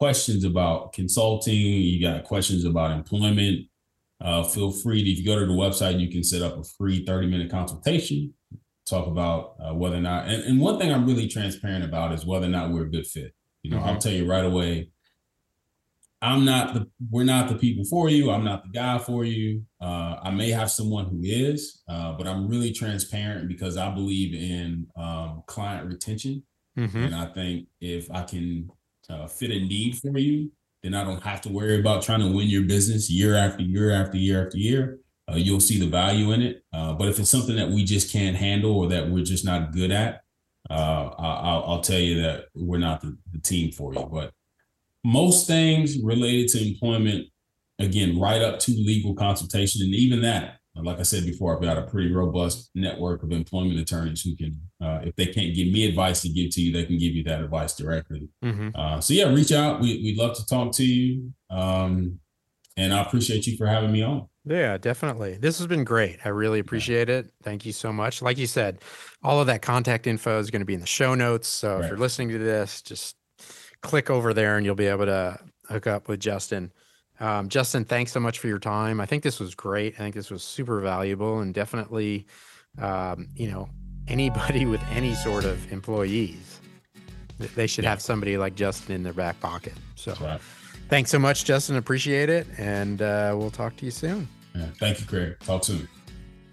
questions 0.00 0.44
about 0.44 0.94
consulting, 0.94 1.54
you 1.54 2.00
got 2.00 2.24
questions 2.24 2.64
about 2.64 2.90
employment, 2.90 3.66
uh, 4.22 4.42
feel 4.42 4.70
free 4.70 5.04
to, 5.04 5.10
if 5.10 5.18
you 5.18 5.26
go 5.26 5.38
to 5.38 5.44
the 5.44 5.52
website, 5.52 6.00
you 6.00 6.08
can 6.08 6.24
set 6.24 6.40
up 6.40 6.58
a 6.58 6.64
free 6.64 7.04
30 7.04 7.26
minute 7.26 7.50
consultation, 7.50 8.32
talk 8.86 9.06
about 9.06 9.56
uh, 9.62 9.74
whether 9.74 9.96
or 9.96 10.00
not, 10.00 10.26
and, 10.26 10.42
and, 10.44 10.60
one 10.60 10.78
thing 10.78 10.90
I'm 10.90 11.06
really 11.06 11.28
transparent 11.28 11.84
about 11.84 12.12
is 12.12 12.24
whether 12.24 12.46
or 12.46 12.50
not 12.50 12.70
we're 12.70 12.84
a 12.84 12.90
good 12.90 13.06
fit. 13.06 13.34
You 13.62 13.70
know, 13.70 13.76
mm-hmm. 13.76 13.88
I'll 13.88 13.98
tell 13.98 14.12
you 14.12 14.28
right 14.28 14.44
away, 14.44 14.90
I'm 16.22 16.44
not 16.44 16.74
the 16.74 16.86
we're 17.10 17.24
not 17.24 17.48
the 17.48 17.54
people 17.54 17.84
for 17.84 18.10
you. 18.10 18.30
I'm 18.30 18.44
not 18.44 18.62
the 18.62 18.68
guy 18.70 18.98
for 18.98 19.24
you. 19.24 19.62
Uh, 19.80 20.16
I 20.22 20.30
may 20.30 20.50
have 20.50 20.70
someone 20.70 21.06
who 21.06 21.20
is, 21.22 21.82
uh, 21.88 22.12
but 22.12 22.26
I'm 22.26 22.46
really 22.46 22.72
transparent 22.72 23.48
because 23.48 23.78
I 23.78 23.90
believe 23.90 24.34
in 24.34 24.86
um, 24.96 25.42
client 25.46 25.86
retention, 25.86 26.42
mm-hmm. 26.78 27.04
and 27.04 27.14
I 27.14 27.26
think 27.26 27.68
if 27.80 28.10
I 28.10 28.22
can 28.22 28.70
uh, 29.10 29.26
fit 29.26 29.50
a 29.50 29.58
need 29.58 29.98
for 29.98 30.18
you, 30.18 30.50
then 30.82 30.94
I 30.94 31.04
don't 31.04 31.22
have 31.22 31.40
to 31.42 31.48
worry 31.48 31.78
about 31.78 32.02
trying 32.02 32.20
to 32.20 32.32
win 32.32 32.48
your 32.48 32.62
business 32.62 33.10
year 33.10 33.36
after 33.36 33.62
year 33.62 33.90
after 33.90 34.16
year 34.16 34.46
after 34.46 34.58
year. 34.58 34.98
Uh, 35.30 35.36
you'll 35.36 35.60
see 35.60 35.78
the 35.78 35.86
value 35.86 36.32
in 36.32 36.42
it. 36.42 36.62
Uh, 36.72 36.94
but 36.94 37.08
if 37.08 37.18
it's 37.18 37.30
something 37.30 37.56
that 37.56 37.68
we 37.68 37.84
just 37.84 38.12
can't 38.12 38.36
handle 38.36 38.76
or 38.78 38.88
that 38.88 39.08
we're 39.08 39.24
just 39.24 39.44
not 39.44 39.72
good 39.72 39.90
at, 39.90 40.22
uh, 40.68 41.10
I, 41.18 41.68
will 41.68 41.80
tell 41.80 41.98
you 41.98 42.22
that 42.22 42.46
we're 42.54 42.78
not 42.78 43.00
the, 43.00 43.16
the 43.32 43.40
team 43.40 43.72
for 43.72 43.94
you. 43.94 44.08
But 44.10 44.32
most 45.04 45.46
things 45.46 45.98
related 46.02 46.48
to 46.50 46.68
employment, 46.68 47.26
again, 47.78 48.18
right 48.18 48.42
up 48.42 48.58
to 48.60 48.72
legal 48.72 49.14
consultation. 49.14 49.82
And 49.82 49.94
even 49.94 50.22
that, 50.22 50.58
like 50.74 50.98
I 50.98 51.02
said 51.02 51.24
before, 51.24 51.54
I've 51.54 51.62
got 51.62 51.78
a 51.78 51.82
pretty 51.82 52.12
robust 52.12 52.70
network 52.74 53.22
of 53.22 53.32
employment 53.32 53.80
attorneys 53.80 54.22
who 54.22 54.36
can, 54.36 54.60
uh, 54.80 55.00
if 55.02 55.14
they 55.16 55.26
can't 55.26 55.54
give 55.54 55.68
me 55.68 55.86
advice 55.86 56.22
to 56.22 56.28
give 56.28 56.50
to 56.52 56.60
you, 56.60 56.72
they 56.72 56.84
can 56.84 56.98
give 56.98 57.14
you 57.14 57.22
that 57.24 57.42
advice 57.42 57.76
directly. 57.76 58.28
Mm-hmm. 58.42 58.70
Uh, 58.74 59.00
so 59.00 59.14
yeah, 59.14 59.32
reach 59.32 59.52
out. 59.52 59.80
We, 59.80 60.14
would 60.16 60.22
love 60.22 60.36
to 60.36 60.46
talk 60.46 60.72
to 60.76 60.84
you. 60.84 61.32
Um, 61.50 62.18
and 62.76 62.94
I 62.94 63.02
appreciate 63.02 63.46
you 63.46 63.56
for 63.56 63.66
having 63.66 63.92
me 63.92 64.02
on. 64.02 64.26
Yeah, 64.46 64.78
definitely. 64.78 65.36
This 65.36 65.58
has 65.58 65.66
been 65.66 65.84
great. 65.84 66.18
I 66.24 66.30
really 66.30 66.60
appreciate 66.60 67.08
yeah. 67.08 67.16
it. 67.16 67.32
Thank 67.42 67.66
you 67.66 67.72
so 67.72 67.92
much. 67.92 68.22
Like 68.22 68.38
you 68.38 68.46
said, 68.46 68.78
all 69.22 69.40
of 69.40 69.46
that 69.48 69.60
contact 69.60 70.06
info 70.06 70.38
is 70.38 70.50
going 70.50 70.60
to 70.60 70.66
be 70.66 70.74
in 70.74 70.80
the 70.80 70.86
show 70.86 71.14
notes. 71.14 71.46
So 71.46 71.74
right. 71.74 71.84
if 71.84 71.90
you're 71.90 71.98
listening 71.98 72.30
to 72.30 72.38
this, 72.38 72.80
just 72.80 73.16
click 73.82 74.08
over 74.08 74.32
there 74.32 74.56
and 74.56 74.64
you'll 74.64 74.74
be 74.74 74.86
able 74.86 75.06
to 75.06 75.38
hook 75.68 75.86
up 75.86 76.08
with 76.08 76.20
Justin. 76.20 76.72
Um, 77.18 77.50
Justin, 77.50 77.84
thanks 77.84 78.12
so 78.12 78.20
much 78.20 78.38
for 78.38 78.48
your 78.48 78.58
time. 78.58 78.98
I 78.98 79.04
think 79.04 79.22
this 79.22 79.40
was 79.40 79.54
great. 79.54 79.94
I 79.94 79.98
think 79.98 80.14
this 80.14 80.30
was 80.30 80.42
super 80.42 80.80
valuable 80.80 81.40
and 81.40 81.52
definitely, 81.52 82.26
um, 82.78 83.28
you 83.34 83.50
know, 83.50 83.68
anybody 84.08 84.66
with 84.72 84.82
any 84.90 85.14
sort 85.14 85.44
of 85.44 85.72
employees, 85.72 86.60
they 87.54 87.66
should 87.66 87.84
yeah. 87.84 87.90
have 87.90 88.00
somebody 88.00 88.36
like 88.36 88.54
Justin 88.54 88.94
in 88.94 89.02
their 89.02 89.12
back 89.12 89.40
pocket. 89.40 89.74
So 89.94 90.14
right. 90.20 90.40
thanks 90.88 91.10
so 91.10 91.18
much, 91.18 91.44
Justin. 91.44 91.76
Appreciate 91.76 92.28
it. 92.28 92.46
And 92.58 93.02
uh, 93.02 93.34
we'll 93.36 93.50
talk 93.50 93.76
to 93.76 93.84
you 93.84 93.90
soon. 93.90 94.28
Yeah, 94.54 94.66
thank 94.78 95.00
you, 95.00 95.06
Craig. 95.06 95.36
Talk 95.40 95.64
soon. 95.64 95.88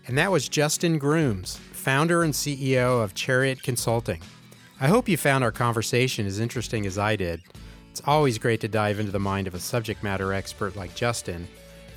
And 0.07 0.17
that 0.17 0.31
was 0.31 0.47
Justin 0.47 0.97
Grooms, 0.97 1.57
founder 1.73 2.23
and 2.23 2.33
CEO 2.33 3.03
of 3.03 3.13
Chariot 3.13 3.61
Consulting. 3.61 4.21
I 4.79 4.87
hope 4.87 5.09
you 5.09 5.17
found 5.17 5.43
our 5.43 5.51
conversation 5.51 6.25
as 6.25 6.39
interesting 6.39 6.85
as 6.85 6.97
I 6.97 7.15
did. 7.15 7.41
It's 7.89 8.01
always 8.05 8.37
great 8.37 8.61
to 8.61 8.67
dive 8.67 8.99
into 8.99 9.11
the 9.11 9.19
mind 9.19 9.47
of 9.47 9.55
a 9.55 9.59
subject 9.59 10.03
matter 10.03 10.31
expert 10.31 10.75
like 10.75 10.95
Justin. 10.95 11.47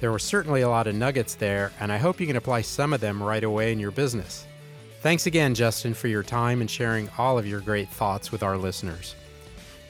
There 0.01 0.11
were 0.11 0.19
certainly 0.19 0.63
a 0.63 0.69
lot 0.69 0.87
of 0.87 0.95
nuggets 0.95 1.35
there, 1.35 1.73
and 1.79 1.93
I 1.93 1.99
hope 1.99 2.19
you 2.19 2.27
can 2.27 2.37
apply 2.37 2.63
some 2.63 2.95
of 2.95 3.01
them 3.01 3.23
right 3.23 3.45
away 3.45 3.71
in 3.71 3.79
your 3.79 3.91
business. 3.91 4.47
Thanks 5.01 5.27
again, 5.27 5.55
Justin, 5.55 5.95
for 5.95 6.09
your 6.09 6.23
time 6.23 6.61
and 6.61 6.71
sharing 6.71 7.09
all 7.17 7.39
of 7.39 7.47
your 7.47 7.61
great 7.61 7.89
thoughts 7.89 8.31
with 8.31 8.43
our 8.43 8.59
listeners. 8.59 9.15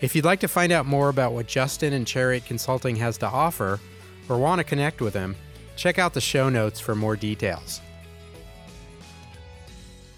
If 0.01 0.15
you'd 0.15 0.25
like 0.25 0.41
to 0.41 0.49
find 0.49 0.73
out 0.73 0.87
more 0.87 1.09
about 1.09 1.33
what 1.33 1.47
Justin 1.47 1.93
and 1.93 2.07
Chariot 2.07 2.47
Consulting 2.47 2.97
has 2.97 3.19
to 3.19 3.27
offer, 3.27 3.81
or 4.29 4.39
want 4.39 4.61
to 4.61 4.65
connect 4.65 5.01
with 5.01 5.13
him, 5.13 5.35
check 5.77 5.99
out 5.99 6.15
the 6.15 6.21
show 6.21 6.49
notes 6.49 6.79
for 6.79 6.95
more 6.95 7.17
details. 7.17 7.81